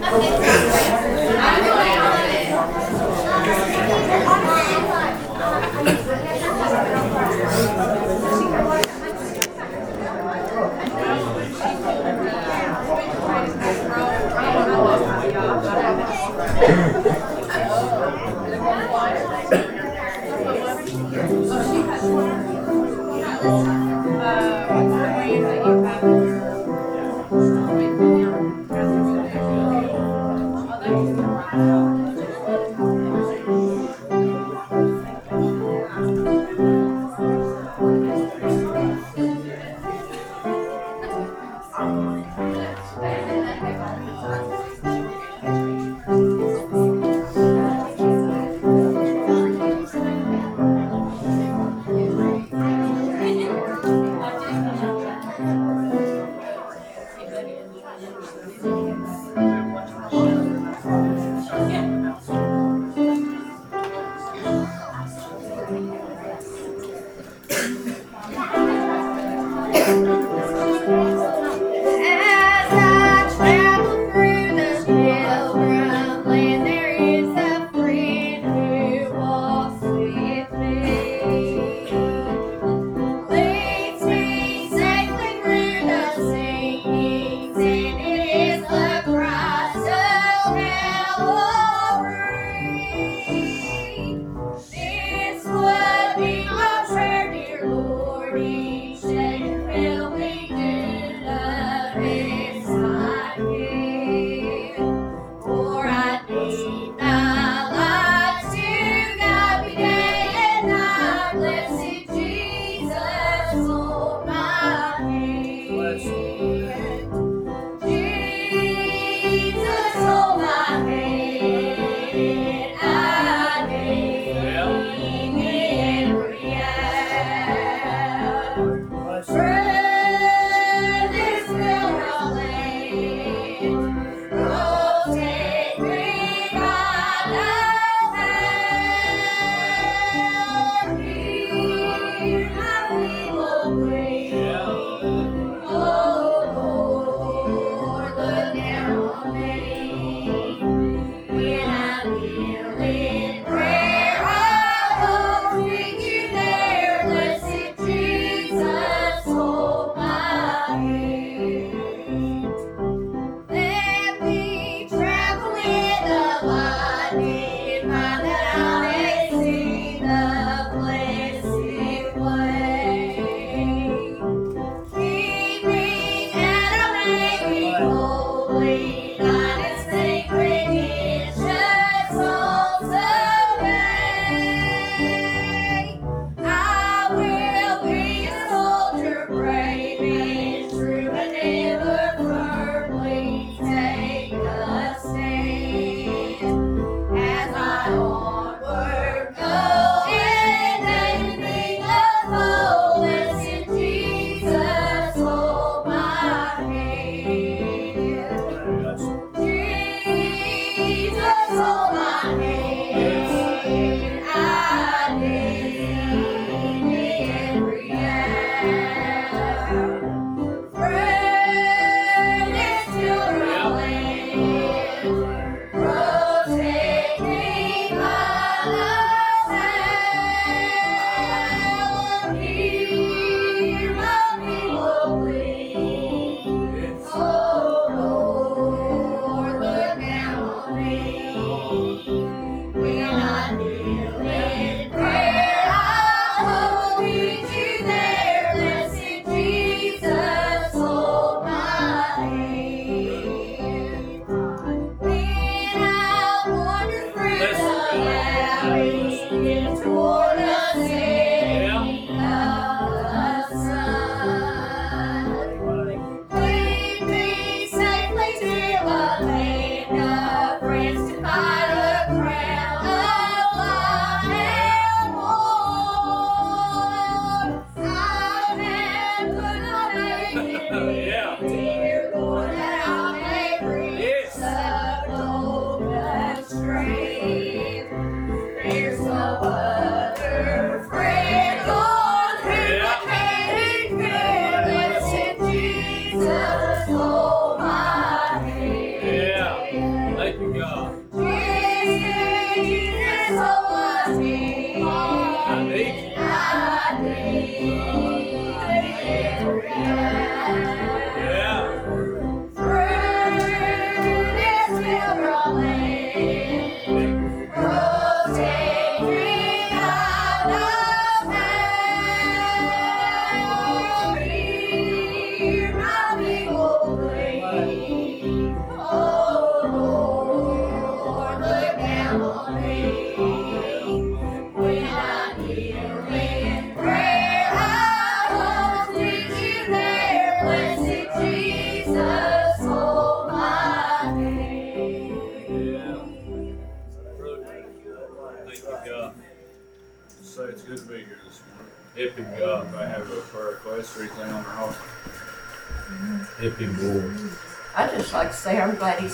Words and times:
아니요. 0.00 1.81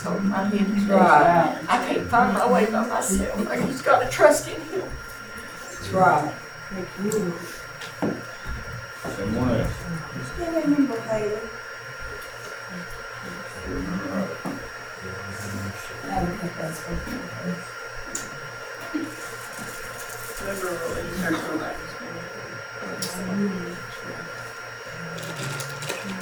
Holding 0.02 0.28
my 0.28 0.44
hand 0.44 0.80
today. 0.80 0.94
Right. 0.94 1.58
I 1.68 1.86
can't 1.86 2.08
find 2.08 2.34
my 2.34 2.50
way 2.50 2.66
by 2.66 2.86
myself. 2.86 3.48
I 3.48 3.56
just 3.66 3.84
gotta 3.84 4.08
trust 4.08 4.48
in 4.48 4.60
him. 4.60 4.82
That's 5.62 5.88
right. 5.90 6.34
Thank 6.70 7.14
you. 7.14 7.34
someone 9.16 9.50
else. 9.60 9.72
Still 10.34 10.52
remember 10.52 11.00
Haley? 11.00 11.40
I 16.04 16.24
don't 16.24 16.36
think 16.38 16.52
that's 16.56 16.80
what 16.80 16.98
Remember, 20.40 20.70
really, 20.70 21.02
you 21.08 21.16
heard 21.18 21.36
from 21.36 21.58
that. 21.58 21.76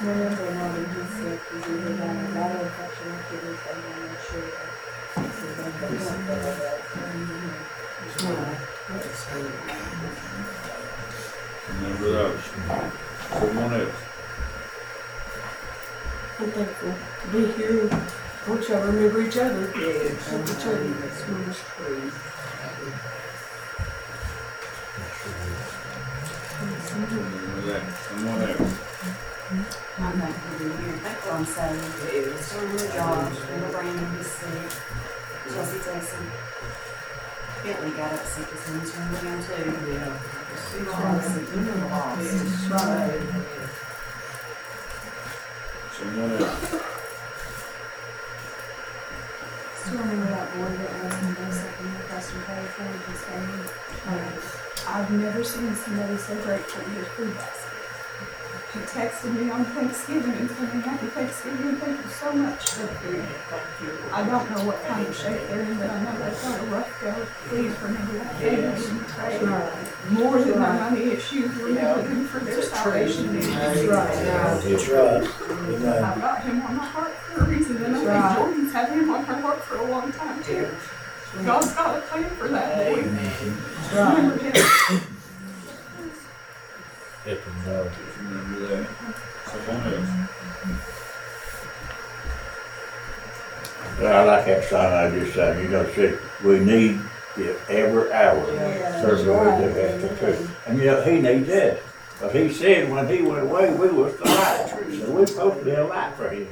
Remember 0.03 0.47
when 0.57 0.85
he 0.87 1.03
said, 1.15 1.39
because 1.39 1.65
he 1.67 1.73
was 1.73 2.01
on 2.01 2.17
a 2.17 2.19
lot 2.35 2.51
of 2.51 2.61
infection 2.63 3.07
with 3.13 3.25
kidneys, 3.31 3.61
they 3.63 3.77
wanted 3.87 4.11
to 4.11 4.19
sure 4.27 4.49
that. 4.51 4.71
So 5.17 5.47
then 5.57 5.71
they 5.81 5.91
went 5.97 6.21
for 6.27 6.37
that. 6.43 6.77
Remember 11.69 12.09
those. 12.13 12.45
Someone 13.31 13.73
else. 13.75 14.01
I'm 16.39 16.51
thankful 16.51 16.93
to 17.23 17.27
be 17.33 17.41
here. 17.53 17.89
Don't 18.47 18.63
y'all 18.69 18.83
remember 18.87 19.21
each 19.23 19.37
other? 19.39 19.73
Yeah. 19.77 20.15
Help 20.15 20.45
each 20.45 20.67
other. 20.67 20.85
That's 20.85 21.21
true. 21.23 22.13
Remember 26.97 27.61
that. 27.73 27.85
Someone 28.09 28.41
else. 28.41 28.73
I'm 29.99 30.17
not 30.17 30.33
gonna 30.33 30.59
be 30.59 30.65
here. 30.65 30.97
That's 31.05 31.21
what 31.27 31.35
I'm 31.35 31.45
saying. 31.45 31.77
Summer, 32.41 32.89
Josh, 32.89 33.37
Bill 33.37 33.69
Brandon, 33.71 34.17
he's 34.17 34.31
sick. 34.33 34.71
Chelsea 35.53 35.79
Jason. 35.85 36.25
Bentley 37.63 37.91
got 38.01 38.13
up 38.15 38.25
sick 38.25 38.49
this 38.49 38.65
morning, 38.69 38.89
so 38.89 38.97
we're 39.13 39.21
down 39.29 39.45
too. 39.45 39.77
Yeah. 39.93 40.17
We 40.73 40.81
lost, 40.89 41.37
we 41.37 41.61
were 41.69 41.85
lost. 41.85 42.71
Right. 42.73 43.21
Someone 45.93 46.33
else. 46.33 46.65
Still 49.85 49.99
remember 49.99 50.29
that 50.33 50.47
boy 50.57 50.71
that 50.81 50.91
was 51.05 51.13
in 51.13 51.29
the 51.35 51.53
second 51.53 51.93
year 51.93 52.05
foster 52.09 52.41
care 52.41 52.65
for 52.73 52.89
his 52.89 53.21
family. 53.21 54.66
I've 54.89 55.11
never 55.11 55.43
seen 55.43 55.75
somebody 55.75 56.17
so 56.17 56.35
grateful 56.43 56.83
in 56.85 56.91
his 56.93 57.09
food 57.09 57.35
basket. 57.35 57.63
He 58.73 58.81
texted 58.83 59.33
me 59.35 59.51
on 59.51 59.65
Thanksgiving 59.65 60.33
and 60.33 60.51
me 60.51 60.81
happy 60.83 61.07
Thanksgiving, 61.07 61.77
thank 61.77 61.97
you 62.05 62.11
so 62.11 62.33
much 62.33 62.71
for 62.71 62.83
the 62.87 62.95
food. 63.01 63.25
I 64.13 64.23
don't 64.23 64.51
know 64.51 64.65
what 64.65 64.85
kind 64.85 65.07
of 65.07 65.17
shape 65.17 65.41
they're 65.49 65.63
in, 65.63 65.79
but 65.79 65.89
I 65.91 66.03
know 66.03 66.19
they've 66.19 66.43
got 66.43 66.61
a 66.61 66.65
rough 66.65 67.01
go. 67.01 67.27
Please 67.49 67.73
remember 67.81 68.19
that 68.19 68.35
family 68.37 68.87
and 68.87 69.01
pray 69.09 69.39
more 70.11 70.39
than 70.39 70.59
my 70.61 70.79
money 70.79 71.05
issues, 71.05 71.55
remember 71.57 72.03
them 72.03 72.27
for 72.27 72.41
their 72.41 72.63
salvation. 72.63 73.41
That's 73.41 73.85
right. 73.85 74.11
Amen. 75.51 76.05
I've 76.05 76.21
got 76.21 76.43
him 76.43 76.63
on 76.63 76.77
my 76.77 76.85
heart 76.87 77.13
for 77.15 77.41
a 77.45 77.49
reason, 77.49 77.77
and 77.83 77.97
I 77.97 77.99
think 77.99 78.09
Right. 78.11 78.37
Jordan's 78.37 78.73
had 78.73 78.89
him 78.91 79.11
on 79.11 79.25
her 79.25 79.41
heart 79.41 79.65
for 79.65 79.77
a 79.79 79.85
long 79.85 80.13
time 80.13 80.43
too. 80.45 80.69
God's 81.45 81.73
got 81.73 81.99
a 81.99 82.01
plan 82.03 82.31
for 82.37 82.49
that 82.49 82.77
boy. 82.77 83.03
Remember 83.93 84.39
him. 84.39 84.53
Hip 87.25 87.45
him, 87.45 87.55
God. 87.65 87.93
Remember 88.19 88.67
that. 88.67 88.87
Someone 89.47 89.95
else. 89.95 90.27
I 93.99 94.25
like 94.25 94.45
that 94.47 94.65
sign 94.65 94.93
I 94.93 95.19
just 95.19 95.35
said, 95.35 95.63
you 95.63 95.69
know, 95.69 95.91
said, 95.95 96.19
we 96.45 96.61
need 96.61 97.01
it 97.39 97.59
every 97.69 98.13
hour. 98.13 98.45
Serve 99.01 99.25
the 99.25 99.33
Lord, 99.33 99.75
that's 99.75 100.03
the 100.03 100.17
truth. 100.17 100.67
And 100.67 100.79
you 100.79 100.85
know, 100.87 101.03
he 101.03 101.21
needs 101.21 101.49
that. 101.49 101.81
But 102.21 102.35
he 102.35 102.53
said 102.53 102.91
when 102.91 103.09
he 103.09 103.23
went 103.23 103.45
away, 103.45 103.73
we 103.75 103.89
was 103.89 104.17
the 104.17 104.25
light. 104.25 104.69
So 104.69 105.11
we're 105.13 105.27
supposed 105.27 105.59
to 105.61 105.65
be 105.65 105.71
a 105.73 105.87
light 105.87 106.15
for 106.15 106.29
him. 106.29 106.49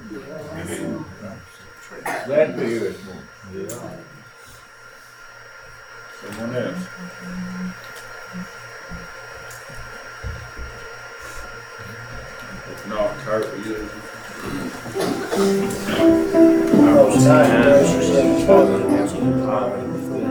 Glad 2.26 2.46
to 2.46 2.52
be 2.52 2.66
here 2.66 2.80
this 2.80 3.04
morning. 3.04 3.24
Yeah. 3.54 4.13
Someone 6.24 6.56
else. 6.56 6.86
If 12.70 12.88
not, 12.88 13.16
Kurt, 13.18 13.52
will 13.52 13.66
you? 13.66 13.90
Gracious 17.24 18.08
Heavenly 18.14 18.46
Father, 18.46 18.80
council 18.88 19.18
of 19.34 19.93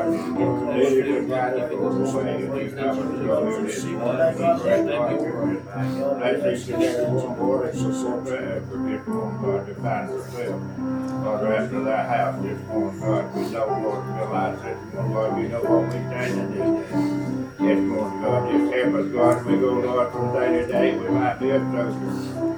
thank 0.00 0.38
you 0.38 0.72
this, 0.72 0.92
this. 0.92 1.28
God, 1.28 1.54
that 1.54 1.68
we 2.52 2.68
start, 2.70 2.96
Lord, 11.22 11.52
after 11.52 11.84
that 11.84 12.08
house, 12.08 12.42
this 12.42 12.60
morning, 12.66 13.00
God, 13.00 13.34
we 13.34 13.42
know, 13.50 13.66
Lord, 13.66 14.06
realize 14.06 14.58
that, 14.62 14.76
Lord, 15.10 15.36
we 15.36 15.42
know 15.48 15.62
what 15.62 15.82
we 15.86 15.90
stand 15.90 16.32
in 16.40 16.46
need 16.50 16.60
of. 16.60 16.68
Yes, 17.60 17.78
Lord, 17.78 18.12
God, 18.22 18.50
just 18.50 18.74
help 18.74 18.94
us, 18.94 19.06
God, 19.12 19.46
we 19.46 19.52
go, 19.58 19.70
Lord, 19.72 20.12
from 20.12 20.32
day 20.34 20.48
to 20.52 20.66
day, 20.66 20.98
we 20.98 21.08
might 21.08 21.38
be 21.38 21.50
a 21.50 21.60
closer. 21.60 21.98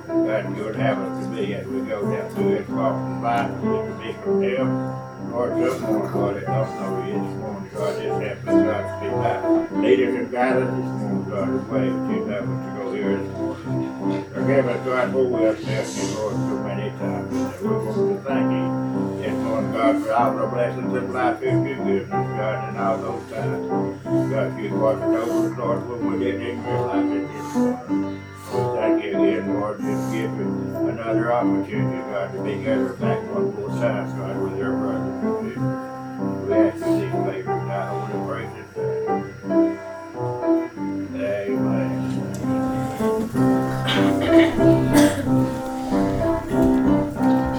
God, 0.06 0.56
you 0.56 0.64
would 0.64 0.76
have 0.76 0.98
us 0.98 1.24
to 1.24 1.30
be 1.34 1.54
as 1.54 1.66
we 1.66 1.80
go 1.82 2.10
down 2.10 2.30
through 2.30 2.50
this 2.56 2.68
walk 2.68 2.94
of 2.94 3.22
life, 3.22 3.50
we 3.60 3.68
can 3.68 3.98
be 4.00 4.12
from 4.22 4.42
Him. 4.42 5.03
Lord, 5.34 5.72
some 5.72 5.82
more, 5.82 6.08
God, 6.10 6.36
that 6.36 6.46
don't 6.46 6.70
know 6.78 7.06
you 7.06 7.12
this 7.14 7.34
morning, 7.42 7.70
just 7.72 7.98
help 8.00 8.22
us, 8.22 8.44
God, 8.46 8.82
to 8.86 9.00
be 9.02 9.10
back. 9.18 9.70
Lead 9.82 10.00
us 10.00 10.14
and 10.14 10.30
guide 10.30 10.56
us 10.62 10.70
this 10.70 10.86
morning, 10.94 11.24
God, 11.28 11.48
the 11.48 11.72
way 11.74 11.88
that 11.90 12.14
you 12.14 12.26
have 12.26 12.48
us 12.48 12.58
to 12.62 12.70
go 12.78 12.94
here 12.94 13.18
this 13.18 13.36
morning. 13.36 14.24
Forgive 14.32 14.66
God, 14.84 15.12
for 15.12 15.24
we 15.24 15.42
have 15.42 15.64
left 15.64 15.96
you, 15.96 16.14
Lord, 16.14 16.34
so 16.34 16.54
many 16.62 16.90
times. 16.98 17.34
And 17.34 17.60
we 17.62 17.66
want 17.66 17.96
to 17.96 18.30
thank 18.30 18.46
you 18.54 19.22
this 19.22 19.34
morning, 19.42 19.72
God, 19.72 20.02
for 20.04 20.12
all 20.12 20.36
the 20.38 20.46
blessings 20.46 20.94
of 20.94 21.10
life 21.10 21.42
you've 21.42 21.66
given 21.66 22.00
us, 22.00 22.08
God, 22.08 22.68
and 22.68 22.78
all 22.78 22.98
those 22.98 23.32
times. 23.32 24.30
God, 24.30 24.62
you've 24.62 24.80
watched 24.80 25.02
over 25.02 25.50
us, 25.50 25.58
Lord, 25.58 25.88
when 25.88 26.12
we 26.12 26.18
didn't 26.30 26.62
realize 26.62 27.10
it 27.10 27.26
this 27.26 27.54
morning. 27.56 28.23
Lord, 29.64 29.80
just 29.80 30.12
give 30.12 30.30
another 30.30 31.32
opportunity, 31.32 31.96
God, 32.10 32.32
to 32.34 32.42
be 32.42 32.62
gathered 32.62 33.00
back 33.00 33.18
one 33.34 33.54
more 33.54 33.70
time, 33.70 34.14
God, 34.18 34.36
with 34.42 34.58
your 34.58 34.76
brothers 34.76 35.24
and 35.24 35.46
sisters. 35.46 35.64
We 36.44 36.52
ask 36.52 36.84
you 36.84 37.00
these 37.00 37.16
favors 37.24 37.62
in 37.62 38.08
the 38.12 38.18
precious 38.28 38.68
name. 38.76 39.78
Amen. 41.24 42.04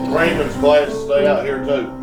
Raymond's 0.15 0.57
glad 0.57 0.85
to 0.85 0.91
stay 1.05 1.25
out 1.25 1.43
here 1.43 1.65
too. 1.65 1.94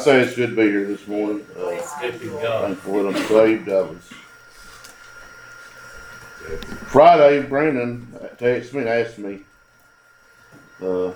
Say 0.00 0.22
it 0.22 0.34
should 0.34 0.56
be 0.56 0.62
here 0.62 0.86
this 0.86 1.06
morning. 1.06 1.44
Uh, 1.54 1.72
Here 2.00 2.12
we 2.12 2.26
go. 2.28 2.62
thankful 2.62 3.02
that 3.02 3.16
I'm 3.16 3.22
saved. 3.28 3.68
I 3.68 3.82
was 3.82 4.02
Friday. 6.86 7.42
Brandon 7.42 8.06
texted 8.38 8.72
me 8.72 8.80
and 8.80 8.88
asked 8.88 9.18
me. 9.18 9.40
Uh, 10.80 11.12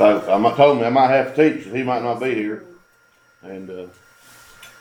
I, 0.00 0.54
told 0.56 0.78
me 0.78 0.84
I 0.84 0.90
might 0.90 1.10
have 1.10 1.34
to 1.34 1.50
teach. 1.54 1.66
He 1.66 1.82
might 1.82 2.02
not 2.02 2.20
be 2.20 2.34
here, 2.34 2.64
and 3.42 3.68
uh, 3.68 3.86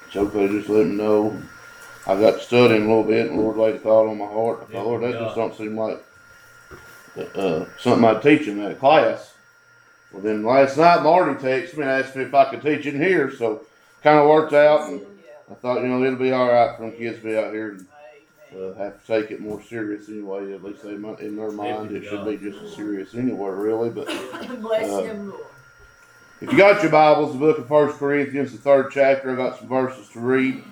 it's 0.07 0.15
okay. 0.15 0.47
Just 0.47 0.69
let 0.69 0.87
me 0.87 0.95
know. 0.95 1.41
I 2.05 2.17
got 2.17 2.35
to 2.35 2.39
studying 2.39 2.85
a 2.85 2.87
little 2.87 3.03
bit, 3.03 3.29
and 3.29 3.37
the 3.37 3.43
Lord 3.43 3.57
laid 3.57 3.75
a 3.75 3.79
thought 3.79 4.07
on 4.09 4.17
my 4.17 4.27
heart. 4.27 4.65
I 4.69 4.71
thought, 4.71 4.85
Lord, 4.85 5.03
that 5.03 5.19
just 5.19 5.35
don't 5.35 5.57
seem 5.57 5.77
like 5.77 6.01
uh, 7.35 7.65
something 7.77 8.05
I'd 8.05 8.21
teach 8.21 8.47
in 8.47 8.63
that 8.63 8.79
class. 8.79 9.33
Well, 10.17 10.23
then 10.25 10.43
last 10.43 10.77
night 10.77 11.03
Marty 11.03 11.33
texted 11.35 11.77
me 11.77 11.83
and 11.83 11.91
asked 11.91 12.15
me 12.15 12.23
if 12.23 12.33
I 12.33 12.49
could 12.49 12.63
teach 12.63 12.87
in 12.87 12.99
here, 12.99 13.29
so 13.31 13.61
kind 14.01 14.17
of 14.17 14.27
worked 14.27 14.53
out. 14.53 14.89
And 14.89 15.01
I 15.51 15.53
thought, 15.53 15.81
you 15.81 15.87
know, 15.87 16.03
it'll 16.03 16.17
be 16.17 16.31
all 16.31 16.47
right 16.51 16.75
for 16.75 16.83
them 16.89 16.97
kids 16.97 17.19
to 17.19 17.23
be 17.23 17.37
out 17.37 17.53
here 17.53 17.69
and 17.77 17.85
uh, 18.59 18.73
have 18.79 18.99
to 18.99 19.07
take 19.21 19.29
it 19.29 19.39
more 19.41 19.61
serious 19.61 20.09
anyway. 20.09 20.53
At 20.53 20.63
least 20.63 20.81
they 20.83 20.95
might, 20.97 21.19
in 21.19 21.35
their 21.35 21.51
mind, 21.51 21.91
it 21.91 22.03
should 22.05 22.25
be 22.25 22.37
just 22.37 22.63
as 22.63 22.75
serious 22.75 23.13
anywhere, 23.13 23.53
really. 23.55 23.91
But 23.91 24.07
Bless 24.61 24.89
Uh, 24.89 25.03
him, 25.03 25.29
Lord. 25.29 25.41
if 26.41 26.51
you 26.51 26.57
got 26.57 26.81
your 26.81 26.91
Bibles, 26.91 27.33
the 27.33 27.39
book 27.39 27.59
of 27.59 27.67
First 27.67 27.99
Corinthians, 27.99 28.51
the 28.53 28.57
third 28.57 28.89
chapter, 28.91 29.31
I 29.33 29.35
got 29.35 29.59
some 29.59 29.67
verses 29.67 30.09
to 30.09 30.19
read. 30.19 30.63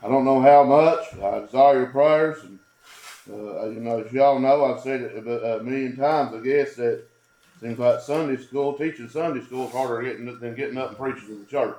I 0.00 0.08
don't 0.08 0.24
know 0.24 0.40
how 0.40 0.62
much. 0.62 1.12
I 1.20 1.40
desire 1.40 1.78
your 1.78 1.86
prayers. 1.86 2.38
And, 2.44 2.58
uh, 3.28 3.66
you 3.68 3.80
know, 3.80 3.98
as 4.04 4.12
y'all 4.12 4.38
know, 4.38 4.64
I've 4.64 4.80
said 4.80 5.00
it 5.00 5.26
a, 5.26 5.58
a 5.58 5.62
million 5.64 5.96
times, 5.96 6.34
I 6.34 6.38
guess, 6.38 6.76
that 6.76 7.02
seems 7.62 7.78
like 7.78 8.00
Sunday 8.00 8.42
school, 8.42 8.74
teaching 8.74 9.08
Sunday 9.08 9.44
school 9.44 9.66
is 9.68 9.72
harder 9.72 10.02
getting, 10.02 10.38
than 10.40 10.54
getting 10.54 10.76
up 10.76 10.88
and 10.88 10.98
preaching 10.98 11.28
in 11.30 11.40
the 11.40 11.46
church. 11.46 11.76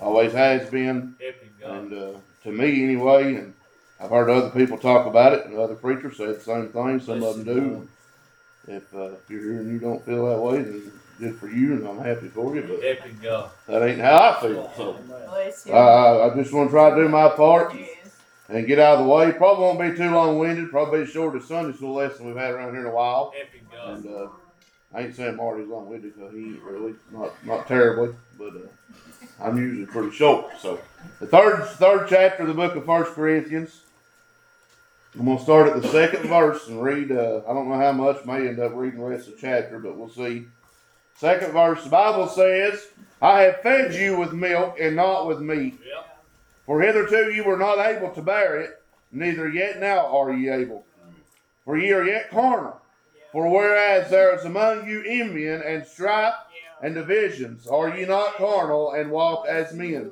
Always 0.00 0.32
has 0.32 0.68
been. 0.68 1.14
Here 1.20 1.34
we 1.40 1.64
go. 1.64 1.72
And 1.72 1.92
uh, 1.92 2.18
to 2.42 2.50
me, 2.50 2.82
anyway, 2.82 3.36
and 3.36 3.54
I've 4.00 4.10
heard 4.10 4.28
other 4.28 4.50
people 4.50 4.78
talk 4.78 5.06
about 5.06 5.32
it, 5.32 5.46
and 5.46 5.56
other 5.56 5.76
preachers 5.76 6.16
say 6.16 6.26
the 6.26 6.40
same 6.40 6.68
thing. 6.68 6.98
Some 6.98 7.22
of 7.22 7.36
them 7.36 7.44
do. 7.44 7.88
If, 8.66 8.94
uh, 8.94 9.12
if 9.12 9.30
you're 9.30 9.42
here 9.42 9.60
and 9.60 9.72
you 9.72 9.78
don't 9.78 10.04
feel 10.04 10.26
that 10.28 10.40
way, 10.40 10.62
then 10.62 10.92
good 11.18 11.36
for 11.36 11.48
you, 11.48 11.74
and 11.74 11.86
I'm 11.86 11.98
happy 11.98 12.28
for 12.28 12.54
you. 12.54 12.62
But 12.62 12.80
Here 12.80 12.98
we 13.04 13.10
go. 13.22 13.48
that 13.68 13.82
ain't 13.82 14.00
how 14.00 14.36
I 14.36 14.40
feel. 14.40 14.72
So 14.76 14.92
Bless 15.06 15.66
uh, 15.68 16.30
I 16.30 16.34
just 16.34 16.52
want 16.52 16.68
to 16.68 16.72
try 16.72 16.90
to 16.90 16.96
do 16.96 17.08
my 17.08 17.28
part 17.28 17.74
and 18.48 18.66
get 18.66 18.78
out 18.80 18.98
of 18.98 19.06
the 19.06 19.12
way. 19.12 19.30
Probably 19.32 19.64
won't 19.64 19.80
be 19.80 19.96
too 19.96 20.10
long 20.10 20.38
winded. 20.38 20.70
Probably 20.70 21.00
be 21.00 21.06
the 21.06 21.12
shortest 21.12 21.48
Sunday 21.48 21.76
school 21.76 21.94
lesson 21.94 22.26
we've 22.26 22.36
had 22.36 22.52
around 22.52 22.72
here 22.72 22.80
in 22.80 22.86
a 22.86 22.94
while. 22.94 23.32
Here 23.34 23.46
we 23.52 23.76
go. 23.76 23.94
And 23.94 24.06
uh, 24.06 24.28
I 24.94 25.00
ain't 25.02 25.16
saying 25.16 25.36
Marty's 25.36 25.68
long 25.68 25.88
winded 25.88 26.14
because 26.14 26.32
he 26.34 26.40
ain't 26.44 26.62
really 26.62 26.94
not 27.10 27.32
not 27.46 27.66
terribly, 27.66 28.14
but 28.38 28.48
uh, 28.54 29.42
I'm 29.42 29.56
usually 29.56 29.86
pretty 29.86 30.10
short. 30.14 30.46
So 30.60 30.78
the 31.20 31.26
third 31.26 31.64
third 31.76 32.06
chapter 32.08 32.42
of 32.42 32.48
the 32.48 32.54
book 32.54 32.76
of 32.76 32.84
First 32.84 33.12
Corinthians. 33.14 33.80
I'm 35.18 35.26
gonna 35.26 35.40
start 35.40 35.68
at 35.68 35.82
the 35.82 35.88
second 35.88 36.28
verse 36.28 36.68
and 36.68 36.82
read. 36.82 37.12
Uh, 37.12 37.42
I 37.48 37.52
don't 37.52 37.68
know 37.68 37.76
how 37.78 37.92
much. 37.92 38.24
May 38.24 38.48
end 38.48 38.58
up 38.60 38.72
reading 38.74 39.00
the 39.00 39.06
rest 39.06 39.28
of 39.28 39.34
the 39.34 39.40
chapter, 39.40 39.78
but 39.78 39.96
we'll 39.96 40.08
see. 40.08 40.46
Second 41.16 41.52
verse. 41.52 41.84
The 41.84 41.90
Bible 41.90 42.28
says, 42.28 42.88
"I 43.20 43.42
have 43.42 43.60
fed 43.60 43.94
you 43.94 44.18
with 44.18 44.32
milk 44.32 44.76
and 44.80 44.96
not 44.96 45.26
with 45.26 45.40
meat, 45.40 45.78
Yep. 45.86 46.18
for 46.66 46.80
hitherto 46.80 47.30
you 47.32 47.44
were 47.44 47.58
not 47.58 47.78
able 47.78 48.10
to 48.10 48.22
bear 48.22 48.58
it, 48.60 48.82
neither 49.10 49.48
yet 49.48 49.78
now 49.80 50.06
are 50.06 50.32
ye 50.32 50.48
able. 50.50 50.84
For 51.64 51.76
ye 51.78 51.92
are 51.92 52.04
yet 52.04 52.30
carnal. 52.30 52.80
For 53.32 53.48
whereas 53.48 54.10
there 54.10 54.34
is 54.34 54.44
among 54.44 54.86
you 54.86 55.02
envying 55.06 55.62
and 55.64 55.86
strife 55.86 56.34
and 56.82 56.94
divisions, 56.94 57.66
are 57.66 57.96
ye 57.96 58.04
not 58.04 58.34
carnal 58.34 58.92
and 58.92 59.10
walk 59.10 59.46
as 59.46 59.72
men? 59.72 60.10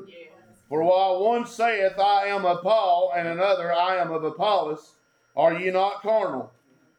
For 0.71 0.83
while 0.83 1.23
one 1.23 1.47
saith, 1.47 1.99
I 1.99 2.27
am 2.27 2.47
of 2.47 2.62
Paul, 2.62 3.12
and 3.15 3.29
another, 3.29 3.73
I 3.73 3.97
am 3.97 4.11
of 4.11 4.25
Apollos, 4.25 4.93
are 5.37 5.53
ye 5.53 5.71
not 5.71 6.00
carnal? 6.00 6.50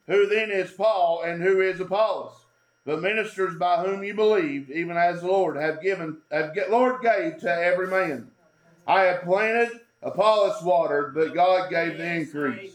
Who 0.08 0.28
then 0.28 0.51
is 0.51 0.72
Paul, 0.72 1.24
and 1.24 1.42
who 1.42 1.62
is 1.62 1.80
Apollos? 1.80 2.34
But 2.86 3.01
ministers 3.01 3.56
by 3.56 3.84
whom 3.84 4.04
you 4.04 4.13
believed, 4.13 4.70
even 4.70 4.98
as 4.98 5.22
the 5.22 5.28
Lord 5.28 5.56
have 5.56 5.82
given, 5.82 6.18
have, 6.32 6.56
Lord 6.70 7.01
gave 7.01 7.40
to 7.40 7.50
every 7.50 7.88
man. 7.88 8.30
I 8.88 9.04
have 9.04 9.22
planted, 9.22 9.80
Apollos 10.04 10.62
watered, 10.63 11.13
but 11.13 11.34
God 11.34 11.70
gave 11.70 11.98
the 11.98 12.06
increase. 12.06 12.74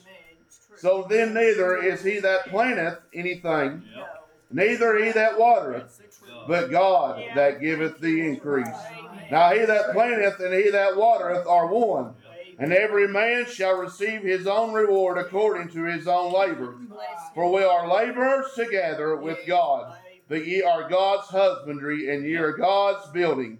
So 0.78 1.06
then 1.08 1.32
neither 1.34 1.76
is 1.82 2.02
he 2.02 2.18
that 2.20 2.46
planteth 2.48 2.98
anything, 3.14 3.82
neither 4.50 5.02
he 5.02 5.12
that 5.12 5.38
watereth, 5.38 6.00
but 6.46 6.70
God 6.70 7.22
that 7.34 7.60
giveth 7.60 7.98
the 7.98 8.26
increase. 8.26 8.68
Now 9.30 9.52
he 9.52 9.64
that 9.64 9.92
planteth 9.92 10.38
and 10.40 10.54
he 10.54 10.70
that 10.70 10.96
watereth 10.96 11.46
are 11.46 11.66
one, 11.66 12.14
and 12.58 12.72
every 12.72 13.08
man 13.08 13.46
shall 13.46 13.76
receive 13.76 14.22
his 14.22 14.46
own 14.46 14.72
reward 14.72 15.18
according 15.18 15.68
to 15.70 15.84
his 15.84 16.06
own 16.06 16.32
labor. 16.32 16.76
For 17.34 17.52
we 17.52 17.64
are 17.64 17.88
laborers 17.88 18.52
together 18.54 19.16
with 19.16 19.38
God, 19.46 19.96
but 20.28 20.46
ye 20.46 20.62
are 20.62 20.88
God's 20.88 21.28
husbandry, 21.28 22.14
and 22.14 22.24
ye 22.24 22.36
are 22.36 22.52
God's 22.52 23.10
building. 23.10 23.58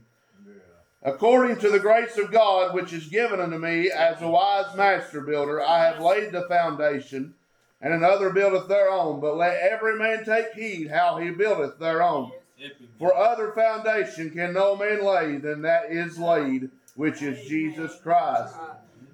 According 1.07 1.59
to 1.59 1.71
the 1.71 1.79
grace 1.79 2.19
of 2.19 2.33
God 2.33 2.75
which 2.75 2.93
is 2.93 3.07
given 3.07 3.39
unto 3.39 3.59
me 3.59 3.93
as 3.93 4.21
a 4.21 4.29
wise 4.29 4.75
master 4.75 5.21
builder, 5.21 5.63
I 5.63 5.85
have 5.85 6.01
laid 6.01 6.33
the 6.33 6.49
foundation, 6.49 7.33
and 7.81 7.95
another 7.95 8.31
buildeth 8.31 8.67
thereon. 8.67 9.21
But 9.21 9.37
let 9.37 9.57
every 9.61 9.97
man 9.97 10.25
take 10.25 10.53
heed 10.55 10.91
how 10.91 11.19
he 11.19 11.31
buildeth 11.31 11.79
thereon. 11.79 12.33
For 12.99 13.17
other 13.17 13.53
foundation 13.53 14.33
can 14.33 14.53
no 14.53 14.75
man 14.75 15.05
lay 15.05 15.37
than 15.37 15.63
that 15.63 15.93
is 15.93 16.19
laid, 16.19 16.71
which 16.97 17.23
is 17.23 17.49
Jesus 17.49 18.01
Christ. 18.03 18.57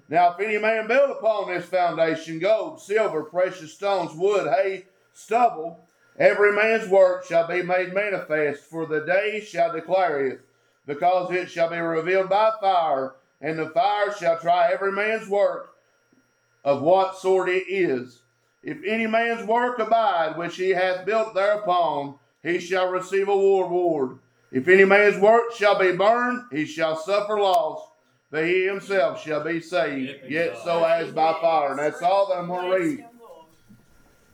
Now, 0.09 0.33
if 0.33 0.39
any 0.39 0.57
man 0.57 0.87
build 0.87 1.11
upon 1.11 1.53
this 1.53 1.65
foundation 1.65 2.39
gold, 2.39 2.81
silver, 2.81 3.21
precious 3.21 3.71
stones, 3.71 4.15
wood, 4.15 4.47
hay, 4.47 4.85
stubble, 5.13 5.85
every 6.17 6.53
man's 6.53 6.89
work 6.89 7.23
shall 7.23 7.47
be 7.47 7.61
made 7.61 7.93
manifest, 7.93 8.63
for 8.63 8.87
the 8.87 9.01
day 9.01 9.41
shall 9.41 9.71
declare 9.71 10.25
it, 10.25 10.41
because 10.85 11.31
it 11.31 11.49
shall 11.49 11.69
be 11.69 11.77
revealed 11.77 12.29
by 12.29 12.51
fire, 12.59 13.15
and 13.41 13.57
the 13.57 13.69
fire 13.69 14.13
shall 14.13 14.39
try 14.39 14.71
every 14.71 14.91
man's 14.91 15.27
work 15.27 15.75
of 16.63 16.81
what 16.81 17.17
sort 17.17 17.49
it 17.49 17.65
is. 17.67 18.19
If 18.63 18.77
any 18.85 19.07
man's 19.07 19.45
work 19.45 19.79
abide 19.79 20.37
which 20.37 20.55
he 20.55 20.69
hath 20.69 21.05
built 21.05 21.33
thereupon, 21.33 22.15
he 22.41 22.59
shall 22.59 22.89
receive 22.89 23.27
a 23.27 23.31
reward. 23.31 24.19
If 24.51 24.67
any 24.67 24.85
man's 24.85 25.17
work 25.19 25.53
shall 25.55 25.77
be 25.77 25.93
burned, 25.93 26.43
he 26.51 26.65
shall 26.65 26.95
suffer 26.95 27.39
loss, 27.39 27.89
but 28.29 28.45
he 28.45 28.65
himself 28.65 29.21
shall 29.23 29.43
be 29.43 29.59
saved, 29.59 30.29
yet 30.29 30.57
so 30.63 30.83
as 30.83 31.11
by 31.11 31.33
fire. 31.41 31.71
And 31.71 31.79
that's 31.79 32.01
all 32.01 32.27
that 32.29 32.37
I'm 32.37 32.47
going 32.47 32.71
to 32.71 32.77
read 32.77 33.05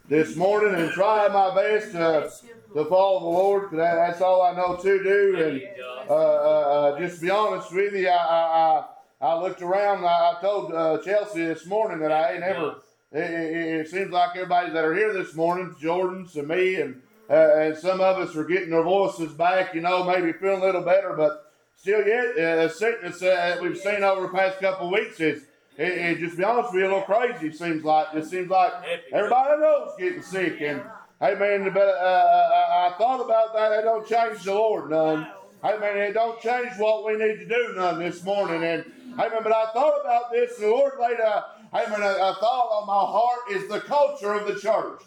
this 0.08 0.36
morning 0.36 0.74
and 0.74 0.90
try 0.90 1.28
my 1.28 1.54
best 1.54 1.92
to, 1.92 2.30
to 2.74 2.84
follow 2.84 3.20
the 3.20 3.26
Lord. 3.26 3.70
that, 3.72 3.94
that's 3.94 4.20
all 4.20 4.42
I 4.42 4.54
know 4.54 4.76
to 4.76 5.02
do. 5.02 5.36
And 5.42 5.62
uh, 6.08 6.12
uh, 6.12 6.14
uh, 6.14 6.98
just 6.98 7.16
to 7.16 7.22
be 7.22 7.30
honest 7.30 7.72
with 7.72 7.94
you, 7.94 8.08
I, 8.08 8.12
I, 8.12 8.84
I, 9.20 9.28
I 9.32 9.42
looked 9.42 9.62
around. 9.62 10.04
I, 10.04 10.34
I 10.36 10.40
told 10.40 10.72
uh, 10.72 10.98
Chelsea 11.04 11.44
this 11.44 11.66
morning 11.66 11.98
that 12.00 12.12
I 12.12 12.34
ain't 12.34 12.42
ever. 12.42 12.76
It, 13.12 13.18
it, 13.18 13.80
it 13.80 13.88
seems 13.88 14.10
like 14.10 14.36
everybody 14.36 14.70
that 14.70 14.84
are 14.84 14.94
here 14.94 15.12
this 15.12 15.34
morning, 15.34 15.74
Jordan's 15.80 16.36
and 16.36 16.48
me, 16.48 16.76
and 16.76 17.02
uh, 17.28 17.54
and 17.56 17.76
some 17.76 18.00
of 18.00 18.18
us 18.18 18.36
are 18.36 18.44
getting 18.44 18.70
their 18.70 18.82
voices 18.82 19.32
back. 19.32 19.74
You 19.74 19.80
know, 19.80 20.04
maybe 20.04 20.32
feeling 20.32 20.62
a 20.62 20.64
little 20.64 20.82
better, 20.82 21.14
but 21.16 21.52
still, 21.76 22.06
yet 22.06 22.30
uh, 22.38 22.62
the 22.62 22.68
sickness 22.68 23.20
uh, 23.22 23.26
that 23.34 23.62
we've 23.62 23.78
seen 23.78 24.04
over 24.04 24.22
the 24.22 24.28
past 24.28 24.60
couple 24.60 24.86
of 24.86 24.92
weeks 24.92 25.20
is. 25.20 25.44
It, 25.78 25.92
it 25.92 26.18
just 26.18 26.32
to 26.32 26.38
be 26.38 26.44
honest 26.44 26.74
with 26.74 26.82
you, 26.82 26.88
a 26.88 26.92
little 26.92 27.02
crazy. 27.02 27.50
Seems 27.52 27.84
like 27.84 28.08
it 28.14 28.26
seems 28.26 28.50
like 28.50 28.72
everybody 29.12 29.50
I 29.54 29.56
know 29.56 29.86
is 29.86 29.92
getting 29.98 30.22
sick, 30.22 30.60
and 30.60 30.82
hey 31.20 31.34
man, 31.34 31.70
but 31.72 31.88
uh, 31.88 31.92
I, 31.92 32.88
I 32.88 32.98
thought 32.98 33.24
about 33.24 33.54
that. 33.54 33.72
It 33.78 33.82
don't 33.82 34.08
change 34.08 34.42
the 34.44 34.54
Lord 34.54 34.90
none. 34.90 35.26
Hey 35.62 35.78
man, 35.78 35.98
it 35.98 36.12
don't 36.14 36.40
change 36.40 36.72
what 36.78 37.04
we 37.04 37.12
need 37.12 37.38
to 37.38 37.46
do 37.46 37.74
none 37.76 37.98
this 37.98 38.24
morning. 38.24 38.64
And 38.64 38.84
hey 39.16 39.28
man, 39.28 39.42
but 39.42 39.52
I 39.52 39.70
thought 39.72 40.00
about 40.00 40.32
this, 40.32 40.56
and 40.56 40.66
the 40.66 40.70
Lord 40.70 40.92
laid 40.98 41.20
a 41.20 41.44
hey 41.72 41.90
man, 41.90 42.02
a, 42.02 42.06
a 42.06 42.36
thought 42.40 42.68
on 42.72 42.86
my 42.86 42.94
heart 42.94 43.50
is 43.52 43.68
the 43.68 43.80
culture 43.80 44.32
of 44.32 44.46
the 44.46 44.58
church. 44.58 45.02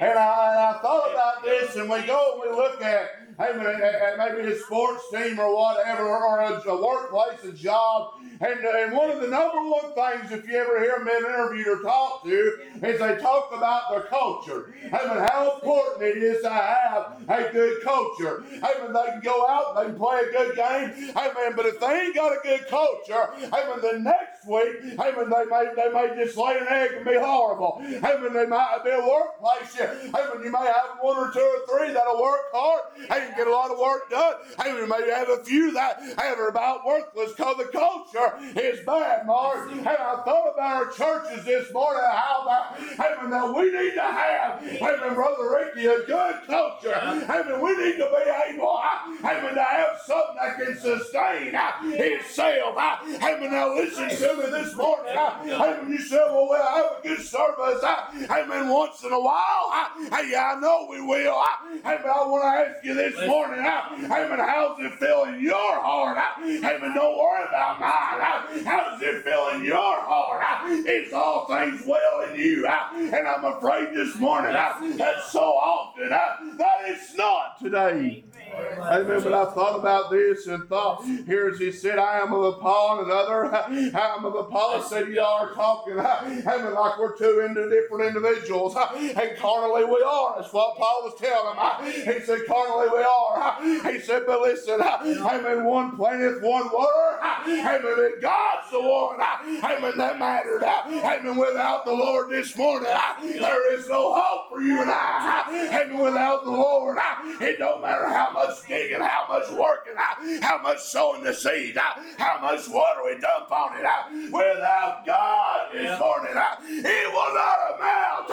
And 0.00 0.18
I, 0.18 0.50
and 0.50 0.78
I 0.78 0.78
thought 0.80 1.10
about 1.12 1.44
this, 1.44 1.76
and 1.76 1.90
we 1.90 2.00
go 2.06 2.40
and 2.40 2.50
we 2.50 2.56
look 2.56 2.80
at, 2.80 3.19
at, 3.40 3.82
at 3.82 4.18
maybe 4.18 4.48
a 4.48 4.56
sports 4.58 5.04
team 5.10 5.38
or 5.38 5.54
whatever, 5.54 6.06
or 6.06 6.40
a, 6.40 6.62
a 6.68 6.82
workplace, 6.82 7.42
a 7.44 7.52
job. 7.52 8.14
And, 8.42 8.64
uh, 8.64 8.72
and 8.74 8.92
one 8.96 9.10
of 9.10 9.20
the 9.20 9.28
number 9.28 9.58
one 9.68 9.92
things, 9.92 10.32
if 10.32 10.48
you 10.48 10.56
ever 10.56 10.80
hear 10.80 10.98
them 10.98 11.08
interviewed 11.08 11.66
or 11.66 11.82
talked 11.82 12.24
to, 12.24 12.58
is 12.82 12.98
they 12.98 13.16
talk 13.18 13.50
about 13.54 13.90
their 13.90 14.04
culture. 14.04 14.74
Man, 14.90 15.28
how 15.30 15.56
important 15.56 16.02
it 16.02 16.22
is 16.22 16.42
to 16.42 16.50
have 16.50 17.22
a 17.28 17.52
good 17.52 17.82
culture. 17.82 18.42
Man, 18.50 18.92
they 18.94 19.10
can 19.10 19.20
go 19.20 19.46
out 19.46 19.76
and 19.76 19.78
they 19.78 19.90
can 19.90 19.98
play 19.98 20.20
a 20.20 20.32
good 20.32 20.56
game. 20.56 21.14
Man, 21.14 21.52
but 21.54 21.66
if 21.66 21.80
they 21.80 22.00
ain't 22.00 22.14
got 22.14 22.32
a 22.32 22.40
good 22.42 22.66
culture, 22.68 23.28
man, 23.40 23.80
the 23.82 23.98
next 24.00 24.46
week, 24.46 24.96
man, 24.96 25.30
they 25.30 25.44
may, 25.44 25.66
they 25.76 25.92
may 25.92 26.24
just 26.24 26.36
lay 26.38 26.56
an 26.58 26.66
egg 26.68 26.92
and 26.94 27.04
be 27.04 27.16
horrible. 27.16 27.80
Man, 27.82 28.32
they 28.32 28.46
might 28.46 28.80
be 28.84 28.90
a 28.90 29.00
workplace. 29.00 29.78
Man, 29.78 30.44
you 30.44 30.50
may 30.50 30.64
have 30.64 30.96
one 31.02 31.18
or 31.18 31.30
two 31.30 31.40
or 31.40 31.78
three 31.78 31.92
that'll 31.92 32.20
work 32.22 32.40
hard. 32.52 32.82
Hey, 33.08 33.29
get 33.36 33.46
a 33.46 33.50
lot 33.50 33.70
of 33.70 33.78
work 33.78 34.10
done. 34.10 34.34
Hey, 34.62 34.74
you 34.76 34.86
may 34.86 35.10
have 35.10 35.28
a 35.28 35.42
few 35.44 35.72
that 35.72 36.00
hey, 36.00 36.34
are 36.36 36.48
about 36.48 36.84
worthless 36.86 37.32
because 37.32 37.56
the 37.56 37.64
culture 37.64 38.34
is 38.58 38.80
bad, 38.84 39.26
Mark. 39.26 39.70
And 39.70 39.86
I 39.86 40.22
thought 40.24 40.52
about 40.54 40.58
our 40.58 40.90
churches 40.90 41.44
this 41.44 41.72
morning, 41.72 42.02
how 42.04 42.44
that, 42.46 42.78
hey, 42.78 43.14
man, 43.20 43.30
that 43.30 43.54
we 43.54 43.64
need 43.70 43.94
to 43.94 44.02
have, 44.02 44.60
hey, 44.60 44.96
Brother 45.14 45.50
Rickey, 45.50 45.86
a 45.86 46.04
good 46.06 46.34
culture. 46.46 46.98
Hey, 46.98 47.42
we 47.60 47.76
need 47.76 47.96
to 47.96 48.08
be 48.08 48.54
able, 48.54 48.80
hey, 49.22 49.40
to 49.54 49.62
have 49.62 50.00
something 50.04 50.36
that 50.36 50.56
can 50.58 50.78
sustain 50.78 51.54
itself. 51.98 52.78
Hey, 53.20 53.48
now 53.50 53.74
listen 53.74 54.08
to 54.08 54.36
me 54.36 54.50
this 54.50 54.74
morning. 54.76 55.14
Hey, 55.14 55.80
you 55.88 55.98
said, 55.98 56.26
well, 56.30 56.48
we'll 56.48 56.62
have 56.62 56.98
a 56.98 57.02
good 57.02 57.20
service. 57.20 57.82
Hey, 57.82 58.44
once 58.70 59.02
in 59.02 59.12
a 59.12 59.20
while. 59.20 59.70
Hey, 60.10 60.34
I 60.36 60.58
know 60.60 60.86
we 60.90 61.00
will. 61.00 61.42
Hey, 61.84 61.98
I 61.98 62.26
want 62.26 62.42
to 62.42 62.46
ask 62.46 62.84
you 62.84 62.94
this 62.94 63.09
morning. 63.26 63.60
uh, 63.64 63.96
Hey, 63.96 64.28
man, 64.28 64.38
how's 64.38 64.78
it 64.80 64.92
feel 64.94 65.24
in 65.24 65.40
your 65.40 65.80
heart? 65.80 66.16
Man, 66.40 66.94
don't 66.94 67.18
worry 67.18 67.44
about 67.48 67.80
mine. 67.80 68.64
How 68.64 68.90
does 68.90 69.02
it 69.02 69.24
feel 69.24 69.48
in 69.54 69.64
your 69.64 69.76
heart? 70.00 70.42
It's 70.86 71.12
all 71.12 71.46
things 71.46 71.82
well 71.86 72.22
in 72.30 72.38
you. 72.38 72.66
And 72.66 73.26
I'm 73.28 73.44
afraid 73.44 73.94
this 73.94 74.16
morning 74.16 74.52
that 74.52 75.22
so 75.28 75.40
often 75.40 76.08
that 76.10 76.38
it's 76.86 77.14
not 77.16 77.58
today. 77.60 78.24
Amen. 78.52 79.22
But 79.22 79.32
I 79.32 79.44
thought 79.52 79.78
about 79.78 80.10
this 80.10 80.46
and 80.46 80.68
thought, 80.68 81.04
here 81.04 81.48
as 81.48 81.58
he 81.58 81.70
said, 81.72 81.98
I 81.98 82.18
am 82.20 82.32
of 82.32 82.60
Paul, 82.60 83.00
and 83.00 83.10
another, 83.10 83.54
I 83.54 84.16
am 84.16 84.24
of 84.24 84.34
Apollos. 84.34 84.88
Said 84.90 85.08
y'all 85.08 85.46
are 85.46 85.54
talking, 85.54 85.98
amen, 85.98 86.74
like 86.74 86.98
we're 86.98 87.16
two 87.16 87.40
into 87.40 87.68
different 87.68 88.06
individuals. 88.06 88.76
And 88.76 89.36
carnally 89.38 89.84
we 89.84 90.02
are. 90.02 90.40
That's 90.40 90.52
what 90.52 90.76
Paul 90.76 91.02
was 91.04 91.14
telling 91.18 91.56
them. 91.56 92.14
He 92.14 92.20
said, 92.24 92.46
carnally 92.46 92.88
we 92.92 93.02
are. 93.02 93.92
He 93.92 94.00
said, 94.00 94.24
but 94.26 94.40
listen, 94.40 94.80
amen, 94.80 95.64
one 95.64 95.96
planteth, 95.96 96.42
one 96.42 96.68
water. 96.72 97.18
Amen, 97.46 97.80
but 97.82 98.20
God's 98.20 98.70
the 98.70 98.80
one, 98.80 99.20
amen, 99.64 99.96
that 99.96 100.18
mattered. 100.18 100.62
Amen, 100.64 101.36
without 101.36 101.84
the 101.84 101.92
Lord 101.92 102.30
this 102.30 102.56
morning, 102.56 102.88
there 103.22 103.78
is 103.78 103.88
no 103.88 104.14
hope 104.14 104.48
for 104.50 104.60
you 104.60 104.80
and 104.80 104.90
I. 104.90 105.70
Amen, 105.72 105.98
without 105.98 106.44
the 106.44 106.50
Lord, 106.50 106.98
it 107.40 107.58
don't 107.58 107.82
matter 107.82 108.08
how 108.08 108.30
much 108.32 108.39
digging, 108.66 109.00
how 109.00 109.26
much 109.28 109.50
working, 109.50 109.94
how 109.96 110.60
much 110.62 110.80
sowing 110.80 111.22
the 111.24 111.32
seed, 111.32 111.76
how 111.76 112.38
much 112.40 112.68
water 112.68 113.00
we 113.04 113.18
dump 113.20 113.50
on 113.50 113.76
it. 113.76 114.32
Without 114.32 115.04
God 115.06 115.72
this 115.72 115.98
morning, 115.98 116.32
it 116.68 117.12
will 117.12 117.34
not 117.34 117.58
amount 117.76 118.28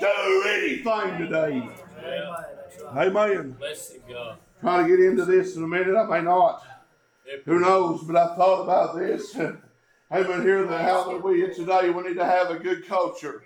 to 0.00 0.42
anything 0.48 1.18
today. 1.18 1.68
Amen. 2.96 3.56
Bless 3.58 3.92
God. 4.08 4.36
Try 4.60 4.82
to 4.82 4.88
get 4.88 5.00
into 5.00 5.24
this 5.24 5.56
in 5.56 5.64
a 5.64 5.68
minute. 5.68 5.96
I 5.96 6.06
may 6.06 6.22
not. 6.22 6.62
Who 7.44 7.60
knows? 7.60 8.02
But 8.04 8.16
I 8.16 8.36
thought 8.36 8.62
about 8.62 8.96
this. 8.96 9.34
Amen. 10.12 10.42
Here, 10.42 10.66
the 10.66 10.78
how 10.78 11.10
that 11.10 11.24
we 11.24 11.40
today, 11.54 11.88
we 11.90 12.02
need 12.02 12.16
to 12.16 12.24
have 12.24 12.50
a 12.50 12.58
good 12.58 12.86
culture. 12.86 13.42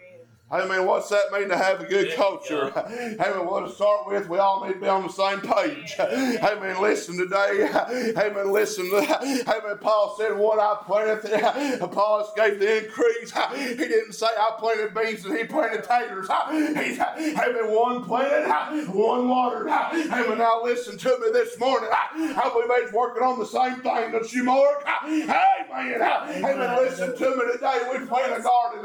Amen. 0.48 0.86
What's 0.86 1.08
that 1.08 1.32
mean 1.32 1.48
to 1.48 1.56
have 1.56 1.80
a 1.80 1.84
good 1.86 2.14
culture? 2.14 2.70
Hey, 2.86 3.16
man, 3.18 3.46
Well, 3.46 3.66
to 3.66 3.72
start 3.72 4.06
with, 4.06 4.28
we 4.28 4.38
all 4.38 4.64
need 4.64 4.74
to 4.74 4.80
be 4.80 4.86
on 4.86 5.02
the 5.02 5.08
same 5.08 5.40
page. 5.40 5.92
Hey, 5.94 6.56
man, 6.60 6.80
Listen 6.80 7.16
today. 7.18 7.68
Hey, 8.16 8.30
man, 8.32 8.52
Listen. 8.52 8.86
Hey, 8.92 9.58
man, 9.64 9.78
Paul 9.80 10.14
said, 10.16 10.36
What 10.38 10.60
I 10.60 10.76
planted, 10.86 11.82
Apollos 11.82 12.30
gave 12.36 12.60
the 12.60 12.84
increase. 12.84 13.32
He 13.56 13.74
didn't 13.74 14.12
say 14.12 14.26
I 14.26 14.52
planted 14.58 14.94
beans 14.94 15.24
and 15.24 15.36
he 15.36 15.44
planted 15.44 15.82
taters. 15.82 16.28
Hey 16.28 17.52
man, 17.52 17.72
One 17.72 18.04
planted, 18.04 18.88
one 18.94 19.28
watered. 19.28 19.68
Amen. 19.68 20.38
Now 20.38 20.62
listen 20.62 20.96
to 20.96 21.08
me 21.20 21.28
this 21.32 21.58
morning. 21.58 21.90
I 21.92 22.50
believe 22.52 22.84
he's 22.84 22.92
working 22.92 23.22
on 23.24 23.38
the 23.40 23.46
same 23.46 23.76
thing 23.80 24.12
that 24.12 24.32
you, 24.32 24.44
Mark. 24.44 24.86
Hey, 24.86 25.26
man, 25.70 26.00
hey, 26.30 26.40
man, 26.40 26.76
Listen 26.76 27.16
to 27.16 27.30
me 27.36 27.52
today. 27.52 27.80
We 27.90 28.06
plant 28.06 28.38
a 28.38 28.42
garden. 28.42 28.84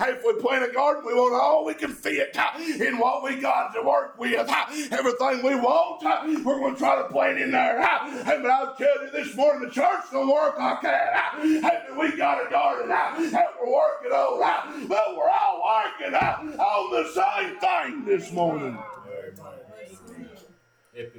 Hey, 0.00 0.12
If 0.12 0.24
we 0.24 0.40
plant 0.40 0.64
a 0.70 0.72
garden, 0.72 1.01
we 1.04 1.14
want 1.14 1.34
all 1.34 1.64
we 1.64 1.74
can 1.74 1.90
fit 1.92 2.36
in 2.80 2.98
what 2.98 3.22
we 3.22 3.36
got 3.40 3.74
to 3.74 3.82
work 3.82 4.18
with. 4.18 4.48
Everything 4.90 5.42
we 5.44 5.54
want, 5.54 6.02
we're 6.44 6.58
going 6.58 6.74
to 6.74 6.78
try 6.78 6.96
to 6.96 7.04
plant 7.08 7.38
in 7.38 7.50
there. 7.50 7.80
Hey, 7.82 8.38
But 8.40 8.50
I'll 8.50 8.74
tell 8.74 9.04
you 9.04 9.10
this 9.10 9.34
morning, 9.36 9.68
the 9.68 9.74
church 9.74 10.04
don't 10.10 10.28
work 10.28 10.58
like 10.58 10.82
that. 10.82 11.34
Amen. 11.40 11.98
We 11.98 12.16
got 12.16 12.46
a 12.46 12.50
garden 12.50 12.88
that 12.88 13.16
we're 13.60 13.72
working 13.72 14.12
on, 14.12 14.86
but 14.88 15.16
we're 15.16 15.30
all 15.30 15.62
working 15.64 16.14
on 16.14 16.90
the 16.90 17.08
same 17.12 17.58
thing 17.58 18.04
this 18.04 18.32
morning. 18.32 18.78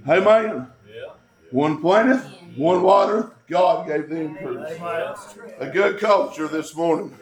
Amen. 0.08 0.68
Yeah. 0.88 1.12
One 1.52 1.82
planteth, 1.82 2.26
one 2.56 2.82
water. 2.82 3.32
God 3.48 3.88
gave 3.88 4.10
the 4.10 4.22
increase. 4.22 4.80
A 5.60 5.70
good 5.72 6.00
culture 6.00 6.48
this 6.48 6.76
morning. 6.76 7.16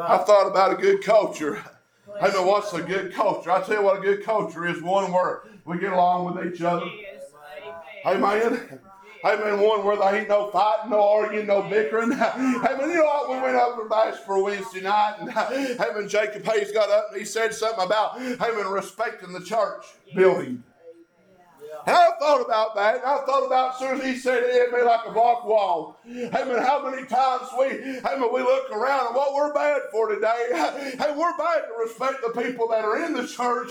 I 0.00 0.18
thought 0.18 0.48
about 0.48 0.72
a 0.72 0.76
good 0.76 1.02
culture. 1.02 1.62
I 2.20 2.28
know 2.28 2.46
what's 2.46 2.72
a 2.72 2.82
good 2.82 3.12
culture. 3.12 3.50
I 3.50 3.62
tell 3.62 3.76
you 3.76 3.82
what 3.82 3.98
a 3.98 4.00
good 4.00 4.24
culture 4.24 4.66
is. 4.66 4.82
One 4.82 5.12
where 5.12 5.42
we 5.64 5.78
get 5.78 5.92
along 5.92 6.34
with 6.34 6.54
each 6.54 6.62
other. 6.62 6.86
Amen. 8.06 8.80
Amen. 9.24 9.60
One 9.60 9.84
where 9.84 9.96
there 9.96 10.16
ain't 10.16 10.28
no 10.28 10.50
fighting, 10.50 10.90
no 10.90 11.00
arguing, 11.00 11.46
no 11.46 11.62
bickering. 11.62 12.12
Amen. 12.12 12.90
You 12.90 12.96
know 12.96 13.04
what? 13.04 13.30
We 13.30 13.40
went 13.40 13.56
up 13.56 13.78
to 13.78 13.88
Bass 13.88 14.18
for 14.26 14.42
Wednesday 14.42 14.80
night, 14.80 15.16
and 15.20 15.30
Amen. 15.80 16.08
Jacob 16.08 16.44
Hayes 16.44 16.72
got 16.72 16.90
up 16.90 17.08
and 17.10 17.20
he 17.20 17.24
said 17.24 17.54
something 17.54 17.84
about 17.84 18.20
Amen 18.20 18.66
respecting 18.66 19.32
the 19.32 19.44
church 19.44 19.84
building. 20.14 20.64
And 21.86 21.96
I 21.96 22.10
thought 22.18 22.44
about 22.44 22.74
that. 22.76 22.96
And 22.96 23.04
I 23.04 23.24
thought 23.24 23.46
about 23.46 23.74
as 23.74 23.78
soon 23.78 24.00
as 24.00 24.04
he 24.04 24.16
said 24.16 24.42
it, 24.42 24.54
it 24.54 24.72
made 24.72 24.84
like 24.84 25.06
a 25.06 25.12
block 25.12 25.44
wall. 25.44 25.98
Hey 26.04 26.28
man, 26.30 26.60
how 26.64 26.90
many 26.90 27.06
times 27.06 27.48
we, 27.56 27.68
hey 27.68 28.00
man, 28.02 28.28
we 28.34 28.40
look 28.40 28.72
around 28.72 29.06
and 29.06 29.14
what 29.14 29.32
we're 29.34 29.54
bad 29.54 29.82
for 29.92 30.08
today. 30.12 30.48
Hey, 30.52 31.14
we're 31.16 31.36
bad 31.36 31.62
to 31.68 31.74
respect 31.78 32.16
the 32.26 32.42
people 32.42 32.66
that 32.68 32.84
are 32.84 33.04
in 33.04 33.12
the 33.12 33.24
church, 33.24 33.70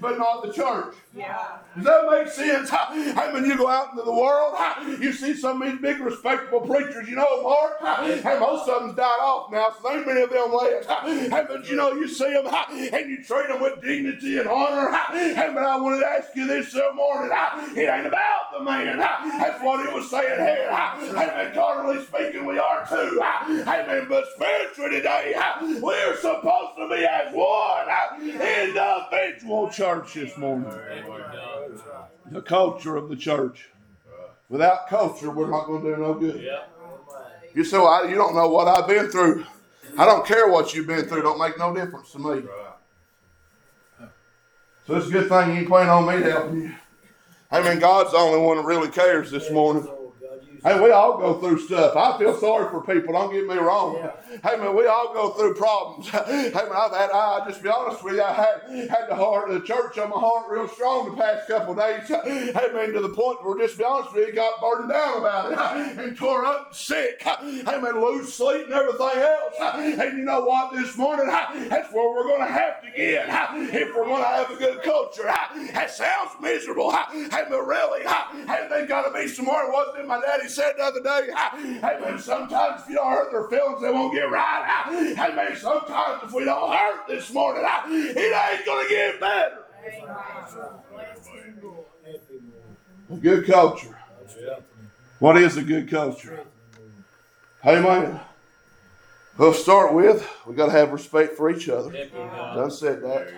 but 0.00 0.16
not 0.16 0.46
the 0.46 0.52
church. 0.52 0.94
Yeah. 1.12 1.58
Does 1.74 1.84
that 1.84 2.08
make 2.08 2.28
sense? 2.28 2.70
Hey, 2.70 3.32
when 3.32 3.44
you 3.44 3.56
go 3.56 3.66
out 3.68 3.90
into 3.90 4.04
the 4.04 4.12
world, 4.12 4.54
you 5.00 5.12
see 5.12 5.34
some 5.34 5.60
of 5.60 5.72
these 5.72 5.80
big 5.80 5.98
respectable 5.98 6.60
preachers, 6.60 7.08
you 7.08 7.16
know, 7.16 7.42
Mark, 7.42 7.80
hey, 8.06 8.38
most 8.38 8.68
of 8.68 8.82
them's 8.82 8.94
died 8.94 9.18
off 9.20 9.50
now, 9.50 9.70
so 9.70 9.88
there 9.88 9.98
ain't 9.98 10.06
many 10.06 10.22
of 10.22 10.30
them 10.30 10.52
left. 10.54 10.86
Hey, 10.86 11.44
but 11.48 11.68
you 11.68 11.74
know, 11.74 11.92
you 11.94 12.06
see 12.06 12.32
them 12.32 12.46
and 12.46 13.10
you 13.10 13.24
treat 13.24 13.48
them 13.48 13.60
with 13.60 13.82
dignity 13.82 14.38
and 14.38 14.46
honor. 14.46 14.96
Hey, 15.10 15.50
but 15.52 15.64
I 15.64 15.76
wanted 15.80 15.98
to 16.00 16.06
ask 16.06 16.28
you 16.36 16.46
this 16.46 16.72
this 16.72 16.94
morning. 16.94 17.32
It 17.76 17.88
ain't 17.88 18.06
about 18.06 18.52
the 18.56 18.62
man. 18.62 18.98
That's 18.98 19.60
what 19.64 19.84
he 19.84 19.92
was 19.92 20.08
saying 20.08 20.38
here. 20.38 20.68
Amen. 20.70 21.71
Carnally 21.72 22.04
speaking, 22.04 22.44
we 22.44 22.58
are 22.58 22.86
too. 22.86 23.22
Amen. 23.22 24.06
But 24.08 24.26
spiritually 24.34 24.90
today, 24.96 25.34
we're 25.80 26.16
supposed 26.16 26.76
to 26.76 26.88
be 26.88 27.06
as 27.06 27.32
one 27.32 27.88
in 28.20 28.36
the 28.38 28.64
individual 28.64 29.70
church 29.70 30.12
this 30.14 30.36
morning. 30.36 30.70
The 32.30 32.42
culture 32.42 32.96
of 32.96 33.08
the 33.08 33.16
church. 33.16 33.70
Without 34.50 34.86
culture, 34.88 35.30
we're 35.30 35.50
not 35.50 35.66
going 35.66 35.82
to 35.82 35.94
do 35.94 36.02
no 36.02 36.12
good. 36.14 36.46
You 37.54 37.64
say, 37.64 37.78
well, 37.78 38.06
you 38.08 38.16
don't 38.16 38.34
know 38.34 38.48
what 38.48 38.68
I've 38.68 38.86
been 38.86 39.10
through. 39.10 39.46
I 39.96 40.04
don't 40.04 40.26
care 40.26 40.50
what 40.50 40.74
you've 40.74 40.86
been 40.86 41.06
through. 41.06 41.22
Don't 41.22 41.38
make 41.38 41.58
no 41.58 41.74
difference 41.74 42.12
to 42.12 42.18
me. 42.18 42.42
So 44.86 44.96
it's 44.96 45.06
a 45.06 45.10
good 45.10 45.28
thing 45.28 45.52
you 45.52 45.60
ain't 45.60 45.68
playing 45.68 45.88
on 45.88 46.06
me 46.06 46.22
helping 46.22 46.62
you. 46.62 46.74
I 47.50 47.62
mean, 47.66 47.78
God's 47.78 48.10
the 48.12 48.18
only 48.18 48.40
one 48.40 48.58
that 48.58 48.64
really 48.66 48.88
cares 48.88 49.30
this 49.30 49.50
morning. 49.50 49.88
Hey, 50.64 50.80
we 50.80 50.92
all 50.92 51.18
go 51.18 51.40
through 51.40 51.58
stuff. 51.58 51.96
I 51.96 52.16
feel 52.18 52.38
sorry 52.38 52.70
for 52.70 52.82
people. 52.82 53.14
Don't 53.14 53.32
get 53.32 53.48
me 53.48 53.56
wrong. 53.56 53.96
Hey, 54.44 54.56
man, 54.56 54.76
we 54.76 54.86
all 54.86 55.12
go 55.12 55.30
through 55.30 55.54
problems. 55.54 56.08
Hey, 56.32 56.50
man, 56.52 56.72
I've 56.76 56.92
had, 56.92 57.10
I 57.10 57.44
just 57.48 57.62
be 57.62 57.68
honest 57.68 58.04
with 58.04 58.14
you, 58.14 58.22
I 58.22 58.32
had, 58.32 58.88
had 58.88 59.08
the 59.08 59.14
heart 59.14 59.50
of 59.50 59.60
the 59.60 59.66
church 59.66 59.98
on 59.98 60.10
my 60.10 60.16
heart 60.16 60.46
real 60.48 60.68
strong 60.68 61.10
the 61.10 61.16
past 61.16 61.48
couple 61.48 61.74
days. 61.74 62.02
Hey, 62.08 62.68
man, 62.72 62.92
to 62.92 63.00
the 63.00 63.08
point 63.08 63.44
where, 63.44 63.58
just 63.58 63.76
be 63.76 63.84
honest 63.84 64.14
with 64.14 64.28
you, 64.28 64.34
got 64.34 64.60
burdened 64.60 64.90
down 64.90 65.18
about 65.18 65.52
it 65.52 65.98
and 66.04 66.16
tore 66.16 66.44
up 66.44 66.68
and 66.68 66.76
sick. 66.76 67.22
Hey, 67.22 67.80
man, 67.80 68.00
lose 68.00 68.32
sleep 68.32 68.66
and 68.66 68.74
everything 68.74 69.18
else. 69.18 69.54
And 69.58 70.18
you 70.18 70.24
know 70.24 70.44
what? 70.44 70.72
This 70.72 70.96
morning, 70.96 71.26
that's 71.26 71.92
where 71.92 72.10
we're 72.10 72.24
going 72.24 72.46
to 72.46 72.52
have 72.52 72.82
to 72.82 72.90
get 72.96 73.26
if 73.74 73.94
we're 73.94 74.04
going 74.04 74.22
to 74.22 74.28
have 74.28 74.50
a 74.50 74.56
good 74.56 74.82
culture. 74.82 75.24
That 75.24 75.90
sounds 75.90 76.30
miserable. 76.40 76.92
Hey, 76.92 77.44
man, 77.50 77.66
really, 77.66 78.02
hey, 78.04 78.68
they 78.70 78.86
got 78.86 79.02
to 79.08 79.12
be 79.12 79.26
some 79.28 79.46
more. 79.46 79.72
Wasn't 79.72 79.98
it 79.98 80.06
my 80.06 80.20
daddy 80.20 80.48
said 80.52 80.74
the 80.76 80.84
other 80.84 81.00
day, 81.02 81.28
hey 81.34 81.98
man, 82.00 82.18
sometimes 82.18 82.82
if 82.82 82.88
you 82.88 82.96
don't 82.96 83.10
hurt 83.10 83.32
their 83.32 83.48
feelings, 83.48 83.80
they 83.82 83.90
won't 83.90 84.12
get 84.14 84.30
right. 84.30 84.84
Hey 85.16 85.34
man, 85.34 85.56
sometimes 85.56 86.22
if 86.22 86.32
we 86.32 86.44
don't 86.44 86.70
hurt 86.70 87.06
this 87.08 87.32
morning, 87.32 87.64
it 87.64 88.18
ain't 88.18 88.66
gonna 88.66 88.88
get 88.88 89.18
better. 89.18 89.64
A 93.10 93.16
good 93.16 93.46
culture. 93.46 93.96
What 95.18 95.36
is 95.36 95.56
a 95.56 95.62
good 95.62 95.90
culture? 95.90 96.44
Hey 97.62 97.80
man. 97.80 98.20
We'll 99.38 99.54
start 99.54 99.94
with 99.94 100.28
we 100.46 100.54
got 100.54 100.66
to 100.66 100.72
have 100.72 100.92
respect 100.92 101.36
for 101.36 101.48
each 101.50 101.68
other. 101.68 101.90
Done 101.90 102.70
said 102.70 103.02
that. 103.02 103.32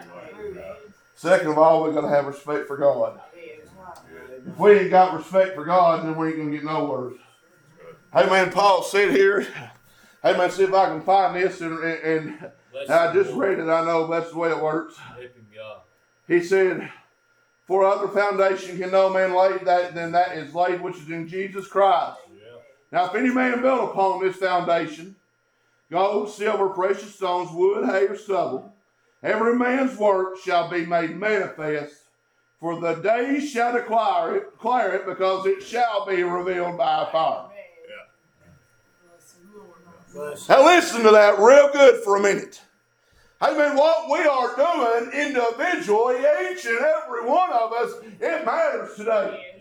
Second 1.14 1.53
of 1.53 1.59
all, 1.59 1.85
we 1.85 1.94
got 1.94 2.00
to 2.00 2.09
have 2.09 2.27
respect 2.27 2.66
for 2.66 2.77
God. 2.77 3.20
If 4.46 4.58
we 4.58 4.78
ain't 4.78 4.90
got 4.90 5.14
respect 5.14 5.54
for 5.54 5.64
God, 5.64 6.04
then 6.04 6.16
we 6.16 6.28
ain't 6.28 6.36
gonna 6.38 6.50
get 6.50 6.64
nowhere. 6.64 7.12
Hey 8.12 8.26
man, 8.26 8.50
Paul 8.52 8.82
said 8.82 9.10
here. 9.10 9.46
Hey 10.22 10.36
man, 10.36 10.50
see 10.50 10.64
if 10.64 10.72
I 10.72 10.86
can 10.86 11.02
find 11.02 11.36
this, 11.36 11.60
and, 11.60 11.78
and, 11.78 12.04
and 12.04 12.52
I 12.90 13.12
just 13.12 13.32
read 13.32 13.58
it. 13.58 13.68
I 13.68 13.84
know 13.84 14.06
that's 14.06 14.30
the 14.30 14.38
way 14.38 14.50
it 14.50 14.62
works. 14.62 14.96
He 16.26 16.42
said, 16.42 16.90
"For 17.66 17.84
other 17.84 18.08
foundation 18.08 18.78
can 18.78 18.90
no 18.90 19.10
man 19.10 19.34
lay 19.34 19.58
that 19.64 19.94
than 19.94 20.12
that 20.12 20.36
is 20.36 20.54
laid, 20.54 20.80
which 20.80 20.96
is 20.96 21.10
in 21.10 21.28
Jesus 21.28 21.66
Christ." 21.66 22.18
Now, 22.90 23.06
if 23.06 23.14
any 23.16 23.30
man 23.30 23.60
build 23.60 23.90
upon 23.90 24.24
this 24.24 24.36
foundation, 24.36 25.16
gold, 25.90 26.30
silver, 26.30 26.68
precious 26.68 27.14
stones, 27.14 27.50
wood, 27.52 27.84
hay, 27.84 28.06
or 28.06 28.16
stubble, 28.16 28.72
every 29.22 29.56
man's 29.56 29.98
work 29.98 30.38
shall 30.38 30.70
be 30.70 30.86
made 30.86 31.16
manifest 31.16 32.03
for 32.64 32.81
the 32.81 32.94
day 32.94 33.38
shall 33.40 33.74
declare 33.74 34.37
it, 34.37 34.53
declare 34.53 34.94
it 34.94 35.05
because 35.05 35.44
it 35.44 35.62
shall 35.62 36.07
be 36.07 36.22
revealed 36.22 36.79
by 36.79 37.07
fire. 37.12 37.50
Now 40.48 40.64
listen 40.64 41.03
to 41.03 41.11
that 41.11 41.38
real 41.38 41.68
good 41.74 42.03
for 42.03 42.16
a 42.16 42.22
minute. 42.22 42.62
Amen. 43.42 43.77
What 43.77 44.11
we 44.11 44.27
are 44.27 44.57
doing 44.57 45.12
individually, 45.12 46.20
each 46.50 46.64
and 46.64 46.79
every 46.79 47.27
one 47.27 47.53
of 47.53 47.74
us, 47.74 47.96
it 48.18 48.46
matters 48.46 48.96
today. 48.96 49.53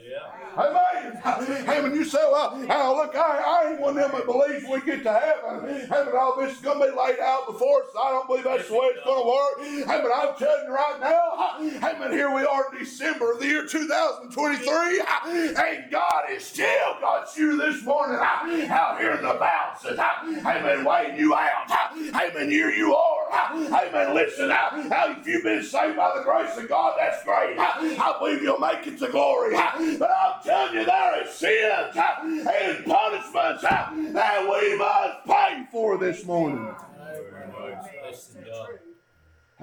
Amen. 0.56 1.22
Amen. 1.68 1.96
You 1.96 2.06
say, 2.06 2.20
well, 2.32 2.52
oh, 2.70 2.96
look, 2.96 3.16
I, 3.16 3.64
I 3.66 3.72
ain't 3.72 3.82
one 3.82 3.98
of 3.98 4.12
them 4.12 4.12
that 4.12 4.26
believes 4.26 4.66
we 4.70 4.82
get 4.82 5.04
to 5.04 5.14
heaven. 5.14 5.88
Amen. 5.92 6.14
All 6.16 6.40
this 6.40 6.56
is 6.56 6.62
going 6.62 6.80
to 6.80 6.92
be 6.92 6.98
laid 6.98 7.20
out 7.20 7.48
before 7.48 7.82
us. 7.82 7.90
I 8.00 8.10
don't 8.12 8.28
believe 8.28 8.44
that's 8.44 8.68
the 8.68 8.74
way 8.74 8.86
it's 8.94 9.04
going 9.04 9.24
to 9.24 9.28
work. 9.28 9.90
Amen. 9.90 10.12
I'm 10.16 10.36
telling 10.36 10.66
you 10.68 10.74
right 10.74 10.98
now, 11.02 11.58
amen. 11.90 12.12
Here 12.12 12.34
we 12.34 12.46
are 12.46 12.66
in 12.72 12.80
December 12.80 13.32
of 13.32 13.40
the 13.40 13.48
year 13.48 13.66
2023, 13.66 15.02
and 15.58 15.92
God 15.92 16.24
is 16.30 16.44
still 16.44 17.00
got 17.02 17.36
you 17.36 17.58
this 17.58 17.84
morning 17.84 18.18
uh, 18.18 18.74
out 18.74 19.00
here 19.00 19.14
in 19.14 19.24
the 19.24 19.34
bounces. 19.40 19.98
Uh, 19.98 20.10
amen. 20.48 20.86
Weighing 20.86 21.18
you 21.18 21.34
out. 21.34 21.66
Uh, 21.70 22.20
amen. 22.22 22.50
Here 22.50 22.70
you 22.70 22.96
are. 22.96 23.24
Amen. 23.56 24.14
Listen, 24.14 24.52
if 24.52 25.28
you've 25.28 25.44
been 25.44 25.64
saved 25.64 25.98
by 25.98 26.14
the 26.16 26.24
grace 26.24 26.56
of 26.58 26.70
God, 26.70 26.96
that's 27.00 27.24
great. 27.24 27.58
I 27.58 28.16
believe 28.20 28.44
you'll 28.44 28.60
make 28.60 28.86
it 28.86 29.00
to 29.00 29.08
glory. 29.10 29.56
But 30.04 30.12
I'm 30.12 30.44
telling 30.44 30.74
you, 30.74 30.86
there 30.86 31.24
is 31.24 31.30
sins 31.30 31.96
and 31.96 32.86
punishments 32.86 33.62
that 33.62 33.94
we 33.94 34.78
must 34.78 35.26
pay 35.26 35.66
for 35.72 35.98
this 35.98 36.26
morning. 36.26 36.76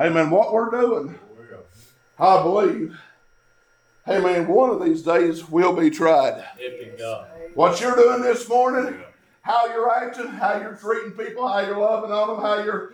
Amen. 0.00 0.30
What 0.30 0.54
we're 0.54 0.70
doing, 0.70 1.18
I 2.18 2.42
believe, 2.42 2.98
amen, 4.08 4.48
one 4.48 4.70
of 4.70 4.82
these 4.82 5.02
days 5.02 5.46
we'll 5.46 5.76
be 5.76 5.90
tried. 5.90 6.42
What 7.52 7.78
you're 7.82 7.96
doing 7.96 8.22
this 8.22 8.48
morning, 8.48 8.98
how 9.42 9.66
you're 9.66 9.90
acting, 9.90 10.26
how 10.26 10.58
you're 10.60 10.76
treating 10.76 11.12
people, 11.12 11.48
how 11.48 11.60
you're 11.60 11.78
loving 11.78 12.12
on 12.12 12.28
them, 12.28 12.40
how 12.40 12.62
you're, 12.62 12.92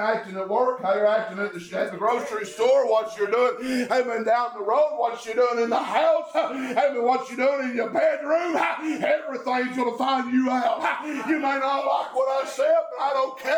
acting 0.00 0.36
at 0.36 0.48
work, 0.48 0.82
how 0.82 0.94
you're 0.94 1.06
acting 1.06 1.38
at 1.38 1.52
the, 1.52 1.78
at 1.78 1.90
the 1.90 1.98
grocery 1.98 2.46
store, 2.46 2.88
what 2.88 3.16
you're 3.18 3.30
doing, 3.30 3.88
man, 3.88 4.24
down 4.24 4.50
the 4.56 4.62
road, 4.62 4.96
what 4.96 5.24
you're 5.26 5.34
doing 5.34 5.64
in 5.64 5.70
the 5.70 5.76
house, 5.76 6.32
man, 6.34 7.02
what 7.02 7.28
you're 7.28 7.44
doing 7.44 7.70
in 7.70 7.76
your 7.76 7.90
bedroom, 7.90 8.56
everything's 8.56 9.76
gonna 9.76 9.96
find 9.98 10.32
you 10.32 10.48
out. 10.48 10.80
You 11.28 11.38
may 11.38 11.58
not 11.58 11.84
like 11.86 12.14
what 12.14 12.44
I 12.44 12.48
said, 12.48 12.76
but 12.96 13.02
I 13.02 13.12
don't 13.12 13.38
care. 13.38 13.56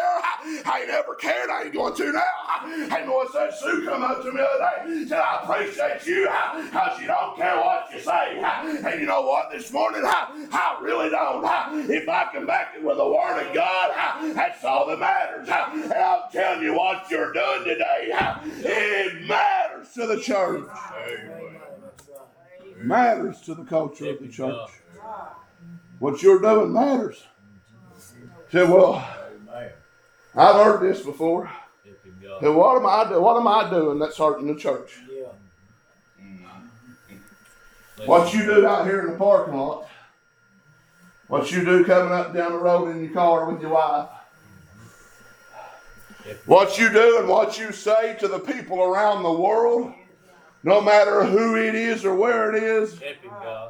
I 0.65 0.81
ain't 0.83 0.91
ever 0.91 1.15
cared. 1.15 1.51
I 1.51 1.65
ain't 1.65 1.75
going 1.75 1.95
to 1.95 2.13
now. 2.13 2.89
Hey, 2.89 3.05
know 3.07 3.13
what 3.13 3.33
said? 3.33 3.53
Sue 3.55 3.85
come 3.85 4.03
up 4.03 4.23
to 4.23 4.33
me 4.33 4.39
the 4.39 4.45
other 4.45 4.89
day, 4.89 5.05
said, 5.07 5.19
I 5.19 5.43
appreciate 5.43 6.07
you, 6.07 6.29
because 6.65 7.01
you 7.01 7.07
don't 7.07 7.37
care 7.37 7.57
what 7.57 7.89
you 7.93 8.01
say. 8.01 8.41
And 8.41 9.01
you 9.01 9.07
know 9.07 9.23
what? 9.23 9.51
This 9.51 9.73
morning, 9.73 10.03
I, 10.05 10.47
I 10.53 10.79
really 10.83 11.11
don't. 11.11 11.43
If 11.91 12.09
I 12.09 12.22
can 12.31 12.47
back 12.47 12.75
it 12.77 12.83
with 12.85 12.97
the 12.97 13.07
Word 13.07 13.47
of 13.47 13.55
God, 13.55 14.35
that's 14.35 14.65
all 14.65 14.87
that 14.87 14.99
matters. 14.99 15.49
And 15.49 15.93
I'm 15.93 16.31
telling 16.31 16.63
you 16.63 16.75
what 16.75 17.11
you're 17.11 17.33
doing 17.33 17.65
today, 17.65 18.13
it 18.45 19.27
matters 19.27 19.93
to 19.95 20.07
the 20.07 20.21
church. 20.21 20.69
Matters 22.77 23.41
to 23.43 23.55
the 23.55 23.65
culture 23.65 24.11
of 24.11 24.21
the 24.21 24.29
church. 24.29 24.71
What 25.99 26.23
you're 26.23 26.41
doing 26.41 26.73
matters. 26.73 27.23
Say, 28.51 28.65
well, 28.65 29.05
I've 30.35 30.57
heard 30.57 30.81
this 30.83 31.03
before. 31.03 31.51
Say, 32.41 32.49
what 32.49 32.77
am 32.77 32.87
I 32.87 33.09
doing? 33.09 33.23
What 33.23 33.37
am 33.37 33.47
I 33.47 33.71
doing 33.71 33.99
that's 33.99 34.17
hurting 34.19 34.47
the 34.47 34.59
church? 34.59 34.99
What 38.05 38.35
you 38.35 38.45
do 38.45 38.67
out 38.67 38.87
here 38.87 39.03
in 39.03 39.13
the 39.13 39.19
parking 39.19 39.55
lot, 39.55 39.87
what 41.33 41.51
you 41.51 41.65
do 41.65 41.83
coming 41.83 42.13
up 42.13 42.35
down 42.35 42.53
the 42.53 42.59
road 42.59 42.95
in 42.95 43.03
your 43.03 43.11
car 43.15 43.51
with 43.51 43.63
your 43.63 43.71
wife, 43.71 44.07
what 46.45 46.79
you 46.79 46.93
do 46.93 47.21
and 47.21 47.27
what 47.27 47.59
you 47.59 47.73
say 47.73 48.15
to 48.21 48.29
the 48.29 48.39
people 48.39 48.83
around 48.83 49.23
the 49.23 49.33
world, 49.33 49.95
no 50.63 50.79
matter 50.83 51.25
who 51.25 51.57
it 51.57 51.75
is 51.75 52.05
or 52.05 52.15
where 52.15 52.55
it 52.55 52.63
is, 52.63 53.01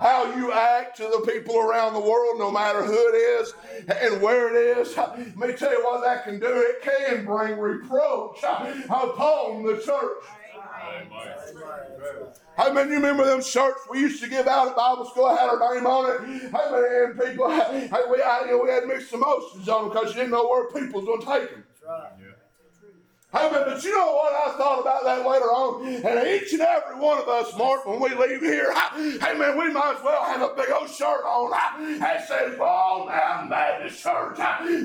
how 0.00 0.34
you 0.34 0.50
act 0.52 0.96
to 0.96 1.04
the 1.04 1.24
people 1.32 1.56
around 1.56 1.94
the 1.94 2.00
world, 2.00 2.36
no 2.40 2.50
matter 2.50 2.82
who 2.82 2.92
it 2.92 3.16
is 3.16 3.54
and 3.88 4.20
where 4.20 4.48
it 4.52 4.78
is. 4.78 4.96
Let 4.96 5.36
me 5.36 5.52
tell 5.52 5.70
you 5.70 5.84
what 5.84 6.02
that 6.02 6.24
can 6.24 6.40
do. 6.40 6.48
It 6.48 6.82
can 6.82 7.24
bring 7.24 7.60
reproach 7.60 8.42
upon 8.42 9.62
the 9.62 9.80
church. 9.86 10.24
How 12.56 12.72
many 12.72 12.90
you 12.90 12.96
remember 12.96 13.24
them 13.24 13.42
shirts 13.42 13.80
we 13.90 14.00
used 14.00 14.22
to 14.22 14.28
give 14.28 14.46
out 14.46 14.68
at 14.68 14.76
Bible 14.76 15.04
school? 15.06 15.26
I 15.26 15.36
had 15.36 15.48
our 15.48 15.74
name 15.74 15.86
on 15.86 16.10
it. 16.10 16.50
How 16.50 16.70
many 16.70 17.30
people? 17.30 17.50
Hey, 17.92 18.02
we, 18.10 18.20
had, 18.20 18.46
you 18.46 18.52
know, 18.52 18.64
we 18.64 18.70
had 18.70 18.86
mixed 18.86 19.12
emotions 19.12 19.68
on 19.68 19.84
them 19.84 19.92
because 19.92 20.08
you 20.10 20.20
didn't 20.20 20.30
know 20.30 20.46
where 20.48 20.70
people 20.70 21.00
was 21.00 21.06
going 21.06 21.20
to 21.20 21.26
take 21.26 21.50
them. 21.50 21.64
Hey 23.34 23.50
man, 23.50 23.62
but 23.64 23.82
you 23.82 23.96
know 23.96 24.12
what 24.12 24.34
I 24.34 24.58
thought 24.58 24.80
about 24.80 25.04
that 25.04 25.26
later 25.26 25.46
on? 25.46 25.86
And 25.86 26.28
each 26.28 26.52
and 26.52 26.60
every 26.60 26.96
one 26.96 27.16
of 27.16 27.26
us, 27.28 27.56
Mark, 27.56 27.86
when 27.86 27.98
we 27.98 28.10
leave 28.10 28.40
here, 28.40 28.70
hey 28.94 29.38
man, 29.38 29.56
we 29.56 29.72
might 29.72 29.94
as 29.96 30.04
well 30.04 30.22
have 30.24 30.42
a 30.42 30.54
big 30.54 30.70
old 30.70 30.90
shirt 30.90 31.24
on 31.24 31.50
that 31.98 32.28
says 32.28 32.58
Ball 32.58 33.06
Mountain 33.06 33.48
Baptist 33.48 34.02
Church. 34.02 34.36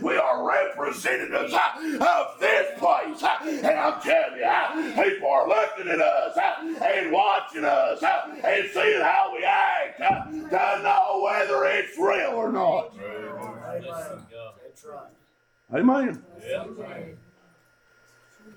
We 0.02 0.16
are 0.16 0.48
representatives 0.48 1.54
of 2.00 2.40
this 2.40 2.80
place. 2.80 3.22
And 3.44 3.66
I'm 3.68 4.00
telling 4.02 4.40
you, 4.40 5.04
people 5.04 5.30
are 5.30 5.48
looking 5.50 5.90
at 5.92 6.00
us 6.00 6.38
and 6.82 7.12
watching 7.12 7.66
us 7.66 8.02
and 8.02 8.70
seeing 8.74 9.02
how 9.02 9.30
we 9.36 9.44
act 9.44 10.00
to 10.00 10.82
know 10.84 11.22
whether 11.22 11.66
it's 11.66 11.98
real 11.98 12.32
or 12.34 12.54
not. 12.54 12.96
That's 12.98 14.86
right. 14.86 15.12
Amen. 15.76 16.24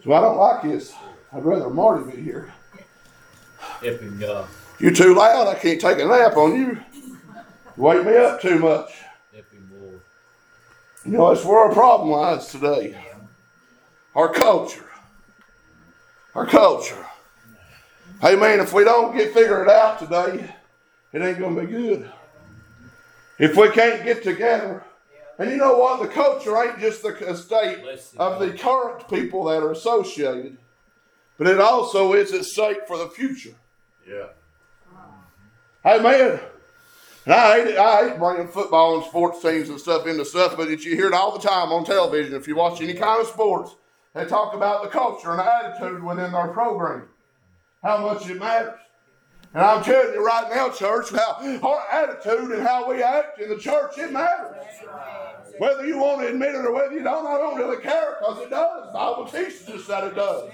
So 0.03 0.13
I 0.13 0.21
don't 0.21 0.39
like 0.39 0.63
this. 0.63 0.95
I'd 1.33 1.45
rather 1.45 1.71
Marty 1.71 2.11
be 2.11 2.23
here. 2.23 2.53
Helping 3.83 4.19
God. 4.19 4.49
You're 4.79 4.93
too 4.93 5.15
loud. 5.15 5.47
I 5.47 5.59
can't 5.59 5.81
take 5.81 5.99
a 5.99 6.07
nap 6.07 6.37
on 6.37 6.55
you. 6.55 6.81
You 7.77 7.83
wake 7.83 8.05
me 8.05 8.17
up 8.17 8.41
too 8.41 8.59
much. 8.59 8.91
You 11.05 11.13
know, 11.13 11.33
that's 11.33 11.45
where 11.47 11.61
our 11.61 11.73
problem 11.73 12.11
lies 12.11 12.49
today. 12.49 12.97
Our 14.15 14.33
culture. 14.33 14.89
Our 16.35 16.47
culture. 16.47 17.07
Hey, 18.21 18.37
man, 18.37 18.61
if 18.61 18.73
we 18.73 18.85
don't 18.85 19.17
get 19.17 19.33
figured 19.33 19.69
out 19.69 19.99
today, 19.99 20.55
it 21.13 21.23
ain't 21.23 21.39
going 21.39 21.55
to 21.57 21.61
be 21.63 21.67
good. 21.67 22.11
If 23.39 23.57
we 23.57 23.71
can't 23.71 24.05
get 24.05 24.23
together, 24.23 24.85
and 25.40 25.50
you 25.50 25.57
know 25.57 25.79
what? 25.79 26.03
The 26.03 26.09
culture 26.09 26.55
ain't 26.62 26.79
just 26.79 27.03
the 27.03 27.35
state 27.35 27.83
of 28.18 28.40
the 28.40 28.53
current 28.53 29.09
people 29.09 29.44
that 29.44 29.62
are 29.62 29.72
associated, 29.72 30.59
but 31.38 31.46
it 31.46 31.59
also 31.59 32.12
is 32.12 32.31
its 32.35 32.55
sake 32.55 32.87
for 32.87 32.98
the 32.98 33.09
future. 33.09 33.55
Yeah. 34.07 34.26
Hey, 35.83 35.98
man. 35.98 36.40
And 37.24 37.35
I 37.35 37.57
hate 37.57 37.66
it. 37.68 37.79
I 37.79 38.11
hate 38.11 38.18
bringing 38.18 38.48
football 38.48 38.96
and 38.96 39.05
sports 39.07 39.40
teams 39.40 39.70
and 39.70 39.81
stuff 39.81 40.07
into 40.07 40.26
stuff, 40.26 40.59
but 40.59 40.68
you 40.68 40.94
hear 40.94 41.07
it 41.07 41.14
all 41.14 41.38
the 41.38 41.48
time 41.48 41.72
on 41.72 41.87
television. 41.87 42.35
If 42.35 42.46
you 42.46 42.55
watch 42.57 42.83
any 42.83 42.92
kind 42.92 43.22
of 43.22 43.26
sports, 43.26 43.76
they 44.14 44.26
talk 44.26 44.53
about 44.53 44.83
the 44.83 44.90
culture 44.90 45.31
and 45.31 45.38
the 45.38 45.44
attitude 45.44 46.05
within 46.05 46.35
our 46.35 46.48
program, 46.48 47.09
how 47.83 47.96
much 47.98 48.29
it 48.29 48.38
matters. 48.38 48.79
And 49.53 49.65
I'm 49.65 49.83
telling 49.83 50.15
you 50.15 50.25
right 50.25 50.49
now, 50.55 50.71
church, 50.71 51.11
how 51.11 51.61
our 51.63 51.85
attitude 51.91 52.53
and 52.53 52.63
how 52.63 52.89
we 52.89 53.03
act 53.03 53.41
in 53.41 53.49
the 53.49 53.59
church, 53.59 53.99
it 53.99 54.13
matters. 54.13 54.55
Whether 55.59 55.87
you 55.87 55.99
want 55.99 56.21
to 56.21 56.29
admit 56.29 56.55
it 56.55 56.65
or 56.65 56.73
whether 56.73 56.93
you 56.93 57.03
don't, 57.03 57.27
I 57.27 57.37
don't 57.37 57.57
really 57.57 57.83
care 57.83 58.17
because 58.21 58.43
it 58.43 58.51
does. 58.51 58.87
The 58.87 58.93
Bible 58.93 59.27
teaches 59.27 59.69
us 59.69 59.87
that 59.89 60.05
it 60.05 60.15
does. 60.15 60.51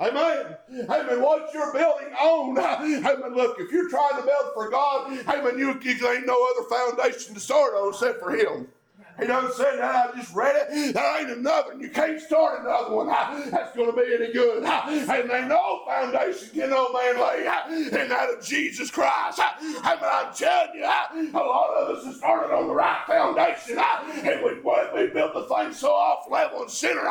Amen. 0.00 0.56
Amen. 0.70 1.22
What 1.22 1.50
you're 1.52 1.72
building 1.72 2.12
on. 2.14 2.58
Amen. 3.04 3.34
Look, 3.34 3.60
if 3.60 3.70
you're 3.70 3.90
trying 3.90 4.16
to 4.16 4.22
build 4.22 4.54
for 4.54 4.70
God, 4.70 5.12
amen, 5.28 5.58
you, 5.58 5.78
you 5.82 6.08
ain't 6.08 6.26
no 6.26 6.48
other 6.50 6.68
foundation 6.68 7.34
to 7.34 7.40
start 7.40 7.74
on 7.74 7.90
except 7.90 8.20
for 8.20 8.34
Him. 8.34 8.66
He 9.18 9.26
doesn't 9.26 9.54
say 9.54 9.76
that. 9.76 10.12
I 10.14 10.16
just 10.16 10.34
read 10.34 10.56
it. 10.56 10.94
That 10.94 11.20
ain't 11.20 11.30
another. 11.30 11.74
You 11.78 11.88
can't 11.88 12.20
start 12.20 12.60
another 12.60 12.94
one. 12.94 13.06
That's 13.06 13.74
going 13.76 13.90
to 13.90 13.96
be 13.96 14.14
any 14.14 14.32
good. 14.32 14.64
And 14.64 15.30
there 15.30 15.46
no 15.46 15.82
foundation 15.86 16.48
can 16.52 16.70
no 16.70 16.92
man 16.92 17.20
lay 17.20 17.46
in 18.02 18.08
that 18.08 18.30
of 18.30 18.44
Jesus 18.44 18.90
Christ. 18.90 19.40
I'm 19.40 20.34
telling 20.34 20.74
you, 20.74 20.84
a 20.84 21.38
lot 21.38 21.70
of 21.70 21.96
us 21.96 22.04
have 22.04 22.14
started 22.16 22.54
on 22.54 22.68
the 22.68 22.74
right 22.74 23.02
foundation. 23.06 23.78
And 23.78 24.42
we, 24.42 24.54
we 24.94 25.06
built 25.12 25.34
the 25.34 25.44
thing 25.44 25.72
so 25.72 25.92
off 25.92 26.28
level 26.30 26.62
and 26.62 26.70
center. 26.70 27.04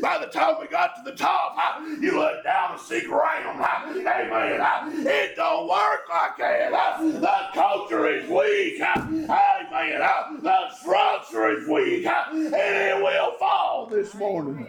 By 0.00 0.18
the 0.20 0.30
time 0.32 0.56
we 0.60 0.68
got 0.68 0.94
to 0.96 1.02
the 1.10 1.16
top, 1.16 1.56
you 2.00 2.18
look 2.18 2.44
down 2.44 2.72
and 2.72 2.80
see 2.80 3.00
ground. 3.00 3.60
Amen. 3.60 5.06
It 5.06 5.36
don't 5.36 5.68
work 5.68 6.08
like 6.08 6.36
that. 6.38 6.98
The 7.00 7.36
culture 7.52 8.06
is 8.06 8.28
weak. 8.28 8.80
Amen. 8.80 10.00
The 10.42 10.70
structure 10.80 11.47
is 11.50 11.68
weak. 11.68 12.06
And 12.32 12.54
it 12.54 13.02
will 13.02 13.32
fall 13.38 13.86
this 13.86 14.14
morning. 14.14 14.66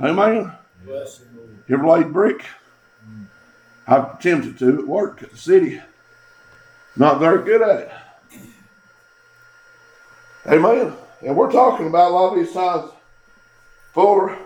Amen. 0.00 0.18
Amen. 0.18 0.52
Bless 0.84 1.18
him, 1.20 1.36
Lord. 1.36 1.64
You 1.68 1.76
ever 1.76 1.86
laid 1.86 2.12
brick? 2.12 2.44
I've 3.86 4.14
attempted 4.14 4.58
to 4.60 4.78
at 4.78 4.86
work 4.86 5.22
at 5.22 5.30
the 5.30 5.36
city. 5.36 5.80
Not 6.96 7.18
very 7.18 7.44
good 7.44 7.62
at 7.62 7.80
it. 7.80 7.92
Amen. 10.46 10.94
And 11.22 11.36
we're 11.36 11.52
talking 11.52 11.86
about 11.86 12.10
a 12.10 12.14
lot 12.14 12.32
of 12.32 12.38
these 12.38 12.52
times 12.52 12.90
four, 13.92 14.38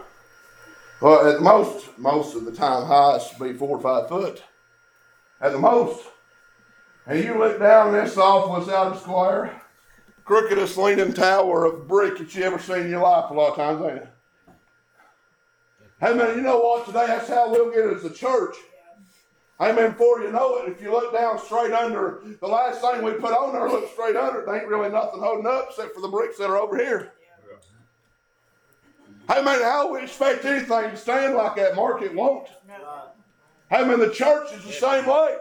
well, 1.00 1.28
at 1.28 1.36
the 1.36 1.40
most, 1.40 1.98
most 1.98 2.34
of 2.34 2.44
the 2.44 2.52
time, 2.52 2.86
to 3.30 3.42
be 3.42 3.52
four 3.52 3.76
or 3.76 3.80
five 3.80 4.08
foot. 4.08 4.42
At 5.40 5.52
the 5.52 5.58
most. 5.58 6.04
And 7.06 7.22
you 7.22 7.38
look 7.38 7.58
down 7.58 7.92
this 7.92 8.16
off 8.16 8.68
out 8.68 8.92
of 8.92 9.00
square, 9.00 9.60
crookedest 10.24 10.76
leaning 10.76 11.12
tower 11.12 11.66
of 11.66 11.86
brick 11.86 12.18
that 12.18 12.34
you 12.34 12.42
ever 12.44 12.58
seen 12.58 12.84
in 12.84 12.90
your 12.90 13.02
life 13.02 13.30
a 13.30 13.34
lot 13.34 13.50
of 13.50 13.56
times, 13.56 13.82
ain't 13.84 13.98
it? 13.98 14.08
Hey 16.00 16.14
man, 16.14 16.36
you 16.36 16.42
know 16.42 16.58
what? 16.58 16.86
Today 16.86 17.06
that's 17.06 17.28
how 17.28 17.50
we'll 17.50 17.70
get 17.70 17.84
it 17.84 17.96
as 17.96 18.04
a 18.04 18.12
church. 18.12 18.56
Amen. 19.60 19.92
Before 19.92 20.20
you 20.20 20.32
know 20.32 20.56
it, 20.58 20.72
if 20.72 20.82
you 20.82 20.90
look 20.90 21.14
down 21.14 21.38
straight 21.38 21.72
under, 21.72 22.22
the 22.40 22.46
last 22.46 22.80
thing 22.80 23.04
we 23.04 23.12
put 23.12 23.32
on 23.32 23.52
there, 23.52 23.68
look 23.70 23.90
straight 23.92 24.16
under, 24.16 24.40
it 24.40 24.54
ain't 24.54 24.66
really 24.66 24.90
nothing 24.90 25.20
holding 25.20 25.46
up 25.46 25.66
except 25.70 25.94
for 25.94 26.00
the 26.00 26.08
bricks 26.08 26.38
that 26.38 26.50
are 26.50 26.56
over 26.56 26.76
here. 26.76 27.12
Hey 29.30 29.42
man, 29.42 29.62
how 29.62 29.92
we 29.92 30.02
expect 30.02 30.44
anything 30.44 30.90
to 30.90 30.96
stand 30.96 31.34
like 31.34 31.56
that? 31.56 31.76
Mark, 31.76 32.02
it 32.02 32.14
won't. 32.14 32.48
Hey 33.70 33.84
man, 33.84 34.00
the 34.00 34.10
church 34.10 34.52
is 34.52 34.64
the 34.64 34.72
same 34.72 35.06
way. 35.06 35.36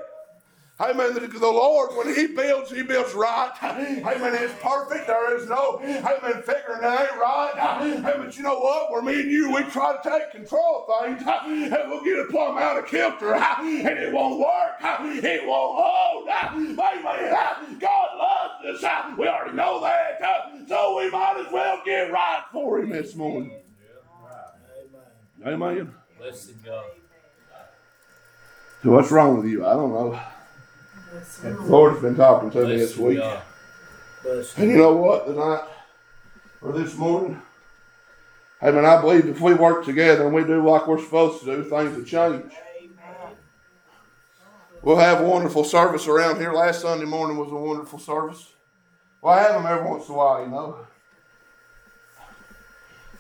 Man, 0.92 1.14
the, 1.14 1.40
Lord, 1.48 1.96
when 1.96 2.14
He 2.14 2.28
builds, 2.28 2.70
He 2.70 2.84
builds 2.84 3.14
right. 3.14 3.52
Amen. 3.64 4.36
it's 4.36 4.54
perfect. 4.62 5.08
There 5.08 5.38
is 5.38 5.48
no, 5.48 5.80
amen, 5.82 6.44
figuring 6.44 6.82
that 6.82 7.10
ain't 7.10 7.20
right. 7.20 7.54
Amen. 7.58 8.02
but 8.04 8.36
you 8.36 8.44
know 8.44 8.60
what? 8.60 8.92
Where 8.92 9.02
me 9.02 9.22
and 9.22 9.32
you, 9.32 9.54
we 9.54 9.64
try 9.64 9.96
to 9.96 10.10
take 10.10 10.32
control 10.32 10.86
of 10.88 11.06
things, 11.06 11.24
and 11.26 11.90
we'll 11.90 12.04
get 12.04 12.20
a 12.20 12.26
plumb 12.30 12.58
out 12.58 12.78
of 12.78 12.88
kilter, 12.88 13.34
and 13.34 13.88
it 13.88 14.14
won't 14.14 14.40
work. 14.40 14.76
It 14.82 15.48
won't 15.48 15.80
hold. 15.82 16.26
Man, 16.26 17.80
God 17.80 18.18
loves 18.18 18.84
us. 18.84 19.18
We 19.18 19.28
already 19.28 19.56
know 19.56 19.82
that. 19.82 20.20
So 20.68 20.98
we 20.98 21.10
might 21.10 21.44
as 21.46 21.52
well 21.52 21.82
get 21.86 22.12
right 22.12 22.44
for 22.52 22.80
Him 22.80 22.90
this 22.90 23.16
morning. 23.16 23.52
Amen. 25.46 25.62
Amen. 25.62 25.96
Blessing 26.20 26.60
God. 26.66 26.86
So 28.84 28.92
what's 28.92 29.12
wrong 29.12 29.38
with 29.38 29.46
you? 29.46 29.66
I 29.66 29.74
don't 29.74 29.94
know. 29.94 30.20
The 31.14 31.52
Lord's 31.62 32.02
been 32.02 32.16
talking 32.16 32.50
to 32.52 32.66
me 32.66 32.78
this 32.78 32.98
week. 32.98 33.20
And 34.58 34.72
you 34.72 34.78
know 34.78 34.94
what? 34.94 35.28
Tonight 35.28 35.68
or 36.62 36.72
this 36.72 36.96
morning, 36.96 37.40
hey 38.62 38.72
man, 38.72 38.86
I 38.86 39.00
believe 39.00 39.28
if 39.28 39.40
we 39.42 39.54
work 39.54 39.86
together 39.86 40.26
and 40.26 40.34
we 40.34 40.44
do 40.44 40.68
like 40.68 40.88
we're 40.88 41.04
supposed 41.04 41.44
to 41.44 41.46
do, 41.46 41.64
things 41.64 41.96
will 41.96 42.06
change. 42.06 42.52
We'll 44.82 44.98
have 44.98 45.22
a 45.22 45.24
wonderful 45.24 45.64
service 45.64 46.08
around 46.08 46.40
here. 46.40 46.52
Last 46.52 46.82
Sunday 46.82 47.06
morning 47.06 47.38
was 47.38 47.52
a 47.52 47.56
wonderful 47.56 48.00
service. 48.00 48.52
Well, 49.22 49.38
I 49.38 49.44
have 49.44 49.54
them 49.54 49.66
every 49.66 49.88
once 49.88 50.08
in 50.08 50.16
a 50.16 50.18
while, 50.18 50.42
you 50.42 50.50
know. 50.50 50.78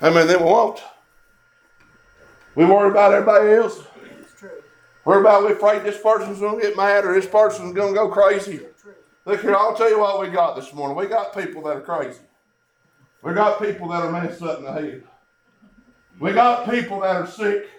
I 0.02 0.10
mean, 0.10 0.28
then 0.28 0.40
we 0.40 0.46
won't. 0.46 0.82
We 2.56 2.66
worry 2.66 2.90
about 2.90 3.14
everybody 3.14 3.52
else. 3.52 3.80
Worry 5.06 5.20
about 5.20 5.46
we 5.46 5.52
afraid 5.52 5.84
this 5.84 6.00
person's 6.00 6.40
going 6.40 6.60
to 6.60 6.68
get 6.68 6.78
mad 6.78 7.06
or 7.06 7.14
this 7.14 7.28
person's 7.28 7.74
going 7.74 7.94
to 7.94 8.00
go 8.00 8.08
crazy. 8.10 8.62
Look 9.26 9.42
here, 9.42 9.56
I'll 9.56 9.76
tell 9.76 9.90
you 9.90 10.00
what 10.00 10.22
we 10.22 10.30
got 10.30 10.56
this 10.56 10.74
morning. 10.74 10.98
We 10.98 11.08
got 11.08 11.36
people 11.36 11.64
that 11.64 11.78
are 11.78 11.82
crazy. 11.82 12.20
We 13.22 13.34
got 13.34 13.62
people 13.62 13.88
that 13.90 14.04
are 14.04 14.12
messed 14.12 14.42
up 14.42 14.60
in 14.60 14.66
the 14.66 14.72
head. 14.72 15.04
We 16.20 16.34
got 16.34 16.70
people 16.70 17.02
that 17.02 17.16
are 17.16 17.28
sick. 17.28 17.70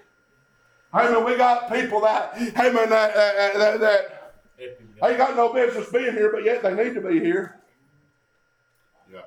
Hey 0.92 1.10
man, 1.10 1.24
we 1.24 1.37
got 1.37 1.72
people 1.72 2.00
that, 2.02 2.37
hey 2.37 2.72
man, 2.72 2.88
that, 2.90 3.14
that, 3.14 3.80
that, 3.80 3.80
that 3.80 4.30
ain't 5.02 5.18
got 5.18 5.37
no 5.37 5.52
business 5.52 5.90
being 5.90 6.12
here, 6.12 6.30
but 6.30 6.44
yet 6.44 6.62
they 6.62 6.74
need 6.74 6.94
to 6.94 7.00
be 7.00 7.20
here. 7.20 7.60
Yeah. 9.12 9.22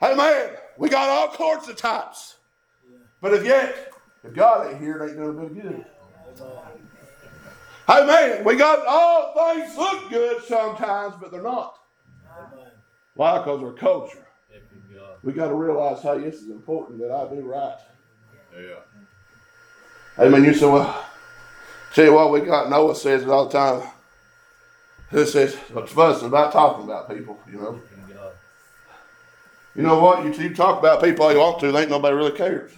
Hey 0.00 0.14
man, 0.14 0.50
we 0.76 0.88
got 0.88 1.08
all 1.08 1.34
sorts 1.34 1.68
of 1.68 1.76
types. 1.76 2.36
But 3.20 3.34
if 3.34 3.44
yet, 3.44 3.92
if 4.22 4.34
God 4.34 4.70
ain't 4.70 4.80
here, 4.80 5.02
it 5.02 5.10
ain't 5.10 5.18
gonna 5.18 5.48
be 5.48 5.60
good. 5.60 5.86
Hey 7.86 8.06
man, 8.06 8.44
we 8.44 8.56
got 8.56 8.86
all 8.86 9.54
things 9.54 9.76
look 9.76 10.08
good 10.10 10.42
sometimes, 10.44 11.14
but 11.20 11.32
they're 11.32 11.42
not. 11.42 11.78
Amen. 12.30 12.70
Why? 13.14 13.38
Because 13.38 13.62
our 13.62 13.72
culture. 13.72 14.26
We 15.22 15.32
got 15.32 15.48
to 15.48 15.54
realize, 15.54 16.02
hey, 16.02 16.18
this 16.18 16.36
is 16.36 16.50
important 16.50 16.98
that 16.98 17.12
I 17.12 17.32
do 17.32 17.42
right. 17.42 17.76
Yeah. 18.56 18.74
Hey 20.16 20.28
man, 20.28 20.44
you 20.44 20.52
say, 20.52 20.66
well, 20.66 21.04
tell 21.94 22.04
you 22.04 22.12
what, 22.12 22.32
we 22.32 22.40
got 22.40 22.68
Noah 22.68 22.94
says 22.94 23.22
it 23.22 23.28
all 23.28 23.46
the 23.46 23.52
time. 23.52 23.88
He 25.10 25.24
says, 25.26 25.54
what's 25.72 25.92
about 26.22 26.52
talking 26.52 26.84
about 26.84 27.08
people, 27.08 27.38
you 27.50 27.58
know. 27.58 27.80
You 29.74 29.82
know 29.82 29.98
what? 30.00 30.24
You, 30.24 30.32
you 30.32 30.54
talk 30.54 30.78
about 30.78 31.02
people 31.02 31.24
all 31.24 31.32
you 31.32 31.38
want 31.38 31.60
to, 31.60 31.76
ain't 31.78 31.88
nobody 31.88 32.14
really 32.14 32.32
cares. 32.32 32.72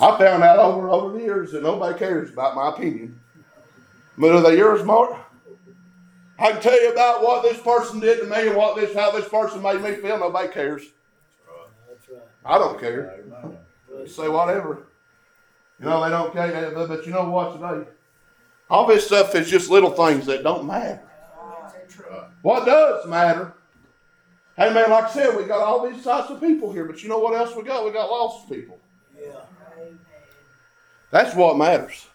I 0.00 0.18
found 0.18 0.42
out 0.42 0.58
over 0.58 0.88
over 0.90 1.16
the 1.16 1.24
years 1.24 1.52
that 1.52 1.62
nobody 1.62 1.96
cares 1.98 2.30
about 2.30 2.56
my 2.56 2.70
opinion. 2.70 3.20
But 4.18 4.32
are 4.32 4.40
they 4.40 4.56
yours, 4.56 4.82
Mark? 4.82 5.16
I 6.38 6.52
can 6.52 6.60
tell 6.60 6.80
you 6.80 6.92
about 6.92 7.22
what 7.22 7.42
this 7.42 7.60
person 7.60 8.00
did 8.00 8.20
to 8.20 8.26
me 8.26 8.48
and 8.48 8.56
what 8.56 8.76
this 8.76 8.94
how 8.94 9.10
this 9.10 9.28
person 9.28 9.62
made 9.62 9.80
me 9.80 9.94
feel. 9.94 10.18
Nobody 10.18 10.48
cares. 10.48 10.82
That's 11.88 12.08
right. 12.10 12.20
I 12.44 12.58
don't 12.58 12.78
care. 12.78 13.24
Say 14.06 14.28
whatever. 14.28 14.86
You 15.80 15.86
know 15.86 16.04
they 16.04 16.10
don't 16.10 16.32
care. 16.32 16.70
But 16.74 16.88
but 16.88 17.06
you 17.06 17.12
know 17.12 17.30
what 17.30 17.54
today? 17.54 17.90
All 18.68 18.86
this 18.86 19.06
stuff 19.06 19.34
is 19.34 19.48
just 19.48 19.70
little 19.70 19.90
things 19.90 20.26
that 20.26 20.42
don't 20.42 20.66
matter. 20.66 21.02
What 22.42 22.66
does 22.66 23.06
matter? 23.06 23.54
Hey 24.56 24.72
man, 24.72 24.90
like 24.90 25.04
I 25.04 25.10
said, 25.10 25.36
we 25.36 25.44
got 25.44 25.60
all 25.60 25.88
these 25.88 26.02
types 26.02 26.30
of 26.30 26.40
people 26.40 26.72
here, 26.72 26.84
but 26.84 27.02
you 27.02 27.08
know 27.08 27.18
what 27.18 27.34
else 27.34 27.54
we 27.54 27.62
got? 27.62 27.84
We 27.84 27.92
got 27.92 28.10
lost 28.10 28.48
people. 28.48 28.78
Yeah. 29.18 29.40
That's 31.10 31.34
what 31.34 31.56
matters. 31.56 32.06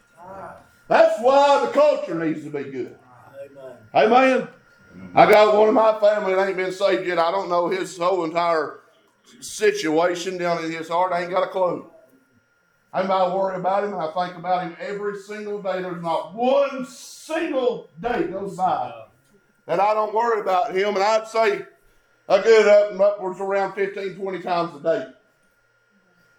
That's 0.92 1.18
why 1.22 1.64
the 1.64 1.72
culture 1.72 2.14
needs 2.14 2.44
to 2.44 2.50
be 2.50 2.64
good. 2.64 2.98
Amen. 3.94 4.12
Amen. 4.12 4.48
I 5.14 5.24
got 5.24 5.56
one 5.56 5.70
of 5.70 5.74
my 5.74 5.98
family 5.98 6.34
that 6.34 6.48
ain't 6.48 6.56
been 6.58 6.70
saved 6.70 7.06
yet. 7.06 7.18
I 7.18 7.30
don't 7.30 7.48
know 7.48 7.70
his 7.70 7.96
whole 7.96 8.24
entire 8.24 8.80
situation 9.40 10.36
down 10.36 10.62
in 10.62 10.70
his 10.70 10.90
heart. 10.90 11.14
I 11.14 11.22
ain't 11.22 11.30
got 11.30 11.44
a 11.44 11.50
clue. 11.50 11.90
I'm 12.92 13.08
not 13.08 13.34
worried 13.34 13.58
about 13.58 13.84
him. 13.84 13.94
I 13.94 14.08
think 14.08 14.36
about 14.36 14.64
him 14.64 14.76
every 14.78 15.18
single 15.20 15.62
day. 15.62 15.80
There's 15.80 16.02
not 16.02 16.34
one 16.34 16.84
single 16.84 17.88
day 17.98 18.24
goes 18.24 18.54
by 18.54 18.92
that 19.64 19.80
I 19.80 19.94
don't 19.94 20.14
worry 20.14 20.42
about 20.42 20.76
him. 20.76 20.88
And 20.88 21.02
I'd 21.02 21.26
say 21.26 21.62
a 22.28 22.42
good 22.42 22.68
up 22.68 22.92
and 22.92 23.00
upwards 23.00 23.40
around 23.40 23.72
15, 23.76 24.16
20 24.16 24.42
times 24.42 24.76
a 24.76 24.80
day. 24.82 25.06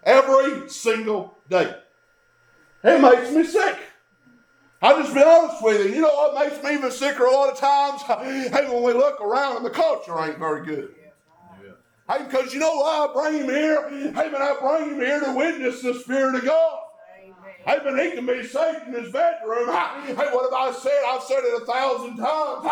Every 0.04 0.70
single 0.70 1.36
day. 1.50 1.74
It 2.84 3.00
makes 3.00 3.32
me 3.32 3.42
sick. 3.42 3.78
I'll 4.84 5.02
just 5.02 5.14
be 5.14 5.22
honest 5.22 5.62
with 5.62 5.86
you. 5.86 5.94
You 5.94 6.02
know 6.02 6.14
what 6.14 6.34
makes 6.34 6.62
me 6.62 6.74
even 6.74 6.90
sicker 6.90 7.24
a 7.24 7.32
lot 7.32 7.50
of 7.50 7.58
times? 7.58 8.02
Hey, 8.52 8.68
when 8.70 8.82
we 8.82 8.92
look 8.92 9.18
around 9.18 9.56
and 9.56 9.64
the 9.64 9.70
culture 9.70 10.18
ain't 10.20 10.38
very 10.38 10.66
good. 10.66 10.94
Hey, 12.06 12.22
because 12.24 12.52
you 12.52 12.60
know 12.60 12.76
why 12.76 13.08
I 13.08 13.12
bring 13.14 13.40
him 13.40 13.48
here? 13.48 13.88
Hey, 13.88 14.30
man, 14.30 14.42
I 14.42 14.56
bring 14.60 14.90
him 14.90 15.00
here 15.00 15.20
to 15.20 15.32
witness 15.32 15.80
the 15.80 15.94
Spirit 15.94 16.34
of 16.34 16.44
God. 16.44 16.80
Hey, 17.66 17.78
but 17.82 17.98
he 17.98 18.10
can 18.10 18.26
be 18.26 18.42
safe 18.44 18.86
in 18.86 18.92
his 18.92 19.10
bedroom. 19.10 19.68
Hey, 19.68 20.14
what 20.14 20.50
have 20.50 20.52
I 20.52 20.72
said? 20.78 21.02
I've 21.08 21.22
said 21.22 21.40
it 21.44 21.62
a 21.62 21.64
thousand 21.64 22.16
times. 22.18 22.64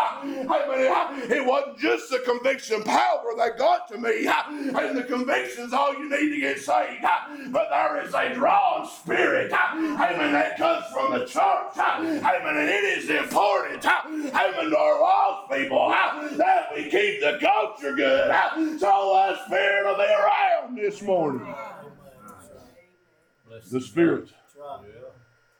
Hey, 0.47 1.37
it 1.37 1.45
wasn't 1.45 1.79
just 1.79 2.11
the 2.11 2.19
conviction 2.19 2.83
power 2.83 3.33
that 3.37 3.57
got 3.57 3.87
to 3.87 3.97
me. 3.97 4.27
And 4.27 4.95
the 4.97 5.03
conviction's 5.03 5.73
all 5.73 5.93
you 5.93 6.09
need 6.09 6.29
to 6.35 6.39
get 6.39 6.59
saved. 6.59 7.03
But 7.51 7.69
there 7.69 8.03
is 8.05 8.13
a 8.13 8.33
drawn 8.35 8.87
spirit. 8.87 9.51
Hey, 9.51 10.15
man, 10.17 10.31
that 10.33 10.57
comes 10.57 10.85
from 10.93 11.13
the 11.13 11.25
church. 11.25 11.73
Hey, 11.75 12.39
and 12.43 12.69
it 12.69 12.83
is 12.97 13.09
important. 13.09 13.83
Hey, 13.83 14.51
man, 14.51 14.69
to 14.69 14.77
our 14.77 14.99
lost 14.99 15.51
people 15.51 15.89
that 16.37 16.71
we 16.75 16.83
keep 16.89 17.19
the 17.19 17.39
culture 17.41 17.95
good. 17.95 18.31
So 18.79 19.31
the 19.31 19.45
spirit 19.45 19.85
will 19.85 19.95
be 19.95 20.03
around 20.03 20.77
this 20.77 21.01
morning. 21.01 21.55
The 23.71 23.81
spirit. 23.81 24.29
That's 24.63 24.83
right. 24.83 25.03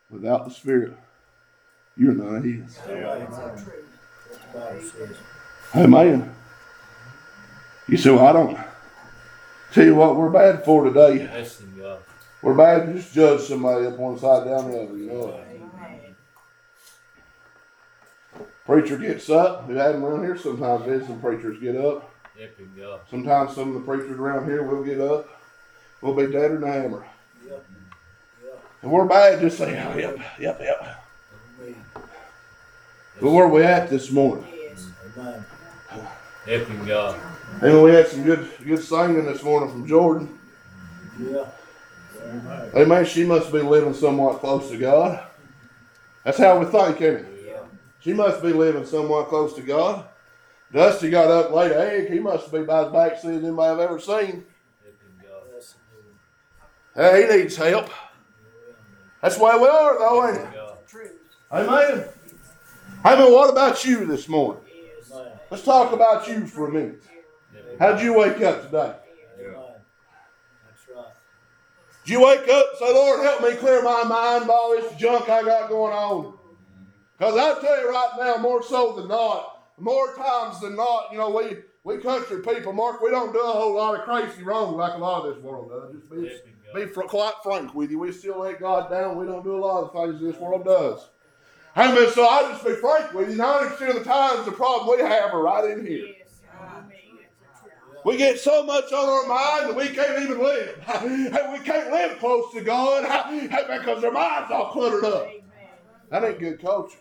Without 0.09 0.45
the 0.45 0.51
Spirit, 0.51 0.93
you're 1.97 2.13
none 2.13 2.35
of 2.35 2.43
His. 2.43 2.75
That's 2.75 2.87
what 2.87 4.53
the 4.53 4.59
Bible 4.59 4.81
says. 4.81 5.17
Amen. 5.75 6.35
You 7.87 7.97
say, 7.97 8.11
well, 8.11 8.25
I 8.25 8.31
don't. 8.31 8.57
Tell 9.73 9.85
you 9.85 9.95
what, 9.95 10.15
we're 10.15 10.29
bad 10.29 10.63
for 10.63 10.83
today. 10.85 11.25
Bless. 11.25 11.61
We're 12.41 12.53
bad 12.53 12.87
to 12.87 12.93
just 12.93 13.13
judge 13.13 13.41
somebody 13.41 13.85
up 13.87 13.97
one 13.97 14.19
side 14.19 14.45
down 14.45 14.69
the 14.69 14.83
other. 14.83 14.97
You 14.97 15.07
know. 15.07 15.39
Preacher 18.65 18.97
gets 18.97 19.29
up. 19.29 19.67
We 19.67 19.75
had 19.75 19.95
them 19.95 20.05
around 20.05 20.23
here 20.23 20.37
sometimes. 20.37 20.85
Did 20.85 21.05
some 21.05 21.19
preachers 21.19 21.59
get 21.59 21.75
up? 21.75 22.13
Help 22.37 22.57
him, 22.57 22.73
God. 22.77 23.01
Sometimes 23.09 23.55
some 23.55 23.69
of 23.69 23.73
the 23.75 23.79
preachers 23.81 24.17
around 24.17 24.45
here 24.45 24.63
will 24.63 24.83
get 24.83 24.99
up. 25.01 25.27
We'll 26.01 26.15
be 26.15 26.27
deader 26.27 26.59
than 26.59 26.69
a 26.69 26.73
hammer. 26.73 27.05
Yep. 27.47 27.65
And 28.84 28.91
we're 28.91 29.06
bad 29.06 29.39
just 29.39 29.58
say, 29.58 29.82
oh, 29.82 29.98
yep, 29.98 30.19
yep, 30.38 30.60
yep. 30.62 31.06
But 33.22 33.32
where 33.32 33.48
we 33.48 33.63
at 33.63 33.89
this 33.89 34.12
morning? 34.12 34.46
Amen. 35.17 35.46
Help 36.46 36.86
God. 36.86 37.19
And 37.62 37.82
we 37.82 37.91
had 37.91 38.08
some 38.08 38.24
good 38.24 38.50
good 38.65 38.84
singing 38.84 39.24
this 39.24 39.41
morning 39.41 39.69
from 39.69 39.88
Jordan. 39.88 40.38
Yeah. 41.17 41.46
Amen. 42.76 43.06
She 43.06 43.24
must 43.24 43.54
be 43.54 43.62
living 43.62 43.93
somewhat 43.93 44.41
close 44.41 44.69
to 44.69 44.78
God. 44.78 45.24
That's 46.26 46.38
how 46.38 46.60
we 46.60 46.65
think, 46.65 47.02
ain't 47.02 47.19
it? 47.19 47.46
Yeah. 47.48 47.60
She 48.02 48.12
must 48.12 48.41
be 48.41 48.52
living 48.52 48.86
somewhat 48.86 49.30
close 49.30 49.54
to 49.54 49.62
God. 49.62 50.06
Dusty 50.74 51.10
got 51.10 51.32
up 51.32 51.52
laid 51.52 51.72
an 51.72 51.80
egg. 51.80 52.12
He 52.12 52.19
must 52.19 52.52
be 52.52 52.58
about 52.58 52.88
as 52.88 52.93
backslid 52.93 53.36
as 53.36 53.43
anybody 53.43 53.72
I've 53.72 53.80
ever 53.80 54.00
seen. 54.00 54.43
Help 54.84 54.96
God. 56.96 57.13
Hey, 57.13 57.22
he 57.22 57.38
needs 57.38 57.56
help. 57.56 57.89
That's 59.23 59.39
why 59.39 59.55
we 59.57 59.67
are, 59.67 59.97
though, 59.97 60.27
ain't 60.27 60.38
it? 60.38 60.47
Amen. 61.49 62.05
Amen. 63.05 63.31
What 63.31 63.49
about 63.49 63.86
you 63.86 64.05
this 64.05 64.27
morning? 64.27 64.62
Let's 65.49 65.63
talk 65.63 65.93
about 65.93 66.27
you 66.27 66.45
for 66.45 66.67
a 66.67 66.71
minute. 66.71 67.01
How'd 67.79 68.01
you 68.01 68.17
wake 68.17 68.41
up 68.41 68.63
today? 68.63 68.95
Did 72.03 72.12
you 72.12 72.25
wake 72.25 72.49
up 72.49 72.65
and 72.69 72.79
say, 72.79 72.93
Lord, 72.93 73.23
help 73.23 73.41
me 73.41 73.55
clear 73.55 73.81
my 73.81 74.03
mind 74.03 74.43
of 74.43 74.49
all 74.49 74.71
this 74.71 74.93
junk 74.99 75.29
I 75.29 75.41
got 75.41 75.69
going 75.69 75.93
on? 75.93 76.33
Because 77.17 77.38
I 77.38 77.62
tell 77.62 77.79
you 77.79 77.89
right 77.91 78.12
now, 78.19 78.41
more 78.41 78.62
so 78.62 78.91
than 78.97 79.07
not, 79.07 79.69
more 79.79 80.13
times 80.15 80.59
than 80.59 80.75
not, 80.75 81.13
you 81.13 81.17
know, 81.17 81.29
we, 81.29 81.59
we 81.86 82.01
country 82.01 82.41
people, 82.41 82.73
Mark, 82.73 83.01
we 83.01 83.09
don't 83.09 83.31
do 83.31 83.39
a 83.39 83.53
whole 83.53 83.75
lot 83.75 83.97
of 83.97 84.01
crazy 84.01 84.43
wrong 84.43 84.75
like 84.75 84.95
a 84.95 84.97
lot 84.97 85.25
of 85.25 85.33
this 85.33 85.41
world 85.41 85.69
does. 85.69 85.93
Just 85.93 86.43
be. 86.43 86.52
Be 86.73 86.86
fr- 86.86 87.01
quite 87.01 87.33
frank 87.43 87.73
with 87.73 87.91
you. 87.91 87.99
We 87.99 88.12
still 88.12 88.39
let 88.39 88.59
God 88.59 88.89
down. 88.89 89.17
We 89.17 89.25
don't 89.25 89.43
do 89.43 89.55
a 89.55 89.59
lot 89.63 89.83
of 89.83 89.93
the 89.93 90.19
things 90.19 90.21
this 90.21 90.41
world 90.41 90.65
does. 90.65 91.07
Amen. 91.75 92.12
So 92.12 92.27
I 92.27 92.51
just 92.51 92.65
be 92.65 92.75
frank 92.75 93.13
with 93.13 93.31
you. 93.31 93.38
90% 93.38 93.89
of 93.89 93.95
the 93.95 94.03
times, 94.03 94.45
the 94.45 94.51
problem 94.51 94.97
we 94.97 95.03
have 95.03 95.33
are 95.33 95.41
right 95.41 95.71
in 95.71 95.86
here. 95.86 96.07
We 98.05 98.17
get 98.17 98.39
so 98.39 98.63
much 98.63 98.91
on 98.91 99.09
our 99.09 99.27
mind 99.27 99.69
that 99.69 99.75
we 99.75 99.88
can't 99.88 100.21
even 100.21 100.39
live. 100.39 100.77
We 101.53 101.59
can't 101.59 101.91
live 101.91 102.19
close 102.19 102.51
to 102.53 102.62
God 102.62 103.03
because 103.49 104.03
our 104.03 104.12
mind's 104.12 104.51
all 104.51 104.71
cluttered 104.71 105.05
up. 105.05 105.27
That 106.09 106.23
ain't 106.25 106.39
good 106.39 106.62
culture. 106.62 106.97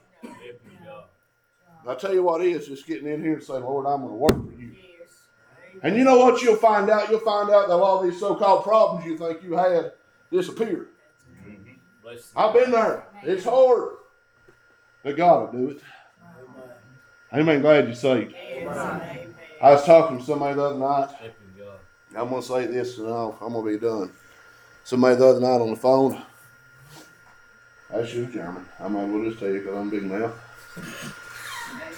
I 1.87 1.95
tell 1.97 2.15
you 2.15 2.23
what 2.23 2.43
is 2.43 2.69
just 2.69 2.87
getting 2.87 3.09
in 3.09 3.23
here 3.23 3.35
and 3.35 3.43
saying, 3.43 3.65
Lord, 3.65 3.87
I'm 3.87 4.03
going 4.03 4.13
to 4.13 4.15
work 4.15 4.33
for 4.33 4.61
you. 4.61 4.62
And 5.83 5.97
you 5.97 6.05
know 6.05 6.19
what 6.19 6.41
you'll 6.43 6.57
find 6.57 6.89
out? 6.89 7.11
You'll 7.11 7.21
find 7.21 7.51
out 7.51 7.69
that 7.69 7.75
a 7.75 7.77
lot 7.77 8.01
of 8.03 8.11
these 8.11 8.21
so-called 8.21 8.63
problems 8.63 9.05
you 9.05 9.19
think 9.19 9.43
you 9.43 9.55
had 9.55 9.93
disappear. 10.31 10.87
Bless 12.03 12.17
him. 12.17 12.23
Mm-hmm. 12.23 12.39
I've 12.39 12.55
been 12.55 12.71
there. 12.71 13.05
It's 13.25 13.45
hard. 13.45 13.97
But 15.03 15.17
God 15.17 15.53
will 15.53 15.61
do 15.61 15.71
it. 15.71 15.81
Amen. 17.33 17.49
Amen. 17.49 17.61
Glad 17.61 17.87
you're 17.87 17.95
saved. 17.95 18.35
I 19.61 19.73
was 19.73 19.85
talking 19.85 20.19
to 20.19 20.25
somebody 20.25 20.55
the 20.55 20.63
other 20.63 20.79
night. 20.79 21.09
Help 21.09 21.21
him, 21.21 21.33
God. 21.59 22.21
I'm 22.21 22.29
gonna 22.29 22.43
say 22.43 22.67
this 22.67 22.99
and 22.99 23.09
I'll, 23.09 23.37
I'm 23.41 23.53
gonna 23.53 23.69
be 23.69 23.79
done. 23.79 24.13
Somebody 24.85 25.17
the 25.17 25.27
other 25.27 25.41
night 25.41 25.61
on 25.61 25.71
the 25.71 25.77
phone. 25.77 26.21
That's 27.91 28.13
you, 28.15 28.27
Jeremy. 28.27 28.61
I 28.81 28.89
might 28.89 29.03
as 29.03 29.11
well 29.11 29.25
just 29.25 29.39
tell 29.39 29.49
you 29.49 29.61
because 29.61 29.77
I'm 29.77 29.91
big 29.91 30.05
mouth. 30.05 30.33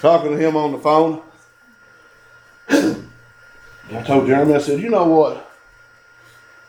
Talking 0.00 0.32
to 0.32 0.38
him 0.38 0.56
on 0.56 0.72
the 0.72 0.78
phone. 0.78 1.22
I 3.92 4.02
told 4.02 4.26
Jeremy, 4.26 4.54
I 4.54 4.58
said, 4.58 4.80
you 4.80 4.88
know 4.88 5.04
what? 5.06 5.50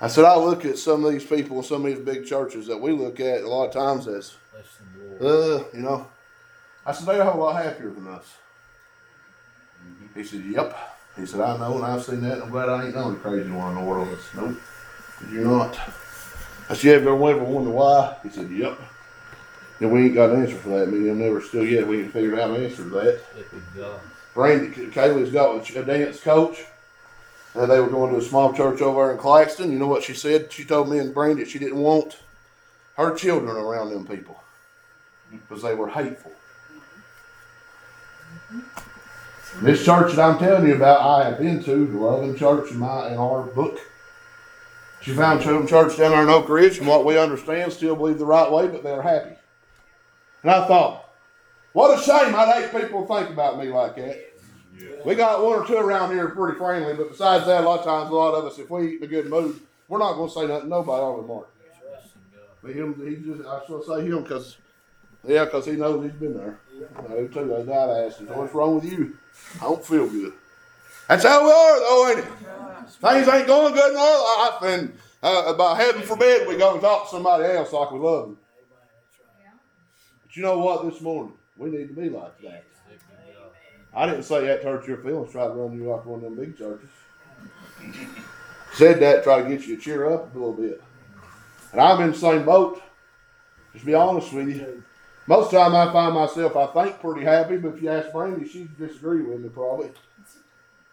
I 0.01 0.08
said, 0.08 0.25
I 0.25 0.36
look 0.36 0.65
at 0.65 0.78
some 0.78 1.06
of 1.06 1.12
these 1.12 1.25
people 1.25 1.58
in 1.58 1.63
some 1.63 1.86
of 1.86 1.95
these 1.95 2.04
big 2.04 2.25
churches 2.25 2.67
that 2.67 2.78
we 2.78 2.91
look 2.91 3.19
at 3.19 3.43
a 3.43 3.47
lot 3.47 3.67
of 3.67 3.73
times 3.73 4.08
as, 4.08 4.36
Bless 4.51 4.78
him, 4.78 5.20
Lord. 5.22 5.61
uh, 5.61 5.63
you 5.74 5.82
know. 5.82 6.07
I 6.86 6.91
said, 6.91 7.07
they're 7.07 7.22
a 7.22 7.26
whole 7.32 7.41
lot 7.41 7.63
happier 7.63 7.89
than 7.89 8.07
us. 8.07 8.26
He 10.13 10.24
said, 10.24 10.43
Yep. 10.45 10.78
He 11.18 11.26
said, 11.26 11.39
I 11.41 11.57
know, 11.57 11.76
and 11.76 11.86
I've 11.86 12.03
seen 12.03 12.22
that, 12.22 12.34
and 12.34 12.43
I'm 12.43 12.49
glad 12.49 12.68
I 12.70 12.86
ain't 12.86 12.93
the 12.93 13.01
only 13.01 13.20
crazy 13.20 13.49
one 13.49 13.76
in 13.78 13.84
the 13.84 13.89
world. 13.89 14.07
I 14.09 14.16
said, 14.22 14.41
Nope, 14.43 14.57
you're 15.32 15.45
not. 15.45 15.80
I 16.70 16.74
said, 16.74 16.84
You 16.84 16.91
ever 16.93 17.30
ever 17.30 17.43
wonder 17.43 17.72
why? 17.72 18.18
He 18.24 18.30
said, 18.30 18.49
Yep. 18.49 18.80
And 19.80 19.91
we 19.91 20.05
ain't 20.05 20.16
got 20.16 20.30
an 20.32 20.41
answer 20.41 20.55
for 20.55 20.70
that. 20.70 20.88
Me 20.89 20.97
and 20.97 21.07
him 21.07 21.20
never 21.20 21.41
still 21.41 21.66
yet. 21.66 21.86
We 21.88 22.03
ain't 22.03 22.13
figured 22.13 22.39
out 22.39 22.51
an 22.51 22.63
answer 22.63 22.84
to 22.84 22.89
that. 22.89 23.22
Help 23.34 23.51
him, 23.51 23.63
God. 23.76 23.99
Brandy, 24.34 24.68
Kaylee's 24.88 25.32
got 25.32 25.70
a 25.76 25.84
dance 25.84 26.20
coach, 26.22 26.63
and 27.56 27.72
they 27.72 27.80
were 27.80 27.89
going 27.89 28.12
to 28.12 28.20
a 28.20 28.22
small 28.22 28.53
church 28.53 28.82
over 28.82 29.06
there 29.06 29.14
in 29.14 29.18
Claxton. 29.18 29.72
You 29.72 29.80
know 29.80 29.88
what 29.88 30.03
she 30.03 30.14
said? 30.14 30.51
She 30.51 30.66
told 30.66 30.89
me 30.89 30.99
and 30.99 31.14
Brandy 31.14 31.43
that 31.43 31.49
she 31.49 31.60
didn't 31.60 31.78
want 31.78 32.18
her 32.97 33.16
children 33.16 33.56
around 33.56 33.89
them 33.89 34.06
people 34.06 34.41
because 35.32 35.64
they 35.64 35.74
were 35.74 35.89
hateful. 35.89 36.32
Mm-hmm. 38.51 39.66
This 39.66 39.86
church 39.86 40.14
that 40.14 40.22
I'm 40.22 40.38
telling 40.38 40.68
you 40.68 40.76
about, 40.76 40.99
I 40.99 41.30
have 41.30 41.39
been 41.39 41.64
to, 41.64 41.86
the 41.86 41.97
Loving 41.97 42.36
Church 42.36 42.72
in 42.72 42.80
my 42.80 43.08
in 43.08 43.18
our 43.18 43.43
book. 43.43 43.80
She 45.01 45.12
found 45.12 45.41
Children 45.41 45.68
Church 45.68 45.97
down 45.97 46.12
there 46.12 46.24
in 46.24 46.30
Oak 46.30 46.49
Ridge, 46.49 46.78
from 46.78 46.88
what 46.88 47.06
we 47.06 47.18
understand, 47.18 47.72
still 47.72 47.95
believe 47.95 48.18
the 48.18 48.26
right 48.26 48.51
way, 48.51 48.68
but 48.68 48.84
they're 48.84 49.01
happy. 49.01 49.36
And 50.41 50.51
I 50.51 50.68
thought, 50.68 51.10
what 51.74 51.97
a 51.97 52.01
shame 52.01 52.36
I'd 52.36 52.70
hate 52.70 52.82
people 52.82 53.06
think 53.06 53.30
about 53.30 53.58
me 53.60 53.68
like 53.68 53.95
that. 53.97 54.34
We 55.05 55.15
got 55.15 55.43
one 55.43 55.59
or 55.59 55.65
two 55.65 55.78
around 55.78 56.11
here 56.11 56.30
pretty 56.30 56.57
friendly, 56.57 56.93
but 56.95 57.11
besides 57.11 57.45
that, 57.45 57.63
a 57.63 57.67
lot 57.67 57.80
of 57.80 57.86
times, 57.86 58.09
a 58.09 58.13
lot 58.13 58.34
of 58.34 58.45
us, 58.45 58.57
if 58.59 58.69
we 58.69 58.93
eat 58.93 58.97
in 58.97 59.03
a 59.03 59.07
good 59.07 59.28
mood, 59.28 59.59
we're 59.88 59.99
not 59.99 60.13
going 60.13 60.30
to 60.30 60.34
say 60.34 60.47
nothing 60.47 60.69
nobody 60.69 61.01
nobody 61.01 61.03
over 61.03 61.28
Mark. 61.28 61.49
But 62.63 62.73
him, 62.73 62.95
he 63.07 63.15
just, 63.17 63.47
I 63.47 63.61
should 63.67 63.84
say 63.84 64.05
him 64.05 64.23
because, 64.23 64.57
yeah, 65.23 65.45
because 65.45 65.65
he 65.65 65.73
knows 65.73 66.03
he's 66.03 66.13
been 66.13 66.36
there. 66.36 66.59
I 66.97 67.07
do 67.07 67.28
too. 67.28 67.71
I 67.71 68.05
asked 68.05 68.19
him, 68.19 68.28
what's 68.28 68.53
wrong 68.53 68.76
with 68.76 68.91
you? 68.91 69.17
I 69.61 69.65
don't 69.65 69.86
feel 69.86 70.09
good. 70.09 70.34
That's 71.07 71.23
how 71.23 71.45
we 71.45 71.51
are, 71.51 71.80
though, 71.80 72.09
ain't 72.09 72.19
it? 72.19 72.89
Things 72.89 73.28
ain't 73.28 73.47
going 73.47 73.73
good 73.73 73.91
in 73.91 73.97
our 73.97 74.49
life, 74.49 74.63
and 74.63 74.97
uh, 75.21 75.53
about 75.53 75.78
heaven 75.78 76.01
forbid 76.01 76.47
we 76.47 76.57
go 76.57 76.73
and 76.73 76.82
talk 76.82 77.05
to 77.05 77.09
somebody 77.11 77.45
else 77.45 77.71
like 77.71 77.91
we 77.91 77.99
love 77.99 78.28
them. 78.28 78.38
But 80.23 80.36
you 80.36 80.43
know 80.43 80.59
what? 80.59 80.89
This 80.89 81.01
morning 81.01 81.34
we 81.57 81.69
need 81.69 81.88
to 81.88 81.93
be 81.93 82.09
like 82.09 82.39
that. 82.41 82.63
I 83.95 84.05
didn't 84.05 84.23
say 84.23 84.45
that 84.45 84.61
to 84.61 84.67
hurt 84.67 84.87
your 84.87 84.97
feelings. 84.97 85.31
Try 85.31 85.45
to 85.45 85.53
run 85.53 85.77
you 85.77 85.91
off 85.91 86.05
one 86.05 86.17
of 86.17 86.23
them 86.23 86.35
big 86.35 86.57
churches. 86.57 86.89
Said 88.73 88.99
that 88.99 89.23
try 89.23 89.41
to 89.41 89.49
get 89.49 89.65
you 89.65 89.77
to 89.77 89.81
cheer 89.81 90.11
up 90.13 90.35
a 90.35 90.37
little 90.37 90.53
bit. 90.53 90.83
And 91.71 91.79
I'm 91.79 92.01
in 92.01 92.11
the 92.11 92.17
same 92.17 92.43
boat. 92.43 92.81
Just 93.73 93.85
be 93.85 93.93
honest 93.93 94.33
with 94.33 94.49
you. 94.49 94.83
Most 95.27 95.45
of 95.45 95.51
the 95.51 95.59
time 95.59 95.75
I 95.75 95.91
find 95.91 96.13
myself, 96.13 96.55
I 96.55 96.67
think, 96.67 96.99
pretty 96.99 97.25
happy, 97.25 97.57
but 97.57 97.75
if 97.75 97.81
you 97.81 97.89
ask 97.89 98.11
Brandy, 98.11 98.47
she'd 98.47 98.77
disagree 98.77 99.23
with 99.23 99.39
me 99.39 99.49
probably. 99.49 99.91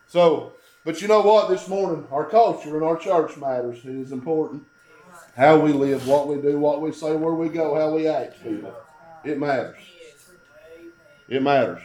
So, 0.06 0.52
but 0.84 1.02
you 1.02 1.08
know 1.08 1.20
what? 1.20 1.48
This 1.48 1.68
morning, 1.68 2.06
our 2.10 2.24
culture 2.24 2.74
and 2.76 2.84
our 2.84 2.96
church 2.96 3.36
matters. 3.36 3.78
It 3.84 3.94
is 3.94 4.12
important. 4.12 4.64
How 5.36 5.58
we 5.58 5.72
live, 5.72 6.06
what 6.06 6.28
we 6.28 6.40
do, 6.40 6.58
what 6.58 6.80
we 6.80 6.92
say, 6.92 7.14
where 7.14 7.34
we 7.34 7.48
go, 7.48 7.74
how 7.74 7.94
we 7.94 8.06
act, 8.06 8.42
people. 8.42 8.74
It 9.24 9.38
matters. 9.38 9.78
It 11.28 11.42
matters. 11.42 11.82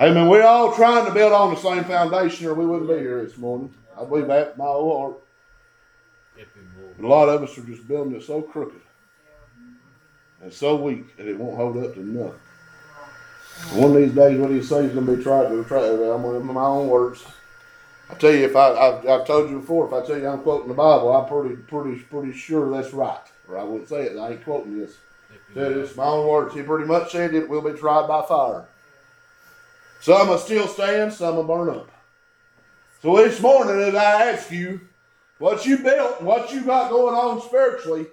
Amen. 0.00 0.28
We're 0.28 0.42
all 0.42 0.74
trying 0.74 1.06
to 1.06 1.12
build 1.12 1.32
on 1.32 1.54
the 1.54 1.60
same 1.60 1.84
foundation, 1.84 2.46
or 2.46 2.54
we 2.54 2.66
wouldn't 2.66 2.90
be 2.90 2.98
here 2.98 3.24
this 3.24 3.38
morning. 3.38 3.72
I 3.96 4.04
believe 4.04 4.26
that 4.26 4.58
my 4.58 4.64
whole 4.64 4.98
heart. 4.98 5.20
But 6.96 7.04
a 7.04 7.08
lot 7.08 7.28
of 7.28 7.42
us 7.44 7.56
are 7.56 7.62
just 7.62 7.86
building 7.86 8.16
it 8.16 8.24
so 8.24 8.42
crooked 8.42 8.80
and 10.42 10.52
so 10.52 10.74
weak 10.76 11.16
that 11.16 11.28
it 11.28 11.38
won't 11.38 11.56
hold 11.56 11.76
up 11.76 11.94
to 11.94 12.00
nothing. 12.00 12.40
One 13.74 13.92
of 13.92 13.96
these 13.96 14.12
days, 14.12 14.38
what 14.38 14.50
he 14.50 14.62
says 14.62 14.86
is 14.86 14.94
going 14.94 15.06
to 15.06 15.16
be 15.16 15.22
tried 15.22 15.48
to 15.48 15.62
try. 15.64 15.86
I'm 15.86 16.22
going 16.22 16.44
to 16.44 16.52
my 16.52 16.64
own 16.64 16.88
words. 16.88 17.24
I 18.10 18.14
tell 18.14 18.32
you, 18.32 18.44
if 18.44 18.56
I, 18.56 18.72
I've, 18.72 19.08
I've 19.08 19.26
told 19.26 19.48
you 19.48 19.60
before, 19.60 19.86
if 19.86 19.92
I 19.92 20.04
tell 20.04 20.18
you 20.18 20.26
I'm 20.26 20.40
quoting 20.40 20.68
the 20.68 20.74
Bible, 20.74 21.16
I'm 21.16 21.28
pretty, 21.28 21.54
pretty, 21.54 22.00
pretty 22.00 22.32
sure 22.36 22.68
that's 22.70 22.92
right. 22.92 23.22
Or 23.48 23.58
I 23.58 23.62
wouldn't 23.62 23.88
say 23.88 24.06
it. 24.06 24.18
I 24.18 24.32
ain't 24.32 24.44
quoting 24.44 24.76
this. 24.76 24.96
It's 25.54 25.96
my 25.96 26.04
own 26.04 26.26
words. 26.28 26.52
He 26.52 26.62
pretty 26.62 26.84
much 26.84 27.12
said 27.12 27.32
it 27.32 27.48
will 27.48 27.62
be 27.62 27.78
tried 27.78 28.08
by 28.08 28.22
fire. 28.26 28.66
Some 30.04 30.28
will 30.28 30.36
still 30.36 30.68
stand, 30.68 31.14
some 31.14 31.36
will 31.36 31.44
burn 31.44 31.70
up. 31.70 31.90
So 33.00 33.16
this 33.16 33.40
morning, 33.40 33.80
as 33.80 33.94
I 33.94 34.32
ask 34.32 34.50
you, 34.50 34.82
what 35.38 35.64
you 35.64 35.78
built, 35.78 36.20
what 36.20 36.52
you 36.52 36.62
got 36.62 36.90
going 36.90 37.14
on 37.14 37.40
spiritually, 37.40 38.08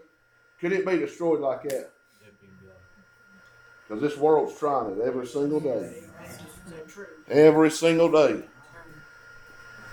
could 0.62 0.72
it 0.72 0.86
be 0.86 1.00
destroyed 1.00 1.42
like 1.42 1.64
that? 1.64 1.90
Because 3.86 4.02
this 4.02 4.18
world's 4.18 4.58
trying 4.58 4.92
it 4.92 5.02
every 5.02 5.28
single 5.28 5.60
day. 5.60 6.04
Every 7.28 7.70
single 7.70 8.10
day. 8.10 8.42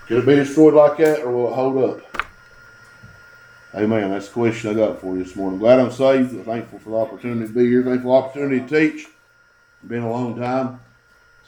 Could 0.07 0.19
it 0.19 0.25
be 0.25 0.35
destroyed 0.35 0.75
like 0.75 0.99
that 0.99 1.19
or 1.23 1.31
will 1.33 1.51
it 1.51 1.55
hold 1.55 1.83
up? 1.83 2.25
Amen. 3.75 4.09
That's 4.09 4.27
the 4.27 4.33
question 4.35 4.71
I 4.71 4.73
got 4.73 5.01
for 5.01 5.17
you 5.17 5.25
this 5.25 5.35
morning. 5.35 5.59
Glad 5.59 5.81
I'm 5.81 5.91
saved. 5.91 6.45
Thankful 6.45 6.79
for 6.79 6.91
the 6.91 6.97
opportunity 6.97 7.47
to 7.47 7.53
be 7.53 7.67
here. 7.67 7.83
Thankful 7.83 8.21
for 8.21 8.21
the 8.21 8.25
opportunity 8.25 8.61
to 8.61 8.91
teach. 8.91 9.05
It's 9.81 9.89
been 9.89 10.03
a 10.03 10.09
long 10.09 10.37
time 10.37 10.79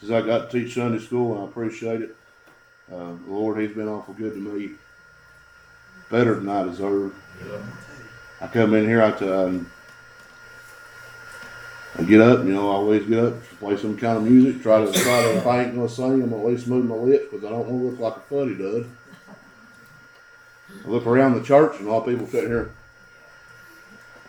since 0.02 0.12
I 0.12 0.20
got 0.20 0.50
to 0.50 0.60
teach 0.60 0.74
Sunday 0.74 0.98
school, 0.98 1.36
and 1.36 1.42
I 1.42 1.44
appreciate 1.46 2.02
it. 2.02 2.16
Uh, 2.92 3.12
Lord, 3.28 3.60
He's 3.60 3.74
been 3.74 3.86
awful 3.86 4.14
good 4.14 4.34
to 4.34 4.40
me. 4.40 4.70
Better 6.10 6.34
than 6.34 6.48
I 6.48 6.64
deserve. 6.64 7.14
I 8.40 8.48
come 8.48 8.74
in 8.74 8.84
here, 8.84 9.00
um, 9.00 9.70
I 11.96 12.02
get 12.02 12.20
up, 12.20 12.44
you 12.44 12.52
know, 12.52 12.70
I 12.70 12.74
always 12.74 13.06
get 13.06 13.18
up, 13.20 13.34
play 13.60 13.76
some 13.76 13.96
kind 13.96 14.16
of 14.16 14.24
music, 14.24 14.60
try 14.60 14.84
to 14.84 14.92
try 14.92 15.22
to 15.22 15.36
if 15.36 15.46
I 15.46 15.64
gonna 15.66 15.88
sing, 15.88 16.22
I'm 16.22 16.32
at 16.32 16.44
least 16.44 16.66
move 16.66 16.86
my 16.86 16.96
lips 16.96 17.26
because 17.30 17.44
I 17.44 17.50
don't 17.50 17.68
want 17.68 17.82
to 17.82 17.90
look 17.90 18.00
like 18.00 18.16
a 18.16 18.20
fuddy 18.20 18.56
dud. 18.56 18.90
I 20.84 20.88
look 20.88 21.06
around 21.06 21.34
the 21.34 21.44
church 21.44 21.78
and 21.78 21.88
all 21.88 22.00
people 22.00 22.26
sitting 22.26 22.50
here. 22.50 22.72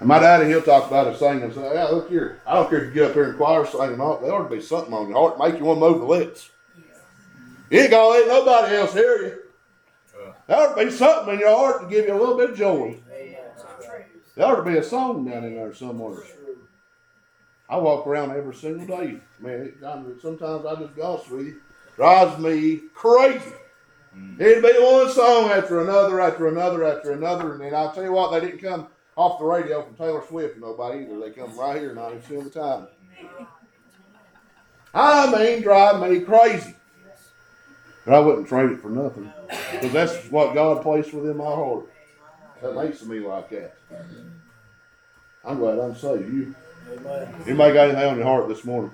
And 0.03 0.09
my 0.09 0.19
daddy, 0.19 0.49
he'll 0.49 0.61
talk 0.61 0.87
about 0.87 1.07
it 1.07 1.17
singing 1.17 1.43
and 1.43 1.53
say, 1.53 1.75
Yeah, 1.75 1.85
look 1.85 2.09
here. 2.09 2.41
I 2.45 2.55
don't 2.55 2.69
care 2.69 2.79
if 2.79 2.87
you 2.87 2.93
get 2.93 3.11
up 3.11 3.13
here 3.13 3.29
in 3.29 3.37
choir 3.37 3.65
singing 3.65 3.97
not, 3.97 4.21
there 4.21 4.33
ought 4.33 4.49
to 4.49 4.53
be 4.53 4.61
something 4.61 4.93
on 4.93 5.07
your 5.07 5.17
heart 5.17 5.37
to 5.37 5.43
make 5.45 5.57
you 5.57 5.63
want 5.63 5.79
to 5.79 5.89
move 5.89 5.99
the 6.01 6.05
lips. 6.05 6.49
You 7.69 7.79
ain't 7.79 7.91
gonna 7.91 8.09
let 8.09 8.27
nobody 8.27 8.75
else 8.75 8.91
hear 8.91 9.17
you. 9.23 9.39
Uh. 10.21 10.33
There 10.45 10.57
ought 10.57 10.75
to 10.75 10.85
be 10.85 10.91
something 10.91 11.35
in 11.35 11.39
your 11.39 11.55
heart 11.55 11.83
to 11.83 11.87
give 11.87 12.05
you 12.05 12.13
a 12.13 12.19
little 12.19 12.35
bit 12.35 12.49
of 12.49 12.57
joy. 12.57 12.99
There 14.35 14.45
ought 14.45 14.57
to 14.57 14.63
be 14.63 14.77
a 14.77 14.83
song 14.83 15.23
down 15.23 15.45
in 15.45 15.55
there 15.55 15.73
somewhere. 15.73 16.17
I 17.69 17.77
walk 17.77 18.05
around 18.05 18.31
every 18.31 18.55
single 18.55 18.85
day. 18.85 19.21
Man, 19.39 19.61
it, 19.61 19.81
I, 19.85 20.03
sometimes 20.21 20.65
I 20.65 20.75
just 20.81 20.97
gossip 20.97 21.31
with 21.31 21.45
you. 21.47 21.61
Drives 21.95 22.37
me 22.39 22.81
crazy. 22.93 23.53
Mm. 24.13 24.37
It'd 24.37 24.63
be 24.63 24.83
one 24.83 25.09
song 25.09 25.49
after 25.49 25.79
another, 25.79 26.19
after 26.19 26.49
another, 26.49 26.83
after 26.83 27.13
another, 27.13 27.53
and 27.53 27.61
then 27.61 27.73
I'll 27.73 27.93
tell 27.93 28.03
you 28.03 28.11
what, 28.11 28.31
they 28.31 28.45
didn't 28.45 28.61
come 28.61 28.89
off 29.16 29.39
the 29.39 29.45
radio 29.45 29.82
from 29.84 29.95
Taylor 29.95 30.24
Swift, 30.28 30.57
nobody 30.57 31.03
either. 31.03 31.20
They 31.20 31.32
come 31.32 31.57
right 31.57 31.80
here 31.80 31.95
90% 31.95 32.38
of 32.38 32.43
the 32.45 32.49
time. 32.49 32.88
I 34.93 35.32
mean, 35.32 35.61
drive 35.61 36.09
me 36.09 36.20
crazy. 36.22 36.76
But 38.05 38.16
I 38.16 38.20
wouldn't 38.20 38.47
trade 38.47 38.72
it 38.72 38.82
for 38.82 38.89
nothing. 38.89 39.32
Because 39.72 39.93
that's 39.93 40.32
what 40.32 40.53
God 40.53 40.82
placed 40.82 41.14
within 41.14 41.38
my 41.38 41.45
heart. 41.45 41.86
That 42.61 42.76
makes 42.76 43.03
me 43.03 43.20
like 43.20 43.49
that. 43.49 43.76
I'm 45.43 45.59
glad 45.59 45.80
I'm 45.80 45.95
saved. 45.95 46.34
You, 46.34 46.55
anybody 47.45 47.74
got 47.74 47.89
anything 47.89 48.09
on 48.09 48.18
your 48.18 48.26
heart 48.26 48.47
this 48.47 48.64
morning? 48.64 48.91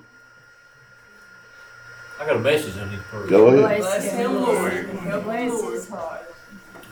I 2.20 2.26
got 2.26 2.36
a 2.36 2.40
message 2.40 2.76
I 2.76 2.90
need 2.90 3.00
to. 3.10 3.26
Go 3.28 3.46
ahead. 3.48 3.80
Bless 3.80 4.12
him, 4.12 4.34
Lord. 4.34 4.90
God 5.04 5.24
bless 5.24 5.62
his 5.62 5.88
heart. 5.88 6.29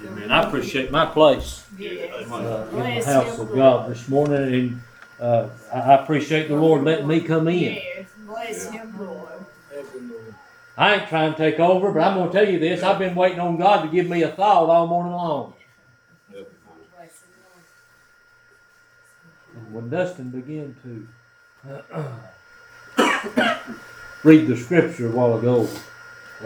Man, 0.03 0.31
I 0.31 0.43
appreciate 0.47 0.91
my 0.91 1.07
place 1.07 1.65
Yes. 1.79 2.31
uh, 2.31 2.67
in 2.71 2.77
the 2.77 2.83
Bless 2.83 3.05
house 3.07 3.27
him, 3.27 3.33
of 3.33 3.39
Lord. 3.51 3.55
God 3.57 3.91
this 3.91 4.09
morning, 4.09 4.43
and 4.55 4.81
uh, 5.21 5.49
I 5.73 5.79
I 5.79 6.03
appreciate 6.03 6.49
the 6.49 6.57
Lord 6.57 6.85
letting 6.85 7.07
me 7.09 7.21
come 7.21 7.49
in. 7.49 7.75
Yes. 7.75 8.07
Bless 8.27 8.71
him, 8.71 8.95
Lord. 8.99 9.29
Help 9.73 9.93
him, 9.93 10.13
I 10.77 10.95
ain't 10.95 11.09
trying 11.09 11.33
to 11.33 11.39
take 11.39 11.59
over, 11.59 11.91
but 11.91 12.01
I'm 12.03 12.17
going 12.17 12.31
to 12.31 12.39
tell 12.39 12.49
you 12.49 12.59
this: 12.61 12.83
I've 12.83 12.99
been 13.01 13.15
waiting 13.17 13.41
on 13.41 13.57
God 13.57 13.83
to 13.83 13.89
give 13.89 14.09
me 14.09 14.23
a 14.23 14.29
thought 14.29 14.69
all 14.71 14.87
morning 14.87 15.13
long. 15.13 15.55
And 19.57 19.75
when 19.75 19.91
Dustin 19.91 20.31
began 20.31 20.77
to 20.85 21.09
read 24.23 24.47
the 24.47 24.57
scripture 24.57 25.09
a 25.09 25.11
while 25.11 25.37
ago, 25.39 25.67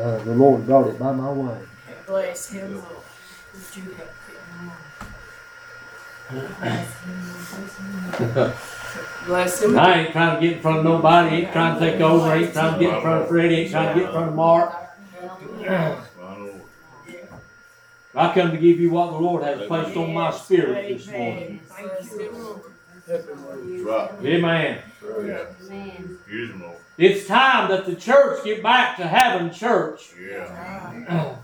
uh, 0.01 0.19
the 0.25 0.35
Lord 0.35 0.65
brought 0.67 0.87
it 0.89 0.99
by 0.99 1.13
my 1.13 1.31
way. 1.31 1.59
Bless 2.07 2.51
him, 2.51 2.75
Lord. 2.77 2.87
Would 3.75 3.85
you 3.85 3.93
help 3.93 4.11
him? 8.29 8.53
Bless 9.25 9.63
him. 9.63 9.79
I 9.79 10.01
ain't 10.01 10.13
trying 10.13 10.41
to 10.41 10.47
get 10.47 10.57
in 10.57 10.63
front 10.63 10.79
of 10.79 10.85
nobody, 10.85 11.37
ain't 11.37 11.53
trying 11.53 11.81
to 11.81 11.91
take 11.91 12.01
over, 12.01 12.35
ain't 12.35 12.53
trying 12.53 12.75
to 12.75 12.85
get 12.85 12.95
in 12.95 13.01
front 13.01 13.23
of 13.23 13.29
Freddie, 13.29 13.55
ain't 13.55 13.71
trying 13.71 13.95
to 13.95 14.01
get 14.01 14.09
in 14.09 14.15
front 14.15 14.29
of 14.29 14.35
Mark. 14.35 14.75
I 18.15 18.35
come 18.35 18.51
to 18.51 18.59
give 18.59 18.79
you 18.79 18.91
what 18.91 19.13
the 19.13 19.19
Lord 19.19 19.43
has 19.43 19.67
placed 19.67 19.97
on 19.97 20.13
my 20.13 20.31
spirit 20.33 20.89
this 20.89 21.07
morning. 21.07 21.61
Amen. 21.71 21.91
Thank 21.99 22.13
you, 22.13 22.31
Lord. 22.31 22.61
Help 23.07 23.27
him, 23.27 23.45
Lord. 23.47 24.11
Right. 24.21 24.27
Amen. 24.27 24.83
Amen. 25.03 26.19
Use 26.29 26.51
them, 26.51 26.61
Lord. 26.61 26.77
It's 26.99 27.27
time 27.27 27.71
that 27.71 27.87
the 27.87 27.97
church 27.97 28.45
get 28.45 28.63
back 28.63 28.99
to 28.99 29.09
having 29.09 29.51
church 29.51 30.13
Yeah. 30.21 31.35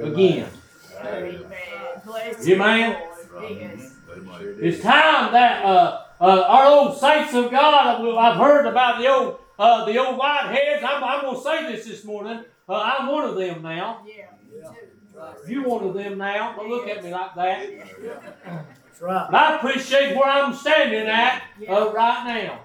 again. 0.00 0.48
Amen. 1.06 1.44
Bless 2.04 2.46
You 2.46 2.54
him, 2.54 2.58
man? 2.58 3.00
Lord. 3.32 3.50
Yes. 3.50 3.90
It's 4.60 4.82
time 4.82 5.32
that 5.32 5.64
uh, 5.64 6.02
uh, 6.20 6.44
our 6.48 6.66
old 6.66 6.98
saints 6.98 7.34
of 7.34 7.50
God. 7.50 8.00
I've- 8.00 8.38
heard 8.38 8.66
about 8.66 8.98
the 9.00 9.08
old 9.08 9.38
uh, 9.58 9.84
the 9.84 9.98
old 9.98 10.18
whiteheads. 10.18 10.82
I'm, 10.82 11.02
I'm 11.04 11.20
going 11.22 11.36
to 11.36 11.42
say 11.42 11.72
this 11.72 11.86
this 11.86 12.04
morning. 12.04 12.44
Uh, 12.68 12.74
I'm 12.74 13.06
one 13.08 13.24
of 13.24 13.36
them 13.36 13.62
now. 13.62 14.04
Yeah. 14.06 14.26
You 15.46 15.62
one 15.62 15.84
of 15.84 15.94
them 15.94 16.18
now. 16.18 16.54
Don't 16.56 16.68
look 16.68 16.88
at 16.88 17.02
me 17.04 17.10
like 17.10 17.34
that. 17.34 17.70
That's 18.44 19.00
right. 19.02 19.28
But 19.30 19.34
I 19.40 19.56
appreciate 19.56 20.16
where 20.16 20.28
I'm 20.28 20.54
standing 20.54 21.06
at 21.06 21.42
uh, 21.68 21.92
right 21.92 22.24
now. 22.26 22.60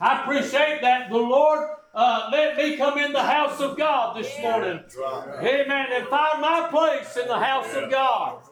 I 0.00 0.22
appreciate 0.22 0.80
that 0.82 1.08
the 1.10 1.16
Lord 1.16 1.68
uh, 1.96 2.28
let 2.30 2.56
me 2.58 2.76
come 2.76 2.98
in 2.98 3.12
the 3.12 3.22
house 3.22 3.58
of 3.60 3.76
God 3.78 4.16
this 4.16 4.30
morning. 4.42 4.80
Amen. 5.40 5.86
And 5.92 6.06
find 6.08 6.42
my 6.42 6.68
place 6.70 7.16
in 7.16 7.26
the 7.26 7.38
house 7.38 7.74
of 7.74 7.90
God. 7.90 8.42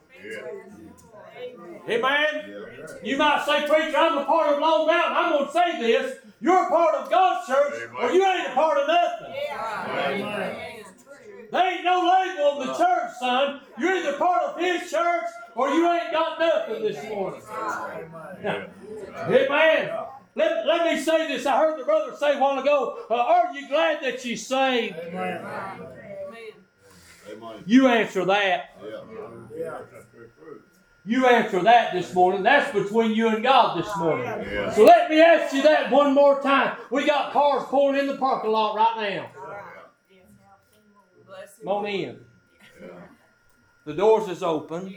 Amen. 1.87 2.65
You 3.03 3.19
might 3.19 3.45
say, 3.45 3.67
preacher, 3.69 3.99
I'm 3.99 4.17
a 4.17 4.25
part 4.25 4.55
of 4.55 4.61
Long 4.61 4.87
Mountain. 4.87 5.17
I'm 5.17 5.33
going 5.33 5.47
to 5.47 5.53
say 5.53 5.79
this. 5.79 6.17
You're 6.41 6.67
a 6.67 6.69
part 6.71 6.95
of 6.95 7.11
God's 7.11 7.47
church, 7.47 7.91
or 8.01 8.11
you 8.11 8.25
ain't 8.25 8.49
a 8.49 8.55
part 8.55 8.79
of 8.79 8.87
nothing. 8.87 9.35
There 11.51 11.73
ain't 11.73 11.85
no 11.85 12.01
label 12.01 12.45
on 12.51 12.67
the 12.67 12.75
church, 12.75 13.13
son. 13.21 13.61
You're 13.79 13.97
either 13.97 14.17
part 14.17 14.43
of 14.43 14.59
His 14.59 14.91
church, 14.91 15.25
or 15.55 15.69
you 15.69 15.91
ain't 15.91 16.13
got 16.13 16.41
nothing 16.41 16.83
this 16.83 17.09
morning. 17.11 17.43
Amen. 19.29 19.91
Let, 20.37 20.67
let 20.67 20.93
me 20.93 21.01
say 21.01 21.29
this. 21.29 21.47
I 21.47 21.59
heard 21.59 21.79
the 21.79 21.85
brother 21.85 22.17
say 22.17 22.37
a 22.37 22.41
while 22.41 22.59
ago, 22.59 22.99
uh, 23.09 23.15
Are 23.15 23.55
you 23.55 23.69
glad 23.69 24.03
that 24.03 24.25
you 24.25 24.37
saved? 24.37 24.97
You 27.67 27.89
answer 27.89 28.25
that. 28.25 28.77
Yeah. 29.57 29.79
You 31.07 31.27
answer 31.27 31.63
that 31.63 31.93
this 31.93 32.15
morning. 32.15 32.43
That's 32.43 32.73
between 32.73 33.13
you 33.13 33.29
and 33.29 33.43
God 33.43 33.79
this 33.79 33.97
morning. 33.99 34.27
So 34.75 34.85
let 34.85 35.11
me 35.11 35.21
ask 35.21 35.55
you 35.55 35.63
that 35.63 35.91
one 35.91 36.15
more 36.15 36.41
time. 36.41 36.79
We 36.91 37.07
got 37.07 37.33
cars 37.33 37.65
pulling 37.69 37.99
in 37.99 38.07
the 38.07 38.17
parking 38.17 38.51
lot 38.51 38.75
right 38.75 39.17
now. 39.17 39.31
Come 41.59 41.69
on 41.69 41.87
in. 41.87 42.21
The 43.85 43.93
doors 43.93 44.29
is 44.29 44.43
open. 44.43 44.95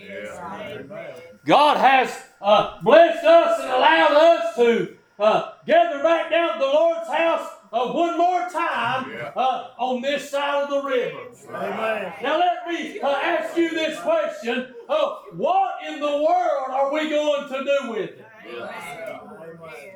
God 1.46 1.78
has 1.78 2.24
uh, 2.42 2.82
blessed 2.82 3.26
us 3.26 3.62
and 3.62 3.70
allowed 3.70 4.12
us 4.14 4.56
to 4.56 4.97
uh, 5.20 5.54
gather 5.66 6.04
back 6.04 6.30
down 6.30 6.54
to 6.54 6.60
the 6.60 6.66
Lord's 6.66 7.10
house 7.10 7.50
uh, 7.72 7.88
one 7.92 8.18
more 8.18 8.48
time 8.50 9.12
uh, 9.36 9.70
on 9.78 10.02
this 10.02 10.30
side 10.30 10.64
of 10.64 10.70
the 10.70 10.88
river. 10.88 11.20
Amen. 11.50 12.14
Now 12.22 12.40
let 12.40 12.68
me 12.68 13.00
uh, 13.00 13.10
ask 13.10 13.58
you 13.58 13.70
this 13.70 14.00
question: 14.00 14.74
uh, 14.88 15.16
What 15.34 15.76
in 15.88 16.00
the 16.00 16.06
world 16.06 16.70
are 16.70 16.94
we 16.94 17.10
going 17.10 17.50
to 17.50 17.64
do 17.64 17.92
with 17.92 18.10
it? 18.12 18.26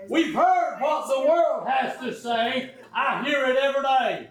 We've 0.10 0.34
heard 0.34 0.80
what 0.80 1.08
the 1.08 1.30
world 1.30 1.68
has 1.68 1.98
to 2.02 2.14
say. 2.14 2.72
I 2.94 3.24
hear 3.24 3.46
it 3.46 3.56
every 3.56 3.84
day. 3.84 4.30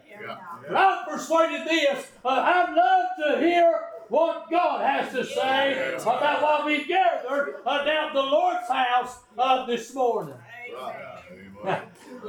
But 0.68 0.76
I'm 0.76 1.05
persuaded 1.09 1.66
this. 1.66 2.09
Uh, 2.24 2.28
I'd 2.28 2.74
love 2.74 3.38
to 3.38 3.41
hear 3.47 3.74
what 4.09 4.51
God 4.51 4.84
has 4.84 5.12
to 5.12 5.24
say 5.24 5.95
about 6.03 6.43
what 6.43 6.66
we 6.66 6.84
gathered 6.84 7.57
uh, 7.64 7.84
down 7.84 8.09
at 8.09 8.14
the 8.14 8.22
Lord's 8.22 8.68
house 8.68 9.20
uh, 9.38 9.64
this 9.66 9.95
morning. 9.95 10.34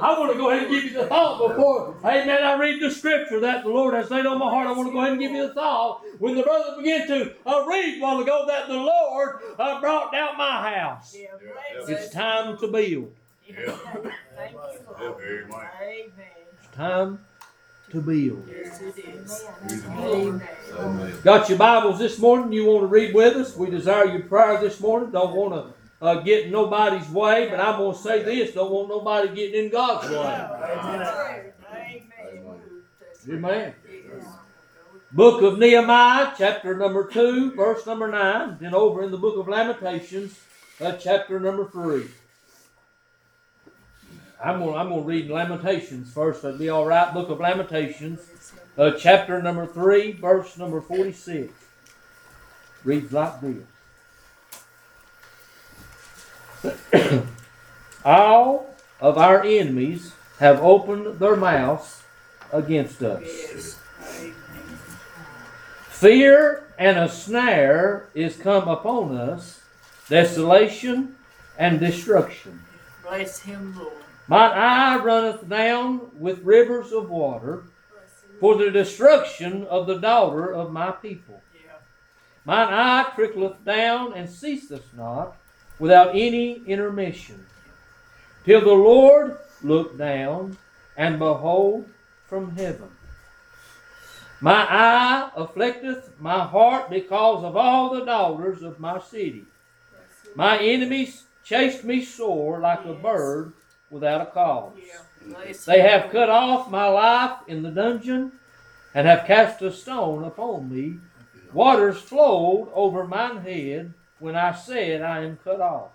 I 0.00 0.18
want 0.18 0.32
to 0.32 0.38
go 0.38 0.50
ahead 0.50 0.64
and 0.64 0.72
give 0.72 0.84
you 0.84 0.92
the 0.94 1.06
thought 1.06 1.48
before, 1.48 1.94
amen, 2.04 2.42
I 2.42 2.58
read 2.58 2.80
the 2.80 2.90
scripture 2.90 3.40
that 3.40 3.62
the 3.62 3.68
Lord 3.70 3.94
has 3.94 4.10
laid 4.10 4.24
on 4.26 4.38
my 4.38 4.48
heart. 4.48 4.66
I 4.66 4.72
want 4.72 4.88
to 4.88 4.92
go 4.92 5.00
ahead 5.00 5.12
and 5.12 5.20
give 5.20 5.32
you 5.32 5.46
the 5.48 5.54
thought. 5.54 6.02
When 6.18 6.34
the 6.34 6.42
brother 6.42 6.76
began 6.78 7.06
to 7.08 7.34
uh, 7.46 7.64
read 7.66 7.98
a 7.98 8.00
while 8.00 8.20
ago 8.20 8.44
that 8.46 8.68
the 8.68 8.74
Lord 8.74 9.40
uh, 9.58 9.80
brought 9.80 10.12
down 10.12 10.36
my 10.38 10.74
house. 10.74 11.14
It's 11.88 12.12
time 12.12 12.56
to 12.58 12.68
build. 12.68 13.12
It's 13.46 13.72
time 16.74 17.18
to 17.90 18.00
build. 18.00 18.48
Got 21.22 21.48
your 21.48 21.58
Bibles 21.58 21.98
this 21.98 22.18
morning? 22.18 22.52
You 22.52 22.66
want 22.66 22.82
to 22.82 22.86
read 22.86 23.14
with 23.14 23.36
us? 23.36 23.56
We 23.56 23.70
desire 23.70 24.06
your 24.06 24.22
prayer 24.22 24.60
this 24.60 24.80
morning. 24.80 25.10
Don't 25.10 25.34
want 25.34 25.54
to 25.54 25.72
uh, 26.02 26.20
get 26.20 26.46
in 26.46 26.50
nobody's 26.50 27.08
way, 27.08 27.48
but 27.48 27.60
I'm 27.60 27.78
going 27.78 27.94
to 27.94 28.02
say 28.02 28.22
this: 28.24 28.52
don't 28.52 28.70
want 28.70 28.88
nobody 28.88 29.28
getting 29.34 29.64
in 29.64 29.70
God's 29.70 30.10
way. 30.10 31.52
Amen. 33.30 33.74
Book 35.12 35.42
of 35.42 35.58
Nehemiah, 35.58 36.32
chapter 36.36 36.76
number 36.76 37.06
two, 37.06 37.52
verse 37.52 37.86
number 37.86 38.08
nine. 38.08 38.56
Then 38.60 38.74
over 38.74 39.04
in 39.04 39.12
the 39.12 39.16
book 39.16 39.36
of 39.36 39.46
Lamentations, 39.46 40.40
uh, 40.80 40.92
chapter 40.94 41.38
number 41.38 41.66
three. 41.66 42.08
I'm 44.44 44.58
gonna, 44.58 44.74
I'm 44.74 44.88
gonna 44.88 45.02
read 45.02 45.30
Lamentations 45.30 46.12
first. 46.12 46.42
That'd 46.42 46.58
be 46.58 46.68
all 46.68 46.84
right. 46.84 47.14
Book 47.14 47.28
of 47.28 47.38
Lamentations, 47.38 48.20
uh, 48.76 48.92
chapter 48.98 49.40
number 49.40 49.66
three, 49.66 50.12
verse 50.12 50.58
number 50.58 50.80
forty-six. 50.80 51.52
Reads 52.82 53.12
like 53.12 53.40
this. 53.40 53.62
All 58.04 58.74
of 59.00 59.18
our 59.18 59.42
enemies 59.42 60.12
have 60.38 60.60
opened 60.60 61.18
their 61.18 61.36
mouths 61.36 62.02
against 62.52 63.02
us. 63.02 63.78
Fear 65.88 66.64
and 66.78 66.98
a 66.98 67.08
snare 67.08 68.08
is 68.14 68.36
come 68.36 68.68
upon 68.68 69.16
us, 69.16 69.60
desolation 70.08 71.14
and 71.58 71.78
destruction. 71.78 72.60
Bless 73.02 73.40
him, 73.40 73.76
Lord. 73.78 73.92
Mine 74.26 74.52
eye 74.52 74.96
runneth 75.02 75.48
down 75.48 76.10
with 76.18 76.42
rivers 76.42 76.92
of 76.92 77.10
water 77.10 77.64
for 78.40 78.56
the 78.56 78.70
destruction 78.70 79.64
of 79.66 79.86
the 79.86 79.98
daughter 79.98 80.52
of 80.52 80.72
my 80.72 80.90
people. 80.90 81.40
Yeah. 81.54 81.72
Mine 82.44 82.68
eye 82.72 83.10
trickleth 83.14 83.64
down 83.64 84.12
and 84.14 84.28
ceaseth 84.28 84.92
not 84.96 85.36
without 85.78 86.10
any 86.10 86.62
intermission, 86.66 87.46
till 88.44 88.60
the 88.60 88.72
Lord 88.72 89.38
look 89.62 89.96
down 89.96 90.56
and 90.96 91.18
behold 91.18 91.88
from 92.28 92.56
heaven. 92.56 92.88
My 94.40 94.66
eye 94.68 95.30
afflicteth 95.36 96.18
my 96.18 96.44
heart 96.44 96.90
because 96.90 97.44
of 97.44 97.56
all 97.56 97.94
the 97.94 98.04
daughters 98.04 98.62
of 98.62 98.80
my 98.80 98.98
city. 99.00 99.44
My 100.34 100.58
enemies 100.58 101.24
chased 101.44 101.84
me 101.84 102.04
sore 102.04 102.58
like 102.58 102.84
a 102.84 102.94
bird 102.94 103.52
without 103.90 104.20
a 104.20 104.26
cause. 104.26 104.72
Yeah. 104.78 105.52
They 105.66 105.80
have 105.80 106.10
cut 106.10 106.28
off 106.28 106.70
my 106.70 106.88
life 106.88 107.38
in 107.46 107.62
the 107.62 107.70
dungeon, 107.70 108.32
and 108.94 109.06
have 109.06 109.26
cast 109.26 109.62
a 109.62 109.72
stone 109.72 110.24
upon 110.24 110.70
me. 110.70 110.98
Waters 111.52 112.00
flowed 112.00 112.70
over 112.74 113.06
mine 113.06 113.38
head 113.38 113.94
when 114.22 114.36
I 114.36 114.54
said, 114.54 115.02
I 115.02 115.24
am 115.24 115.36
cut 115.42 115.60
off. 115.60 115.90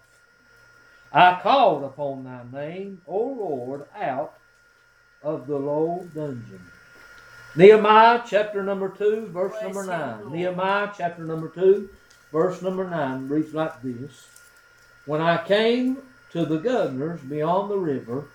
I 1.14 1.40
called 1.42 1.86
upon 1.86 2.26
thy 2.26 2.44
name, 2.52 3.02
O 3.08 3.18
Lord, 3.18 3.86
out 3.98 4.34
of 5.24 5.48
the 5.48 5.58
low 5.58 6.06
dungeon. 6.14 6.62
Nehemiah 7.56 8.22
chapter 8.28 8.62
number 8.64 8.90
2, 8.90 9.28
verse 9.28 9.52
Bless 9.52 9.64
number 9.64 9.86
9. 9.86 10.20
Lord. 10.20 10.34
Nehemiah 10.34 10.92
chapter 10.96 11.24
number 11.24 11.48
2, 11.48 11.90
verse 12.34 12.62
number 12.62 12.88
9 12.88 13.30
reads 13.30 13.54
like 13.54 13.82
this 13.82 14.28
When 15.06 15.22
I 15.22 15.44
came 15.46 16.00
to 16.32 16.46
the 16.46 16.58
governors 16.58 17.22
beyond 17.22 17.72
the 17.72 17.78
river, 17.78 18.26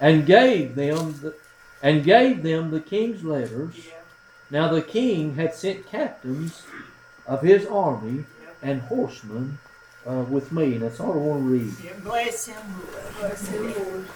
and 0.00 0.24
gave 0.24 0.74
them 0.74 1.14
the, 1.20 1.34
and 1.82 2.02
gave 2.02 2.42
them 2.42 2.70
the 2.70 2.80
king's 2.80 3.22
letters. 3.22 3.74
Yeah. 3.76 3.92
Now 4.50 4.68
the 4.68 4.82
king 4.82 5.34
had 5.34 5.54
sent 5.54 5.86
captains 5.86 6.62
of 7.26 7.42
his 7.42 7.66
army 7.66 8.24
and 8.62 8.80
horsemen 8.82 9.58
uh, 10.06 10.24
with 10.28 10.52
me, 10.52 10.74
and 10.74 10.82
that's 10.82 11.00
all 11.00 11.12
I 11.12 11.16
want 11.16 11.42
to 11.42 11.48
read 11.48 11.72
Yeah. 11.84 11.92
Bless 12.02 12.46
him, 12.46 12.56
Lord. 12.92 13.14
Bless 13.18 13.48
him, 13.48 13.74
Lord. 13.74 14.06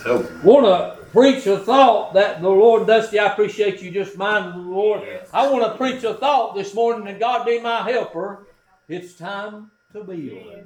So, 0.03 0.27
Want 0.43 0.65
to 0.65 0.97
preach 1.11 1.47
a 1.47 1.57
thought 1.59 2.13
that 2.13 2.41
the 2.41 2.49
Lord, 2.49 2.87
Dusty, 2.87 3.19
I 3.19 3.31
appreciate 3.31 3.81
you 3.81 3.91
just 3.91 4.17
minding 4.17 4.63
the 4.63 4.69
Lord. 4.69 5.01
I 5.33 5.49
want 5.49 5.63
to 5.63 5.77
preach 5.77 6.03
a 6.03 6.13
thought 6.13 6.55
this 6.55 6.73
morning, 6.73 7.07
and 7.07 7.19
God 7.19 7.45
be 7.45 7.59
my 7.59 7.81
helper. 7.89 8.47
It's 8.87 9.13
time 9.13 9.71
to 9.93 10.03
build. 10.03 10.19
Amen. 10.19 10.65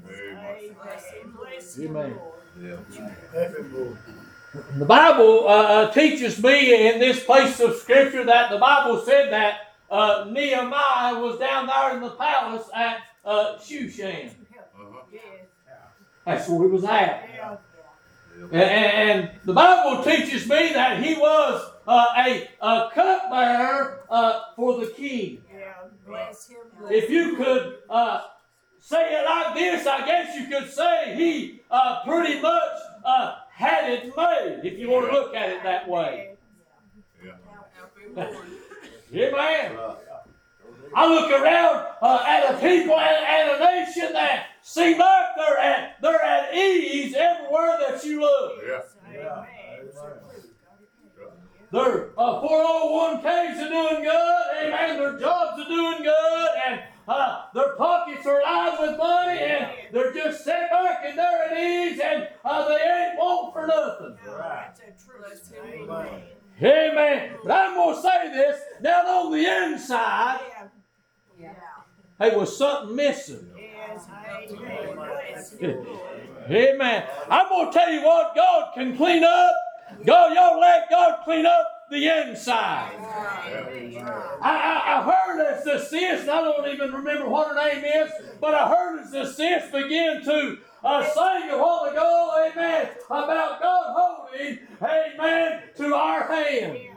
Bless 0.82 1.12
him, 1.12 1.38
Amen. 1.90 2.20
Lord. 4.56 4.66
Help 4.66 4.74
him, 4.74 4.80
Lord. 4.80 4.80
The 4.80 4.86
Bible 4.86 5.48
uh, 5.48 5.52
uh, 5.52 5.92
teaches 5.92 6.42
me 6.42 6.90
in 6.90 7.00
this 7.00 7.24
place 7.24 7.60
of 7.60 7.76
Scripture 7.76 8.24
that 8.26 8.50
the 8.50 8.58
Bible 8.58 9.02
said 9.02 9.32
that 9.32 9.76
uh, 9.90 10.26
Nehemiah 10.30 11.20
was 11.20 11.38
down 11.40 11.68
there 11.68 11.96
in 11.96 12.02
the 12.02 12.12
palace 12.12 12.68
at 12.74 12.98
uh, 13.24 13.58
Shushan. 13.58 14.32
Yes. 15.12 15.22
That's 16.26 16.50
where 16.50 16.68
he 16.68 16.74
was 16.74 16.84
at. 16.84 17.30
And, 18.52 18.54
and 18.54 19.32
the 19.46 19.54
Bible 19.54 20.04
teaches 20.04 20.48
me 20.50 20.74
that 20.74 21.02
he 21.02 21.16
was 21.16 21.72
uh, 21.88 22.06
a, 22.18 22.50
a 22.62 22.90
cupbearer 22.94 24.02
uh, 24.10 24.42
for 24.56 24.80
the 24.80 24.88
king. 24.88 25.42
Yeah. 25.54 25.74
Bless 26.06 26.50
him, 26.50 26.58
Lord. 26.80 26.92
If 26.92 27.10
you 27.10 27.36
could 27.38 27.78
uh, 27.90 28.24
say 28.80 29.16
it 29.16 29.26
like 29.26 29.56
this, 29.56 29.88
I 29.88 30.06
guess 30.06 30.36
you 30.36 30.48
could 30.48 30.70
say 30.70 31.16
he 31.16 31.62
uh, 31.72 32.04
pretty 32.04 32.42
much 32.42 32.80
uh, 33.06 33.36
had 33.56 33.90
it 33.90 34.14
made, 34.16 34.62
if 34.64 34.78
you 34.78 34.90
want 34.90 35.08
to 35.08 35.14
look 35.14 35.34
at 35.34 35.50
it 35.50 35.64
that 35.64 35.88
way. 35.88 36.36
Yeah, 37.24 37.32
him, 39.70 39.78
Lord. 39.78 39.98
Amen. 39.98 39.98
I 40.94 41.08
look 41.08 41.30
around 41.32 41.88
uh, 42.02 42.24
at 42.28 42.54
a 42.54 42.58
people 42.58 42.98
and, 42.98 43.26
and 43.26 43.62
a 43.62 43.66
nation 43.66 44.14
that 44.14 44.48
seem 44.62 44.98
like 44.98 45.26
they're 45.36 45.58
at 45.58 46.02
they're 46.02 46.22
at 46.22 46.54
ease 46.54 47.16
everywhere 47.16 47.78
that 47.80 48.04
you 48.04 48.22
look. 48.22 48.62
Amen. 49.10 49.36
Their 51.72 52.12
uh, 52.18 52.42
401ks 52.42 53.26
are 53.26 53.70
doing 53.70 54.04
good, 54.04 54.42
amen. 54.62 54.98
Their 54.98 55.20
jobs 55.20 55.60
are 55.60 55.68
doing 55.68 56.04
good, 56.04 56.50
and 56.68 56.82
uh, 57.08 57.42
their 57.54 57.76
pockets 57.76 58.26
are 58.26 58.42
lined 58.42 58.78
with 58.80 58.98
money, 58.98 59.40
and 59.40 59.72
they're 59.92 60.14
just 60.14 60.44
sitting 60.44 60.68
back 60.72 61.04
and 61.06 61.18
they're 61.18 61.44
at 61.44 61.58
ease, 61.58 62.00
and 62.00 62.30
uh, 62.46 62.68
they 62.70 62.76
ain't 62.76 63.18
want 63.18 63.54
for 63.54 63.68
nothing. 63.68 64.18
That's 64.26 64.80
Amen. 65.64 66.22
Amen. 66.62 67.32
But 67.44 67.52
I'm 67.52 67.74
going 67.76 67.96
to 67.96 68.02
say 68.02 68.32
this 68.32 68.60
down 68.82 69.06
on 69.06 69.32
the 69.32 69.46
inside, 69.74 70.40
Yeah. 71.40 71.54
there 72.20 72.38
was 72.38 72.58
something 72.58 72.96
missing. 72.96 73.50
Amen. 76.50 77.04
I'm 77.30 77.50
going 77.50 77.72
to 77.72 77.78
tell 77.78 77.92
you 77.92 78.04
what 78.04 78.36
God 78.36 78.72
can 78.74 78.96
clean 78.96 79.24
up. 79.24 79.52
God, 80.06 80.34
y'all 80.34 80.60
let 80.60 80.90
God 80.90 81.20
clean 81.24 81.46
up 81.46 81.68
the 81.90 82.08
inside. 82.08 82.92
I, 84.42 84.42
I, 84.42 85.00
I 85.00 85.04
heard 85.04 85.42
as 85.46 85.64
the 85.64 85.80
sis, 85.80 86.28
I 86.28 86.42
don't 86.42 86.68
even 86.68 86.92
remember 86.92 87.30
what 87.30 87.50
her 87.50 87.56
name 87.56 87.84
is, 87.84 88.12
but 88.42 88.54
I 88.54 88.68
heard 88.70 89.02
as 89.02 89.12
the 89.12 89.26
sis 89.26 89.72
begin 89.72 90.24
to 90.26 90.58
uh, 90.86 91.04
sing 91.04 91.50
a 91.50 91.58
while 91.58 91.86
ago, 91.86 92.50
amen, 92.52 92.90
about 93.10 93.60
God 93.60 93.96
holding, 93.98 94.60
amen, 94.82 95.64
to 95.78 95.96
our 95.96 96.28
hand. 96.28 96.95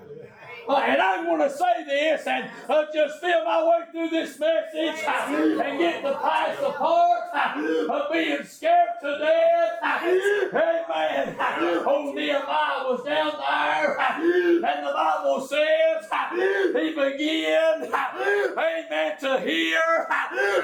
Uh, 0.68 0.76
and 0.86 1.00
I'm 1.00 1.24
going 1.24 1.40
to 1.40 1.48
say 1.48 1.84
this 1.86 2.26
and 2.26 2.50
uh, 2.68 2.84
just 2.92 3.20
feel 3.20 3.42
my 3.42 3.64
way 3.64 3.86
through 3.90 4.10
this 4.10 4.38
message 4.38 5.02
uh, 5.06 5.62
and 5.64 5.78
get 5.78 6.02
the 6.02 6.12
past 6.12 6.60
the 6.60 6.70
part 6.72 7.20
uh, 7.32 7.86
of 7.90 8.12
being 8.12 8.44
scared 8.44 8.88
to 9.00 9.18
death. 9.18 9.72
Uh, 9.82 9.98
amen. 10.52 11.36
Uh, 11.40 11.84
oh, 11.86 12.12
Nehemiah 12.14 12.84
was 12.84 13.02
down 13.02 13.32
there, 13.32 13.98
uh, 13.98 14.12
and 14.20 14.86
the 14.86 14.92
Bible 14.92 15.40
says 15.48 16.04
he 16.74 16.90
began, 16.90 17.84
amen, 17.84 19.18
to 19.20 19.40
hear 19.40 20.06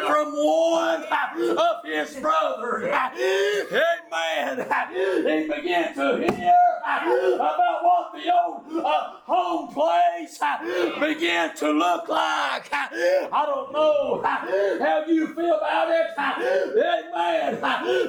from 0.06 0.32
one 0.32 1.02
of 1.04 1.84
his 1.84 2.16
brothers. 2.16 2.84
Amen. 2.92 4.58
He 4.92 5.48
began 5.48 5.94
to 5.94 6.18
hear 6.18 6.54
about 6.84 7.82
what 7.82 8.12
the 8.12 8.30
old 8.32 8.84
home 9.26 9.68
place 9.72 9.93
uh, 10.42 11.00
began 11.00 11.54
to 11.56 11.70
look 11.70 12.08
like. 12.08 12.72
Uh, 12.72 12.86
I 13.32 13.46
don't 13.46 13.72
know 13.72 14.22
uh, 14.24 14.84
how 14.84 15.04
you 15.06 15.34
feel 15.34 15.54
about 15.54 15.88
it. 15.90 16.06
Amen. 16.18 17.58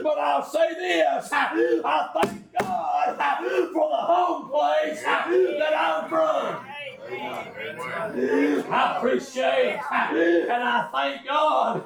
But 0.04 0.18
I'll 0.20 0.44
say 0.46 0.74
this. 0.74 1.30
I 1.32 2.10
thank 2.22 2.54
God 2.60 3.18
for 3.74 3.90
the 3.90 3.96
home 3.96 4.50
place 4.50 5.04
that 5.04 5.74
I'm 5.78 6.10
from. 6.10 6.75
I 7.08 8.98
appreciate 8.98 9.80
and 9.92 10.64
I 10.64 10.90
thank 10.92 11.28
God 11.28 11.84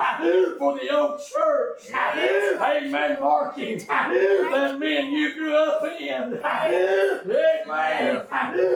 for 0.58 0.78
the 0.80 0.90
old 0.96 1.20
church. 1.20 1.92
Amen. 1.92 3.18
Marking 3.20 3.78
that 3.88 4.78
me 4.80 4.98
and 4.98 5.12
you 5.12 5.34
grew 5.36 5.56
up 5.56 5.84
in. 6.00 6.40
Amen. 6.44 7.22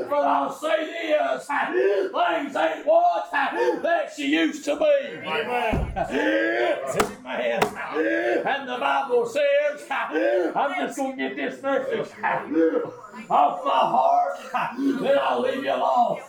But 0.09 0.25
I'll 0.25 0.53
say 0.53 0.85
this 0.85 1.47
things 1.47 2.55
ain't 2.55 2.85
what 2.85 3.31
that 3.31 4.11
she 4.15 4.27
used 4.27 4.65
to 4.65 4.75
be. 4.75 5.19
Amen. 5.25 5.93
And 8.45 8.69
the 8.69 8.77
Bible 8.79 9.25
says, 9.25 9.87
I'm 9.89 10.73
just 10.75 10.97
going 10.97 11.17
to 11.17 11.29
get 11.29 11.35
this 11.35 11.61
message 11.63 12.09
off 13.29 13.63
my 13.63 13.71
heart, 13.71 14.37
then 14.75 15.17
I'll 15.21 15.41
leave 15.41 15.63
you 15.63 15.73
alone 15.73 16.19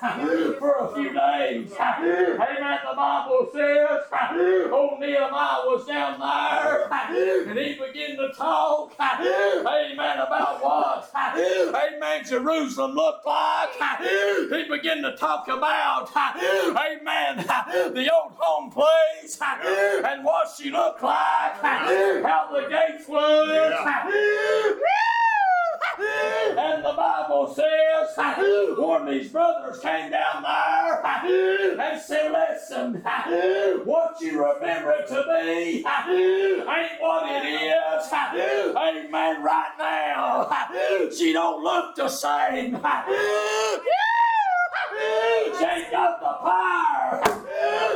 for 0.59 0.75
a 0.79 0.95
few 0.95 1.13
days. 1.13 1.73
Amen. 1.79 2.79
The 2.85 2.95
Bible 2.97 3.49
says, 3.53 4.01
old 4.71 5.01
Nehemiah 5.01 5.65
was 5.65 5.87
down 5.87 6.19
there 6.21 6.89
and 7.49 7.59
he 7.59 7.75
began 7.75 8.17
to 8.17 8.33
talk, 8.37 8.95
amen, 9.01 10.19
about 10.19 10.63
what, 10.63 11.11
amen, 11.15 12.25
Jerusalem 12.27 12.93
looked 12.93 13.27
like. 13.27 13.71
He 14.51 14.65
began 14.69 15.03
to 15.03 15.17
talk 15.17 15.49
about, 15.49 16.11
amen, 16.15 17.47
the 17.95 18.11
old 18.13 18.33
home 18.37 18.71
place 18.71 19.39
and 19.41 20.25
what 20.25 20.49
she 20.57 20.71
looked 20.71 21.03
like, 21.03 21.61
how 21.61 22.49
the 22.53 22.69
gates 22.69 23.09
was. 23.09 23.49
And 25.99 26.85
the 26.85 26.93
Bible 26.97 27.55
says, 27.55 28.17
when 28.79 29.07
these 29.07 29.31
brothers 29.31 29.79
came 29.81 30.11
down 30.11 30.43
there 30.43 31.01
and 31.81 32.01
said, 32.01 32.33
Listen, 32.33 33.03
what 33.85 34.21
you 34.21 34.45
remember 34.45 34.91
it 34.93 35.07
to 35.09 35.23
be 35.27 35.85
ain't 35.87 37.01
what 37.01 37.27
it 37.31 37.45
is. 37.47 38.13
Amen. 38.77 39.43
Right 39.43 39.73
now, 39.79 40.49
she 41.17 41.33
don't 41.33 41.63
look 41.63 41.95
the 41.95 42.09
same. 42.09 42.77
She 45.59 45.65
ain't 45.65 45.91
got 45.91 46.21
the 46.21 46.35
power 46.43 47.23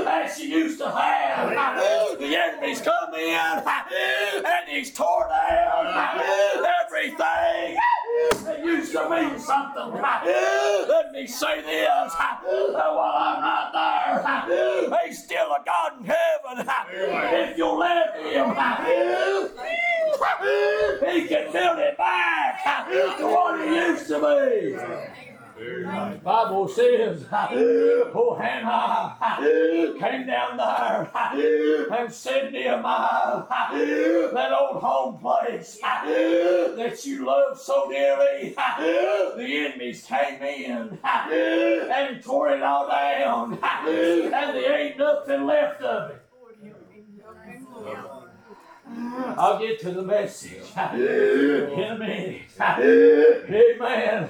that 0.04 0.34
she 0.36 0.50
used 0.50 0.78
to 0.78 0.90
have. 0.90 1.50
The 2.18 2.36
enemy's 2.36 2.80
come 2.80 3.14
in 3.14 3.34
and 3.34 4.68
he's 4.68 4.92
torn 4.92 5.28
down 5.28 5.94
everything 6.98 7.78
that 8.44 8.64
used 8.64 8.92
to 8.92 9.08
mean 9.08 9.38
something. 9.38 9.92
Let 10.00 11.12
me 11.12 11.26
say 11.26 11.62
this 11.62 12.12
while 12.76 13.14
I'm 13.16 13.40
not 13.40 14.48
there, 14.48 14.90
he's 15.06 15.22
still 15.22 15.52
a 15.52 15.62
God 15.64 16.00
in 16.00 16.04
heaven. 16.04 16.68
If 16.90 17.56
you'll 17.56 17.78
let 17.78 18.16
him, 18.16 18.54
he 21.08 21.28
can 21.28 21.52
build 21.52 21.78
it 21.78 21.96
back 21.98 22.64
to 23.18 23.26
what 23.26 23.60
it 23.60 23.70
used 23.72 24.06
to 24.08 24.18
be. 24.20 25.27
The 25.58 26.20
Bible 26.22 26.68
says, 26.68 27.24
oh 27.32 28.38
Hanani 28.40 29.98
came 30.00 30.26
down 30.26 30.56
there 30.56 31.92
and 31.98 32.12
said, 32.12 32.52
Nehemiah, 32.52 33.42
that 33.48 34.52
old 34.52 34.80
home 34.82 35.18
place 35.18 35.80
that 35.82 37.00
you 37.04 37.26
love 37.26 37.58
so 37.58 37.90
dearly, 37.90 38.54
the 38.54 39.66
enemies 39.66 40.04
came 40.04 40.40
in 40.42 40.98
and 41.02 42.22
tore 42.22 42.50
it 42.50 42.62
all 42.62 42.88
down, 42.88 43.54
and 43.54 44.32
there 44.32 44.78
ain't 44.78 44.98
nothing 44.98 45.44
left 45.44 45.82
of 45.82 46.10
it. 46.10 46.22
I'll 49.36 49.58
get 49.58 49.80
to 49.80 49.90
the 49.92 50.02
message. 50.02 50.62
In 50.94 51.78
a 51.92 51.98
minute. 51.98 52.42
Amen. 53.50 54.28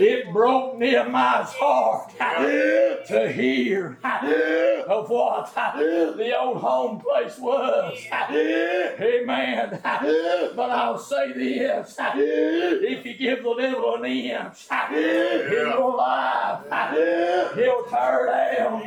It 0.00 0.32
broke 0.32 0.78
Nehemiah's 0.78 1.52
heart 1.52 2.10
to 3.06 3.32
hear 3.32 3.98
of 4.88 5.08
what 5.10 5.54
the 5.54 6.32
old 6.38 6.58
home 6.58 7.00
place 7.00 7.38
was. 7.38 7.98
Amen. 9.00 9.78
But 10.56 10.70
I'll 10.70 10.98
say 10.98 11.32
this. 11.32 11.96
If 11.98 13.06
you 13.06 13.14
give 13.14 13.42
the 13.44 13.54
devil 13.54 13.94
an 13.96 14.04
inch 14.04 14.66
in 14.92 15.52
your 15.52 15.96
life, 15.96 16.64
he'll 17.54 17.84
tear 17.84 18.26
down. 18.26 18.82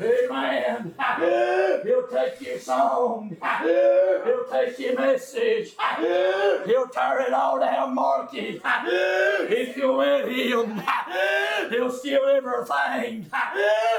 Amen. 0.00 0.94
He'll 1.84 2.06
take 2.08 2.40
your 2.46 2.58
song. 2.58 3.36
He'll 3.62 4.44
take 4.50 4.78
your 4.78 4.94
message. 4.98 5.74
He'll 6.66 6.88
tear 6.88 7.20
it 7.20 7.32
all 7.32 7.58
down, 7.60 7.94
Marky. 7.94 8.60
If 8.64 9.76
you 9.76 9.92
let 9.92 10.28
him, 10.28 10.82
he'll 11.70 11.90
steal 11.90 12.24
everything 12.24 13.26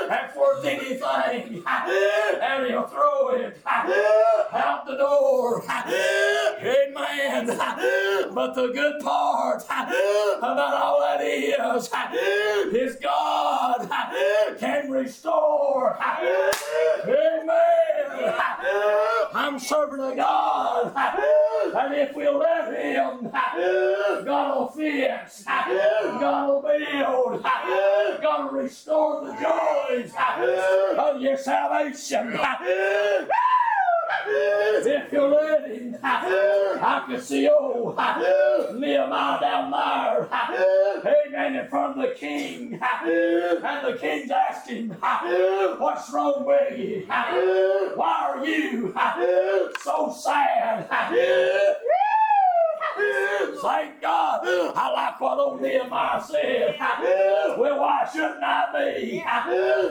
that's 0.08 0.36
worth 0.36 0.66
anything. 0.66 1.64
And 1.68 2.68
he'll 2.68 2.88
throw 2.88 3.30
it 3.30 3.60
out 3.66 4.86
the 4.86 4.96
door. 4.98 5.64
Amen. 5.68 7.48
But 8.34 8.54
the 8.54 8.68
good 8.74 9.02
part 9.02 9.64
about 9.64 10.74
all 10.74 11.00
that 11.02 11.22
is, 11.22 11.90
is 12.74 12.96
God 12.98 13.90
can 14.60 14.90
restore. 14.92 15.98
Amen. 17.06 18.37
I'm 19.34 19.60
serving 19.60 20.00
a 20.00 20.16
God. 20.16 20.94
And 21.76 21.94
if 21.94 22.16
we'll 22.16 22.38
let 22.38 22.74
Him, 22.74 23.30
God 23.32 24.58
will 24.58 24.68
fix. 24.70 25.44
God 25.44 26.48
will 26.48 26.62
build. 26.62 27.44
God 27.44 28.52
will 28.52 28.62
restore 28.62 29.26
the 29.26 29.34
joys 29.34 30.12
of 30.98 31.22
your 31.22 31.38
salvation. 31.38 32.40
If 34.30 35.12
you 35.12 35.22
let 35.26 35.70
him, 35.70 35.96
I 36.04 37.04
can 37.08 37.22
see 37.22 37.50
old 37.50 37.96
Nehemiah 37.98 39.40
down 39.40 39.72
there. 39.72 40.28
Amen. 41.06 41.56
In 41.56 41.68
front 41.70 41.98
of 41.98 42.10
the 42.10 42.16
king. 42.16 42.80
And 42.82 43.88
the 43.88 43.98
king's 44.00 44.32
asking, 44.32 44.90
What's 45.80 46.12
wrong 46.12 46.46
with 46.46 46.78
you? 46.78 47.06
Why 47.08 48.34
are 48.36 48.46
you 48.46 48.94
so 49.82 50.14
sad? 50.18 50.88
Thank 53.62 54.02
God. 54.02 54.42
I 54.44 54.92
like 54.94 55.20
what 55.22 55.38
old 55.40 55.62
Nehemiah 55.62 56.22
said. 56.24 56.76
Well, 57.58 57.80
why 57.80 58.08
shouldn't 58.12 58.44
I 58.44 58.66
be? 58.74 59.24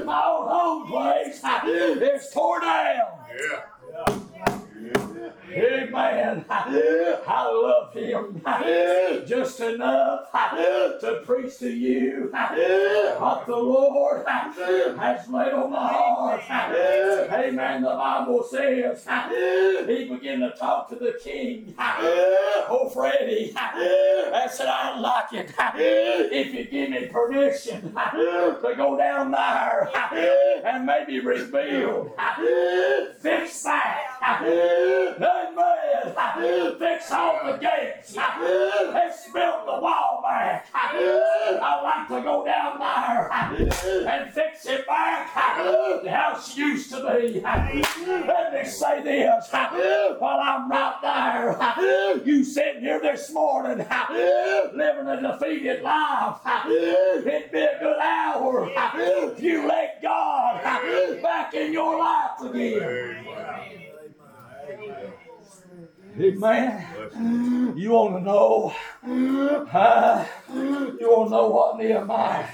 My 0.04 0.22
old 0.24 0.48
home 0.48 0.86
place 0.88 1.40
is 1.44 2.30
torn 2.32 2.62
down. 2.62 3.08
Yeah. 3.96 4.35
Amen. 5.56 6.44
I 6.48 7.50
love 7.50 7.92
him 7.94 8.42
just 9.26 9.60
enough 9.60 10.30
to 11.00 11.22
preach 11.24 11.58
to 11.58 11.70
you 11.70 12.30
what 12.30 13.46
the 13.46 13.56
Lord 13.56 14.26
has 14.26 15.28
laid 15.28 15.52
on 15.54 15.70
my 15.70 15.88
heart. 15.92 16.42
Amen. 16.50 17.82
The 17.82 17.88
Bible 17.88 18.42
says 18.50 19.06
he 19.86 20.04
began 20.04 20.40
to 20.40 20.50
talk 20.58 20.88
to 20.90 20.96
the 20.96 21.18
king. 21.22 21.74
Oh, 21.78 22.90
Freddie, 22.92 23.52
I 23.56 24.48
said, 24.50 24.66
I'd 24.68 25.00
like 25.00 25.32
it 25.32 25.54
if 26.30 26.52
you 26.54 26.64
give 26.64 26.90
me 26.90 27.06
permission 27.06 27.92
to 27.94 28.74
go 28.76 28.96
down 28.98 29.30
there 29.30 29.90
and 30.64 30.84
maybe 30.84 31.20
rebuild, 31.20 32.10
fix 33.20 33.62
that. 33.62 34.15
Amen. 34.22 35.14
Fix 36.78 37.12
all 37.12 37.40
the 37.44 37.58
gates. 37.58 38.14
Let's 38.16 39.26
the 39.66 39.80
wall 39.80 40.20
back. 40.22 40.66
I'd 40.74 41.80
like 41.82 42.08
to 42.08 42.22
go 42.22 42.44
down 42.44 42.78
there 42.78 43.32
and 44.08 44.32
fix 44.32 44.66
it 44.66 44.86
back 44.86 45.32
to 45.34 46.10
how 46.10 46.38
she 46.40 46.60
used 46.60 46.90
to 46.90 46.96
be. 46.96 47.40
Let 47.40 48.52
me 48.52 48.64
say 48.64 49.02
this 49.02 49.48
while 49.50 50.40
I'm 50.40 50.70
right 50.70 50.98
there. 51.02 52.22
You 52.24 52.44
sitting 52.44 52.82
here 52.82 53.00
this 53.00 53.32
morning 53.32 53.78
living 53.78 55.06
a 55.06 55.20
defeated 55.20 55.82
life. 55.82 56.36
It'd 56.66 57.50
be 57.52 57.58
a 57.58 57.78
good 57.78 57.98
hour 57.98 58.70
if 58.94 59.40
you 59.42 59.66
let 59.66 60.02
God 60.02 60.62
back 61.22 61.54
in 61.54 61.72
your 61.72 61.98
life 61.98 62.40
again. 62.42 63.26
Amen. 64.68 65.25
You 67.76 67.90
want 67.90 68.16
to 68.16 68.20
know? 68.22 68.74
Uh, 69.72 70.24
you 70.52 71.08
want 71.10 71.28
to 71.28 71.30
know 71.36 71.48
what 71.48 71.78
Nehemiah 71.78 72.46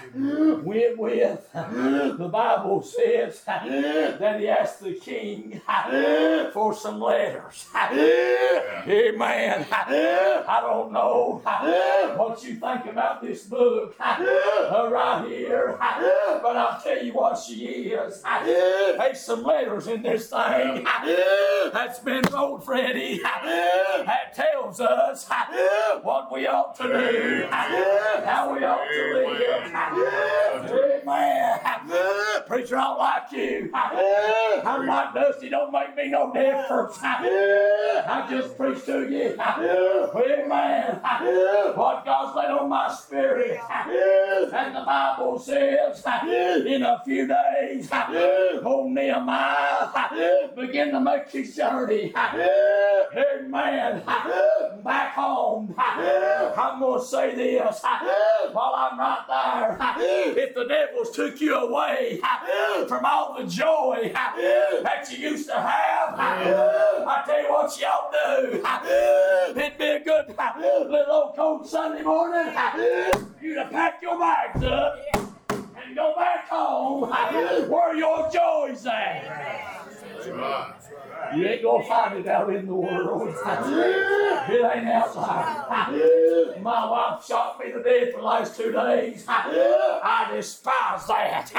went 0.62 0.98
with? 0.98 1.48
The 1.52 2.28
Bible 2.30 2.82
says 2.82 3.42
that 3.44 4.40
he 4.40 4.48
asked 4.48 4.80
the 4.80 4.94
king 4.94 5.60
for 6.52 6.74
some 6.74 7.00
letters. 7.00 7.66
Amen. 8.88 9.66
I 10.48 10.60
don't 10.60 10.92
know 10.92 11.40
what 12.16 12.42
you 12.44 12.54
think 12.56 12.86
about 12.86 13.22
this 13.22 13.44
book 13.44 13.94
right 13.98 15.24
here, 15.28 15.76
but 16.42 16.56
I'll 16.56 16.80
tell 16.82 17.02
you 17.02 17.12
what 17.12 17.38
she 17.38 17.64
is. 17.64 18.22
There's 18.98 19.20
some 19.20 19.42
letters 19.44 19.86
in 19.86 20.02
this 20.02 20.28
thing 20.28 20.84
that's 21.72 22.00
been 22.00 22.22
wrote, 22.32 22.64
Freddie, 22.64 23.20
that 24.06 24.34
tells 24.34 24.80
us 24.80 25.28
what 26.02 26.32
we 26.32 26.46
ought 26.46 26.74
to 26.76 26.82
do, 26.84 27.46
how 27.50 28.52
we 28.54 28.64
ought 28.64 28.88
to 28.88 29.14
live. 29.28 29.72
Amen. 31.06 31.81
Preacher, 32.46 32.76
I 32.76 32.94
like 32.94 33.32
you. 33.32 33.70
I'm 33.74 34.86
like 34.86 35.14
Dusty, 35.14 35.48
don't 35.48 35.72
make 35.72 35.96
me 35.96 36.08
no 36.08 36.32
difference. 36.32 36.98
I 37.02 38.26
just 38.30 38.56
preach 38.56 38.84
to 38.86 39.08
you. 39.10 39.36
Amen. 39.40 41.00
What 41.74 42.04
God's 42.04 42.36
laid 42.36 42.50
on 42.50 42.68
my 42.68 42.92
spirit. 42.92 43.58
And 44.52 44.74
the 44.76 44.82
Bible 44.84 45.38
says 45.38 46.04
in 46.66 46.82
a 46.82 47.00
few 47.04 47.26
days, 47.26 47.88
old 48.64 48.92
Nehemiah 48.92 50.48
begin 50.54 50.90
to 50.92 51.00
make 51.00 51.30
his 51.30 51.54
journey. 51.56 52.12
Amen. 53.14 54.02
Back 54.84 55.14
home. 55.14 55.74
I'm 55.78 56.80
going 56.80 57.00
to 57.00 57.06
say 57.06 57.34
this 57.34 57.82
while 58.52 58.74
I'm 58.76 58.98
right 58.98 59.24
there. 59.28 59.78
If 60.36 60.54
the 60.54 60.64
devil's 60.66 61.10
took 61.10 61.40
you 61.40 61.54
away 61.54 61.71
from 62.88 63.04
all 63.04 63.34
the 63.38 63.46
joy 63.46 64.10
that 64.12 65.06
you 65.10 65.30
used 65.30 65.48
to 65.48 65.54
have, 65.54 66.14
I 66.18 67.22
tell 67.26 67.42
you 67.42 67.50
what 67.50 67.80
y'all 67.80 68.10
do. 68.12 68.62
It'd 69.58 69.78
be 69.78 69.84
a 69.84 70.00
good 70.00 70.26
little 70.58 71.06
old 71.10 71.36
cold 71.36 71.66
Sunday 71.66 72.02
morning. 72.02 72.54
You 73.40 73.54
to 73.54 73.64
pack 73.70 74.02
your 74.02 74.18
bags 74.18 74.62
up 74.64 74.98
and 75.50 75.96
go 75.96 76.14
back 76.16 76.48
home 76.48 77.10
where 77.70 77.96
your 77.96 78.30
joy's 78.30 78.86
at. 78.86 79.70
You 81.34 81.46
ain't 81.46 81.62
gonna 81.62 81.84
find 81.84 82.18
it 82.18 82.26
out 82.26 82.50
in 82.54 82.66
the 82.66 82.74
world. 82.74 83.28
It 83.28 84.60
ain't 84.74 84.88
outside. 84.88 86.60
My 86.62 86.90
wife 86.90 87.24
shot 87.24 87.58
me 87.58 87.72
to 87.72 87.82
death 87.82 88.12
for 88.12 88.18
the 88.20 88.26
last 88.26 88.56
two 88.56 88.72
days. 88.72 89.24
I 89.28 90.30
despise 90.34 91.06
that. 91.06 91.50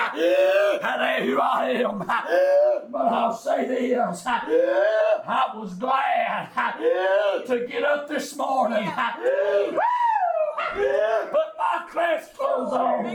Ain't 1.01 1.25
who 1.29 1.39
I 1.39 1.69
am. 1.71 1.99
But 2.91 3.01
I'll 3.01 3.33
say 3.35 3.65
this. 3.67 4.25
I 4.25 5.51
was 5.55 5.73
glad 5.75 6.49
to 7.47 7.67
get 7.67 7.83
up 7.83 8.07
this 8.07 8.35
morning. 8.35 8.85
Put 11.31 11.55
my 11.57 11.85
class 11.89 12.29
clothes 12.35 12.73
on. 12.73 13.05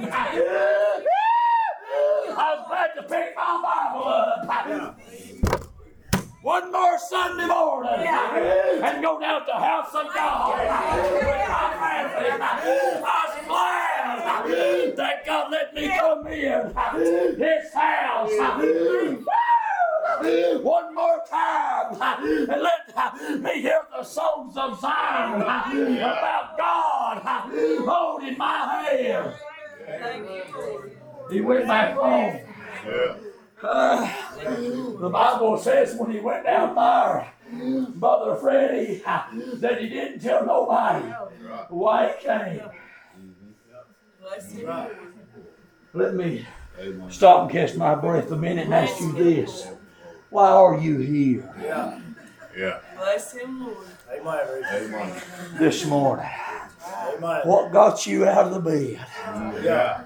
I 2.40 2.55
was 2.55 2.64
glad 2.68 2.94
to 2.94 3.03
pick 3.03 3.34
my 3.36 3.61
Bible 3.62 4.09
up. 4.09 4.46
One 6.43 6.70
more 6.70 6.99
Sunday 6.99 7.47
morning 7.47 8.07
and 8.07 9.03
go 9.03 9.18
down 9.18 9.41
to 9.41 9.47
the 9.47 9.59
house 9.59 9.93
of 9.93 10.07
God 10.14 10.57
with 10.57 10.68
my 10.68 11.74
family. 11.78 12.30
I 12.30 13.03
was 13.03 13.34
glad 13.49 14.97
that 14.97 15.26
God 15.26 15.51
let 15.51 15.74
me 15.74 15.89
come 15.89 16.26
in 16.28 16.72
His 17.39 17.74
house. 17.74 18.30
One 20.62 20.95
more 20.95 21.22
time 21.28 22.01
and 22.01 22.62
let 22.62 23.41
me 23.41 23.61
hear 23.61 23.82
the 23.91 24.05
songs 24.05 24.57
of 24.57 24.80
Zion 24.80 25.43
about 25.43 26.57
God 26.57 27.22
holding 27.84 28.39
my 28.39 28.84
hand. 28.86 29.34
He 31.32 31.41
went 31.41 31.66
back 31.66 31.95
home. 31.95 32.41
The 33.61 35.11
Bible 35.13 35.59
says 35.59 35.97
when 35.97 36.11
he 36.11 36.21
went 36.21 36.45
down 36.45 36.75
there, 36.75 37.33
Mother 37.95 38.37
Freddie, 38.37 39.03
that 39.05 39.81
he 39.81 39.89
didn't 39.89 40.21
tell 40.21 40.45
nobody 40.45 41.07
why 41.69 42.13
he 42.13 42.27
came. 42.27 42.61
Let 45.95 46.15
me 46.15 46.47
stop 47.11 47.43
and 47.43 47.51
catch 47.51 47.75
my 47.75 47.95
breath 47.95 48.31
a 48.31 48.37
minute 48.37 48.67
and 48.67 48.75
ask 48.75 49.01
you 49.01 49.13
this. 49.13 49.67
Why 50.31 50.49
are 50.51 50.79
you 50.79 50.99
here 50.99 51.55
Yeah. 51.61 52.01
Yeah. 52.57 52.81
Bless 52.97 53.33
him, 53.33 53.67
Lord. 53.67 53.87
Amen. 54.13 54.65
Amen. 54.73 55.23
this 55.59 55.87
morning? 55.87 56.27
Amen. 56.87 57.41
What 57.45 57.73
got 57.73 58.07
you 58.07 58.27
out 58.27 58.47
of 58.47 58.55
the 58.55 58.61
bed 58.61 59.65
Yeah. 59.65 60.05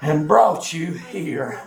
And 0.00 0.28
brought 0.28 0.72
you 0.72 0.92
here 0.92 1.60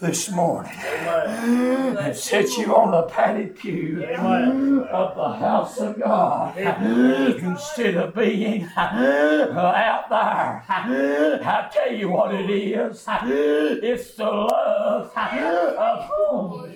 this 0.00 0.30
morning 0.30 0.72
Amen. 0.76 1.96
and 1.96 2.16
set 2.16 2.56
you 2.56 2.74
on 2.74 2.94
a 2.94 3.08
padded 3.08 3.56
pew 3.56 4.04
Amen. 4.04 4.86
of 4.90 5.16
the 5.16 5.32
house 5.38 5.78
of 5.78 5.98
God 6.00 6.56
instead 6.56 7.96
of 7.96 8.14
being 8.14 8.68
out 8.76 10.08
there. 10.08 10.64
I 10.68 11.68
tell 11.72 11.92
you 11.92 12.10
what 12.10 12.34
it 12.34 12.48
is. 12.50 13.04
It's 13.08 14.14
the 14.14 14.24
love 14.24 15.12
of 15.16 16.04
home. 16.04 16.74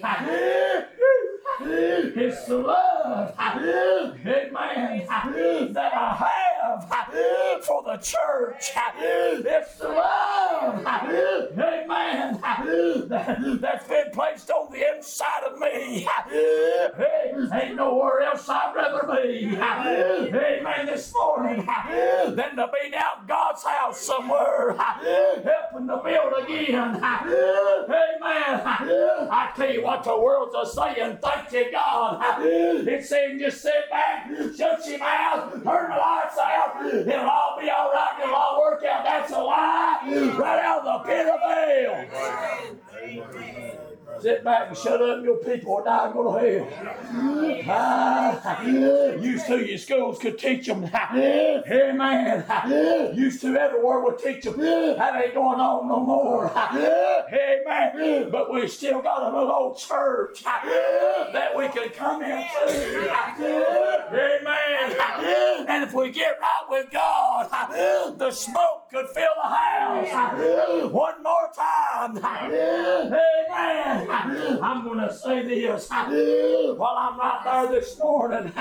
It's 1.61 2.46
the 2.46 2.57
love, 2.59 3.34
amen, 3.38 4.18
that 5.72 5.92
I 5.94 6.30
have 6.62 7.64
for 7.64 7.82
the 7.84 7.96
church. 7.98 8.72
It's 8.98 9.74
the 9.76 9.88
love, 9.88 10.84
amen, 10.86 12.40
that, 13.09 13.59
that's 13.61 13.86
been 13.88 14.11
placed 14.12 14.50
on 14.50 14.72
the 14.72 14.96
inside 14.96 15.44
of 15.50 15.59
me. 15.59 16.09
Ain't 17.53 17.76
nowhere 17.76 18.20
else 18.22 18.48
I'd 18.48 18.74
rather 18.74 19.07
be. 19.22 19.57
Amen. 19.57 20.86
This 20.86 21.12
morning, 21.14 21.66
than 21.66 22.57
to 22.57 22.68
be 22.72 22.90
down 22.90 23.26
God's 23.26 23.62
house 23.64 24.00
somewhere, 24.00 24.74
helping 24.74 25.86
to 25.86 26.00
build 26.03 26.32
again. 26.44 26.74
Amen. 26.74 28.61
I 29.30 29.53
tell 29.57 29.72
you 29.72 29.82
what 29.82 30.03
the 30.05 30.16
world's 30.18 30.55
a 30.55 30.64
saying. 30.72 31.18
Thank 31.22 31.41
you, 31.51 31.72
God. 31.72 32.22
It's 32.43 33.09
saying 33.09 33.38
just 33.38 33.62
sit 33.62 33.88
back, 33.90 34.28
shut 34.57 34.86
your 34.86 34.99
mouth, 34.99 35.53
turn 35.53 35.62
the 35.62 35.97
lights 35.97 36.38
out. 36.38 36.84
It'll 36.86 37.28
all 37.28 37.57
be. 37.61 37.70
All 37.70 38.61
work 38.61 38.82
out. 38.84 39.05
That's 39.05 39.32
a 39.32 39.38
lie. 39.40 40.34
Right 40.38 40.61
out 40.64 40.86
of 40.86 41.03
the 41.03 41.09
pit 41.09 41.26
of 41.26 41.40
hell. 41.40 42.05
Sit 44.23 44.45
back 44.45 44.68
and 44.68 44.77
shut 44.79 45.03
up. 45.03 45.25
Your 45.25 45.39
people 45.39 45.79
are 45.79 45.85
dying 45.85 46.12
go 46.12 46.39
to 46.39 46.39
hell. 46.39 46.68
Ah, 47.68 48.62
used 48.62 49.47
to 49.47 49.66
your 49.66 49.79
schools 49.79 50.18
could 50.20 50.39
teach 50.39 50.66
them. 50.66 50.85
Amen. 51.68 52.45
Used 53.16 53.41
to 53.41 53.57
everywhere 53.57 54.01
would 54.01 54.18
teach 54.18 54.45
them. 54.45 54.59
That 54.61 55.20
ain't 55.25 55.35
going 55.35 55.59
on 55.59 55.89
no 55.89 56.01
more. 56.01 56.49
Hey 57.29 57.62
man, 57.66 58.31
But 58.31 58.53
we 58.53 58.68
still 58.68 59.03
got 59.03 59.23
a 59.23 59.37
little 59.37 59.51
old 59.51 59.79
church 59.79 60.45
that 60.45 61.51
we 61.57 61.68
can 61.68 61.89
come 61.91 62.23
into. 62.23 63.11
man, 64.45 65.66
And 65.68 65.83
if 65.85 65.95
we 65.95 66.12
get 66.12 66.39
right 66.41 66.66
with 66.68 66.91
God, 66.93 67.49
the 68.18 68.31
smoke 68.31 68.89
could 68.93 69.09
fill 69.09 69.35
the 69.43 69.49
house. 69.49 70.93
One 70.93 71.23
more 71.23 71.51
time. 71.57 72.18
Amen. 72.18 74.11
I'm 74.16 74.84
going 74.84 74.98
to 75.00 75.12
say 75.14 75.42
this 75.42 75.88
while 75.90 76.96
I'm 76.98 77.18
right 77.18 77.40
there 77.44 77.80
this 77.80 77.98
morning. 77.98 78.52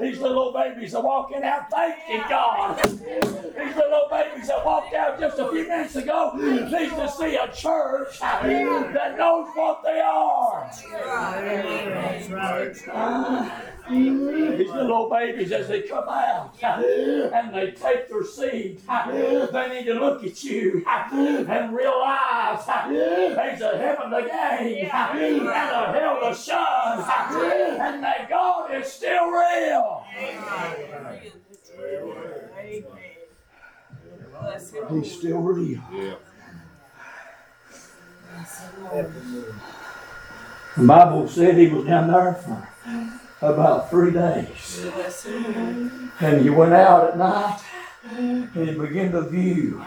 These 0.00 0.20
little 0.20 0.52
babies 0.52 0.94
are 0.94 1.02
walking 1.02 1.42
out 1.42 1.68
thanking 1.70 2.22
God. 2.28 2.80
These 2.84 3.76
little 3.76 4.06
babies 4.10 4.46
that 4.48 4.64
walked 4.64 4.94
out 4.94 5.18
just 5.18 5.38
a 5.38 5.48
few 5.50 5.66
minutes 5.66 5.96
ago 5.96 6.32
need 6.34 6.90
to 6.90 7.08
see 7.10 7.36
a 7.36 7.48
church 7.52 8.20
that 8.20 9.18
knows 9.18 9.48
what 9.54 9.82
they 9.82 10.00
are. 10.00 10.70
Ah, 12.92 13.62
These 13.90 14.70
little 14.70 15.10
babies, 15.10 15.52
as 15.52 15.68
they 15.68 15.82
come 15.82 16.08
out 16.08 16.54
and 16.62 17.54
they 17.54 17.72
take 17.72 18.08
their 18.08 18.24
seat, 18.24 18.80
they 19.52 19.68
need 19.74 19.84
to 19.86 19.94
look 19.94 20.24
at 20.24 20.42
you 20.44 20.82
and 20.86 21.74
realize 21.76 22.64
there's 23.36 23.60
a 23.60 23.76
heaven 23.76 24.10
to 24.10 24.22
gain 24.22 24.83
and 24.92 25.48
a 25.48 25.92
hell 25.92 26.20
to 26.20 26.34
shun, 26.34 26.98
and 27.80 28.02
that 28.02 28.28
God 28.28 28.74
is 28.74 28.86
still 28.92 29.28
real. 29.28 30.04
He's 34.90 35.12
still 35.12 35.38
real. 35.38 35.82
The 40.76 40.86
Bible 40.86 41.28
said 41.28 41.56
he 41.56 41.68
was 41.68 41.86
down 41.86 42.10
there 42.10 42.34
for 42.34 42.68
about 43.40 43.90
three 43.90 44.10
days. 44.10 44.86
And 46.20 46.42
he 46.42 46.50
went 46.50 46.72
out 46.72 47.10
at 47.10 47.18
night 47.18 47.60
and 48.10 48.48
he 48.54 48.74
began 48.74 49.12
to 49.12 49.22
view 49.22 49.84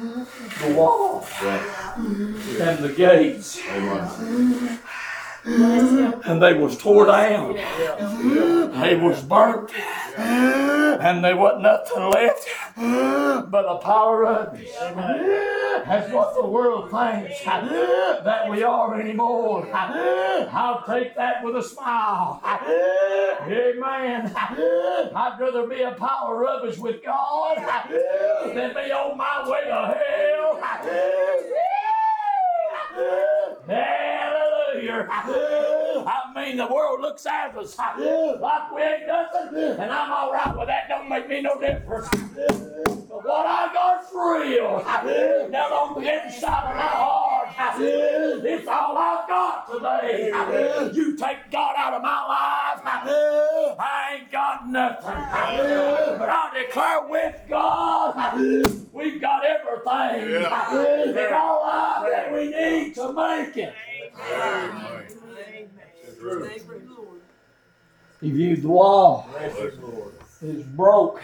the 0.00 0.74
wall 0.74 1.22
mm-hmm. 1.22 2.62
and 2.62 2.78
the 2.78 2.92
gates. 2.92 3.60
And 6.24 6.40
they 6.40 6.54
was 6.54 6.78
tore 6.78 7.06
down. 7.06 7.54
They 7.54 8.96
was 8.96 9.22
burnt. 9.22 9.72
And 10.16 11.24
there 11.24 11.36
wasn't 11.36 11.62
nothing 11.62 12.10
left 12.10 12.48
but 12.76 13.64
a 13.68 13.78
pile 13.78 14.14
of 14.14 14.20
rubbish. 14.20 14.70
That's 14.78 16.12
what 16.12 16.34
the 16.34 16.46
world 16.46 16.90
thinks 16.90 17.44
that 17.44 18.48
we 18.48 18.62
are 18.62 19.00
anymore. 19.00 19.68
I'll 19.72 20.84
take 20.86 21.16
that 21.16 21.44
with 21.44 21.56
a 21.56 21.62
smile. 21.62 22.40
Amen. 22.44 24.32
I'd 24.36 25.36
rather 25.40 25.66
be 25.66 25.82
a 25.82 25.92
pile 25.92 26.28
of 26.32 26.38
rubbish 26.38 26.78
with 26.78 27.02
God 27.04 27.58
than 28.54 28.74
be 28.74 28.92
on 28.92 29.16
my 29.18 29.48
way 29.48 29.64
to 29.64 29.98
hell. 29.98 31.91
Hallelujah. 33.66 35.06
I 36.04 36.32
mean, 36.34 36.56
the 36.56 36.66
world 36.66 37.00
looks 37.00 37.24
at 37.26 37.56
us 37.56 37.76
like 37.78 37.96
we 38.74 38.82
ain't 38.82 39.06
nothing, 39.06 39.56
and 39.80 39.90
I'm 39.90 40.10
all 40.12 40.32
right 40.32 40.56
with 40.56 40.66
that. 40.68 40.88
Don't 40.88 41.08
make 41.08 41.28
me 41.28 41.40
no 41.42 41.58
difference. 41.60 42.08
But 42.10 43.24
what 43.24 43.46
I 43.46 43.70
got's 43.72 44.10
real 44.12 44.82
down 45.52 45.72
on 45.72 46.02
the 46.02 46.24
inside 46.24 46.70
of 46.70 46.76
my 46.76 46.82
heart. 46.82 47.28
It's 47.78 48.66
all 48.66 48.96
I've 48.96 49.28
got 49.28 49.70
today. 49.70 50.30
You 50.94 51.16
take 51.16 51.50
God 51.50 51.74
out 51.78 51.94
of 51.94 52.02
my 52.02 52.26
life, 52.26 52.80
I 53.78 54.18
ain't 54.18 54.30
got 54.32 54.66
nothing. 54.68 55.04
But 56.18 56.28
I 56.28 56.50
declare 56.66 57.06
with 57.08 57.36
God, 57.48 58.14
we've 58.92 59.20
got 59.20 59.44
everything 59.44 60.34
and 60.34 61.34
all 61.34 61.62
that 62.10 62.32
we 62.32 62.48
need 62.48 62.81
to 62.90 63.12
make 63.12 63.56
it. 63.56 63.74
He 68.20 68.30
viewed 68.30 68.62
the 68.62 68.68
wall. 68.68 69.28
It's 69.40 70.66
broke. 70.68 71.20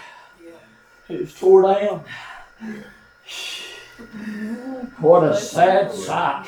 It's 1.09 1.39
tore 1.39 1.63
down. 1.63 2.05
What 4.99 5.25
a 5.25 5.37
sad 5.37 5.93
sight. 5.93 6.47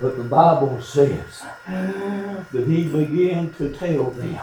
But 0.00 0.16
the 0.16 0.24
Bible 0.24 0.82
says 0.82 1.42
that 1.66 2.64
he 2.66 2.88
began 2.88 3.52
to 3.54 3.72
tell 3.74 4.10
them. 4.10 4.38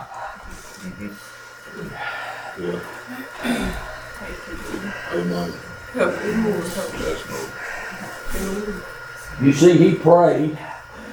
You 9.42 9.52
see, 9.54 9.78
he 9.78 9.96
prayed 9.96 10.58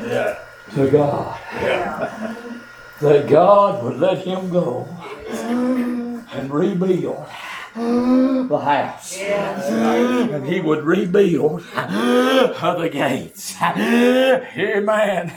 Yeah. 0.04 0.38
to 0.74 0.90
God. 0.90 1.38
That 3.00 3.28
God 3.28 3.82
would 3.84 3.98
let 3.98 4.18
him 4.18 4.50
go 4.50 4.88
and 6.32 6.50
rebuild 6.52 7.26
the 7.78 8.58
house. 8.58 9.16
And 9.18 10.46
he 10.46 10.60
would 10.60 10.84
rebuild 10.84 11.62
the 11.74 12.90
gates. 12.92 13.54
Amen. 13.62 15.32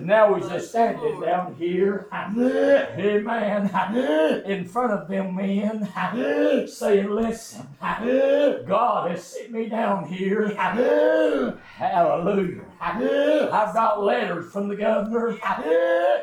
Now 0.10 0.34
he's 0.34 0.48
just 0.48 0.70
standing 0.70 1.20
down 1.20 1.54
here. 1.56 2.06
Amen. 2.12 3.70
In 4.44 4.64
front 4.66 4.92
of 4.92 5.08
them 5.08 5.36
men 5.36 5.88
saying, 6.66 7.10
Listen, 7.10 7.66
God 7.80 9.10
has 9.10 9.24
sent 9.24 9.50
me 9.52 9.68
down 9.68 10.06
here. 10.06 10.48
Hallelujah. 11.76 12.64
I've 12.80 13.74
got 13.74 14.02
letters 14.02 14.50
from 14.52 14.68
the 14.68 14.76
governor. 14.76 15.36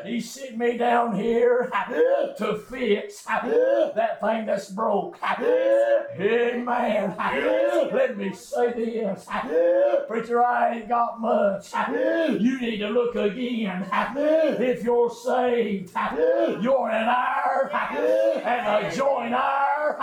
He 0.04 0.20
sent 0.20 0.58
me 0.58 0.76
down 0.76 1.14
here 1.16 1.70
to 2.38 2.58
fix 2.68 3.22
that 3.22 4.20
thing 4.20 4.46
that's 4.46 4.70
broke. 4.70 5.16
Amen. 6.20 7.14
Let 7.92 8.16
me 8.16 8.32
say 8.34 8.72
this. 8.72 9.26
Preacher, 10.08 10.44
I 10.44 10.76
ain't 10.76 10.88
got 10.88 11.20
much. 11.20 11.72
You 12.40 12.60
need 12.60 12.78
to 12.78 12.88
look 12.88 13.14
again. 13.14 13.86
If 13.92 14.82
you're 14.82 15.10
saved, 15.10 15.92
you're 16.60 16.90
an 16.90 17.08
heir 17.08 17.70
and 18.44 18.86
a 18.86 18.90
joint 18.94 19.34
heir 19.34 19.96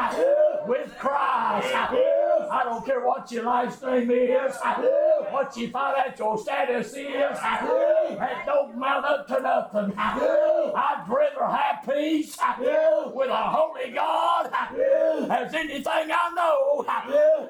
with 0.67 0.97
Christ. 0.97 1.73
I 1.73 2.61
don't 2.63 2.85
care 2.85 3.05
what 3.05 3.31
your 3.31 3.43
life's 3.43 3.81
name 3.81 4.09
is, 4.11 4.55
what 5.35 5.57
your 5.57 5.69
financial 5.69 6.37
status 6.37 6.87
is. 6.93 7.39
That 7.39 8.43
don't 8.45 8.77
mount 8.77 9.05
up 9.05 9.27
to 9.27 9.41
nothing. 9.41 9.93
I'd 9.97 11.05
rather 11.07 11.45
have 11.57 11.83
peace 11.85 12.37
with 13.13 13.29
a 13.29 13.35
holy 13.35 13.91
God 13.91 14.49
as 15.29 15.53
anything 15.53 15.85
I 15.91 16.31
know 16.35 16.85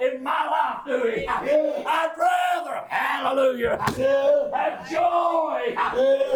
in 0.01 0.23
my 0.23 0.49
life 0.49 0.85
doing. 0.85 1.27
I'd 1.29 2.15
rather, 2.17 2.87
Hallelujah. 2.89 3.77
Have 4.53 4.89
joy 4.89 5.75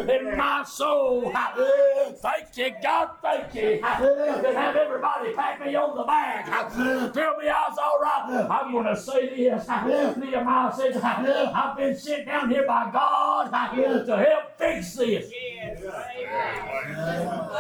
in 0.08 0.38
my 0.38 0.64
soul. 0.68 1.32
Thank 2.22 2.58
you, 2.58 2.72
God. 2.84 3.10
Thank 3.24 3.56
you. 3.56 3.82
And 3.84 4.56
have 4.56 4.76
everybody 4.76 5.34
pat 5.34 5.60
me 5.66 5.76
on 5.76 5.98
the 5.98 6.04
back. 6.04 6.46
Tell 6.46 7.38
me 7.38 7.48
I 7.50 7.66
was 7.70 7.78
all 7.78 8.00
right. 8.00 8.48
I'm 8.50 8.72
going 8.72 8.86
to 8.86 8.96
say 9.00 9.30
this. 9.36 9.68
Nehemiah 10.18 10.74
says, 10.76 10.96
I've 11.48 11.78
been 11.78 11.98
sent 11.98 12.26
down 12.26 12.50
here 12.50 12.66
by 12.68 12.90
God 12.92 13.52
to 14.06 14.18
help 14.18 14.58
fix 14.58 14.94
this. 14.96 15.32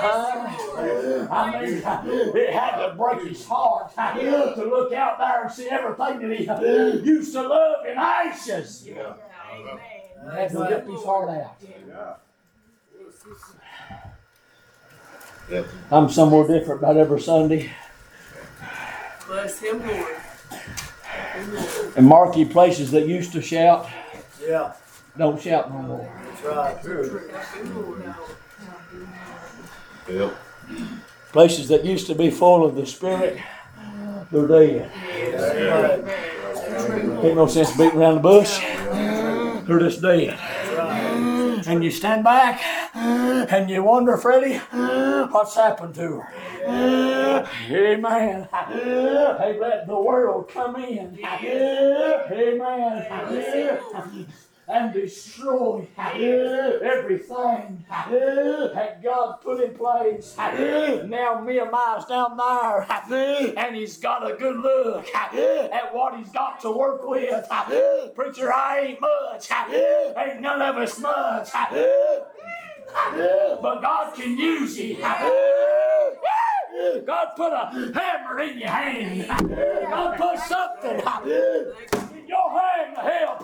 Uh, 0.01 1.27
I 1.31 1.61
mean, 1.61 1.77
it 2.35 2.53
had 2.53 2.87
to 2.87 2.95
break 2.95 3.27
his 3.27 3.45
heart 3.45 3.93
to 3.95 4.63
look 4.65 4.93
out 4.93 5.17
there 5.19 5.43
and 5.43 5.51
see 5.51 5.67
everything 5.69 6.19
that 6.19 6.37
he 6.37 6.45
used 7.05 7.33
to 7.33 7.41
love 7.47 7.85
in 7.85 7.97
ashes. 7.97 8.87
It 8.87 8.95
had 10.31 10.51
to 10.51 10.59
rip 10.59 10.87
his 10.87 11.03
heart 11.03 11.29
out. 11.29 11.55
I'm 15.91 16.09
somewhere 16.09 16.47
different 16.47 16.81
about 16.81 16.97
every 16.97 17.19
Sunday. 17.21 17.71
Bless 19.27 19.59
him, 19.59 19.85
Lord. 19.85 20.15
And 21.95 22.05
marquee 22.05 22.45
places 22.45 22.91
that 22.91 23.07
used 23.07 23.31
to 23.33 23.41
shout 23.41 23.87
Yeah, 24.45 24.73
don't 25.17 25.41
shout 25.41 25.71
no 25.73 25.81
more. 25.81 26.21
that's 26.23 26.43
right. 26.43 26.81
Bless. 26.83 27.55
Yep. 30.09 30.35
Places 31.31 31.67
that 31.67 31.85
used 31.85 32.07
to 32.07 32.15
be 32.15 32.31
full 32.31 32.65
of 32.65 32.75
the 32.75 32.85
Spirit, 32.85 33.37
they're 34.31 34.47
dead. 34.47 34.91
Ain't 37.23 37.35
no 37.35 37.47
sense 37.47 37.75
beating 37.77 37.99
around 37.99 38.15
the 38.15 38.21
bush. 38.21 38.59
They're 39.67 39.79
just 39.79 40.01
dead. 40.01 40.39
And 41.69 41.83
you 41.83 41.91
stand 41.91 42.23
back 42.23 42.59
and 42.95 43.69
you 43.69 43.83
wonder, 43.83 44.17
Freddie, 44.17 44.57
what's 44.57 45.53
happened 45.53 45.93
to 45.95 46.21
her? 46.21 46.33
Amen. 47.69 48.47
They 48.73 49.57
let 49.59 49.85
the 49.85 49.99
world 49.99 50.49
come 50.49 50.77
in. 50.77 51.19
Amen. 51.23 53.05
And 54.71 54.93
destroy 54.93 55.87
everything 55.97 57.85
that 57.89 59.01
God 59.03 59.41
put 59.41 59.63
in 59.63 59.73
place. 59.73 60.35
Now 60.37 61.41
Nehemiah's 61.43 62.05
down 62.05 62.37
there 62.37 62.85
and 63.57 63.75
he's 63.75 63.97
got 63.97 64.29
a 64.31 64.35
good 64.35 64.57
look 64.57 65.07
at 65.15 65.91
what 65.91 66.15
he's 66.17 66.29
got 66.29 66.59
to 66.61 66.69
work 66.71 67.01
with. 67.03 67.49
Preacher, 68.13 68.53
I 68.53 68.79
ain't 68.81 69.01
much. 69.01 69.49
Ain't 69.51 70.41
none 70.41 70.61
of 70.61 70.77
us 70.77 70.99
much. 70.99 71.49
But 73.61 73.81
God 73.81 74.13
can 74.15 74.37
use 74.37 74.77
you. 74.77 74.97
God 77.07 77.27
put 77.35 77.51
a 77.53 77.71
hammer 77.93 78.39
in 78.41 78.59
your 78.59 78.69
hand. 78.69 79.27
God 79.89 80.15
put 80.17 80.37
something 80.39 81.01
in 81.25 81.73
your 82.29 82.49
hand 82.59 82.95
to 82.95 83.01
help 83.01 83.41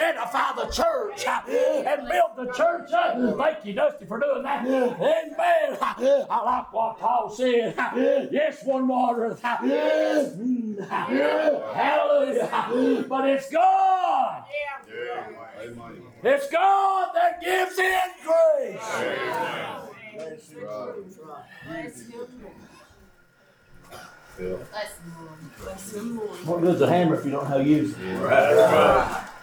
edify 0.00 0.52
the 0.56 0.66
church 0.72 1.26
and 1.26 2.08
build 2.08 2.34
the 2.36 2.52
church 2.52 2.90
up. 2.92 3.16
Thank 3.38 3.64
you, 3.64 3.74
Dusty, 3.74 4.06
for 4.06 4.18
doing 4.18 4.42
that. 4.42 4.66
Amen. 4.66 5.76
I 5.80 6.42
like 6.44 6.72
what 6.72 6.98
Paul 6.98 7.30
said. 7.30 7.74
Yes, 8.32 8.64
one 8.64 8.88
water. 8.88 9.36
Hallelujah. 11.74 13.04
But 13.08 13.28
it's 13.28 13.50
God. 13.50 14.44
It's 16.24 16.48
God 16.50 17.14
that 17.14 17.40
gives 17.42 17.78
in 17.78 17.98
increase. 18.18 18.80
Lord. 24.40 24.60
What 26.44 26.60
good's 26.60 26.80
a 26.80 26.88
hammer 26.88 27.14
if 27.18 27.24
you 27.24 27.30
don't 27.30 27.44
know 27.44 27.48
how 27.50 27.58
to 27.58 27.64
use 27.64 27.92
it? 27.92 27.98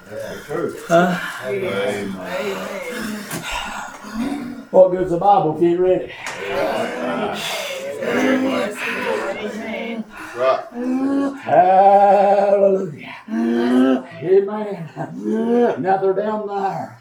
That's 0.09 0.47
the 0.47 0.53
truth. 0.53 0.91
Amen. 0.91 2.11
What 4.71 4.91
good's 4.91 5.11
a 5.11 5.17
Bible 5.17 5.55
if 5.55 5.61
you 5.61 5.69
ain't 5.69 5.79
read 5.79 6.01
it? 6.01 6.11
Bless 7.99 8.77
him, 8.77 8.97
Amen. 9.37 10.03
Right. 10.35 10.63
Hallelujah. 11.41 13.15
Amen. 14.23 14.89
Now 15.81 15.97
they're 15.97 16.13
down 16.13 16.47
there. 16.47 16.97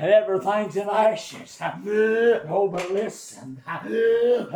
And 0.00 0.12
everything's 0.12 0.76
in 0.76 0.88
ashes. 0.88 1.60
Oh, 2.50 2.68
but 2.68 2.90
listen. 2.92 3.60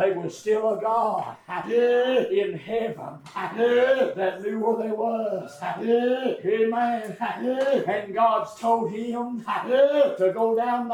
They 0.03 0.11
was 0.15 0.37
still 0.37 0.73
a 0.73 0.81
God 0.81 1.35
in 1.69 2.57
heaven 2.57 3.19
that 3.33 4.41
knew 4.41 4.59
where 4.59 4.87
they 4.87 4.91
was. 4.93 5.51
Amen. 5.61 7.17
And 7.87 8.13
God's 8.13 8.55
told 8.59 8.91
him 8.91 9.43
to 9.43 10.31
go 10.33 10.55
down 10.55 10.87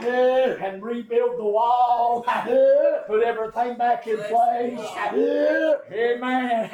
there 0.00 0.56
and 0.56 0.82
rebuild 0.82 1.38
the 1.38 1.44
wall, 1.44 2.22
put 3.06 3.22
everything 3.22 3.76
back 3.76 4.06
in 4.06 4.16
place. 4.16 4.80
Amen. 5.92 6.70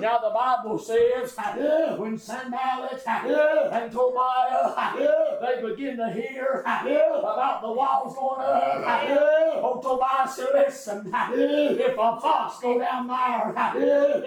Now 0.00 0.18
the 0.18 0.30
Bible 0.34 0.78
says 0.78 1.36
when 1.98 2.18
Sanballat 2.18 3.02
and 3.72 3.92
Tobiah 3.92 5.38
they 5.40 5.62
begin 5.68 5.96
to 5.96 6.10
hear 6.12 6.39
about 6.40 7.60
the 7.62 7.70
walls 7.72 8.14
going 8.14 8.40
up. 8.40 8.82
Oh, 9.62 9.80
Tobiah 9.82 10.28
said, 10.28 10.48
listen, 10.54 11.12
if 11.32 11.92
a 11.92 12.20
fox 12.20 12.58
go 12.60 12.78
down 12.78 13.06
there, 13.06 13.52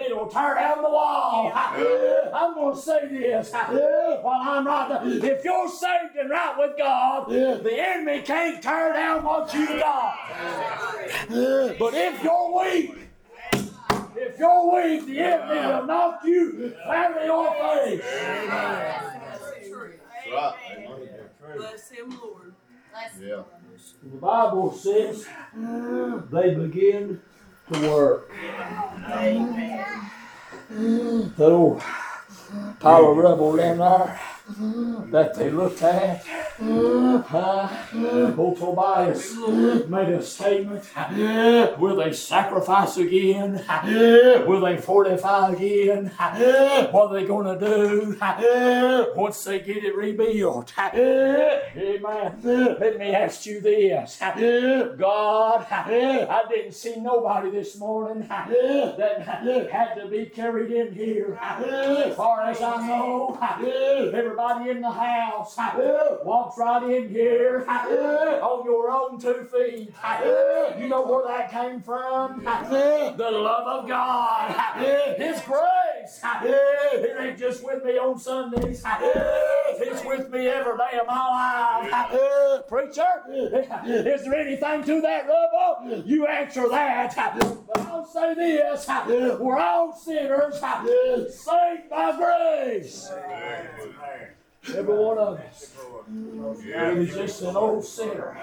it'll 0.06 0.26
tear 0.28 0.54
down 0.54 0.82
the 0.82 0.88
wall. 0.90 1.52
I'm 1.54 2.54
going 2.54 2.74
to 2.74 2.80
say 2.80 3.08
this 3.08 3.50
while 3.52 4.40
I'm 4.42 4.66
right 4.66 4.88
there. 4.88 5.32
If 5.32 5.44
you're 5.44 5.68
saved 5.68 6.16
and 6.18 6.30
right 6.30 6.54
with 6.58 6.76
God, 6.78 7.28
the 7.28 7.74
enemy 7.78 8.22
can't 8.22 8.62
tear 8.62 8.92
down 8.92 9.22
what 9.24 9.52
you 9.54 9.66
got. 9.66 10.14
But 11.78 11.94
if 11.94 12.22
you're 12.22 12.52
weak, 12.60 12.98
if 14.16 14.38
you're 14.38 14.72
weak, 14.74 15.06
the 15.06 15.18
enemy 15.20 15.60
will 15.66 15.86
knock 15.86 16.20
you 16.24 16.74
in 16.86 17.26
your 17.26 17.52
face. 17.54 18.02
That's. 18.48 19.10
Right. 20.32 20.54
Bless 21.56 21.90
him, 21.90 22.18
Lord. 22.22 22.54
Yeah. 23.20 23.42
The 24.02 24.16
Bible 24.18 24.72
says 24.72 25.26
they 26.30 26.54
begin 26.54 27.20
to 27.72 27.90
work. 27.90 28.30
So, 31.36 31.80
pile 32.78 33.10
of 33.10 33.16
rubble 33.16 33.56
down 33.56 33.78
there 33.78 34.20
that 34.46 35.34
they 35.34 35.50
looked 35.50 35.82
at. 35.82 36.24
Uh, 36.60 38.34
old 38.36 38.58
Tobias 38.58 39.34
made 39.88 40.08
a 40.10 40.22
statement. 40.22 40.84
Will 41.78 41.96
they 41.96 42.12
sacrifice 42.12 42.96
again? 42.98 43.64
Will 44.46 44.60
they 44.60 44.76
fortify 44.76 45.52
again? 45.52 46.10
What 46.92 47.10
are 47.10 47.14
they 47.14 47.24
going 47.26 47.58
to 47.58 47.66
do 47.66 48.16
once 49.16 49.42
they 49.44 49.60
get 49.60 49.82
it 49.82 49.96
rebuilt? 49.96 50.72
Amen. 51.76 52.40
Let 52.42 52.98
me 52.98 53.14
ask 53.14 53.46
you 53.46 53.60
this. 53.60 54.18
God, 54.98 55.66
I 55.70 56.42
didn't 56.50 56.72
see 56.72 56.96
nobody 56.96 57.50
this 57.50 57.78
morning 57.78 58.28
that 58.28 59.22
had 59.70 59.94
to 59.94 60.06
be 60.08 60.26
carried 60.26 60.70
in 60.70 60.92
here. 60.92 61.38
As 61.40 62.14
far 62.14 62.42
as 62.42 62.60
I 62.60 62.86
know, 62.86 63.38
everybody 64.14 64.33
in 64.68 64.80
the 64.80 64.90
house. 64.90 65.56
Walks 66.24 66.58
right 66.58 66.82
in 66.90 67.08
here. 67.08 67.64
On 67.68 68.64
your 68.64 68.90
own 68.90 69.18
two 69.20 69.44
feet. 69.44 69.92
You 70.78 70.88
know 70.88 71.02
where 71.02 71.26
that 71.26 71.50
came 71.50 71.80
from? 71.80 72.42
The 72.44 73.30
love 73.30 73.66
of 73.66 73.88
God, 73.88 74.54
His 75.16 75.40
grace. 75.42 76.20
It 76.42 77.16
ain't 77.18 77.38
just 77.38 77.64
with 77.64 77.84
me 77.84 77.98
on 77.98 78.18
Sundays. 78.18 78.82
It's 79.76 80.04
with 80.04 80.30
me 80.30 80.48
every 80.48 80.76
day 80.76 80.98
of 81.00 81.06
my 81.06 81.88
life. 81.90 82.68
Preacher, 82.68 83.22
is 83.28 84.24
there 84.24 84.34
anything 84.34 84.84
to 84.84 85.00
that 85.00 85.26
rubble? 85.26 86.02
You 86.04 86.26
answer 86.26 86.68
that. 86.68 87.14
But 87.66 87.78
I'll 87.86 88.04
say 88.04 88.34
this. 88.34 88.86
We're 89.38 89.58
all 89.58 89.92
sinners, 89.94 90.54
saved 90.54 91.88
by 91.90 92.16
grace. 92.16 93.10
Every 94.66 94.94
one 94.94 95.18
of 95.18 95.38
us. 95.38 95.72
He 96.10 96.98
was 96.98 97.14
just 97.14 97.42
an 97.42 97.56
old 97.56 97.84
sinner. 97.84 98.36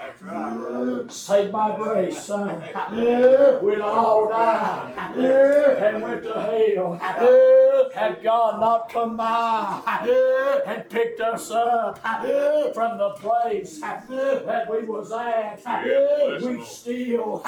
Saved 1.08 1.52
by 1.52 1.76
grace, 1.76 2.24
son. 2.24 2.62
We'd 3.62 3.80
all 3.80 4.28
died 4.28 5.16
and 5.16 6.02
went 6.02 6.22
to 6.22 6.32
hell. 6.32 6.98
Had 7.94 8.22
God 8.22 8.60
not 8.60 8.88
come 8.88 9.16
by 9.16 9.82
and 10.66 10.88
picked 10.88 11.20
us 11.20 11.50
up 11.50 11.98
from 12.74 12.98
the 12.98 13.10
place 13.18 13.80
that 13.80 14.66
we 14.70 14.84
was 14.84 15.12
at, 15.12 16.42
we'd 16.42 16.64
still 16.64 17.44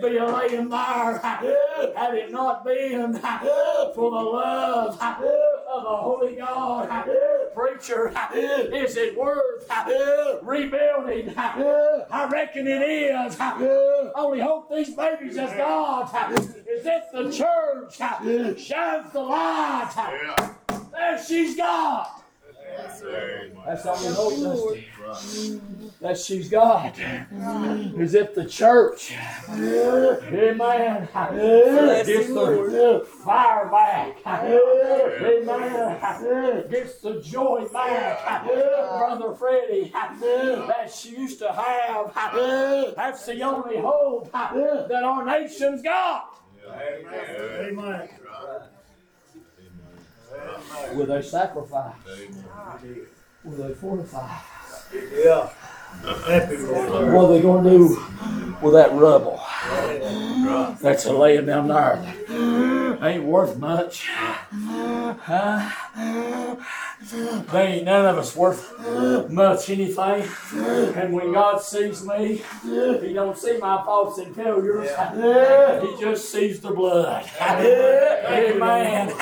be 0.00 0.18
laying 0.20 0.68
there 0.68 1.18
had 1.18 2.14
it 2.14 2.30
not 2.32 2.64
been 2.64 3.14
for 3.14 4.10
the 4.10 4.22
love 4.30 4.98
of 5.76 5.82
the 5.82 5.96
Holy 5.96 6.36
God. 6.36 7.08
Preacher, 7.54 8.12
is 8.34 8.96
it 8.96 9.16
worth 9.16 9.70
rebuilding? 10.42 11.34
I 11.36 12.28
reckon 12.30 12.66
it 12.66 12.82
is. 12.82 13.36
Only 14.14 14.40
hope 14.40 14.70
these 14.70 14.94
babies 14.94 15.36
has 15.36 15.52
got 15.52 16.32
is 16.32 16.54
if 16.86 17.10
the 17.12 17.30
church 17.30 17.96
shines 18.58 19.12
the 19.12 19.20
light. 19.20 19.92
There 20.92 21.22
she's 21.22 21.56
got. 21.56 22.22
That's 23.66 23.86
all 23.86 23.96
we 23.98 24.08
hope, 24.14 24.76
Dusty. 24.98 25.60
That 26.00 26.18
she's 26.18 26.50
got. 26.50 26.98
Is 26.98 28.14
if 28.14 28.34
the 28.34 28.44
church, 28.44 29.14
amen, 29.48 31.08
gets 32.04 32.28
the 32.28 33.06
fire 33.24 33.66
back. 33.70 34.18
Amen. 35.22 35.98
Gets 36.70 36.98
the 36.98 37.22
joy 37.22 37.66
back. 37.72 38.44
Brother 38.44 39.34
Freddie, 39.34 39.90
that 39.92 40.92
she 40.94 41.16
used 41.16 41.38
to 41.38 41.50
have. 41.50 42.12
That's 42.94 43.24
the 43.24 43.42
only 43.42 43.78
hope 43.78 44.30
that 44.32 45.02
our 45.02 45.24
nation's 45.24 45.80
got. 45.82 46.34
Amen. 46.68 47.78
Amen. 47.78 48.08
Will 50.94 51.06
they 51.06 51.22
sacrifice? 51.22 51.94
Will 53.44 53.56
they 53.56 53.72
fortify? 53.74 54.36
Yeah. 54.92 55.48
What 56.02 57.24
are 57.24 57.28
they 57.32 57.42
going 57.42 57.64
to 57.64 57.70
do 57.70 58.04
with 58.62 58.74
that 58.74 58.92
rubble 58.92 59.40
that's 60.80 61.04
a 61.06 61.12
laying 61.12 61.46
down 61.46 61.68
there? 61.68 62.98
Ain't 63.02 63.24
worth 63.24 63.58
much. 63.58 64.08
Huh? 64.08 65.70
They 67.52 67.66
ain't 67.66 67.84
none 67.84 68.06
of 68.06 68.16
us 68.18 68.34
worth 68.34 68.72
much 69.30 69.68
anything. 69.68 70.26
And 70.96 71.12
when 71.12 71.32
God 71.32 71.58
sees 71.60 72.02
me, 72.04 72.42
He 72.62 73.12
don't 73.12 73.36
see 73.36 73.58
my 73.58 73.82
faults 73.84 74.18
and 74.18 74.34
failures. 74.34 74.88
He 75.82 76.00
just 76.00 76.32
sees 76.32 76.60
the 76.60 76.70
blood. 76.70 77.28
Amen. 77.40 79.12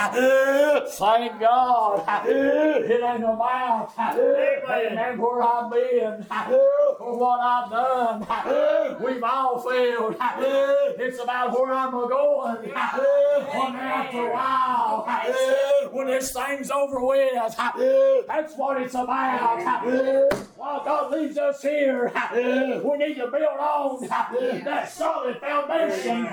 Thank 0.87 1.41
God. 1.41 2.27
It 2.29 3.03
ain't 3.03 3.25
about 3.25 3.93
Amen 3.99 5.19
where 5.19 5.43
I've 5.43 5.71
been 5.71 6.25
for 6.99 7.19
what 7.19 7.41
I've 7.41 7.71
done. 7.71 8.27
We've 9.05 9.23
all 9.25 9.59
failed. 9.61 10.17
It's 10.21 11.19
about 11.21 11.53
where 11.59 11.73
I'm 11.73 11.91
going. 11.91 12.73
One 12.73 13.77
after 13.77 14.29
a 14.29 14.33
while, 14.33 15.07
when 15.91 16.07
this 16.07 16.33
thing's 16.33 16.71
over 16.71 17.05
with, 17.05 17.55
that's 18.27 18.55
what 18.57 18.81
it's 18.83 18.95
about. 18.95 19.61
While 20.57 20.85
God 20.85 21.13
leaves 21.13 21.37
us 21.39 21.63
here, 21.63 22.13
we 22.85 22.97
need 22.99 23.15
to 23.17 23.27
build 23.29 23.59
on 23.61 24.07
that 24.09 24.91
solid 24.91 25.39
foundation. 25.41 26.29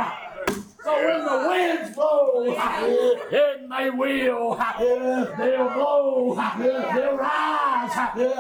So 0.84 0.92
when 0.96 1.24
the 1.24 1.48
winds 1.48 1.96
blow, 1.96 2.44
and 2.52 3.72
they 3.72 3.90
will, 3.92 4.56
they'll 5.38 5.70
blow, 5.70 6.34
they'll 6.58 7.18
rise, 7.18 7.94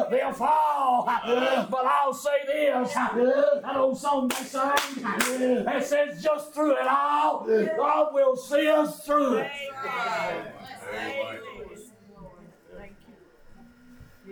they'll 0.10 0.34
fall. 0.34 1.04
But 1.06 1.86
I'll 1.86 2.14
say 2.16 2.44
this, 2.48 2.94
that 2.94 3.76
old 3.76 4.00
song 4.00 4.28
they 4.30 4.44
sang, 4.44 5.64
that 5.66 5.84
says 5.86 6.24
just 6.24 6.54
through 6.54 6.78
it 6.78 6.88
all, 6.88 7.46
God 7.78 8.14
will 8.14 8.36
see 8.36 8.68
us 8.68 9.06
through 9.06 9.36
it. 9.36 9.52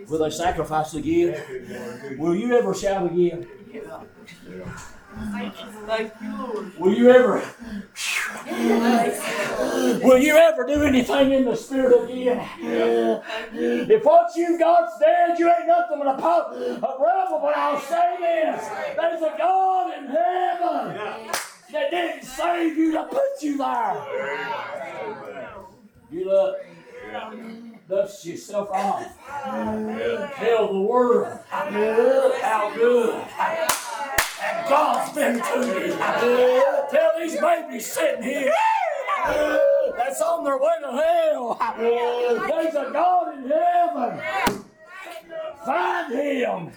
Will 0.08 0.20
they 0.20 0.30
sacrifice 0.30 0.94
again? 0.94 2.18
Will 2.18 2.36
you 2.36 2.58
ever 2.58 2.74
shout 2.74 3.06
again? 3.06 3.48
You. 3.72 4.66
Will 6.78 6.94
you 6.94 7.10
ever? 7.10 7.44
Will 10.04 10.18
you 10.20 10.36
ever 10.38 10.66
do 10.66 10.84
anything 10.84 11.32
in 11.32 11.46
the 11.46 11.56
spirit 11.56 12.10
again? 12.10 12.48
If 13.90 14.04
what 14.06 14.36
you've 14.36 14.60
got's 14.60 15.00
dead, 15.00 15.38
you 15.40 15.50
ain't 15.50 15.68
nothing 15.68 15.98
but 16.00 16.08
a, 16.08 16.22
po- 16.22 16.52
a 16.54 16.98
rebel. 17.00 17.40
But 17.42 17.58
I'll 17.58 17.80
say 17.80 18.16
this: 18.20 18.70
there's 18.96 19.22
a 19.22 19.36
God 19.38 19.98
in 19.98 20.06
heaven 20.08 21.28
that 21.72 21.92
didn't 21.92 22.24
save 22.24 22.78
you 22.78 22.92
to 22.94 23.04
put 23.06 23.42
you 23.42 23.58
there. 23.58 24.06
Get 26.12 26.28
up. 26.28 26.56
Dust 27.90 28.24
yourself 28.24 28.70
off. 28.72 29.04
Tell 30.36 30.72
the 30.72 30.80
world 30.80 31.40
how 31.50 32.72
good 32.76 33.26
God's 34.70 35.14
been 35.16 35.42
to 35.42 35.88
you. 35.88 35.94
Tell 36.92 37.12
these 37.20 37.42
babies 37.42 37.92
sitting 37.92 38.22
here 38.22 38.54
that's 39.98 40.22
on 40.22 40.44
their 40.44 40.60
way 40.60 40.76
to 40.82 40.92
hell. 40.92 41.58
There's 42.48 42.76
a 42.76 42.92
God 42.94 43.34
in 43.40 43.50
heaven. 43.50 44.22
Find 45.66 46.14
him. 46.14 46.72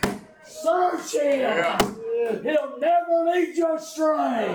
Search 0.45 1.13
him. 1.13 1.79
He'll 2.43 2.79
never 2.79 3.25
lead 3.31 3.55
you 3.55 3.77
astray. 3.77 4.49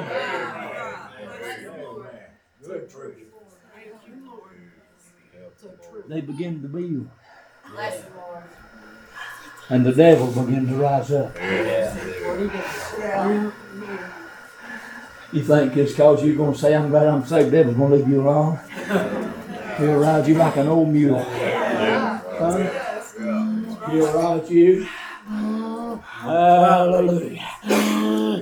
Good 2.63 2.89
truth. 2.89 3.26
They 6.07 6.21
begin 6.21 6.61
to 6.61 6.67
build. 6.67 7.09
Bless 7.71 8.01
the 8.01 8.09
Lord. 8.15 8.43
And 9.69 9.85
the 9.85 9.91
devil 9.91 10.27
began 10.27 10.67
to 10.67 10.75
rise 10.75 11.11
up. 11.11 11.35
You 15.33 15.43
think 15.43 15.73
just 15.73 15.97
cause 15.97 16.23
you're 16.23 16.37
gonna 16.37 16.55
say 16.55 16.73
I'm 16.73 16.89
glad 16.89 17.07
I'm 17.07 17.25
saved, 17.25 17.51
devil's 17.51 17.75
gonna 17.75 17.95
leave 17.95 18.07
you 18.07 18.21
alone? 18.21 18.59
He'll 19.77 19.99
ride 19.99 20.27
you 20.27 20.35
like 20.35 20.55
an 20.55 20.67
old 20.67 20.89
mule. 20.89 21.19
Huh? 21.19 22.57
He'll 23.91 24.13
ride 24.13 24.49
you. 24.49 24.87
Hallelujah. 26.01 27.45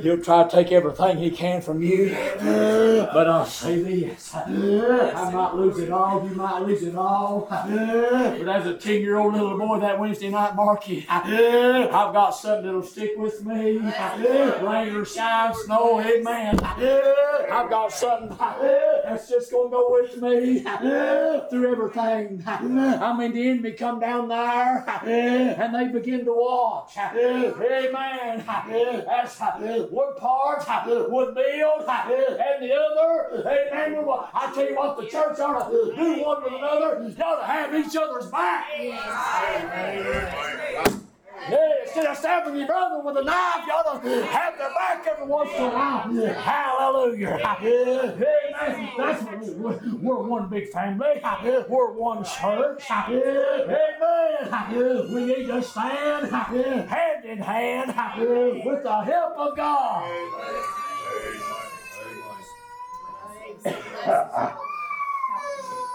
He'll 0.05 0.21
try 0.21 0.43
to 0.43 0.49
take 0.49 0.71
everything 0.71 1.17
he 1.17 1.31
can 1.31 1.63
from 1.63 1.81
you. 1.81 2.15
But 2.39 3.27
I'll 3.27 3.43
say 3.43 3.81
this. 3.81 4.35
I 4.35 5.31
might 5.33 5.55
lose 5.55 5.79
it 5.79 5.91
all. 5.91 6.23
You 6.23 6.35
might 6.35 6.61
lose 6.61 6.83
it 6.83 6.95
all. 6.95 7.47
But 7.49 8.47
as 8.47 8.67
a 8.67 8.77
10 8.77 9.01
year 9.01 9.17
old 9.17 9.33
little 9.33 9.57
boy 9.57 9.79
that 9.79 9.99
Wednesday 9.99 10.29
night, 10.29 10.55
Marky, 10.55 11.07
I've 11.09 12.13
got 12.13 12.35
something 12.35 12.67
that'll 12.67 12.83
stick 12.83 13.13
with 13.17 13.43
me. 13.43 13.79
Rain 13.79 14.95
or 14.95 15.05
shine, 15.05 15.55
snow, 15.55 15.99
amen. 15.99 16.59
I've 16.59 17.71
got 17.71 17.91
something 17.91 18.37
that's 18.37 19.27
just 19.27 19.49
going 19.49 19.71
to 19.71 19.75
go 19.75 19.91
with 19.91 20.21
me 20.21 20.59
through 21.49 21.71
everything. 21.71 22.43
I 22.45 23.17
mean, 23.17 23.33
the 23.33 23.49
enemy 23.49 23.71
come 23.71 23.99
down 23.99 24.27
there 24.27 24.87
and 24.87 25.73
they 25.73 25.87
begin 25.87 26.25
to 26.25 26.33
watch. 26.33 26.95
Amen. 26.95 28.43
That's 28.45 29.41
one 29.95 30.13
part 30.17 30.59
would 31.09 31.33
build 31.33 31.87
and 31.87 32.61
the 32.61 32.73
other, 32.75 33.47
amen. 33.47 34.05
I 34.33 34.51
tell 34.53 34.67
you 34.67 34.75
what, 34.75 34.97
the 34.97 35.07
church 35.07 35.39
ought 35.39 35.69
to 35.69 35.95
do 35.95 36.21
one 36.21 36.43
with 36.43 36.51
another. 36.51 37.01
You 37.01 37.23
ought 37.23 37.39
to 37.39 37.45
have 37.45 37.73
each 37.73 37.95
other's 37.95 38.27
back. 38.29 38.65
Yeah, 41.47 41.83
instead 41.83 42.05
of 42.07 42.17
stabbing 42.17 42.57
your 42.57 42.67
brother 42.67 43.01
with 43.05 43.17
a 43.17 43.23
knife, 43.23 43.65
you 43.65 43.71
ought 43.71 44.03
to 44.03 44.25
have 44.25 44.57
their 44.57 44.73
back 44.73 45.07
every 45.09 45.27
once 45.27 45.51
in 45.55 45.63
a 45.63 45.69
while. 45.69 46.11
Hallelujah. 46.33 47.39
Amen. 48.61 48.89
That's 48.97 49.23
what 49.23 49.39
we- 49.39 49.49
we're, 49.53 49.79
we're 50.01 50.23
one 50.23 50.47
big 50.49 50.69
family. 50.69 51.21
We're 51.67 51.91
one 51.91 52.23
church. 52.23 52.83
Amen. 52.91 53.77
We 55.13 55.25
need 55.25 55.47
to 55.47 55.61
stand 55.61 56.27
hand 56.31 57.25
in 57.25 57.37
hand 57.39 57.93
with 58.65 58.83
the 58.83 59.01
help 59.01 59.37
of 59.37 59.55
God. 59.57 60.03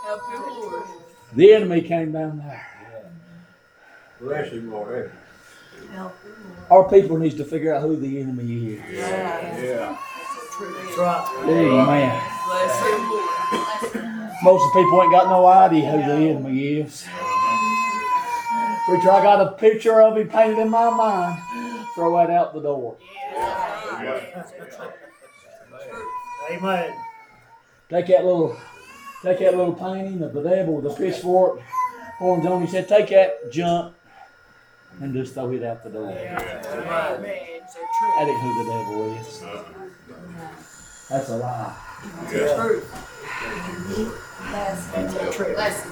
Help 0.04 0.20
you, 0.32 0.38
Lord. 0.70 0.82
The 1.34 1.52
enemy 1.52 1.82
came 1.82 2.12
down 2.12 2.38
there. 2.38 2.66
Bless 4.20 4.50
him, 4.52 4.70
Lord. 4.72 5.12
Our 6.70 6.88
people 6.88 7.16
needs 7.18 7.36
to 7.36 7.44
figure 7.44 7.74
out 7.74 7.82
who 7.82 7.96
the 7.96 8.20
enemy 8.20 8.74
is. 8.74 9.96
That's 10.60 10.98
right. 10.98 11.26
Amen. 11.44 12.20
Bless 12.46 12.80
him, 12.82 13.00
Lord. 13.10 13.30
Most 14.42 14.64
of 14.64 14.72
the 14.72 14.82
people 14.82 15.02
ain't 15.02 15.12
got 15.12 15.28
no 15.28 15.46
idea 15.46 15.90
who 15.90 15.98
the 15.98 16.28
enemy 16.30 16.66
is. 16.80 17.06
Preacher, 18.86 19.10
I 19.10 19.22
got 19.22 19.40
a 19.40 19.52
picture 19.52 20.00
of 20.02 20.16
him 20.16 20.28
painted 20.28 20.58
in 20.58 20.68
my 20.68 20.90
mind. 20.90 21.38
Throw 21.94 22.16
that 22.16 22.30
out 22.30 22.54
the 22.54 22.60
door. 22.60 22.96
Amen. 26.50 26.92
Take 27.88 28.06
that 28.06 28.24
little, 28.24 28.56
take 29.22 29.38
that 29.40 29.56
little 29.56 29.74
painting 29.74 30.22
of 30.22 30.32
the 30.32 30.42
devil 30.42 30.74
with 30.76 30.84
the 30.84 30.90
pitchfork, 30.94 31.60
horns 32.18 32.46
on. 32.46 32.62
He 32.62 32.68
said, 32.68 32.88
take 32.88 33.08
that 33.10 33.52
junk 33.52 33.94
and 35.00 35.12
just 35.12 35.34
throw 35.34 35.52
it 35.52 35.62
out 35.62 35.84
the 35.84 35.90
door. 35.90 36.06
That 36.06 37.24
ain't 38.20 38.40
who 38.40 38.64
the 38.64 38.70
devil 38.70 39.12
is. 39.14 39.42
That's 41.08 41.28
a 41.28 41.36
lie. 41.36 41.74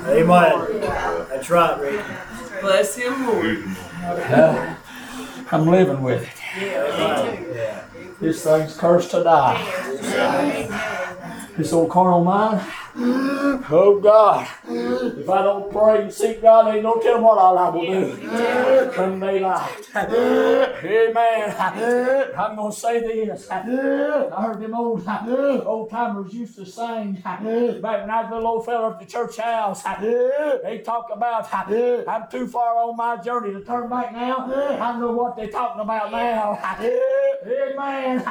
Amen. 0.07 0.81
That's 1.29 1.51
right, 1.51 1.81
Rick. 1.81 2.05
Bless 2.61 2.97
him, 2.97 3.27
Lord. 3.27 3.65
Uh, 4.03 4.75
I'm 5.51 5.67
living 5.67 6.03
with 6.03 6.23
it. 6.23 6.29
This 8.21 8.43
thing's 8.43 8.77
cursed 8.77 9.11
to 9.13 9.23
die. 9.23 9.63
This 11.57 11.73
old 11.73 11.91
carnal 11.91 12.25
mind. 12.25 12.61
Oh 13.01 14.01
God, 14.03 14.49
if 14.67 15.29
I 15.29 15.43
don't 15.43 15.71
pray 15.71 16.03
and 16.03 16.13
seek 16.13 16.43
God, 16.43 16.75
ain't 16.75 16.83
no 16.83 16.99
telling 17.01 17.23
what 17.23 17.39
all 17.39 17.57
I 17.57 17.69
will 17.69 17.87
do. 17.87 18.91
Come 18.93 19.21
daylight. 19.21 19.89
Amen. 20.85 21.55
I'm 22.37 22.57
gonna 22.57 22.73
say 22.73 23.01
this. 23.01 23.49
I 23.51 24.43
heard 24.43 24.61
them 24.61 24.75
old 24.75 25.07
old 25.65 25.91
timers 25.91 26.33
used 26.35 26.57
to 26.57 26.67
sing 26.67 27.13
back 27.23 27.41
when 28.01 28.11
I 28.11 28.23
was 28.23 28.33
a 28.33 28.35
little 28.35 28.63
fella 28.63 28.91
at 28.93 28.99
the 29.01 29.07
church 29.07 29.37
house. 29.37 29.83
They 30.65 30.79
talk 30.85 31.11
about 31.13 31.49
I'm 32.09 32.29
too 32.31 32.49
far 32.49 32.77
on 32.79 32.97
my 32.97 33.17
journey 33.23 33.53
to 33.53 33.61
turn 33.65 33.89
back 33.89 34.13
now. 34.13 34.47
I 34.81 34.99
know 34.99 35.13
what 35.13 35.37
they're 35.37 35.51
talking 35.51 35.83
about 35.83 36.11
now. 36.11 36.59
Amen. 37.47 38.25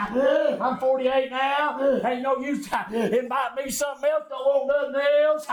I'm 0.61 0.77
48 0.77 1.31
now. 1.31 2.01
Ain't 2.05 2.21
no 2.21 2.37
use. 2.37 2.67
It 2.91 3.29
might 3.29 3.55
be 3.63 3.69
something 3.71 4.09
else. 4.09 4.23
Don't 4.57 4.67
want 4.67 4.91
nothing 4.91 5.07
else. 5.23 5.45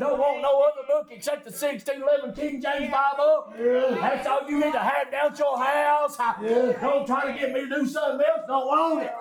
Don't 0.00 0.18
want 0.18 0.42
no 0.42 0.62
other 0.62 0.82
book 0.88 1.06
except 1.10 1.44
the 1.44 1.50
1611 1.52 2.34
King 2.34 2.60
James 2.60 2.90
Bible. 2.90 3.54
That's 4.00 4.26
all 4.26 4.50
you 4.50 4.58
need 4.58 4.72
to 4.72 4.78
have 4.78 5.10
down 5.10 5.32
at 5.32 5.38
your 5.38 5.56
house. 5.56 6.16
Don't 6.16 7.06
try 7.06 7.32
to 7.32 7.38
get 7.38 7.52
me 7.52 7.60
to 7.60 7.68
do 7.68 7.86
something 7.86 8.26
else. 8.26 8.42
Don't 8.48 8.66
want 8.66 9.04
it. 9.04 9.12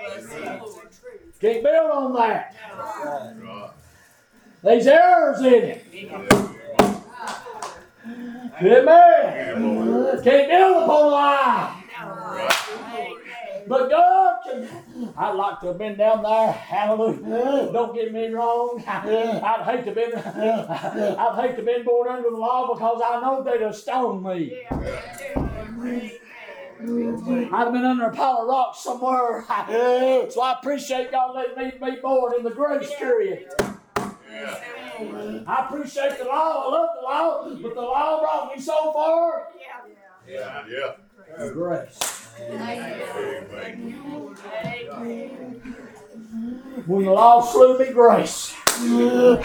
Bless 0.00 0.32
him, 0.32 0.60
Can't 1.40 1.62
build 1.62 1.90
on 1.90 2.12
that. 2.14 2.54
There's 4.62 4.86
errors 4.88 5.40
in 5.40 5.64
it. 5.64 5.84
Amen. 8.60 10.22
Can't 10.24 10.48
build 10.48 10.82
upon 10.82 11.04
a 11.04 11.08
lie. 11.08 11.74
But 13.68 13.90
God 13.90 14.38
can. 14.44 14.68
I'd 15.16 15.32
like 15.32 15.60
to 15.60 15.66
have 15.68 15.78
been 15.78 15.96
down 15.96 16.22
there. 16.22 16.52
Hallelujah. 16.52 17.72
Don't 17.72 17.94
get 17.94 18.12
me 18.12 18.28
wrong. 18.28 18.82
I'd 18.86 19.62
hate 19.64 19.84
to 19.84 19.92
been. 19.92 20.14
I'd 20.14 21.38
hate 21.40 21.56
to 21.56 21.62
been 21.62 21.84
born 21.84 22.08
under 22.08 22.30
the 22.30 22.36
law 22.36 22.72
because 22.72 23.00
I 23.04 23.20
know 23.20 23.42
they'd 23.42 23.60
have 23.62 23.76
stoned 23.76 24.24
me. 24.24 24.64
I'd 26.80 27.64
have 27.64 27.72
been 27.72 27.84
under 27.84 28.06
a 28.06 28.14
pile 28.14 28.42
of 28.42 28.48
rocks 28.48 28.80
somewhere. 28.80 29.44
So 30.30 30.40
I 30.40 30.56
appreciate 30.58 31.10
God 31.10 31.34
letting 31.34 31.56
me 31.56 31.72
be 31.78 32.00
born 32.00 32.34
in 32.38 32.44
the 32.44 32.50
grace 32.50 32.90
period. 32.98 33.48
I 35.50 35.66
appreciate 35.68 36.18
the 36.18 36.24
law. 36.24 36.64
I 36.66 36.70
love 36.70 36.90
the 36.96 37.02
law, 37.02 37.48
but 37.62 37.74
the 37.74 37.80
law 37.80 38.20
brought 38.20 38.54
me 38.54 38.60
so 38.60 38.92
far. 38.92 39.48
Yeah, 40.28 40.64
yeah. 40.68 40.92
The 41.36 41.50
grace. 41.52 41.98
When 46.86 47.04
the 47.04 47.10
law 47.10 47.40
slew 47.42 47.78
me, 47.78 47.92
grace. 47.92 48.54
Thank 48.78 49.42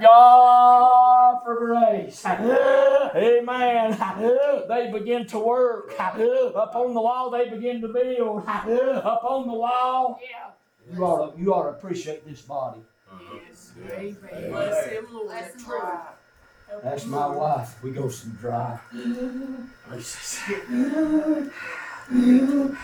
God 0.00 1.40
for 1.44 1.56
grace. 1.58 2.24
Amen. 2.24 3.98
They 4.68 4.90
begin 4.92 5.26
to 5.26 5.38
work. 5.38 5.92
Upon 5.98 6.94
the 6.94 7.00
wall, 7.00 7.30
they 7.30 7.48
begin 7.50 7.80
to 7.80 7.88
build. 7.88 8.42
Upon 8.44 9.46
the 9.46 9.52
wall, 9.54 10.20
you 10.92 11.04
ought 11.04 11.34
to, 11.34 11.40
you 11.40 11.52
ought 11.52 11.64
to 11.64 11.68
appreciate 11.70 12.24
this 12.26 12.42
body. 12.42 12.80
Bless 14.50 14.86
him, 14.86 15.06
Lord. 15.12 15.30
That's 16.82 17.06
my 17.06 17.26
wife. 17.26 17.82
We 17.82 17.90
go 17.92 18.08
some 18.08 18.32
dry 18.32 18.78
places. 19.86 20.40
You 22.10 22.76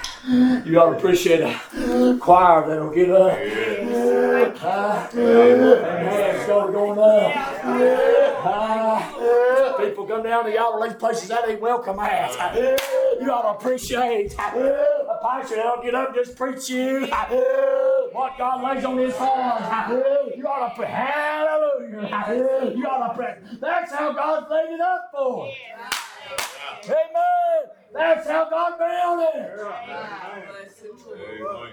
ought 0.81 0.91
to 0.91 0.97
appreciate 0.97 1.41
a 1.41 2.19
choir 2.21 2.67
that'll 2.67 2.91
get 2.91 3.11
up. 3.11 3.37
And 3.39 4.57
hands 5.15 6.47
go 6.47 6.73
going 6.73 6.99
up. 6.99 7.33
Ah, 8.43 9.77
people 9.79 10.07
come 10.07 10.23
down 10.23 10.45
to 10.45 10.53
y'all 10.53 10.83
these 10.83 10.95
places 10.95 11.29
that 11.29 11.47
ain't 11.49 11.61
welcome 11.61 11.99
at. 11.99 12.33
You 13.21 13.31
ought 13.31 13.43
to 13.43 13.59
appreciate 13.59 14.33
a 14.33 15.19
pastor 15.23 15.57
that'll 15.57 15.83
get 15.83 15.95
up 15.95 16.09
and 16.09 16.15
just 16.25 16.35
preach 16.37 16.71
you 16.71 17.07
what 18.13 18.39
God 18.39 18.63
lays 18.75 18.85
on 18.85 18.97
his 18.97 19.15
heart. 19.17 19.91
You 20.37 20.47
ought 20.47 20.69
to 20.71 20.75
pray. 20.77 20.89
Hallelujah. 22.09 22.77
You 22.77 22.87
ought 22.87 23.09
to 23.09 23.15
pray. 23.15 23.39
That's 23.61 23.93
how 23.93 24.13
God's 24.13 24.51
laid 24.51 24.71
it 24.71 24.81
up 24.81 25.11
for. 25.13 25.51
Amen. 26.85 27.71
That's 27.93 28.29
how 28.29 28.49
God 28.49 28.79
built 28.79 29.35
it. 29.35 29.57
Bless 29.57 30.81
him, 30.81 30.97
Lord. 31.45 31.71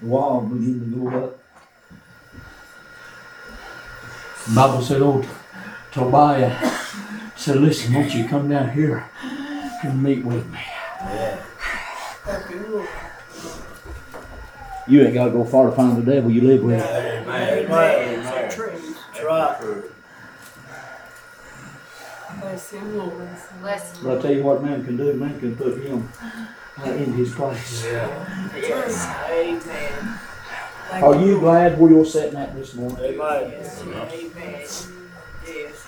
The 0.00 0.06
wall 0.06 0.40
began 0.40 0.80
to 0.80 0.86
go 0.96 1.24
up. 1.24 1.38
The 4.46 4.54
Bible 4.54 4.82
said, 4.82 5.02
"Oh, 5.02 5.24
Tobiah 5.92 6.56
said, 7.36 7.56
listen, 7.58 7.94
won't 7.94 8.12
you 8.14 8.26
come 8.26 8.48
down 8.48 8.70
here 8.70 9.08
and 9.84 10.02
meet 10.02 10.24
with 10.24 10.50
me?" 10.50 10.58
You 14.92 15.04
ain't 15.04 15.14
got 15.14 15.24
to 15.24 15.30
go 15.30 15.42
far 15.42 15.70
to 15.70 15.72
find 15.72 15.96
the 15.96 16.02
devil 16.02 16.30
you 16.30 16.42
live 16.42 16.62
with. 16.62 16.78
That's 16.78 17.70
right. 19.24 19.82
Bless 22.40 22.70
him, 22.72 22.98
Lord. 22.98 23.28
Bless 23.62 23.98
But 24.00 24.18
I 24.18 24.20
tell 24.20 24.32
you 24.34 24.42
what, 24.42 24.62
man 24.62 24.84
can 24.84 24.98
do. 24.98 25.14
Man 25.14 25.40
can 25.40 25.56
put 25.56 25.82
him 25.82 26.06
uh, 26.78 26.90
in 26.90 27.14
his 27.14 27.34
place. 27.34 27.86
Yeah. 27.86 28.50
Amen. 29.30 30.18
Are 30.92 31.16
you 31.16 31.40
glad 31.40 31.80
where 31.80 31.90
you're 31.90 32.04
sitting 32.04 32.38
at 32.38 32.54
this 32.54 32.74
morning? 32.74 32.98
Yes, 33.00 33.80
Amen. 33.80 34.66
Yes. 35.46 35.86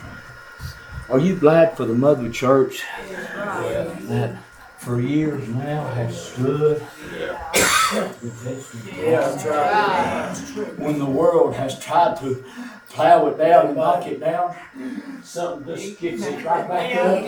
Are 1.11 1.19
you 1.19 1.37
glad 1.37 1.77
for 1.77 1.85
the 1.85 1.93
mother 1.93 2.31
church 2.31 2.83
Right. 3.37 3.99
that 4.09 4.37
for 4.85 5.01
years 5.01 5.49
now 5.49 5.87
has 5.95 6.31
stood 6.33 6.83
Yeah. 7.19 7.41
Yeah, 8.97 9.21
that's 9.21 10.51
right. 10.53 10.79
when 10.79 10.99
the 10.99 11.07
world 11.07 11.55
has 11.55 11.79
tried 11.79 12.17
to 12.19 12.45
plow 12.95 13.27
it 13.27 13.37
down 13.39 13.67
and 13.67 13.77
knock 13.77 14.07
it 14.07 14.21
down, 14.21 14.55
something 15.23 15.75
just 15.77 15.99
kicks 15.99 16.23
it 16.23 16.45
right 16.45 16.69
back 16.69 16.95
up. 16.97 17.25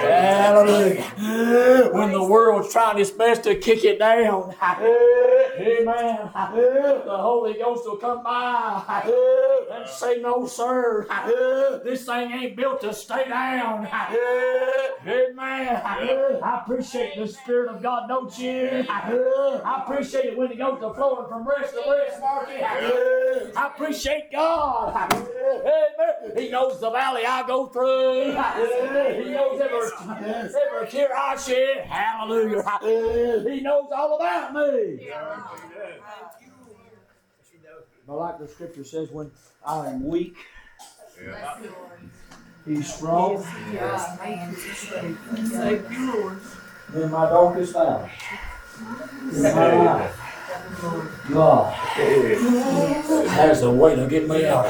Hallelujah. 0.00 1.90
When 1.92 2.12
the 2.12 2.22
world's 2.22 2.72
trying 2.72 2.98
its 3.00 3.10
best 3.10 3.42
to 3.44 3.56
kick 3.56 3.84
it 3.84 3.98
down, 3.98 4.54
amen. 5.58 6.30
The 7.04 7.16
Holy 7.18 7.54
Ghost 7.54 7.84
will 7.86 7.96
come 7.96 8.22
by 8.22 9.02
and 9.72 9.88
say, 9.88 10.20
No, 10.20 10.46
sir. 10.46 11.06
This 11.84 12.04
thing 12.06 12.30
ain't 12.30 12.56
built 12.56 12.80
to 12.82 12.94
stay 12.94 13.28
down. 13.28 13.86
Amen. 15.06 15.82
I 16.42 16.60
appreciate 16.62 17.16
the 17.16 17.26
Spirit 17.26 17.70
of 17.74 17.82
God, 17.82 18.06
don't 18.08 18.38
you? 18.38 18.84
I 19.64 19.82
appreciate 19.84 20.26
it 20.26 20.36
when 20.38 20.52
it 20.52 20.58
goes 20.58 20.78
to 20.80 20.92
flowing 20.94 21.28
from 21.28 21.46
rest 21.48 21.74
to 21.74 21.82
rest, 21.90 22.20
Marky. 22.20 22.59
I 22.62 23.70
appreciate 23.74 24.30
God. 24.32 25.12
Amen. 25.12 26.36
He 26.36 26.48
knows 26.50 26.80
the 26.80 26.90
valley 26.90 27.24
I 27.26 27.46
go 27.46 27.66
through. 27.66 28.24
He 29.24 29.30
knows 29.30 29.60
every, 29.60 29.90
every 30.26 30.88
tear 30.90 31.16
I 31.16 31.36
shed. 31.36 31.86
Hallelujah. 31.86 33.50
He 33.50 33.60
knows 33.60 33.90
all 33.94 34.16
about 34.16 34.54
me. 34.54 35.10
But 38.06 38.16
like 38.16 38.38
the 38.38 38.48
scripture 38.48 38.84
says, 38.84 39.10
when 39.10 39.30
I 39.64 39.88
am 39.88 40.06
weak, 40.06 40.36
he's 42.66 42.92
strong. 42.92 43.38
Thank 45.48 45.90
you, 45.90 46.12
Lord. 46.12 46.40
in 46.94 47.10
my 47.10 47.26
darkest 47.26 47.76
hour, 47.76 48.10
In 49.32 49.42
my 49.42 49.74
life. 49.84 50.29
God 51.32 51.74
There's 51.96 53.62
a 53.62 53.70
way 53.70 53.94
to 53.96 54.06
get 54.06 54.28
me 54.28 54.46
out. 54.46 54.66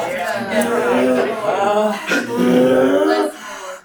Uh, 1.46 1.92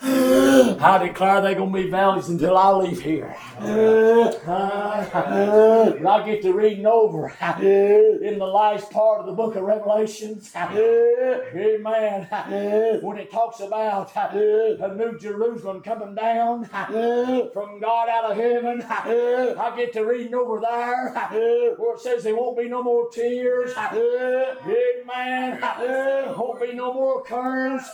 I 0.07 0.99
declare 1.07 1.41
they're 1.41 1.55
gonna 1.55 1.71
be 1.71 1.89
valleys 1.89 2.29
until 2.29 2.55
I 2.57 2.71
leave 2.73 3.01
here. 3.01 3.35
Uh, 4.47 5.03
I 6.07 6.21
get 6.25 6.41
to 6.43 6.53
reading 6.53 6.85
over 6.85 7.29
in 7.29 8.37
the 8.39 8.45
last 8.45 8.91
part 8.91 9.19
of 9.21 9.25
the 9.25 9.31
book 9.33 9.55
of 9.55 9.63
Revelations. 9.63 10.51
Amen. 11.55 12.27
When 13.01 13.17
it 13.17 13.31
talks 13.31 13.59
about 13.61 14.11
a 14.15 14.93
new 14.95 15.17
Jerusalem 15.17 15.81
coming 15.81 16.13
down 16.13 16.65
from 17.53 17.79
God 17.79 18.07
out 18.09 18.31
of 18.31 18.37
heaven, 18.37 18.83
I 18.87 19.73
get 19.75 19.93
to 19.93 20.03
reading 20.05 20.35
over 20.35 20.59
there 20.59 21.13
where 21.77 21.95
it 21.95 21.99
says 22.01 22.23
there 22.23 22.35
won't 22.35 22.57
be 22.57 22.69
no 22.69 22.83
more 22.83 23.09
tears. 23.09 23.73
Amen. 23.75 25.59
Won't 26.37 26.59
be 26.61 26.73
no 26.73 26.93
more 26.93 27.23
curse. 27.23 27.89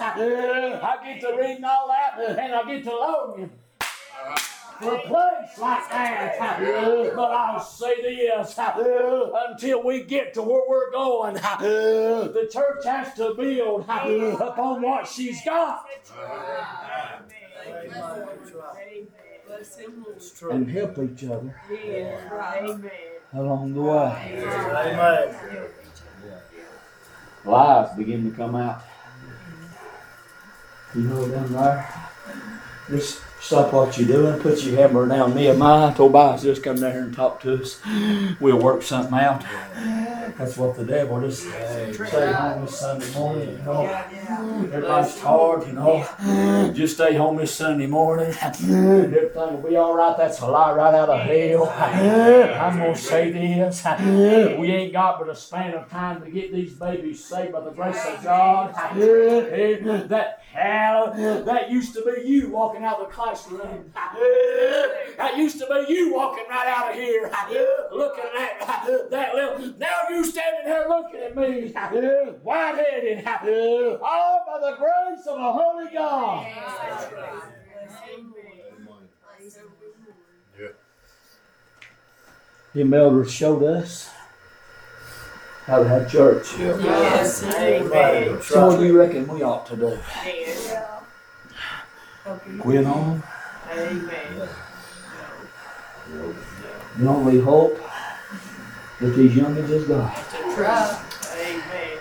I 0.81 0.97
get 1.05 1.21
to 1.21 1.38
reading 1.38 1.63
all 1.63 1.88
that 1.88 2.01
and 2.28 2.53
I 2.53 2.64
get 2.68 2.84
to 2.84 2.91
longing 2.91 3.52
for 4.82 4.95
a 4.95 4.99
place 5.02 5.57
like 5.60 5.90
that. 5.90 6.38
But 7.15 7.32
I'll 7.32 7.60
say 7.60 8.02
this 8.02 8.57
until 8.57 9.84
we 9.84 10.03
get 10.03 10.34
to 10.36 10.41
where 10.41 10.64
we're 10.68 10.91
going, 10.91 11.36
the 11.36 12.49
church 12.52 12.86
has 12.86 13.14
to 13.15 13.34
build 13.36 13.82
upon 13.82 14.82
what 14.82 15.07
she's 15.07 15.44
got. 15.45 15.86
Bless 19.48 19.78
him, 19.78 20.06
Lord. 20.07 20.56
and 20.56 20.69
help 20.72 20.98
each 20.99 21.23
other 21.26 21.53
along 23.34 23.73
the 23.73 23.82
way. 23.82 24.44
Lies 27.44 27.98
begin 27.98 28.30
to 28.32 28.36
come 28.38 28.56
out. 28.56 28.82
You 30.93 31.01
know 31.03 31.27
down 31.27 31.53
there. 31.53 31.89
Just 32.89 33.22
stop 33.39 33.72
what 33.72 33.97
you're 33.97 34.07
doing, 34.07 34.39
put 34.41 34.61
your 34.63 34.76
hammer 34.76 35.07
down. 35.07 35.34
Nehemiah, 35.34 35.95
Tobias 35.95 36.43
just 36.43 36.63
come 36.63 36.81
down 36.81 36.91
here 36.91 37.03
and 37.03 37.15
talk 37.15 37.39
to 37.41 37.61
us. 37.61 37.80
We'll 38.39 38.59
work 38.59 38.84
something 38.84 39.18
out. 39.18 39.45
That's 40.37 40.57
what 40.57 40.75
the 40.75 40.83
devil 40.85 41.21
just 41.21 41.43
stay 41.43 42.31
home 42.31 42.65
this 42.65 42.79
Sunday 42.79 43.13
morning, 43.13 43.49
you 43.49 43.57
know. 43.63 43.85
Everybody's 44.73 45.15
tired, 45.19 45.67
you 45.67 45.73
know. 45.73 46.73
Just 46.73 46.95
stay 46.95 47.15
home 47.15 47.37
this 47.37 47.53
Sunday 47.53 47.87
morning. 47.87 48.33
Everything 48.41 49.35
will 49.35 49.69
be 49.69 49.75
all 49.75 49.95
right. 49.95 50.15
That's 50.17 50.39
a 50.41 50.47
lie 50.47 50.73
right 50.73 50.93
out 50.93 51.09
of 51.09 51.21
hell. 51.21 51.69
I'm 51.69 52.77
gonna 52.77 52.95
say 52.95 53.31
this. 53.31 53.83
We 54.57 54.71
ain't 54.71 54.93
got 54.93 55.19
but 55.19 55.29
a 55.29 55.35
span 55.35 55.73
of 55.73 55.89
time 55.89 56.21
to 56.23 56.29
get 56.31 56.51
these 56.51 56.73
babies 56.73 57.23
saved 57.23 57.53
by 57.53 57.61
the 57.61 57.71
grace 57.71 58.03
of 58.05 58.23
God. 58.23 58.73
That 58.73 60.39
hell, 60.51 61.13
that 61.45 61.69
used 61.69 61.93
to 61.93 62.01
be 62.03 62.27
you 62.27 62.49
walking 62.49 62.83
out 62.83 62.99
of 62.99 63.07
the 63.07 63.13
classroom. 63.13 63.91
That 65.17 65.37
used 65.37 65.59
to 65.59 65.67
be 65.67 65.93
you 65.93 66.13
walking 66.13 66.45
right 66.49 66.67
out 66.67 66.91
of 66.91 66.95
here, 66.95 67.31
looking 67.91 68.23
at 68.37 69.09
that 69.11 69.35
little. 69.35 69.73
Now 69.77 70.09
you 70.09 70.20
standing 70.23 70.65
here 70.72 70.85
looking 70.88 71.19
at 71.22 71.35
me, 71.35 71.72
white-headed, 72.43 73.26
all 74.02 74.43
by 74.45 74.60
the 74.60 74.76
grace 74.77 75.26
of 75.27 75.38
a 75.39 75.52
holy 75.52 75.89
God. 75.93 76.48
Them 82.73 82.93
elders 82.93 83.31
showed 83.31 83.64
us 83.64 84.10
how 85.65 85.84
to 85.84 85.89
have 85.89 86.10
church. 86.10 86.57
Yes, 86.57 87.43
amen. 87.43 88.41
So 88.41 88.68
what 88.68 88.80
do 88.80 88.85
you 88.85 88.98
reckon 88.98 89.27
we 89.27 89.43
ought 89.43 89.65
to 89.65 89.76
do? 89.76 89.99
Yes. 90.23 90.73
Quit 92.60 92.85
on? 92.85 93.22
Amen. 93.72 94.49
The 96.98 97.07
only 97.07 97.39
hope 97.39 97.77
that 99.02 99.15
these 99.15 99.32
youngins 99.34 99.68
has 99.69 99.84
got. 99.86 100.15
Amen. 101.36 101.98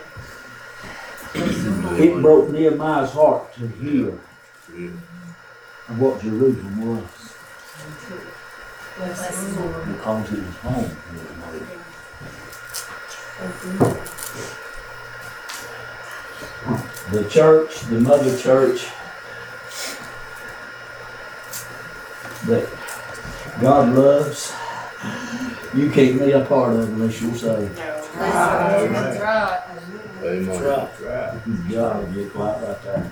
It 2.00 2.22
broke 2.22 2.50
Nehemiah's 2.50 3.10
heart 3.12 3.52
to 3.54 3.66
hear 3.66 4.18
of 5.88 6.00
what 6.00 6.20
Jerusalem 6.20 6.96
was 6.96 7.04
Bless 8.96 9.56
him, 9.56 9.72
Lord. 9.72 9.86
because 9.86 10.32
it 10.32 10.44
was 10.44 10.56
home. 10.56 10.90
The 17.10 17.28
church, 17.28 17.80
the 17.82 18.00
mother 18.00 18.36
church 18.38 18.86
that 22.46 22.68
God 23.60 23.94
loves, 23.94 24.52
you 25.74 25.90
can't 25.90 26.18
be 26.18 26.32
a 26.32 26.44
part 26.44 26.72
of 26.72 26.80
it 26.80 26.88
unless 26.88 27.20
you're 27.22 27.34
saved. 27.34 27.76
That's 27.76 28.08
right. 29.20 29.62
Amen. 30.22 30.88
God, 31.70 32.14
get 32.14 32.32
quiet 32.32 32.68
right 32.68 32.82
there. 32.82 33.02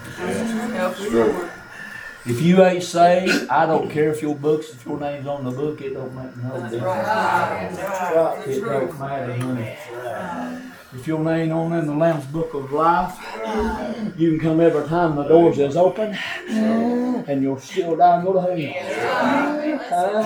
Help 0.76 1.00
me, 1.00 1.08
Lord. 1.10 1.50
If 2.26 2.42
you 2.42 2.62
ain't 2.62 2.82
saved, 2.82 3.48
I 3.48 3.64
don't 3.64 3.88
care 3.90 4.10
if 4.10 4.20
your 4.20 4.34
books, 4.36 4.70
if 4.70 4.84
your 4.84 4.98
name's 5.00 5.26
on 5.26 5.44
the 5.44 5.50
book, 5.50 5.80
it 5.80 5.94
don't 5.94 6.14
make 6.14 6.36
no 6.36 6.60
difference. 6.68 6.82
Right. 6.82 7.72
It 8.46 8.60
don't 8.60 8.98
matter, 8.98 9.32
honey. 9.34 9.76
If 10.94 11.06
your 11.06 11.22
name 11.22 11.52
on 11.52 11.74
in 11.74 11.86
the 11.86 11.94
Lamb's 11.94 12.24
Book 12.26 12.54
of 12.54 12.72
Life, 12.72 13.14
you 14.16 14.30
can 14.30 14.40
come 14.40 14.58
every 14.58 14.88
time 14.88 15.16
the 15.16 15.24
doors 15.24 15.58
is 15.58 15.76
open, 15.76 16.16
and 16.48 17.42
you'll 17.42 17.58
still 17.58 17.94
die 17.94 18.16
and 18.16 18.24
go 18.24 18.32
to 18.32 18.40
hell. 18.40 20.24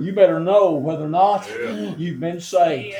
You 0.00 0.12
better 0.12 0.40
know 0.40 0.72
whether 0.72 1.04
or 1.04 1.08
not 1.08 1.48
you've 1.96 2.18
been 2.18 2.40
saved. 2.40 2.96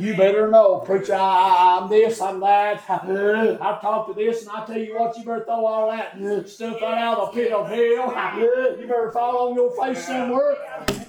You 0.00 0.16
better 0.16 0.50
know, 0.50 0.78
preacher, 0.78 1.14
I'm 1.14 1.90
this, 1.90 2.22
I'm 2.22 2.40
that. 2.40 2.82
I've 2.88 3.82
talked 3.82 4.08
to 4.08 4.14
this, 4.14 4.46
and 4.46 4.50
I 4.50 4.64
tell 4.64 4.78
you 4.78 4.98
what, 4.98 5.18
you 5.18 5.24
better 5.24 5.44
throw 5.44 5.66
all 5.66 5.90
that 5.90 6.48
stuff 6.48 6.80
right 6.80 7.02
out 7.02 7.18
of 7.18 7.34
the 7.34 7.42
pit 7.42 7.52
of 7.52 7.68
hell. 7.68 8.78
You 8.80 8.86
better 8.86 9.10
fall 9.12 9.50
on 9.50 9.54
your 9.54 9.70
face 9.76 10.06
somewhere. 10.06 10.56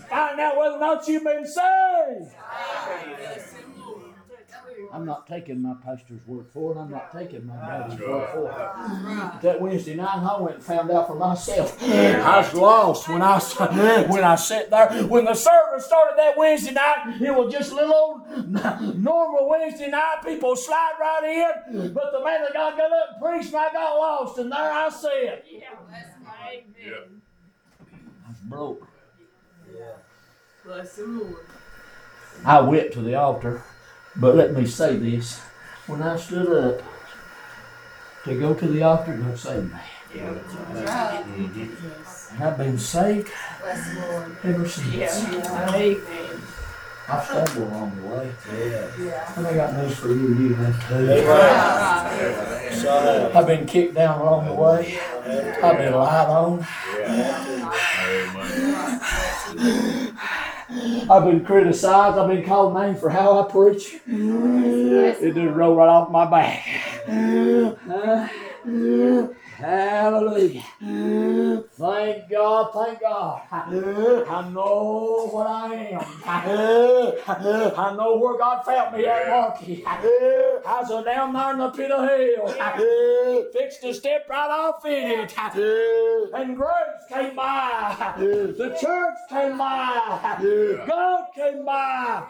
Find 0.09 0.37
out 0.41 0.57
whether 0.57 0.75
or 0.75 0.79
not 0.79 1.07
you've 1.07 1.23
been 1.23 1.47
saved. 1.47 2.33
I'm 4.93 5.05
not 5.05 5.25
taking 5.25 5.59
my 5.59 5.73
pastor's 5.83 6.25
word 6.27 6.45
for 6.53 6.73
it. 6.73 6.77
I'm 6.77 6.91
not 6.91 7.11
taking 7.11 7.47
my 7.47 7.55
daddy's 7.55 7.99
word 7.99 8.29
for 8.29 8.47
it. 8.47 9.41
That 9.41 9.59
Wednesday 9.59 9.95
night, 9.95 10.19
I 10.19 10.39
went 10.39 10.55
and 10.57 10.63
found 10.63 10.91
out 10.91 11.07
for 11.07 11.15
myself. 11.15 11.81
I 11.81 12.37
was 12.37 12.53
lost 12.53 13.09
when 13.09 13.23
I 13.23 13.39
when 14.07 14.23
I 14.23 14.35
sat 14.35 14.69
there. 14.69 15.03
When 15.07 15.25
the 15.25 15.33
service 15.33 15.85
started 15.85 16.13
that 16.17 16.37
Wednesday 16.37 16.73
night, 16.73 17.19
it 17.19 17.33
was 17.33 17.51
just 17.51 17.71
a 17.71 17.75
little 17.75 17.93
old 17.95 18.97
normal 18.99 19.49
Wednesday 19.49 19.89
night. 19.89 20.17
People 20.23 20.55
slide 20.55 20.93
right 20.99 21.55
in, 21.73 21.91
but 21.91 22.11
the 22.11 22.23
man 22.23 22.45
of 22.45 22.53
God 22.53 22.77
got 22.77 22.91
up 22.91 23.07
and 23.13 23.21
preached, 23.23 23.47
and 23.47 23.57
I 23.57 23.73
got 23.73 23.95
lost, 23.97 24.37
and 24.37 24.51
there 24.51 24.59
I 24.59 24.89
sat. 24.89 25.45
Amen. 25.49 27.21
I 28.25 28.29
was 28.29 28.37
broke. 28.43 28.87
Yeah. 29.75 29.85
Bless 30.63 30.99
him, 30.99 31.19
Lord. 31.19 31.35
I 32.45 32.61
went 32.61 32.91
to 32.93 33.01
the 33.01 33.15
altar, 33.15 33.63
but 34.15 34.35
let 34.35 34.53
me 34.53 34.65
say 34.65 34.97
this: 34.97 35.39
when 35.87 36.01
I 36.01 36.17
stood 36.17 36.51
up 36.51 36.81
to 38.25 38.39
go 38.39 38.53
to 38.53 38.67
the 38.67 38.83
altar, 38.83 39.15
God 39.15 39.37
saved 39.37 39.73
me. 39.73 39.79
And 40.15 40.39
I've 42.39 42.57
been 42.57 42.77
saved 42.77 43.31
ever 44.43 44.67
since. 44.67 44.93
Yeah. 44.93 45.75
Amen. 45.75 46.41
I've 47.09 47.25
stumbled 47.25 47.69
along 47.69 47.95
the 47.97 48.03
way. 48.07 48.31
Yeah. 48.99 49.33
And 49.35 49.47
I 49.47 49.53
got 49.55 49.73
news 49.75 49.97
for 49.97 50.07
you. 50.07 50.35
You 50.35 50.53
have 50.53 50.87
too. 50.87 51.07
Right. 51.27 53.31
I've 53.35 53.47
been 53.47 53.65
kicked 53.65 53.95
down 53.95 54.21
along 54.21 54.45
the 54.45 54.53
way. 54.53 54.99
Yeah. 55.25 55.59
I've 55.63 55.77
been 55.77 55.93
lied 55.93 56.29
on. 56.29 56.65
I've 61.09 61.25
been 61.25 61.43
criticized. 61.45 62.17
I've 62.17 62.29
been 62.29 62.43
called 62.45 62.73
names 62.75 62.99
for 62.99 63.09
how 63.09 63.39
I 63.39 63.51
preach. 63.51 63.95
It 65.21 65.33
just 65.35 65.55
rolled 65.55 65.77
right 65.77 65.87
off 65.89 66.09
my 66.09 66.29
back. 66.29 66.65
Uh, 68.65 69.27
Hallelujah. 69.63 70.61
Thank 71.71 72.29
God, 72.29 72.73
thank 72.73 72.99
God. 72.99 73.41
I 73.49 74.49
know 74.49 75.29
what 75.31 75.47
I 75.47 75.73
am. 75.73 76.05
I 76.25 77.93
know 77.95 78.17
where 78.17 78.37
God 78.37 78.65
found 78.65 78.97
me 78.97 79.05
at 79.05 79.29
Marky. 79.29 79.85
I 79.85 80.81
was 80.81 81.05
down 81.05 81.31
there 81.31 81.51
in 81.53 81.59
the 81.59 81.69
pit 81.69 81.91
of 81.91 82.09
hell. 82.09 83.47
Fixed 83.53 83.81
to 83.83 83.93
step 83.93 84.27
right 84.29 84.49
off 84.49 84.83
in 84.83 85.21
it. 85.21 85.33
And 86.33 86.57
grace 86.57 87.05
came 87.07 87.33
by. 87.33 88.15
The 88.17 88.77
church 88.81 89.17
came 89.29 89.57
by. 89.57 90.37
God 90.85 91.27
came 91.33 91.63
by. 91.63 92.23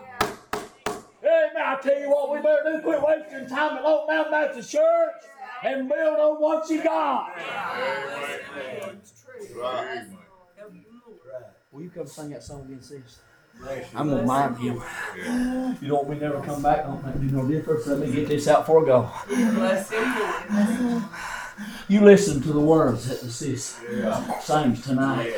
Amen. 1.24 1.56
I 1.56 1.80
tell 1.82 2.00
you 2.00 2.10
what, 2.10 2.32
we 2.32 2.42
better 2.42 2.64
do 2.66 2.82
quit 2.84 3.02
wasting 3.02 3.48
time 3.48 3.78
at 3.78 3.86
Old 3.86 4.10
Mountain 4.10 4.32
Baptist 4.32 4.70
Church 4.70 5.24
and 5.64 5.90
build 5.90 6.20
on 6.20 6.42
what 6.42 6.70
you 6.70 6.84
got. 6.84 7.38
Will 11.72 11.82
you 11.82 11.90
come 11.90 12.06
sing 12.08 12.30
that 12.32 12.44
song 12.44 12.66
again, 12.66 12.82
sis? 12.82 13.20
I'm 13.96 14.10
gonna 14.10 14.24
mind 14.24 14.58
you. 14.60 14.84
You 15.16 15.88
don't 15.88 16.08
want 16.08 16.10
me 16.10 16.20
never 16.20 16.42
come 16.42 16.62
back. 16.62 16.86
Don't 16.86 17.06
make 17.06 17.16
me 17.16 17.32
no 17.32 17.48
difference. 17.48 17.88
Let 17.88 18.00
me 18.00 18.12
get 18.12 18.28
this 18.28 18.48
out 18.48 18.62
before 18.62 18.84
I 18.84 18.86
go. 18.88 19.12
Bless 19.28 19.90
him, 19.92 20.90
Lord. 20.90 21.04
You 21.88 22.02
listen 22.02 22.42
to 22.42 22.52
the 22.52 22.60
words 22.60 23.08
that 23.08 23.22
the 23.22 23.30
sis 23.30 23.80
sings 24.42 24.82
tonight. 24.84 25.34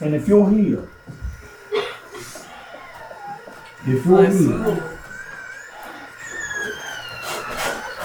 And 0.00 0.14
if 0.14 0.26
you're 0.26 0.48
here, 0.50 0.88
if 3.86 3.86
you're 3.86 4.16
Bless 4.16 4.34
him, 4.34 4.48
here, 4.48 4.56
Lord. 4.56 4.82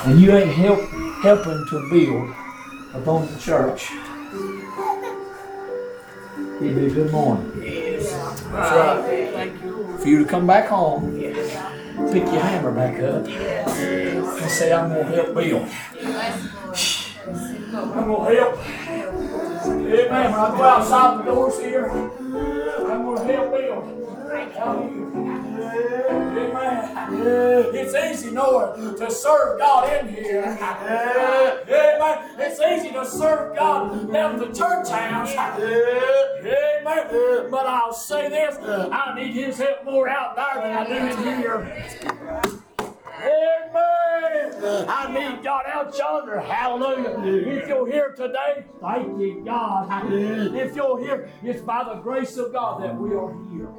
And 0.06 0.20
you 0.22 0.32
ain't 0.32 0.52
help, 0.52 0.80
helping 1.24 1.66
to 1.70 1.90
build 1.90 2.30
upon 2.94 3.28
the 3.34 3.40
church, 3.40 3.90
it'd 6.62 6.76
be 6.76 6.86
a 6.86 6.90
good 6.90 7.12
morning 7.12 7.52
Yes, 7.62 8.14
Right. 8.46 9.32
Thank 9.34 9.64
you, 9.64 9.98
for 9.98 10.08
you 10.08 10.24
to 10.24 10.30
come 10.30 10.46
back 10.46 10.68
home, 10.68 11.18
yes. 11.20 12.14
pick 12.14 12.24
your 12.24 12.42
hammer 12.42 12.72
back 12.72 13.02
up, 13.02 13.28
yes. 13.28 14.42
and 14.42 14.52
say, 14.52 14.72
I'm 14.72 14.90
going 14.90 15.08
to 15.08 15.16
help 15.16 15.34
build. 15.34 15.68
I'm 17.76 18.06
going 18.06 18.36
to 18.36 18.40
help. 18.40 18.60
Amen. 19.66 20.10
When 20.10 20.14
I 20.14 20.58
go 20.58 20.64
outside 20.64 21.20
the 21.20 21.24
doors 21.24 21.60
here, 21.60 21.90
I'm 21.90 23.04
going 23.04 23.18
to 23.18 23.34
help 23.34 23.52
build. 23.52 23.84
Amen. 24.56 25.35
It's 27.18 27.94
easy 27.94 28.32
knowing 28.32 28.98
to 28.98 29.12
serve 29.12 29.60
God 29.60 29.92
in 29.94 30.08
here. 30.14 30.44
Amen. 30.44 32.40
It's 32.40 32.60
easy 32.60 32.92
to 32.94 33.06
serve 33.06 33.56
God 33.56 34.12
down 34.12 34.36
at 34.36 34.40
the 34.40 34.48
church 34.54 34.90
house. 34.90 35.34
Amen. 35.36 36.84
But 37.52 37.66
I'll 37.68 37.94
say 37.94 38.30
this 38.30 38.58
I 38.62 39.14
need 39.16 39.34
His 39.34 39.58
help 39.58 39.86
more 39.86 40.10
out 40.10 40.36
there 40.36 40.62
than 40.62 40.72
I 40.78 40.86
do 40.88 40.96
in 41.30 41.38
here. 41.38 41.60
Amen. 43.18 44.86
I 44.90 45.12
need 45.14 45.44
God 45.44 45.66
out 45.68 45.98
yonder. 45.98 46.40
Hallelujah. 46.40 47.20
If 47.24 47.68
you're 47.68 47.88
here 47.90 48.14
today, 48.16 48.66
thank 48.82 49.20
you, 49.20 49.42
God. 49.46 50.12
If 50.12 50.76
you're 50.76 51.00
here, 51.00 51.30
it's 51.44 51.62
by 51.62 51.84
the 51.84 51.96
grace 52.02 52.38
of 52.38 52.52
God 52.52 52.82
that 52.84 52.96
we 52.96 53.14
are 53.14 53.34
here. 53.50 53.70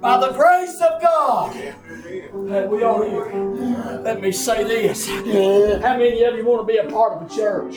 By 0.00 0.18
the 0.20 0.32
grace 0.32 0.80
of 0.80 1.02
God 1.02 1.54
that 1.54 2.70
we 2.70 2.82
are 2.82 3.04
here. 3.04 4.00
Let 4.02 4.20
me 4.20 4.30
say 4.30 4.62
this. 4.64 5.08
How 5.08 5.96
many 5.96 6.22
of 6.22 6.36
you 6.36 6.44
want 6.44 6.66
to 6.66 6.72
be 6.72 6.78
a 6.78 6.90
part 6.90 7.14
of 7.14 7.30
a 7.30 7.34
church? 7.34 7.76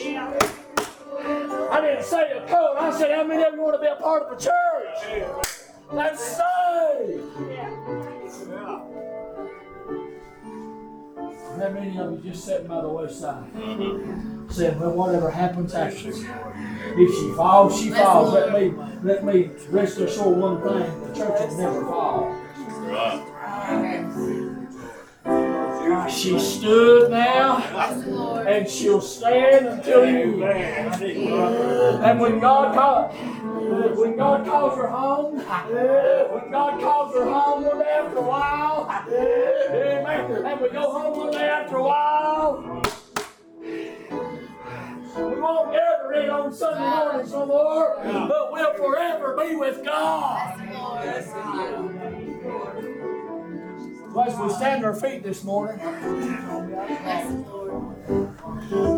I 1.72 1.80
didn't 1.80 2.04
say 2.04 2.32
a 2.32 2.46
code. 2.46 2.76
I 2.78 2.96
said, 2.96 3.10
how 3.14 3.24
many 3.24 3.42
of 3.42 3.54
you 3.54 3.60
want 3.62 3.74
to 3.74 3.80
be 3.80 3.86
a 3.86 3.96
part 3.96 4.22
of 4.24 4.38
a 4.38 4.40
church? 4.40 5.34
Let's 5.92 6.22
say. 6.22 7.20
How 11.58 11.68
many 11.68 11.98
of 11.98 12.12
you 12.24 12.30
just 12.30 12.44
sitting 12.44 12.66
by 12.66 12.80
the 12.80 12.88
wayside? 12.88 13.52
Mm-hmm. 13.54 14.50
Saying, 14.50 14.80
well, 14.80 14.92
whatever 14.92 15.30
happens, 15.30 15.72
happens. 15.72 16.24
If 16.96 17.14
she 17.14 17.32
falls, 17.36 17.80
she 17.80 17.90
falls. 17.90 18.32
Let 18.32 18.52
me, 18.52 18.74
let 19.02 19.24
me 19.24 19.50
rest 19.70 19.98
assured 19.98 20.38
one 20.38 20.62
thing: 20.62 21.08
the 21.08 21.14
church 21.14 21.40
will 21.40 21.56
never 21.58 21.84
fall. 21.84 22.34
She 26.08 26.38
stood 26.38 27.10
now, 27.10 27.58
and 28.46 28.68
she'll 28.68 29.00
stand 29.00 29.66
until 29.66 30.08
you. 30.08 30.44
And 30.44 32.20
when 32.20 32.38
God 32.38 32.74
calls, 32.74 33.14
when 33.98 34.16
God 34.16 34.46
calls 34.46 34.76
her 34.78 34.86
home, 34.86 35.36
when 35.38 36.50
God 36.52 36.80
calls 36.80 37.14
her 37.14 37.24
home 37.24 37.64
one 37.64 37.78
day 37.78 37.90
after 37.90 38.18
a 38.18 38.22
while. 38.22 38.88
And 40.46 40.60
we 40.60 40.68
go 40.70 40.92
home 40.92 41.16
one 41.18 41.30
day 41.32 41.48
after 41.48 41.76
a 41.76 41.82
while. 41.82 42.82
We 45.14 45.40
won't 45.40 45.72
gather 45.72 46.12
in 46.14 46.30
on 46.30 46.52
Sunday 46.52 46.80
mornings 46.80 47.32
no 47.32 47.46
more, 47.46 47.96
but 48.02 48.52
we'll 48.52 48.74
forever 48.74 49.36
be 49.36 49.56
with 49.56 49.84
God. 49.84 50.58
As 54.14 54.38
we 54.38 54.50
stand 54.50 54.84
on 54.84 54.92
our 54.92 54.94
feet 54.94 55.22
this 55.22 55.42
morning, 55.42 55.78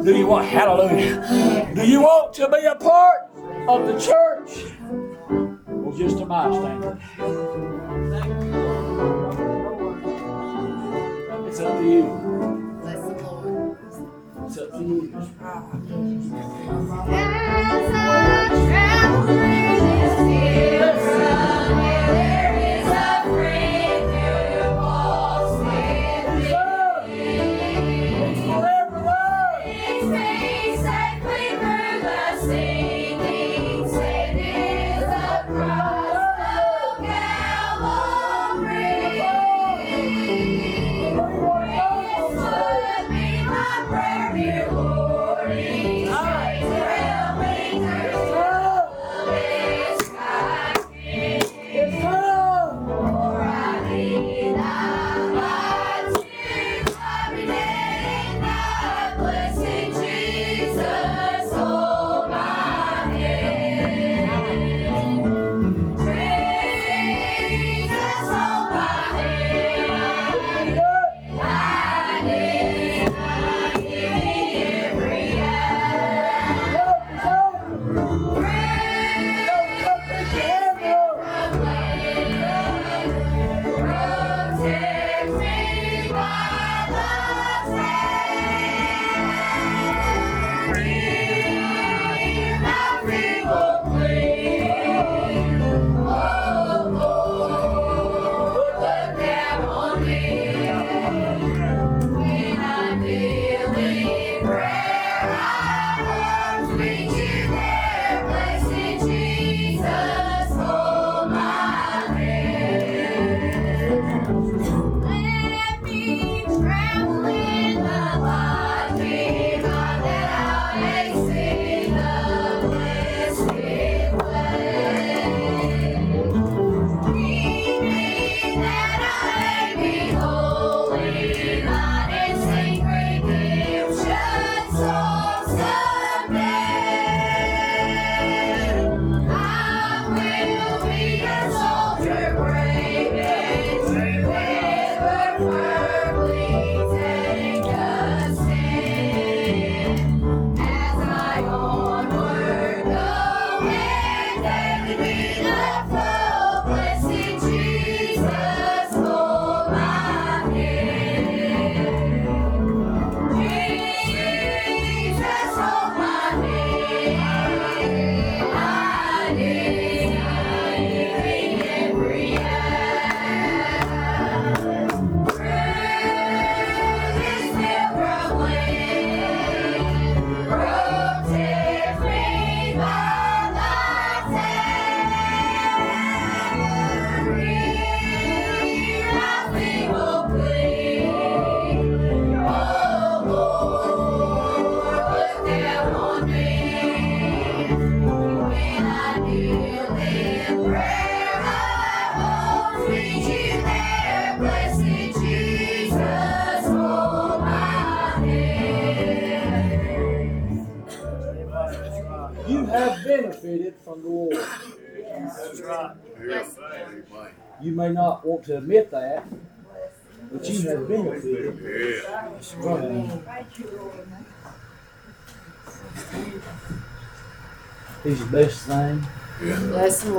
do 0.04 0.16
you 0.16 0.26
want, 0.26 0.46
hallelujah, 0.46 1.72
do 1.74 1.86
you 1.86 2.00
want 2.00 2.34
to 2.34 2.48
be 2.48 2.64
a 2.64 2.74
part 2.74 3.30
of 3.68 3.86
the 3.86 3.98
church 4.00 4.72
or 5.68 5.94
just 5.96 6.18
a 6.20 6.26
bystander? 6.26 6.98
It's 11.46 11.60
up 11.60 11.78
to 11.78 11.84
you. 11.84 12.04
It's 14.46 14.58
up 14.58 14.72
to 14.72 14.82
you. 18.80 18.93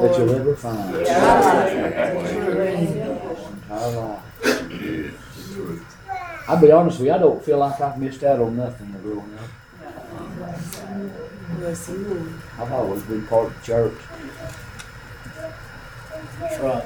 That 0.07 0.17
you'll 0.17 0.35
ever 0.35 0.55
find. 0.55 0.95
Entire 3.55 3.91
life. 3.95 4.21
I'll 6.47 6.61
be 6.61 6.71
honest 6.71 6.99
with 6.99 7.07
you, 7.07 7.13
I 7.13 7.17
don't 7.17 7.43
feel 7.43 7.57
like 7.57 7.81
I've 7.81 7.97
missed 7.97 8.23
out 8.23 8.39
on 8.39 8.55
nothing 8.55 8.95
growing 9.01 9.33
up. 9.39 9.49
Bless 11.57 11.85
the 11.87 11.93
Lord. 11.93 12.33
I've 12.59 12.71
always 12.71 13.01
been 13.03 13.25
part 13.27 13.47
of 13.47 13.53
the 13.59 13.65
church. 13.65 13.97
That's 16.39 16.59
right. 16.59 16.85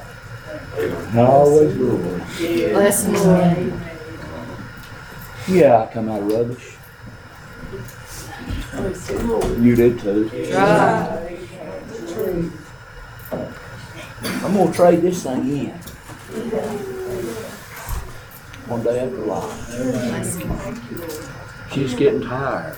Always 1.16 1.76
will. 1.76 1.98
Bless 1.98 3.02
the 3.04 3.12
Lord. 3.12 3.72
Yeah, 5.48 5.82
I 5.82 5.86
come 5.92 6.08
out 6.08 6.22
of 6.22 6.32
rubbish. 6.32 6.76
You 9.60 9.74
did 9.76 9.98
too. 10.00 10.30
Right. 10.54 11.30
I'm 13.32 14.54
gonna 14.54 14.72
trade 14.72 15.02
this 15.02 15.22
thing 15.22 15.48
in. 15.48 15.70
One 18.66 18.82
day 18.82 19.00
after 19.00 19.18
life. 19.18 19.70
She's 21.72 21.94
getting 21.94 22.22
tired. 22.22 22.76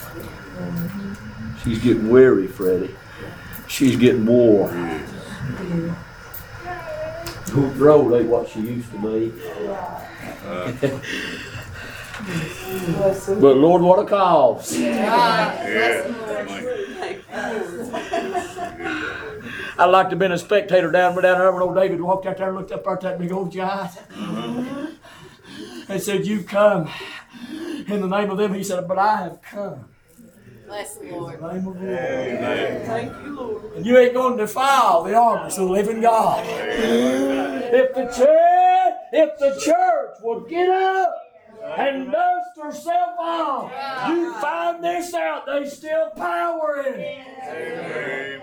She's 1.65 1.79
getting 1.79 2.11
weary, 2.11 2.47
Freddie. 2.47 2.95
She's 3.69 3.97
getting. 3.97 4.27
Her 7.53 7.71
throat 7.75 8.15
ain't 8.15 8.29
what 8.29 8.49
she 8.49 8.61
used 8.61 8.91
to 8.93 8.99
be. 8.99 9.33
Uh, 10.47 10.73
but 13.41 13.57
Lord, 13.57 13.83
what 13.83 13.99
a 13.99 14.05
cause. 14.05 14.77
I'd 19.79 19.87
like 19.87 20.07
to 20.07 20.11
have 20.11 20.19
been 20.19 20.33
a 20.33 20.39
spectator 20.39 20.91
down, 20.91 21.15
down 21.15 21.39
there 21.39 21.53
when 21.53 21.63
old 21.63 21.75
David 21.75 22.01
walked 22.01 22.27
out 22.27 22.37
there 22.37 22.49
and 22.49 22.57
looked 22.57 22.73
up 22.73 22.87
at 22.87 23.01
that 23.01 23.19
big 23.19 23.33
old 23.33 23.51
giant. 23.53 23.91
and 25.89 26.03
said, 26.03 26.27
You 26.27 26.43
come 26.43 26.89
in 27.89 28.01
the 28.01 28.07
name 28.07 28.31
of 28.31 28.39
them. 28.39 28.55
He 28.55 28.63
said, 28.63 28.87
But 28.87 28.99
I 28.99 29.17
have 29.17 29.41
come 29.43 29.87
Bless 30.67 30.97
the 30.97 31.09
in 31.09 31.21
Lord. 31.21 31.41
the 31.41 31.53
name 31.53 31.69
of 31.69 31.79
the 31.81 31.87
Lord. 31.87 32.83
Thank 32.87 33.13
you, 33.25 33.35
Lord. 33.35 33.63
And 33.77 33.87
you 33.87 33.99
ain't 33.99 34.15
going 34.15 34.37
to 34.39 34.45
defile 34.47 35.03
the 35.05 35.15
armies 35.15 35.59
of 35.59 35.67
the 35.67 35.73
living 35.73 36.01
God. 36.01 36.45
If 36.47 37.95
the 37.95 38.05
church, 38.07 38.95
if 39.13 39.39
the 39.39 39.61
church 39.61 40.19
would 40.23 40.49
get 40.49 40.69
up 40.69 41.15
and 41.63 42.11
dust 42.11 42.51
herself 42.61 43.19
off, 43.19 43.71
you 44.09 44.35
find 44.35 44.83
this 44.85 45.15
out. 45.15 45.47
There's 45.47 45.73
still 45.73 46.11
power 46.11 46.85
in 46.87 47.01
it. 47.01 48.43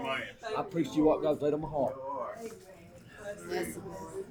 I 0.58 0.62
preach 0.64 0.91
to 0.91 0.98
you 0.98 1.04
what 1.06 1.22
God's 1.22 1.41
laid 1.41 1.54
on 1.54 1.62
my 1.62 1.70
heart. 1.70 1.96
Bless 3.48 3.74
the 3.74 3.82
Lord. 3.82 4.26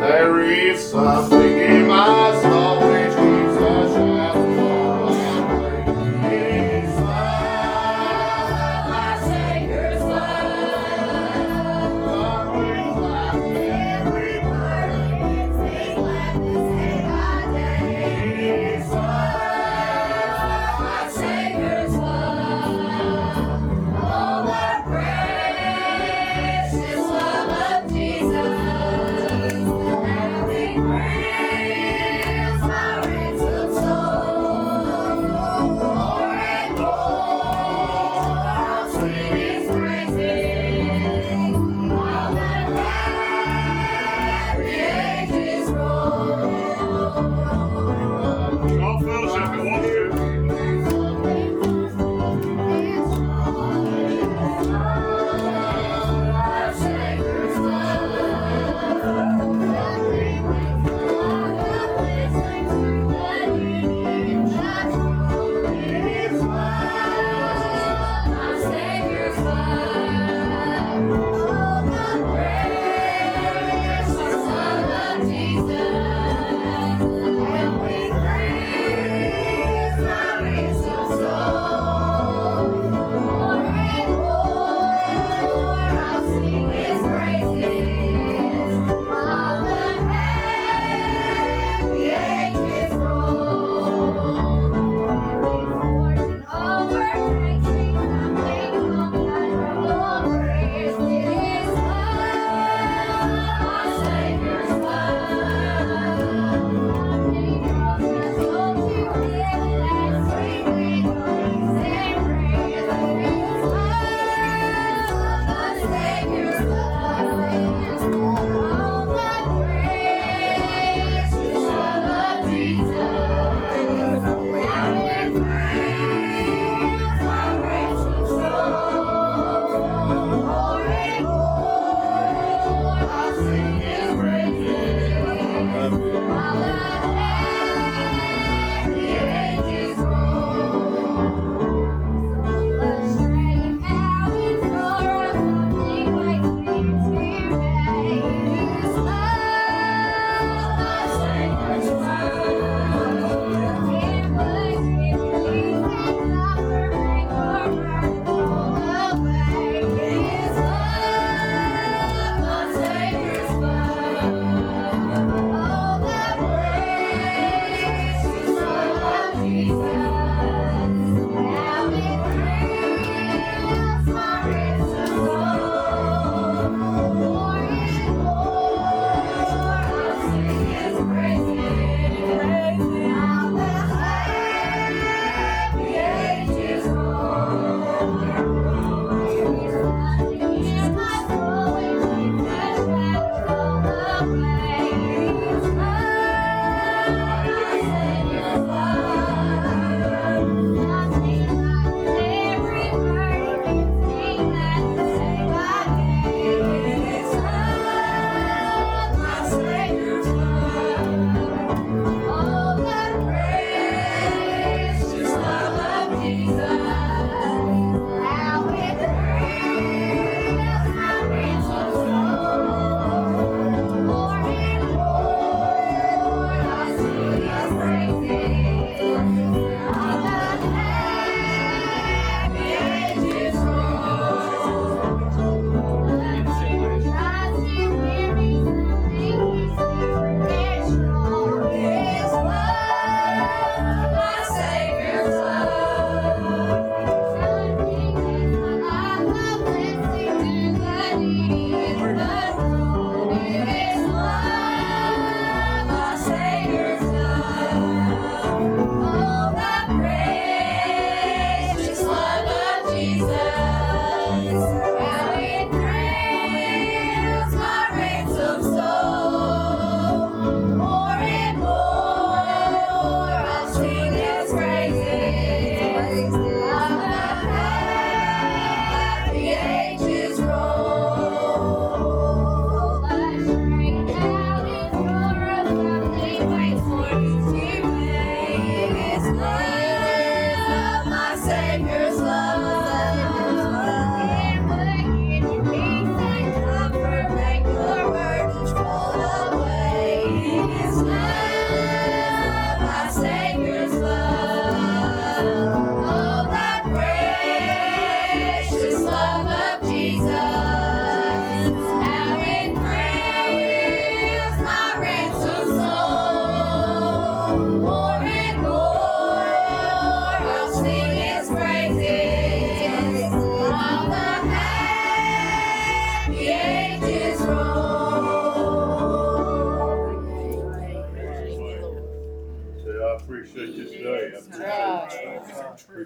There 0.00 0.40
is 0.40 0.90
something 0.90 1.58
in 1.58 1.86
my 1.86 2.40
soul 2.42 2.80
which 2.90 3.10
keeps 3.10 3.62
us 3.62 3.94
shouting 3.94 4.81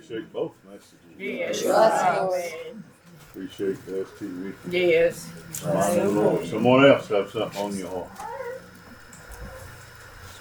appreciate 0.06 0.32
both 0.32 0.52
messages. 0.64 0.98
Yes. 1.18 1.62
Appreciate 3.30 3.86
that 3.86 4.18
too. 4.18 4.54
Yes. 4.70 5.30
Someone 5.52 6.86
else 6.86 7.08
have 7.08 7.30
something 7.30 7.60
on 7.60 7.76
your 7.76 7.88
heart. 7.88 8.10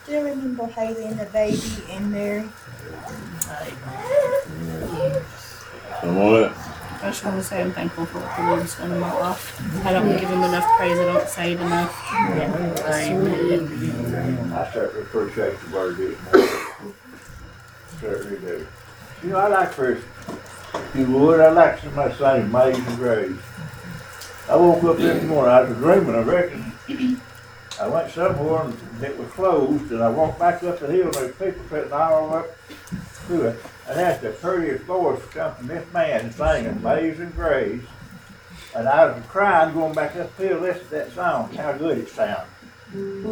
Still 0.03 0.23
remember 0.23 0.67
Haley 0.67 1.05
and 1.05 1.19
the 1.19 1.25
baby 1.25 1.61
and 1.89 2.11
Mary. 2.11 2.49
Someone 6.01 6.43
else. 6.43 6.57
I 7.01 7.09
just 7.09 7.25
want 7.25 7.37
to 7.37 7.43
say 7.43 7.61
I'm 7.61 7.71
thankful 7.73 8.05
for 8.05 8.19
what 8.19 8.37
the 8.37 8.43
Lord's 8.43 8.77
done 8.77 8.91
in 8.91 8.99
my 8.99 9.13
life. 9.19 9.85
I 9.85 9.91
don't 9.93 10.07
give 10.09 10.29
him 10.29 10.43
enough 10.43 10.65
praise. 10.77 10.97
I 10.97 11.05
don't 11.05 11.27
say 11.27 11.53
it 11.53 11.59
enough. 11.59 11.93
Amen. 12.13 13.33
I 14.53 14.71
certainly 14.71 15.01
appreciate 15.01 15.59
the 15.59 15.75
word 15.75 15.97
this 15.97 16.17
morning. 16.33 16.95
Certainly 17.99 18.39
do. 18.39 18.67
You 19.25 19.31
know, 19.31 19.39
I 19.39 19.47
like 19.47 19.71
for, 19.71 19.99
you 20.93 21.05
would, 21.07 21.39
I 21.39 21.49
like 21.49 21.79
somebody 21.79 22.13
saying 22.13 22.43
Amazing 22.43 22.95
Grace. 22.97 23.31
I 24.47 24.55
woke 24.55 24.83
up 24.83 24.97
this 24.97 25.23
morning, 25.23 25.51
I 25.51 25.61
was 25.61 25.75
dreaming, 25.77 26.13
I 26.13 26.19
reckon. 26.19 26.71
I 27.81 27.87
went 27.87 28.11
somewhere 28.11 28.65
and 28.65 29.03
it 29.03 29.17
was 29.17 29.27
closed, 29.31 29.91
and 29.91 30.03
I 30.03 30.09
walked 30.09 30.37
back 30.37 30.61
up 30.61 30.79
the 30.79 30.85
hill, 30.85 31.05
and 31.05 31.13
there 31.15 31.25
was 31.25 31.35
people 31.37 31.67
sitting 31.71 31.91
all 31.91 32.35
up 32.35 32.55
through 33.25 33.47
it. 33.47 33.59
And 33.87 33.97
that's 33.97 34.21
the 34.21 34.29
prettiest 34.29 34.83
voice 34.83 35.19
come 35.31 35.55
from 35.55 35.67
this 35.69 35.91
man 35.91 36.31
singing 36.31 36.67
Amazing 36.67 37.31
Grace. 37.31 37.81
And 38.75 38.87
I 38.87 39.05
was 39.07 39.25
crying 39.25 39.73
going 39.73 39.95
back 39.95 40.15
up 40.17 40.37
the 40.37 40.49
hill, 40.49 40.59
listening 40.59 40.83
to 40.83 40.95
that 40.97 41.11
song, 41.13 41.51
how 41.55 41.73
good 41.73 41.97
it 41.97 42.09
sounded. 42.09 42.45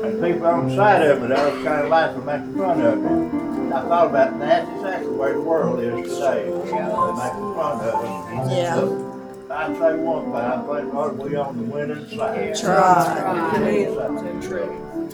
And 0.03 0.23
people 0.23 0.48
on 0.48 0.68
the 0.68 0.76
side 0.76 1.02
of 1.07 1.22
me, 1.22 1.34
I 1.35 1.45
was 1.49 1.64
kind 1.64 1.81
of 1.84 1.90
laughing 1.90 2.26
back 2.26 2.41
in 2.41 2.53
front 2.56 2.81
of 2.81 2.98
me. 2.99 3.10
And 3.10 3.73
I 3.73 3.81
thought 3.88 4.07
about 4.07 4.40
that's 4.40 4.69
exactly 4.69 5.07
the 5.07 5.14
way 5.14 5.31
the 5.34 5.41
world 5.41 5.80
is 5.80 6.14
today. 6.14 6.45
You 6.48 6.53
know, 6.53 7.07
they 7.07 7.14
make 7.23 7.34
fun 7.56 7.80
of 7.80 7.95
us. 7.95 8.52
Yeah. 8.52 9.10
I'd 9.53 9.77
say 9.77 9.95
one 9.99 10.26
thing, 10.26 10.35
I 10.35 10.81
think, 10.81 10.94
Lord, 10.94 11.18
we 11.19 11.35
on 11.35 11.57
the 11.57 11.64
winning 11.64 12.07
side. 12.10 12.38
That's 12.40 12.64
right. 12.64 12.77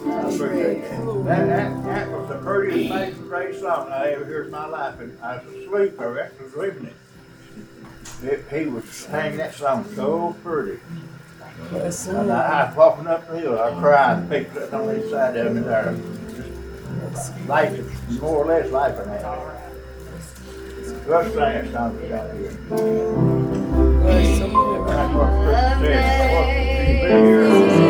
I 0.06 0.22
appreciate 0.30 0.82
that. 0.82 1.26
That, 1.26 1.48
that, 1.48 1.84
that 1.84 2.12
was 2.12 2.30
the 2.30 2.36
prettiest 2.36 2.92
amazing 2.92 3.28
grace 3.28 3.60
song 3.60 3.92
I 3.92 4.12
ever 4.14 4.24
heard 4.24 4.46
in 4.46 4.52
my 4.52 4.66
life, 4.66 5.00
and 5.02 5.20
I 5.22 5.44
was 5.44 5.54
asleep, 5.54 6.00
I 6.00 6.06
reckon, 6.06 6.44
was 6.44 6.54
dreaming 6.54 6.86
it. 6.86 6.96
It, 8.24 8.46
he 8.50 8.66
was 8.70 8.86
singing 8.86 9.38
that 9.38 9.56
song 9.56 9.86
so 9.94 10.38
pretty. 10.42 10.80
And 11.72 12.31
I, 12.31 12.64
I 12.64 12.68
was 12.68 12.76
walking 12.76 13.07
up 13.07 13.27
the 13.27 13.40
hill, 13.40 13.60
I 13.60 13.72
cried, 13.80 14.30
people 14.30 14.61
sitting 14.61 14.73
on 14.76 14.99
each 14.99 15.10
side 15.11 15.38
of 15.38 15.53
me 15.53 15.61
there, 15.61 15.95
life 17.48 17.73
is 18.10 18.19
more 18.19 18.38
or 18.38 18.45
less 18.45 18.72
life 18.72 18.98
at 18.98 19.07
me. 19.07 19.14
Let's 21.07 21.27
sing 21.27 21.36
that 21.38 21.72
song 21.72 22.02
we 22.02 22.07
got 22.10 22.34
here. 22.36 22.52
That's 24.88 25.14
what 25.14 25.31
Chris 25.44 25.61
said, 25.81 26.31
what 26.34 26.48
she's 26.88 27.02
been 27.02 27.23
here. 27.26 27.89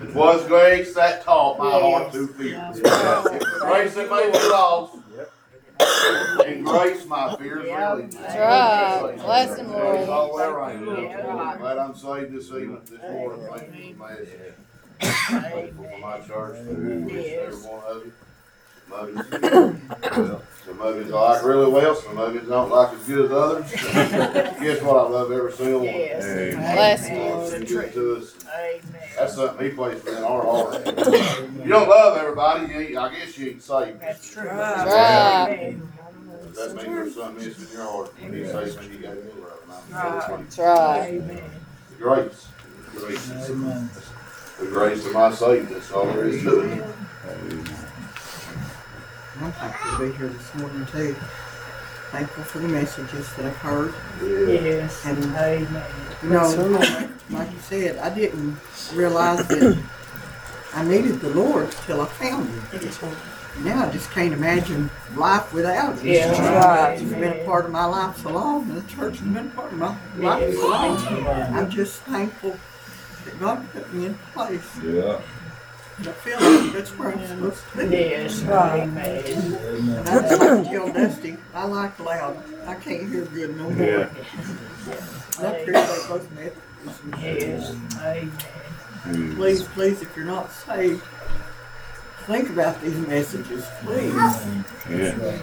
It 0.00 0.14
was 0.14 0.46
grace 0.46 0.94
that 0.94 1.24
taught 1.24 1.58
my 1.58 1.70
heart 1.70 2.12
to 2.12 2.28
fear. 2.28 2.70
Grace 2.72 3.94
that 3.94 4.08
made 4.10 4.32
me 4.32 4.48
lost. 4.48 4.96
And 6.46 6.64
grace 6.64 7.04
my 7.06 7.34
fears 7.36 7.64
relieved. 7.64 8.12
That's 8.14 8.36
right. 8.36 9.16
Bless 9.16 9.58
him, 9.58 9.72
Lord. 9.72 9.96
Grace 9.96 10.08
all 10.08 10.28
the 10.28 10.34
way 10.34 10.44
around. 10.44 11.58
Glad 11.58 11.78
I'm 11.78 11.94
saved 11.94 12.32
this 12.32 12.46
evening, 12.48 12.80
this 12.84 13.00
morning, 13.00 13.46
thank 13.50 13.74
you 13.74 13.94
for 13.94 14.08
the 14.08 14.14
message. 14.14 14.54
Thankful 15.00 15.84
for 15.84 15.98
my 15.98 16.20
church, 16.20 16.56
for 16.64 16.72
each 17.10 17.14
and 17.14 17.16
every 17.16 17.56
one 17.70 17.84
of 17.84 18.04
you. 18.06 18.12
Muggins. 18.88 19.80
Well, 20.16 20.42
Some 20.78 20.86
muggins 20.86 21.12
I 21.12 21.14
like 21.14 21.44
really 21.44 21.70
well, 21.72 21.94
some 21.96 22.14
muggins 22.14 22.48
don't 22.48 22.70
like 22.70 22.92
as 22.92 23.02
good 23.04 23.24
as 23.24 23.32
others. 23.32 23.70
Guess 24.60 24.82
what? 24.82 24.96
I 24.96 25.08
love 25.08 25.32
every 25.32 25.52
single 25.52 25.80
one. 25.80 25.86
Yes. 25.88 26.24
Amen. 26.24 26.74
Bless 26.74 27.08
God's 27.08 27.50
been 27.52 27.64
good 27.64 27.92
to 27.94 28.16
us. 28.16 28.34
Amen. 28.46 28.80
That's 29.18 29.34
something 29.34 29.70
he 29.70 29.74
placed 29.74 30.06
in 30.06 30.22
our 30.22 30.42
heart. 30.44 30.86
You 30.86 31.68
don't 31.68 31.88
love 31.88 32.16
everybody, 32.18 32.72
you 32.72 32.80
ain't, 32.80 32.96
I 32.96 33.12
guess 33.12 33.36
you 33.36 33.50
ain't 33.50 33.62
saved. 33.62 34.00
That's 34.00 34.32
true. 34.32 34.48
Right. 34.48 35.48
Amen. 35.50 35.92
That 36.54 36.74
means 36.74 36.86
there's 36.86 37.14
something 37.16 37.44
missing 37.44 37.66
in 37.66 37.72
your 37.72 37.82
heart 37.82 38.22
when 38.22 38.32
he 38.32 38.44
says 38.44 38.76
when 38.76 38.92
you 38.92 38.98
got 38.98 39.14
to 39.14 39.16
love. 39.16 39.88
And 39.90 39.94
Right. 39.94 40.44
That's 40.44 40.58
right. 40.58 41.08
Amen. 41.08 41.42
Grace. 41.98 42.48
Grace. 42.94 43.50
Amen. 43.50 43.90
The 44.60 44.66
grace 44.66 45.06
of 45.06 45.12
my 45.12 45.32
Savior, 45.32 45.74
that's 45.74 45.90
all 45.90 46.06
there 46.06 46.28
is 46.28 46.42
to 46.42 46.60
it. 46.60 47.87
I'm 49.40 49.52
thankful 49.52 49.98
to 49.98 50.10
be 50.12 50.18
here 50.18 50.28
this 50.28 50.54
morning 50.56 50.86
too. 50.86 51.14
Thankful 52.10 52.44
for 52.44 52.58
the 52.58 52.68
messages 52.68 53.32
that 53.34 53.46
I've 53.46 53.56
heard. 53.56 53.94
Yes. 54.22 55.04
And, 55.06 55.24
Amen. 55.36 55.84
you 56.22 56.30
know, 56.30 57.08
like 57.30 57.52
you 57.52 57.58
said, 57.60 57.98
I 57.98 58.12
didn't 58.12 58.56
realize 58.94 59.46
that 59.46 59.78
I 60.74 60.84
needed 60.84 61.20
the 61.20 61.30
Lord 61.30 61.70
till 61.86 62.00
I 62.00 62.06
found 62.06 62.48
Him. 62.48 63.64
Now 63.64 63.86
I 63.86 63.92
just 63.92 64.10
can't 64.10 64.32
imagine 64.32 64.90
life 65.14 65.52
without 65.52 65.98
Him. 65.98 66.06
Yeah. 66.06 66.64
Right. 66.64 66.98
He's 66.98 67.10
been 67.10 67.40
a 67.40 67.44
part 67.44 67.66
of 67.66 67.70
my 67.70 67.84
life 67.84 68.16
so 68.18 68.30
long, 68.30 68.62
and 68.70 68.76
the 68.76 68.88
church 68.88 69.18
has 69.18 69.28
been 69.28 69.46
a 69.46 69.50
part 69.50 69.72
of 69.72 69.78
my 69.78 69.96
life 70.16 70.54
so 70.54 70.68
long. 70.68 71.26
I'm 71.28 71.70
just 71.70 72.00
thankful 72.02 72.56
that 73.24 73.38
God 73.38 73.70
put 73.72 73.92
me 73.92 74.06
in 74.06 74.14
place. 74.32 74.78
Yeah. 74.82 75.20
And 75.98 76.08
I 76.08 76.12
feel 76.12 76.40
like 76.40 76.72
that's 76.72 76.90
where 76.90 77.12
I'm 77.12 77.26
supposed 77.26 77.62
to 77.72 77.88
be. 77.88 77.96
Yes. 77.96 78.40
Right. 78.42 78.82
Amen. 78.82 79.24
And 79.26 80.08
I 80.08 80.20
just 80.28 80.40
like 80.40 80.64
to 80.64 80.70
tell 80.70 80.92
Dusty, 80.92 81.36
I 81.52 81.64
like 81.64 81.98
loud. 81.98 82.42
I 82.66 82.74
can't 82.76 83.08
hear 83.08 83.24
good 83.24 83.56
no 83.56 83.70
more. 83.70 83.84
Yeah. 83.84 84.08
I 85.40 85.46
appreciate 85.46 86.08
both 86.08 86.30
messages. 86.32 86.62
Yes. 87.20 87.70
Amen. 88.00 88.32
Mm. 89.04 89.36
Please, 89.36 89.62
please, 89.62 90.02
if 90.02 90.16
you're 90.16 90.26
not 90.26 90.52
saved, 90.52 91.02
think 92.26 92.50
about 92.50 92.80
these 92.80 92.96
messages, 92.96 93.66
please. 93.82 94.14
Yeah. 94.88 95.40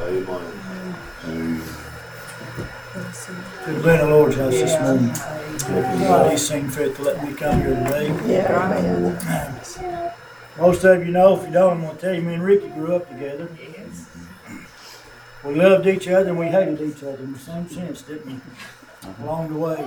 Amen. 0.00 1.62
We've 2.92 3.84
been 3.84 4.00
in 4.00 4.06
the 4.08 4.16
Lord's 4.16 4.34
house 4.34 4.52
this 4.52 4.80
morning. 4.80 5.12
God, 6.00 6.32
He's 6.32 6.48
seen 6.48 6.68
fit 6.68 6.96
to 6.96 7.02
let 7.02 7.24
me 7.24 7.34
come 7.34 7.60
here 7.60 7.76
today. 7.76 8.08
Yeah, 8.26 8.78
amen. 8.78 10.12
Most 10.58 10.82
of 10.82 11.06
you 11.06 11.12
know, 11.12 11.38
if 11.38 11.46
you 11.46 11.52
don't, 11.52 11.76
I'm 11.76 11.82
gonna 11.86 11.96
tell 11.98 12.12
you, 12.12 12.22
me 12.22 12.34
and 12.34 12.42
Rickey 12.42 12.68
grew 12.70 12.96
up 12.96 13.08
together. 13.08 13.48
We 15.44 15.54
loved 15.54 15.86
each 15.86 16.08
other 16.08 16.30
and 16.30 16.38
we 16.38 16.48
hated 16.48 16.80
each 16.80 17.04
other 17.04 17.22
in 17.22 17.32
the 17.32 17.38
same 17.38 17.68
sense, 17.68 18.02
didn't 18.02 18.26
we? 18.26 18.40
Along 19.22 19.52
the 19.52 19.58
way. 19.60 19.78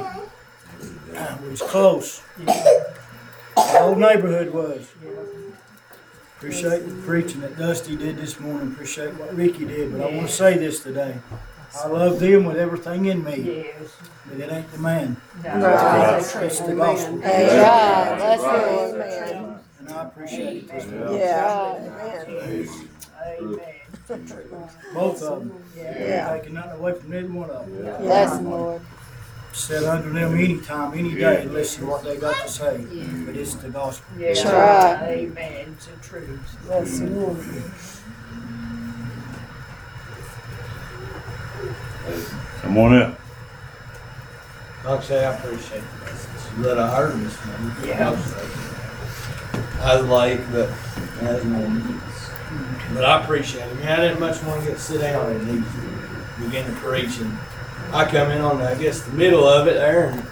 We 1.43 1.49
was 1.49 1.61
close. 1.61 2.21
The 2.37 2.53
whole 3.57 3.95
neighborhood 3.95 4.53
was. 4.53 4.87
Appreciate 6.37 6.87
the 6.87 6.95
preaching 7.05 7.41
that 7.41 7.57
Dusty 7.57 7.97
did 7.97 8.15
this 8.15 8.39
morning, 8.39 8.71
appreciate 8.71 9.13
what 9.15 9.35
Rickey 9.35 9.65
did, 9.65 9.91
but 9.91 10.01
I 10.01 10.15
wanna 10.15 10.29
say 10.29 10.57
this 10.57 10.81
today. 10.81 11.17
I 11.75 11.87
love 11.87 12.19
them 12.19 12.45
with 12.45 12.57
everything 12.57 13.05
in 13.05 13.23
me, 13.23 13.63
Yes. 13.65 13.91
but 14.27 14.39
it 14.39 14.51
ain't 14.51 14.71
the 14.71 14.77
man. 14.77 15.17
Right. 15.43 16.17
It's 16.19 16.59
the 16.59 16.75
gospel. 16.75 17.17
That's 17.17 17.53
right. 17.53 18.17
That's 18.19 18.43
right, 18.43 18.97
man. 18.97 19.59
And 19.79 19.89
I 19.89 20.03
appreciate 20.03 20.57
it 20.57 20.67
this. 20.69 20.85
Yeah, 20.85 21.75
amen. 21.77 22.77
Amen. 23.39 23.59
Both 24.93 25.23
of 25.23 25.39
them. 25.39 25.63
Yeah. 25.75 26.37
Taking 26.37 26.53
nothing 26.55 26.71
away 26.79 26.93
from 26.93 27.09
neither 27.09 27.27
one 27.27 27.49
of 27.49 27.65
them. 27.65 28.01
Bless 28.01 28.37
him, 28.39 28.49
Lord. 28.51 28.81
Sit 29.53 29.83
under 29.83 30.09
them 30.09 30.33
anytime, 30.37 30.97
any 30.97 31.13
day, 31.15 31.41
and 31.43 31.53
listen 31.53 31.83
to 31.83 31.89
what 31.91 32.03
they 32.03 32.17
got 32.17 32.35
to 32.41 32.49
say. 32.49 32.85
But 33.25 33.35
it's 33.35 33.53
the 33.55 33.69
gospel. 33.69 34.05
Yes. 34.19 34.43
That's 34.43 34.53
right. 34.53 35.09
Amen. 35.09 35.75
It's 35.77 35.85
the 35.87 35.97
truth. 35.97 36.57
Bless 36.65 36.99
him, 36.99 37.15
Lord. 37.21 37.37
Come 42.61 42.77
on 42.77 42.95
up. 42.95 43.19
Like 44.85 44.99
I 44.99 45.03
say, 45.03 45.25
I 45.25 45.33
appreciate 45.35 45.81
the 45.99 46.05
message 46.05 46.63
that 46.63 46.79
I 46.79 46.95
heard 46.95 47.19
this 47.21 47.45
morning. 47.45 47.71
Yeah. 47.85 48.09
I 49.81 49.95
was 50.01 50.09
late, 50.09 50.39
but 50.51 50.69
I 51.21 51.33
was 51.35 51.43
morning. 51.45 52.01
But 52.93 53.05
I 53.05 53.23
appreciate 53.23 53.63
it. 53.67 53.75
Man, 53.75 53.99
I 53.99 54.03
didn't 54.07 54.19
much 54.19 54.41
want 54.43 54.61
to 54.63 54.69
get 54.69 54.79
sit 54.79 55.01
down 55.01 55.31
and 55.31 55.47
he 55.47 56.43
began 56.45 56.65
to 56.69 56.75
preach. 56.79 57.17
And 57.19 57.37
I 57.93 58.05
come 58.05 58.31
in 58.31 58.41
on, 58.41 58.61
I 58.61 58.75
guess, 58.75 59.01
the 59.01 59.11
middle 59.13 59.47
of 59.47 59.67
it 59.67 59.75
there, 59.75 60.09
and, 60.09 60.25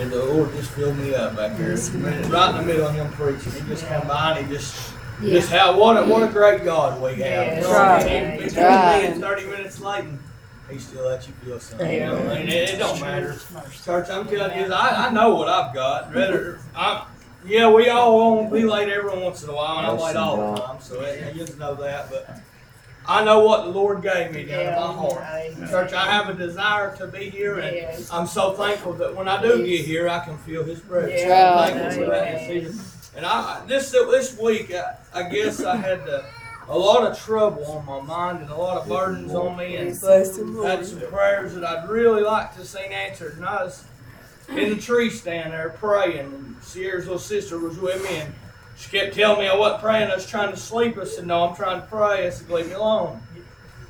and 0.00 0.10
the 0.12 0.24
Lord 0.24 0.52
just 0.52 0.70
filled 0.70 0.96
me 0.98 1.14
up 1.14 1.36
back 1.36 1.56
here. 1.56 1.76
Man, 1.94 2.30
right 2.30 2.50
in 2.50 2.56
the 2.58 2.62
middle 2.62 2.86
of 2.86 2.94
him 2.94 3.10
preaching. 3.12 3.52
He 3.52 3.60
just 3.68 3.86
come 3.86 4.06
by 4.06 4.38
and 4.38 4.46
he 4.46 4.54
just, 4.54 4.92
just 5.20 5.50
how, 5.50 5.78
what 5.78 5.96
a, 5.96 6.06
what 6.08 6.22
a 6.22 6.32
great 6.32 6.64
God 6.64 7.00
we 7.02 7.10
have. 7.10 7.18
Yes. 7.20 7.56
You 7.56 7.62
know 7.62 7.68
what 7.70 7.78
I? 7.78 7.94
Right. 8.94 9.06
He- 9.08 9.14
he 9.14 9.20
30 9.20 9.46
minutes 9.46 9.80
late 9.80 10.04
and 10.04 10.18
he 10.70 10.78
still 10.78 11.06
lets 11.06 11.26
you 11.26 11.32
feel 11.34 11.60
something. 11.60 11.90
You 11.90 12.00
know 12.00 12.14
what 12.14 12.26
I 12.26 12.38
mean? 12.40 12.48
It, 12.48 12.70
it 12.70 12.78
don't 12.78 13.00
matter. 13.00 13.38
Church, 13.82 14.08
I'm 14.10 14.26
telling 14.26 14.58
you, 14.58 14.72
I, 14.72 15.06
I 15.06 15.10
know 15.10 15.34
what 15.34 15.48
I've 15.48 15.74
got. 15.74 16.14
Rather, 16.14 16.60
I, 16.74 17.06
yeah, 17.46 17.70
we 17.70 17.88
all 17.88 18.36
want 18.36 18.50
to 18.50 18.54
be 18.54 18.64
late 18.64 18.88
every 18.88 19.18
once 19.22 19.42
in 19.42 19.50
a 19.50 19.54
while, 19.54 19.78
and 19.78 19.86
I'm 19.86 19.98
late 19.98 20.16
all 20.16 20.54
the 20.54 20.60
time, 20.60 20.80
so 20.80 21.00
it, 21.00 21.34
you 21.34 21.44
just 21.46 21.58
know 21.58 21.74
that. 21.76 22.10
But 22.10 22.40
I 23.06 23.24
know 23.24 23.40
what 23.40 23.64
the 23.64 23.70
Lord 23.70 24.02
gave 24.02 24.32
me 24.32 24.44
down 24.44 24.60
in 24.60 24.74
my 24.74 24.92
heart. 24.92 25.70
Church, 25.70 25.92
I 25.94 26.10
have 26.12 26.28
a 26.28 26.34
desire 26.34 26.94
to 26.96 27.06
be 27.06 27.30
here, 27.30 27.58
and 27.58 28.06
I'm 28.12 28.26
so 28.26 28.52
thankful 28.52 28.92
that 28.94 29.16
when 29.16 29.28
I 29.28 29.40
do 29.40 29.64
get 29.64 29.86
here, 29.86 30.08
I 30.08 30.22
can 30.24 30.36
feel 30.38 30.62
His 30.64 30.80
presence. 30.80 31.22
Yeah. 31.22 31.54
I'm 31.58 31.72
thankful 31.72 32.04
for 32.04 32.10
that. 32.10 32.26
And 32.50 32.80
And 33.16 33.26
I 33.26 33.64
this 33.66 33.90
this 33.90 34.38
week, 34.38 34.74
I, 34.74 34.96
I 35.14 35.22
guess 35.30 35.64
I 35.64 35.76
had 35.76 36.00
uh, 36.08 36.22
a 36.68 36.76
lot 36.78 37.10
of 37.10 37.18
trouble 37.18 37.64
on 37.66 37.86
my 37.86 38.00
mind 38.00 38.42
and 38.42 38.50
a 38.50 38.56
lot 38.56 38.78
of 38.78 38.88
burdens 38.88 39.34
on 39.34 39.56
me, 39.56 39.76
and 39.76 39.98
Bless 39.98 40.36
had 40.36 40.86
some 40.86 41.00
prayers 41.00 41.54
that 41.54 41.64
I'd 41.64 41.88
really 41.88 42.22
like 42.22 42.54
to 42.56 42.64
see 42.64 42.80
answered. 42.80 43.36
And 43.36 43.44
I 43.44 43.64
was 43.64 43.84
in 44.50 44.70
the 44.70 44.76
tree 44.76 45.10
stand 45.10 45.52
there 45.52 45.70
praying, 45.70 46.18
and 46.18 46.56
Sierra's 46.62 47.04
little 47.04 47.18
sister 47.18 47.58
was 47.58 47.78
with 47.78 48.02
me, 48.04 48.18
and 48.18 48.34
she 48.76 48.90
kept 48.90 49.14
telling 49.14 49.40
me 49.40 49.48
I 49.48 49.56
wasn't 49.56 49.82
praying, 49.82 50.10
I 50.10 50.14
was 50.14 50.26
trying 50.26 50.50
to 50.52 50.58
sleep. 50.58 50.98
I 50.98 51.04
said, 51.04 51.26
No, 51.26 51.48
I'm 51.48 51.56
trying 51.56 51.80
to 51.80 51.86
pray. 51.86 52.26
I 52.26 52.30
said, 52.30 52.50
Leave 52.50 52.66
me 52.68 52.74
alone. 52.74 53.20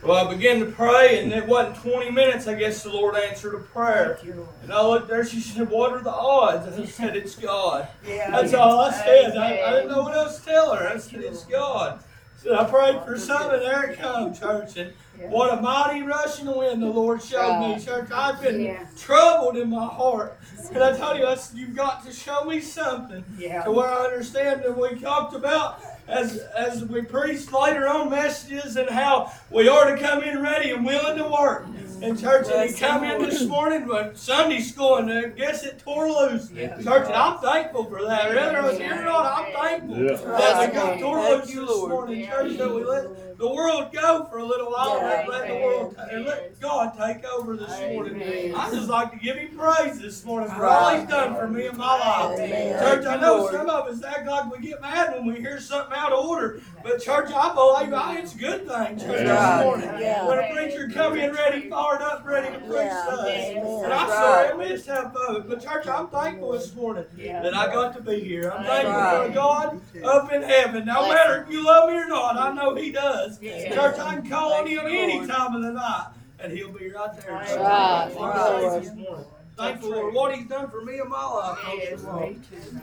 Well, 0.02 0.28
I 0.28 0.32
began 0.32 0.60
to 0.60 0.66
pray, 0.66 1.20
and 1.22 1.32
it 1.32 1.44
wasn't 1.44 1.76
20 1.82 2.12
minutes, 2.12 2.46
I 2.46 2.54
guess 2.54 2.84
the 2.84 2.90
Lord 2.90 3.16
answered 3.16 3.56
a 3.56 3.58
prayer. 3.58 4.16
And 4.62 4.72
I 4.72 4.86
looked 4.86 5.08
there, 5.08 5.24
she 5.24 5.40
said, 5.40 5.68
What 5.68 5.92
are 5.92 6.00
the 6.00 6.12
odds? 6.12 6.68
And 6.68 6.84
I 6.84 6.86
said, 6.86 7.16
It's 7.16 7.34
God. 7.34 7.88
Yeah. 8.06 8.30
That's 8.30 8.54
all 8.54 8.78
I 8.80 8.92
said. 8.92 9.36
I, 9.36 9.60
I 9.60 9.70
didn't 9.72 9.90
know 9.90 10.02
what 10.02 10.14
else 10.14 10.38
to 10.38 10.44
tell 10.44 10.74
her. 10.76 10.88
I 10.88 10.98
said, 10.98 11.20
It's 11.20 11.44
God. 11.44 12.02
So 12.42 12.54
I 12.56 12.64
prayed 12.64 13.02
for 13.04 13.18
something, 13.18 13.58
there 13.60 13.90
it 13.90 13.98
comes, 13.98 14.38
church. 14.38 14.76
And 14.76 14.92
what 15.30 15.58
a 15.58 15.60
mighty 15.60 16.02
rushing 16.02 16.46
wind 16.46 16.80
the 16.80 16.86
Lord 16.86 17.20
showed 17.20 17.60
me, 17.76 17.84
church. 17.84 18.08
I've 18.12 18.40
been 18.40 18.60
Yeah. 18.60 18.84
troubled 18.96 19.56
in 19.56 19.70
my 19.70 19.86
heart. 19.86 20.38
And 20.72 20.82
I 20.82 20.96
tell 20.96 21.18
you, 21.18 21.26
I 21.26 21.34
said, 21.34 21.58
You've 21.58 21.74
got 21.74 22.04
to 22.06 22.12
show 22.12 22.44
me 22.44 22.60
something 22.60 23.24
Yeah. 23.36 23.62
to 23.64 23.72
where 23.72 23.88
I 23.88 24.04
understand 24.04 24.62
that 24.62 24.78
we 24.78 24.98
talked 25.00 25.34
about 25.34 25.80
as 26.06 26.38
as 26.56 26.84
we 26.84 27.02
preached 27.02 27.52
later 27.52 27.88
on 27.88 28.08
messages 28.10 28.76
and 28.76 28.88
how 28.88 29.32
we 29.50 29.68
are 29.68 29.94
to 29.94 30.00
come 30.00 30.22
in 30.22 30.40
ready 30.40 30.70
and 30.70 30.86
willing 30.86 31.18
to 31.18 31.24
work. 31.24 31.66
And 32.00 32.18
church, 32.18 32.46
and 32.52 32.70
he 32.70 32.76
come 32.76 33.02
in 33.04 33.20
this 33.22 33.44
morning 33.44 33.86
with 33.86 34.16
Sunday 34.16 34.60
school 34.60 34.96
and 34.96 35.10
I 35.12 35.28
guess 35.28 35.64
it 35.64 35.78
tore 35.80 36.08
loose. 36.08 36.48
Church, 36.48 36.86
and 36.86 36.86
I'm 37.14 37.38
thankful 37.38 37.84
for 37.86 38.02
that. 38.04 38.28
Whether 38.34 38.58
I 38.58 38.68
was 38.68 38.78
here 38.78 39.00
or 39.00 39.04
not, 39.04 39.26
I'm 39.46 39.52
thankful 39.52 39.96
Yeah. 40.04 40.16
that 40.38 40.68
we 40.68 40.74
got 40.74 40.98
tore 41.00 41.20
loose 41.20 41.46
this 41.46 41.56
Lord. 41.56 41.90
morning. 41.90 42.26
Church, 42.26 42.56
that 42.58 42.72
we 42.74 42.84
let 42.84 43.27
the 43.38 43.48
world 43.48 43.92
go 43.92 44.24
for 44.28 44.38
a 44.38 44.44
little 44.44 44.70
while 44.72 44.98
and 44.98 45.28
let 45.28 45.46
the 45.46 45.54
world 45.54 45.96
and 46.10 46.24
let 46.26 46.58
God 46.60 46.92
take 46.98 47.24
over 47.24 47.56
this 47.56 47.70
morning. 47.92 48.52
I 48.54 48.68
just 48.72 48.88
like 48.88 49.12
to 49.12 49.16
give 49.18 49.36
him 49.36 49.56
praise 49.56 50.00
this 50.00 50.24
morning 50.24 50.50
for 50.50 50.64
all 50.66 50.96
he's 50.98 51.08
done 51.08 51.36
for 51.36 51.46
me 51.46 51.66
in 51.66 51.76
my 51.76 51.98
life. 51.98 52.38
Amen. 52.40 52.78
Church, 52.82 53.06
I 53.06 53.16
know 53.20 53.48
some 53.52 53.70
of 53.70 53.86
us 53.86 54.02
act 54.02 54.26
like 54.26 54.50
we 54.50 54.58
get 54.66 54.80
mad 54.80 55.14
when 55.14 55.26
we 55.32 55.36
hear 55.40 55.60
something 55.60 55.94
out 55.96 56.12
of 56.12 56.24
order, 56.26 56.60
but 56.82 57.00
church, 57.00 57.30
I 57.32 57.54
believe 57.54 57.92
I, 57.92 58.18
it's 58.18 58.34
a 58.34 58.38
good 58.38 58.66
thing, 58.66 58.98
church, 58.98 59.06
this 59.26 59.64
morning. 59.64 59.88
Yeah. 60.00 60.26
When 60.26 60.38
a 60.38 60.52
preacher 60.52 60.90
come 60.92 61.16
in 61.16 61.32
ready, 61.32 61.70
fired 61.70 62.02
up, 62.02 62.26
ready 62.26 62.52
to 62.52 62.58
preach 62.58 62.72
Yeah. 62.72 63.04
to 63.04 63.12
us. 63.12 63.26
Amen. 63.28 63.84
And 63.84 63.92
I'm 63.92 64.08
sorry 64.08 64.48
I 64.48 64.56
missed 64.56 64.86
half 64.86 65.14
of 65.14 65.36
it, 65.36 65.48
but 65.48 65.62
church, 65.62 65.86
I'm 65.86 66.08
thankful 66.08 66.52
this 66.52 66.74
morning 66.74 67.04
that 67.16 67.54
I 67.54 67.72
got 67.72 67.94
to 67.96 68.02
be 68.02 68.18
here. 68.18 68.50
I'm 68.50 68.64
thankful 68.64 69.28
for. 69.28 69.34
God 69.34 69.80
up 70.04 70.32
in 70.32 70.42
heaven. 70.42 70.86
No 70.86 71.08
matter 71.08 71.42
if 71.42 71.52
you 71.52 71.64
love 71.64 71.88
me 71.88 71.96
or 71.96 72.08
not, 72.08 72.36
I 72.36 72.52
know 72.52 72.74
He 72.74 72.90
does. 72.90 73.27
Yeah. 73.40 73.74
Church, 73.74 73.98
I 73.98 74.14
can 74.16 74.28
call 74.28 74.52
on 74.54 74.66
Him 74.66 74.86
you, 74.88 74.98
any 74.98 75.26
time 75.26 75.54
of 75.54 75.62
the 75.62 75.72
night, 75.72 76.06
and 76.40 76.52
He'll 76.52 76.72
be 76.72 76.90
right 76.90 77.12
there. 77.20 77.32
That's 77.38 77.50
Church. 77.50 77.58
right. 77.60 78.02
I'm 78.04 78.10
thankful 78.10 78.26
Right. 78.28 78.82
this 78.82 78.94
morning. 78.94 79.24
Thankful 79.56 79.92
for 79.92 80.10
what 80.12 80.34
He's 80.34 80.46
done 80.48 80.70
for 80.70 80.82
me 80.82 80.98
and 81.00 81.08
my 81.10 81.24
life. 81.24 81.58
Yes, 81.76 82.02
me 82.02 82.38
too. 82.50 82.80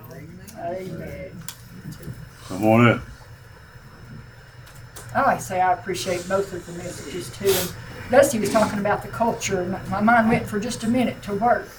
Amen. 0.60 1.32
Come 2.48 2.66
on 2.66 2.88
up. 2.90 3.02
I 5.16 5.22
like 5.22 5.38
to 5.38 5.44
say 5.44 5.62
I 5.62 5.74
appreciate 5.74 6.28
both 6.28 6.52
of 6.54 6.66
the 6.66 6.74
messages 6.74 7.30
too. 7.38 7.48
And 7.50 8.12
Dusty 8.12 8.38
was 8.40 8.52
talking 8.52 8.80
about 8.80 9.02
the 9.02 9.08
culture, 9.08 9.62
and 9.62 9.72
my 9.90 10.02
mind 10.02 10.28
went 10.30 10.46
for 10.48 10.60
just 10.60 10.84
a 10.84 10.88
minute 10.90 11.22
to 11.24 11.34
work 11.36 11.70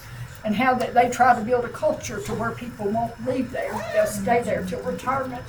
and 0.47 0.55
how 0.55 0.73
that 0.73 0.93
they 0.93 1.09
try 1.09 1.35
to 1.35 1.41
build 1.41 1.65
a 1.65 1.69
culture 1.69 2.21
to 2.21 2.33
where 2.35 2.51
people 2.51 2.87
won't 2.89 3.13
leave 3.27 3.51
there. 3.51 3.73
They'll 3.93 4.05
stay 4.05 4.41
there 4.43 4.63
till 4.65 4.81
retirement. 4.81 5.43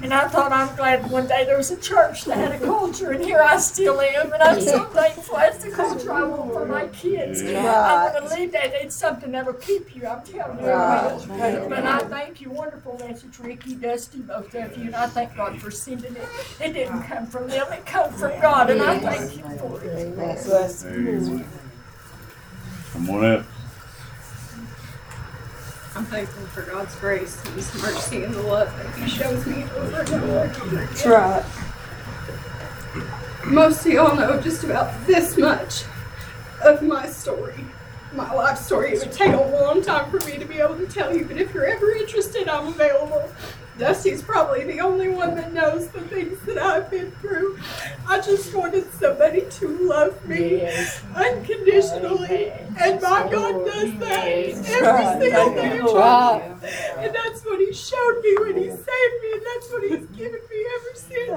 And 0.00 0.14
I 0.14 0.28
thought 0.28 0.52
I'm 0.52 0.74
glad 0.76 1.10
one 1.10 1.26
day 1.26 1.44
there 1.44 1.56
was 1.56 1.72
a 1.72 1.76
church 1.76 2.24
that 2.26 2.38
had 2.38 2.52
a 2.52 2.64
culture, 2.64 3.10
and 3.10 3.24
here 3.24 3.42
I 3.42 3.56
still 3.58 4.00
am. 4.00 4.32
And 4.32 4.40
I'm 4.40 4.60
so 4.60 4.84
thankful. 4.84 5.38
That's 5.38 5.64
the 5.64 5.72
culture 5.72 6.12
I 6.12 6.22
want 6.22 6.52
for 6.52 6.66
my 6.66 6.86
kids. 6.88 7.42
I 7.42 8.12
want 8.14 8.30
to 8.30 8.36
leave 8.36 8.52
that. 8.52 8.72
It's 8.74 8.94
something 8.94 9.32
that'll 9.32 9.54
keep 9.54 9.96
you. 9.96 10.06
I'm 10.06 10.22
telling 10.22 10.60
you. 10.60 10.66
it 10.66 11.60
will. 11.62 11.68
But 11.68 11.84
I 11.84 11.98
thank 11.98 12.40
you. 12.40 12.50
Wonderful 12.50 12.96
message, 13.00 13.36
Rickey, 13.40 13.74
Dusty, 13.74 14.20
both 14.20 14.54
of 14.54 14.78
you. 14.78 14.84
And 14.84 14.94
I 14.94 15.08
thank 15.08 15.34
God 15.36 15.60
for 15.60 15.72
sending 15.72 16.14
it. 16.14 16.28
It 16.60 16.74
didn't 16.74 17.02
come 17.02 17.26
from 17.26 17.48
them. 17.48 17.72
It 17.72 17.84
came 17.86 18.12
from 18.12 18.40
God. 18.40 18.70
And 18.70 18.80
I 18.80 19.00
thank 19.00 19.36
you 19.36 19.42
for 19.58 19.82
it. 19.82 20.14
Amen. 20.16 21.44
Someone 22.92 23.24
else? 23.24 23.46
I'm 25.96 26.04
thankful 26.06 26.44
for 26.46 26.62
God's 26.62 26.94
grace 26.96 27.40
and 27.44 27.54
His 27.54 27.72
mercy 27.80 28.24
and 28.24 28.34
the 28.34 28.42
love 28.42 28.76
that 28.76 28.96
He 28.96 29.08
shows 29.08 29.46
me 29.46 29.62
over 29.76 30.00
and 30.00 30.08
over. 30.14 30.46
That's 30.76 31.06
right. 31.06 31.44
Most 33.46 33.86
of 33.86 33.92
y'all 33.92 34.16
know 34.16 34.40
just 34.40 34.64
about 34.64 35.06
this 35.06 35.36
much 35.36 35.84
of 36.62 36.82
my 36.82 37.06
story, 37.06 37.64
my 38.12 38.32
life 38.32 38.58
story. 38.58 38.94
It 38.94 39.00
would 39.00 39.12
take 39.12 39.34
a 39.34 39.40
long 39.40 39.82
time 39.82 40.10
for 40.10 40.18
me 40.26 40.36
to 40.38 40.44
be 40.44 40.58
able 40.58 40.76
to 40.78 40.86
tell 40.86 41.14
you, 41.14 41.26
but 41.26 41.36
if 41.36 41.54
you're 41.54 41.66
ever 41.66 41.92
interested, 41.92 42.48
I'm 42.48 42.68
available. 42.68 43.30
Dusty's 43.78 44.22
probably 44.22 44.64
the 44.64 44.80
only 44.80 45.08
one 45.08 45.34
that 45.34 45.52
knows 45.52 45.88
the 45.88 46.00
things 46.02 46.38
that 46.46 46.58
I've 46.58 46.90
been 46.90 47.10
through. 47.20 47.58
I 48.08 48.20
just 48.20 48.54
wanted 48.54 48.90
somebody 48.92 49.42
to 49.50 49.68
love 49.88 50.24
me 50.28 50.62
unconditionally, 51.14 52.50
and 52.50 53.02
my 53.02 53.28
God 53.30 53.64
does 53.66 53.98
that 53.98 54.26
every 54.26 54.60
single 54.60 55.54
day 55.54 55.78
of 55.78 55.92
my 55.92 56.00
life. 56.00 56.64
And 56.98 57.14
that's 57.14 57.44
what 57.44 57.58
He 57.58 57.72
showed 57.72 58.20
me 58.22 58.36
when 58.40 58.56
He 58.56 58.68
saved 58.70 59.16
me, 59.22 59.32
and 59.32 59.42
that's 59.42 59.72
what 59.72 59.82
He's 59.82 60.06
given 60.16 60.40
me 60.50 60.66
ever 60.76 60.94
since. 60.94 61.30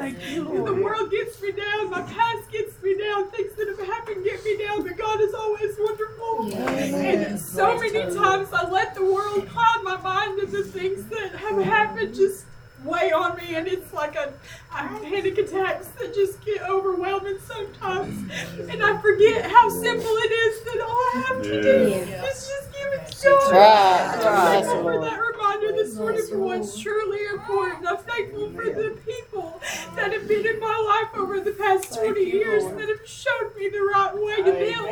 And 0.47 0.67
the 0.67 0.75
world 0.75 1.09
gets 1.09 1.41
me 1.41 1.51
down, 1.53 1.89
my 1.89 2.01
past 2.03 2.51
gets 2.51 2.79
me 2.83 2.97
down, 2.97 3.31
things 3.31 3.53
that 3.53 3.67
have 3.67 3.87
happened 3.87 4.23
get 4.23 4.43
me 4.45 4.57
down, 4.57 4.83
but 4.83 4.95
God 4.95 5.21
is 5.21 5.33
always 5.33 5.75
wonderful. 5.79 6.53
And 6.53 7.39
so 7.39 7.79
many 7.79 8.13
times 8.13 8.49
I 8.53 8.69
let 8.69 8.93
the 8.93 9.03
world 9.03 9.47
cloud 9.49 9.83
my 9.83 9.97
mind 9.97 10.39
and 10.39 10.51
the 10.51 10.63
things 10.63 11.05
that 11.07 11.33
have 11.35 11.63
happened 11.63 12.13
just 12.13 12.36
weigh 12.83 13.11
on 13.11 13.35
me, 13.37 13.55
and 13.55 13.67
it's 13.67 13.93
like 13.93 14.15
a, 14.15 14.33
panic 14.85 15.37
attacks 15.37 15.87
that 15.99 16.13
just 16.13 16.43
get 16.45 16.61
overwhelming 16.69 17.37
sometimes. 17.45 18.15
And 18.69 18.83
I 18.83 18.99
forget 19.01 19.49
how 19.49 19.69
simple 19.69 20.11
it 20.25 20.31
is 20.31 20.63
that 20.65 20.81
all 20.81 20.91
I 20.91 21.23
have 21.27 21.41
to 21.43 21.61
do 21.61 21.69
is 21.83 22.47
just 22.47 22.71
give 22.73 22.93
it 22.93 23.07
to 23.07 23.29
God. 23.29 23.51
right. 23.51 24.17
I'm 24.17 24.23
Right. 24.27 24.63
thankful 24.65 24.83
for 24.83 25.01
that 25.01 25.19
reminder 25.19 25.71
this 25.73 25.95
morning 25.97 26.21
for 26.29 26.37
what's 26.39 26.77
truly 26.79 27.25
important. 27.33 27.87
I'm 27.87 27.97
thankful 27.97 28.51
for 28.51 28.65
the 28.65 28.97
people 29.05 29.61
that 29.95 30.11
have 30.13 30.27
been 30.27 30.45
in 30.45 30.59
my 30.59 30.77
life 30.91 31.17
over 31.19 31.39
the 31.39 31.51
past 31.51 31.95
20 31.99 32.23
years 32.23 32.63
that 32.65 32.87
have 32.89 33.07
showed 33.07 33.55
me 33.57 33.69
the 33.69 33.81
right 33.81 34.13
way 34.13 34.35
to 34.37 34.51
live 34.51 34.87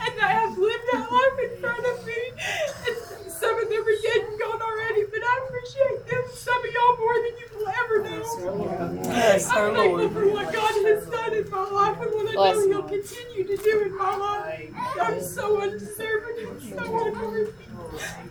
and 0.00 0.12
that 0.20 0.30
have 0.30 0.56
lived 0.58 0.84
that 0.92 1.10
life 1.10 1.38
in 1.50 1.58
front 1.60 1.84
of 1.86 2.06
me. 2.06 2.20
And 2.86 2.96
some 3.32 3.58
of 3.58 3.68
them 3.68 3.82
are 3.82 4.00
dead 4.02 4.20
and 4.28 4.38
gone 4.38 4.62
already, 4.62 5.04
but 5.10 5.20
I 5.24 5.34
appreciate 5.48 6.06
them, 6.06 6.22
some 6.34 6.58
of 6.64 6.70
y'all 6.72 6.96
more 6.98 7.14
than 7.14 7.34
you 7.40 7.46
will 7.58 7.68
ever 7.68 8.02
know. 8.04 9.23
Yes, 9.24 9.50
our 9.50 9.68
I'm 9.68 9.74
thankful 9.74 9.98
Lord. 9.98 10.12
for 10.12 10.28
what 10.28 10.52
God 10.52 10.84
has 10.84 11.06
done 11.06 11.32
in 11.34 11.50
my 11.50 11.70
life 11.70 12.00
and 12.00 12.12
what 12.12 12.28
I 12.28 12.32
Bless 12.34 12.56
know 12.56 12.62
him. 12.62 12.70
He'll 12.70 12.82
continue 12.82 13.44
to 13.44 13.56
do 13.56 13.82
in 13.82 13.96
my 13.96 14.16
life. 14.16 14.70
I'm 15.00 15.20
so 15.22 15.62
undeserving 15.62 16.46
and 16.46 16.62
so 16.62 17.06
unworthy. 17.06 17.52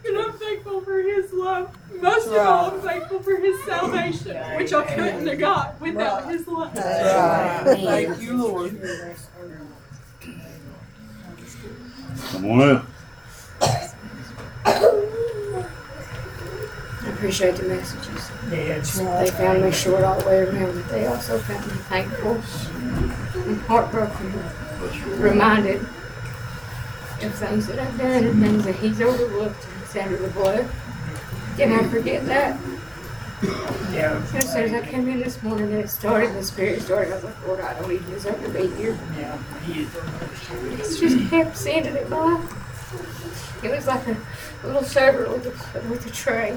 And 0.06 0.18
I'm 0.18 0.34
thankful 0.34 0.82
for 0.82 1.02
His 1.02 1.34
love. 1.34 1.76
Most 2.00 2.28
of 2.28 2.38
all, 2.38 2.72
I'm 2.72 2.82
thankful 2.82 3.24
for 3.24 3.38
His 3.38 3.64
salvation, 3.64 4.38
which 4.58 4.74
I 4.74 4.84
couldn't 4.86 5.26
have 5.26 5.40
got 5.40 5.82
without 5.82 6.30
His 6.30 6.48
love. 6.48 6.74
That's 6.76 7.66
right. 7.66 8.06
Thank 8.08 8.22
you, 8.22 8.38
Lord. 8.38 8.78
Someone 12.16 12.62
else? 12.70 12.86
I 17.02 17.10
appreciate 17.10 17.56
the 17.56 17.64
messages. 17.64 18.33
They 18.58 19.32
found 19.32 19.64
me 19.64 19.72
short 19.72 20.04
all 20.04 20.20
the 20.20 20.26
way 20.28 20.40
around, 20.42 20.76
but 20.76 20.90
they 20.90 21.08
also 21.08 21.40
found 21.40 21.66
me 21.66 21.74
thankful 21.90 22.34
and 23.44 23.60
heartbroken, 23.62 24.32
reminded 25.20 25.82
of 25.82 27.34
things 27.36 27.68
that 27.68 27.80
I've 27.80 27.98
done 27.98 28.26
and 28.26 28.42
things 28.44 28.64
that 28.66 28.76
he's 28.76 29.02
overlooked 29.02 29.66
and 29.66 29.82
it's 29.84 29.96
under 29.96 30.18
the 30.18 30.28
blood. 30.30 30.70
Can 31.58 31.72
I 31.72 31.84
forget 31.90 32.26
that? 32.28 32.60
Yeah. 33.92 34.22
As 34.36 34.52
soon 34.52 34.64
as 34.64 34.74
I 34.74 34.82
came 34.86 35.08
in 35.10 35.20
this 35.20 35.42
morning 35.42 35.72
and 35.72 35.80
it 35.82 35.90
started, 35.90 36.34
the 36.36 36.44
spirit 36.44 36.82
started, 36.82 37.12
I 37.12 37.16
was 37.16 37.24
like, 37.24 37.48
Lord, 37.48 37.60
I 37.62 37.74
don't 37.80 37.92
even 37.92 38.10
deserve 38.12 38.42
to 38.44 38.50
be 38.50 38.68
here. 38.76 38.98
Yeah. 39.18 39.38
He- 39.66 39.88
It's 40.80 41.00
just 41.00 41.30
kept 41.30 41.58
sending 41.58 41.96
it 41.96 42.10
by. 42.10 42.40
It 43.64 43.72
was 43.72 43.88
like 43.88 44.06
a 44.08 44.18
little 44.66 44.84
server 44.84 45.30
with 45.32 45.46
a, 45.48 45.90
with 45.90 46.06
a 46.06 46.10
tray. 46.12 46.56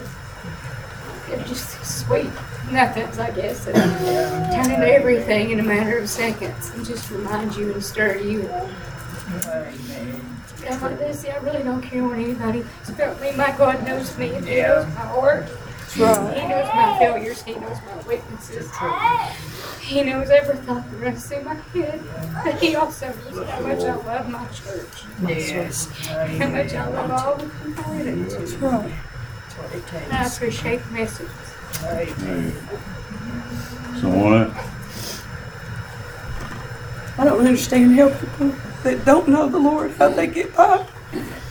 It 1.31 1.39
was 1.39 1.48
just 1.48 1.85
sweet 2.07 2.31
nothings, 2.70 3.19
I 3.19 3.31
guess, 3.31 3.65
that 3.65 3.74
turn 3.74 4.70
into 4.73 4.86
everything 4.93 5.51
in 5.51 5.61
a 5.61 5.62
matter 5.62 5.98
of 5.98 6.09
seconds 6.09 6.70
and 6.74 6.85
just 6.86 7.11
remind 7.11 7.57
you 7.57 7.73
and 7.73 7.82
stir 7.85 8.16
you. 8.19 8.48
I'm 10.69 10.81
like 10.82 10.98
this, 10.98 11.24
I 11.24 11.36
really 11.39 11.62
don't 11.62 11.82
care 11.82 12.03
what 12.05 12.19
anybody 12.19 12.62
thinks 12.62 12.89
about 12.90 13.20
me. 13.20 13.32
My 13.36 13.55
God 13.57 13.85
knows 13.86 14.16
me. 14.19 14.28
He 14.44 14.57
Yeah. 14.59 14.69
knows 14.69 14.86
my 14.86 15.01
heart. 15.01 15.47
right. 15.98 16.36
He 16.36 16.48
knows 16.48 16.66
my 16.74 16.98
failures. 16.98 17.43
He 17.43 17.55
knows 17.55 17.78
my 17.86 18.09
weaknesses. 18.09 18.70
He 19.81 20.03
knows 20.03 20.28
every 20.31 20.57
thought 20.57 20.90
that 20.90 20.97
runs 21.01 21.24
through 21.27 21.43
my 21.44 21.55
head. 21.73 22.01
But 22.44 22.55
he 22.57 22.74
also 22.74 23.07
knows 23.31 23.48
how 23.48 23.61
much 23.61 23.81
I 23.81 23.94
love 23.94 24.28
my 24.28 24.44
church. 24.48 25.05
Yes. 25.27 25.89
How 26.39 26.48
much 26.48 26.74
I 26.74 26.89
love 26.89 27.11
all 27.12 27.36
the 27.36 27.47
people 27.65 27.93
in. 27.93 28.28
That's 28.28 28.53
right. 28.55 28.93
That's 29.57 29.73
what 29.73 29.74
it 29.74 30.05
And 30.05 30.12
I 30.12 30.27
appreciate 30.27 30.85
the 30.85 30.91
messages. 30.91 31.31
Amen. 31.85 32.53
Someone 34.01 34.43
else? 34.43 35.23
I 37.19 37.24
don't 37.24 37.39
understand 37.39 37.97
how 37.97 38.11
people 38.11 38.55
that 38.83 39.05
don't 39.05 39.28
know 39.28 39.49
the 39.49 39.59
Lord, 39.59 39.93
how 39.93 40.11
they 40.11 40.27
get 40.27 40.55
by. 40.55 40.87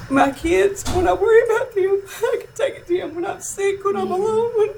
My 0.09 0.31
kids, 0.31 0.87
when 0.91 1.07
I 1.07 1.13
worry 1.13 1.43
about 1.45 1.73
them, 1.73 2.01
I 2.23 2.37
can 2.41 2.53
take 2.53 2.75
it 2.75 2.87
to 2.87 2.97
them 2.97 3.15
when 3.15 3.25
I'm 3.25 3.41
sick, 3.41 3.83
when 3.83 3.95
I'm 3.95 4.07
mm-hmm. 4.07 4.13
alone, 4.13 4.51
when 4.55 4.69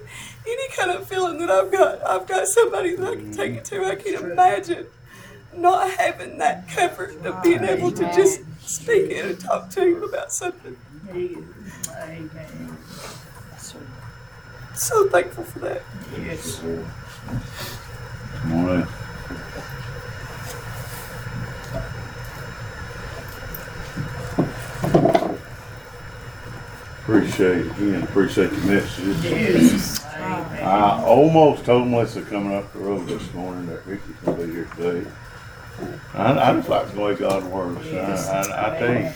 any 0.47 0.69
kind 0.69 0.91
of 0.91 1.05
feeling 1.07 1.39
that 1.39 1.51
I've 1.51 1.71
got, 1.71 2.05
I've 2.07 2.25
got 2.25 2.47
somebody 2.47 2.95
that 2.95 3.05
I 3.05 3.15
can 3.15 3.33
take 3.33 3.55
it 3.55 3.65
to. 3.65 3.83
I 3.83 3.95
mm-hmm. 3.95 4.09
can't 4.09 4.31
imagine 4.31 4.87
not 5.53 5.89
having 5.91 6.37
that 6.37 6.69
comfort 6.69 7.25
of 7.25 7.43
being 7.43 7.63
able 7.63 7.91
to 7.91 8.03
just 8.15 8.41
speak 8.61 9.11
in 9.11 9.25
and 9.25 9.39
talk 9.39 9.69
to 9.71 9.81
him 9.81 10.03
about 10.03 10.31
something. 10.31 10.77
Amen. 11.09 12.77
So 14.77 15.09
thankful 15.09 15.43
for 15.43 15.59
that. 15.59 15.81
Yes. 16.23 16.61
Someone 18.43 18.81
else? 18.81 18.89
Appreciate, 27.01 27.57
it 27.57 27.71
again, 27.71 28.03
appreciate 28.03 28.51
the 28.51 28.67
messages. 28.67 29.23
Yes. 29.23 30.05
I 30.05 31.01
almost 31.03 31.65
told 31.65 31.87
Melissa 31.87 32.21
coming 32.21 32.53
up 32.53 32.71
the 32.73 32.79
road 32.79 33.07
this 33.07 33.33
morning 33.33 33.65
that 33.67 33.83
Rickey's 33.87 34.15
gonna 34.23 34.45
be 34.45 34.51
here 34.51 34.69
today. 34.75 35.09
I, 36.13 36.51
I 36.51 36.53
just 36.53 36.69
like 36.69 36.93
the 36.93 36.99
way 37.01 37.15
God 37.15 37.43
works. 37.45 37.87
I, 37.87 38.41
I, 38.41 38.75
I 38.75 38.77
tell 38.77 39.01
you, 39.01 39.11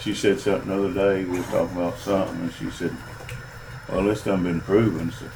she 0.00 0.14
said 0.14 0.40
something 0.40 0.68
the 0.68 0.88
other 0.88 0.92
day, 0.92 1.24
we 1.24 1.38
were 1.38 1.44
talking 1.44 1.76
about 1.76 1.98
something, 1.98 2.40
and 2.40 2.52
she 2.54 2.70
said, 2.70 2.96
well, 3.88 4.04
this 4.04 4.22
done 4.22 4.42
been 4.42 4.60
proven, 4.60 5.10
so 5.12 5.26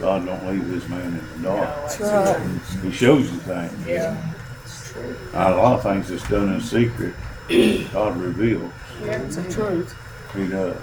God 0.00 0.24
don't 0.26 0.46
leave 0.46 0.68
this 0.68 0.88
man 0.88 1.06
in 1.06 1.42
the 1.42 1.48
dark. 1.48 1.68
That's 1.98 2.00
right. 2.00 2.82
He 2.82 2.90
shows 2.92 3.30
you 3.30 3.38
things. 3.38 3.86
Yeah. 3.86 4.32
It's 4.64 4.92
true. 4.92 5.16
Now, 5.32 5.54
a 5.54 5.56
lot 5.56 5.74
of 5.74 5.82
things 5.82 6.08
that's 6.08 6.28
done 6.28 6.52
in 6.52 6.60
secret, 6.60 7.14
God 7.92 8.16
reveals. 8.16 8.72
Yeah, 9.02 9.20
It's 9.22 9.36
the 9.36 9.50
truth. 9.52 9.94
He 10.34 10.46
does. 10.48 10.76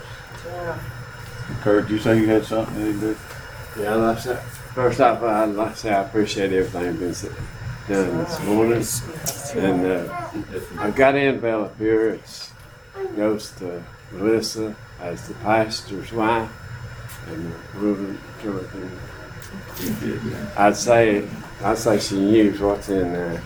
Kurt, 1.62 1.88
did 1.88 1.94
you 1.94 2.00
say 2.00 2.20
you 2.20 2.28
had 2.28 2.46
something 2.46 2.76
to 2.76 2.94
do? 2.94 3.18
Yeah, 3.80 3.96
like 3.96 4.18
I 4.18 4.20
said, 4.20 4.40
first 4.44 5.00
off, 5.02 5.22
I'd 5.24 5.46
like 5.50 5.74
to 5.74 5.78
say 5.80 5.92
I 5.94 6.04
appreciate 6.04 6.52
everything 6.54 6.98
been 6.98 7.10
s- 7.10 7.28
done 7.88 8.18
this 8.18 8.40
morning. 8.44 9.64
And 9.64 9.86
uh, 9.86 10.30
I 10.80 10.92
got 10.92 11.16
in 11.16 11.40
Bella 11.40 11.66
up 11.66 11.78
here. 11.78 12.10
It 12.12 13.16
goes 13.16 13.52
to 13.54 13.84
Melissa 14.12 14.76
as 15.00 15.28
the 15.28 15.34
pastor's 15.36 16.12
wife 16.12 16.52
and 17.28 17.54
Reuben 17.76 18.18
Jordan. 18.42 18.92
I'd 20.58 20.76
say 20.76 21.28
I'd 21.64 21.78
say 21.78 22.00
she 22.00 22.20
knows 22.20 22.60
what's 22.60 22.90
in 22.90 23.12
there. 23.14 23.42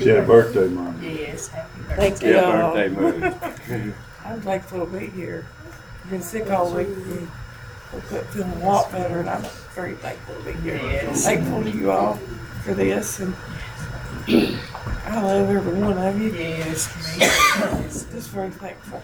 She 0.00 0.08
had 0.08 0.18
a 0.18 0.22
birthday 0.26 0.68
month. 0.68 1.02
Yes, 1.02 1.48
happy 1.48 1.80
birthday. 1.82 1.96
Thank 1.96 2.22
you 2.22 2.30
Yeah, 2.34 2.62
all. 2.62 2.74
birthday 2.74 2.88
moon. 2.88 3.94
I'm 4.24 4.40
thankful 4.40 4.86
to 4.86 4.92
be 4.98 5.06
here. 5.06 5.46
I've 6.04 6.10
been 6.10 6.22
sick 6.22 6.50
all 6.50 6.72
week 6.74 6.88
and 6.88 7.28
woke 7.92 8.12
up 8.12 8.24
feeling 8.26 8.50
a 8.62 8.66
lot 8.66 8.90
better 8.92 9.20
and 9.20 9.28
I'm 9.28 9.42
very 9.74 9.94
thankful 9.94 10.34
to 10.36 10.42
be 10.44 10.52
here. 10.60 10.76
Yes. 10.76 11.24
Thankful 11.24 11.62
to 11.64 11.70
you 11.70 11.90
all 11.90 12.14
for 12.64 12.74
this 12.74 13.20
and 13.20 13.34
I 14.28 15.22
love 15.22 15.50
every 15.50 15.80
one 15.80 15.98
of 15.98 16.20
you. 16.20 16.30
Yes, 16.32 16.88
Just 18.12 18.30
very 18.30 18.50
thankful. 18.50 19.02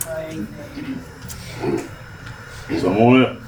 Someone 0.00 1.88
else. 2.72 3.38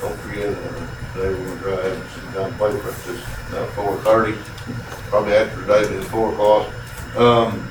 Don't 0.00 0.18
forget, 0.20 0.50
uh, 0.50 1.12
today 1.14 1.30
we're 1.34 1.46
gonna 1.46 1.60
drive 1.60 1.96
some 2.14 2.32
down 2.32 2.52
at 2.86 3.04
just 3.04 3.24
about 3.48 3.70
four 3.70 3.96
thirty, 3.98 4.36
probably 5.08 5.34
after 5.34 5.62
David 5.66 5.92
is 5.96 6.08
four 6.08 6.32
o'clock. 6.32 6.72
Um, 7.16 7.68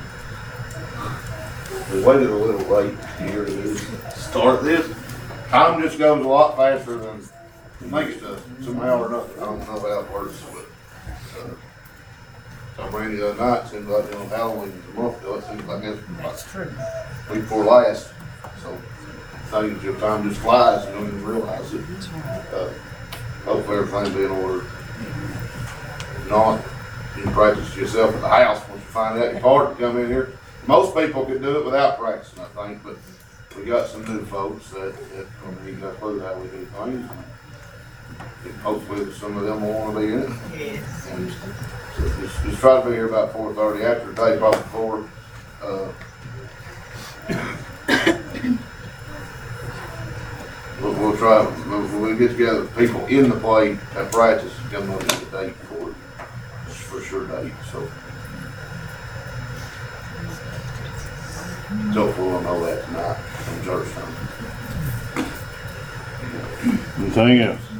we 1.92 2.02
waited 2.02 2.30
a 2.30 2.34
little 2.34 2.66
late 2.74 2.96
here 3.18 3.44
to 3.44 3.76
start 4.10 4.64
this. 4.64 4.92
Time 5.48 5.80
just 5.80 5.98
goes 5.98 6.24
a 6.24 6.28
lot 6.28 6.56
faster 6.56 6.96
than 6.98 7.28
it 7.80 7.90
makes 7.90 8.18
to 8.20 8.38
somehow 8.62 9.00
or 9.00 9.08
another. 9.08 9.32
I 9.36 9.44
don't 9.44 9.58
know 9.60 9.64
how 9.64 10.00
it 10.00 10.10
works, 10.12 10.42
but, 10.52 10.66
uh, 11.40 11.54
so 12.76 12.88
Randy 12.90 13.16
the 13.16 13.30
other 13.30 13.40
night, 13.44 13.68
seems 13.68 13.86
like, 13.88 14.04
you 14.06 14.18
know, 14.18 14.26
Halloween 14.26 14.68
is 14.70 14.96
a 14.96 15.00
month 15.00 15.20
ago, 15.22 15.34
it 15.36 15.44
seems 15.44 15.64
like 15.64 15.84
it's 15.84 16.00
That's 16.18 16.50
true. 16.50 16.72
week 17.30 17.40
before 17.42 17.64
last, 17.64 18.12
so 18.62 18.76
things, 19.46 19.82
your 19.84 19.96
time 20.00 20.28
just 20.28 20.40
flies, 20.40 20.84
you 20.86 20.92
don't 20.92 21.06
even 21.08 21.24
realize 21.24 21.72
it. 21.74 21.84
Uh, 22.52 22.70
Hopefully 23.44 23.76
everything 23.76 24.04
will 24.04 24.18
be 24.18 24.24
in 24.24 24.30
order. 24.42 24.64
Not, 26.30 26.60
you 27.14 27.22
can 27.24 27.32
practice 27.32 27.76
yourself 27.76 28.14
at 28.14 28.20
the 28.22 28.28
house, 28.28 28.66
once 28.68 28.80
you 28.80 28.88
find 28.88 29.22
out 29.22 29.42
hard 29.42 29.76
to 29.76 29.82
come 29.82 29.98
in 29.98 30.06
here. 30.06 30.32
Most 30.66 30.96
people 30.96 31.26
could 31.26 31.42
do 31.42 31.58
it 31.58 31.64
without 31.66 31.98
practicing, 31.98 32.40
I 32.42 32.66
think, 32.66 32.82
but 32.82 32.96
we 33.58 33.66
got 33.66 33.86
some 33.88 34.02
new 34.06 34.24
folks 34.24 34.70
that, 34.70 34.94
that, 35.14 35.26
I 35.46 35.62
mean, 35.62 35.78
clue 36.00 36.20
how 36.20 36.34
we 36.36 36.48
do 36.48 36.64
things. 36.64 37.10
And 38.44 38.54
Hopefully 38.62 39.12
some 39.12 39.36
of 39.36 39.44
them 39.44 39.62
will 39.62 39.72
wanna 39.72 40.00
be 40.00 40.06
in 40.06 40.22
it. 40.22 40.30
Yes. 40.56 41.08
And 41.10 41.30
just, 41.96 42.42
just 42.42 42.58
try 42.60 42.80
to 42.80 42.88
be 42.88 42.94
here 42.94 43.08
about 43.08 43.32
four 43.32 43.54
thirty 43.54 43.84
after 43.84 44.12
the 44.12 44.14
day, 44.14 44.38
probably 44.38 44.62
four, 44.70 45.08
uh, 45.62 45.92
We'll, 50.80 50.92
we'll 50.94 51.16
try, 51.16 51.42
when 51.44 52.02
we 52.02 52.16
get 52.18 52.32
together, 52.32 52.66
people 52.76 53.06
in 53.06 53.30
the 53.30 53.36
play 53.36 53.78
at 53.94 54.12
practice, 54.12 54.52
come 54.70 54.90
up 54.90 54.98
with 54.98 55.32
a 55.32 55.46
date 55.46 55.56
for 55.56 55.90
it, 55.90 55.96
for 56.68 57.00
sure 57.00 57.26
date, 57.26 57.52
so. 57.72 57.88
So 61.94 62.06
we'll 62.18 62.40
know 62.42 62.64
that 62.66 62.84
tonight 62.84 63.18
church 63.64 63.88
time. 63.92 64.14
Anything 66.98 67.40
else? 67.40 67.73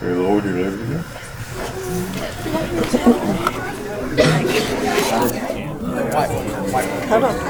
The 0.00 0.14
Lord, 0.14 0.44
your 0.44 0.54
liberty. 0.54 0.94
Hold 7.08 7.24
on. 7.24 7.40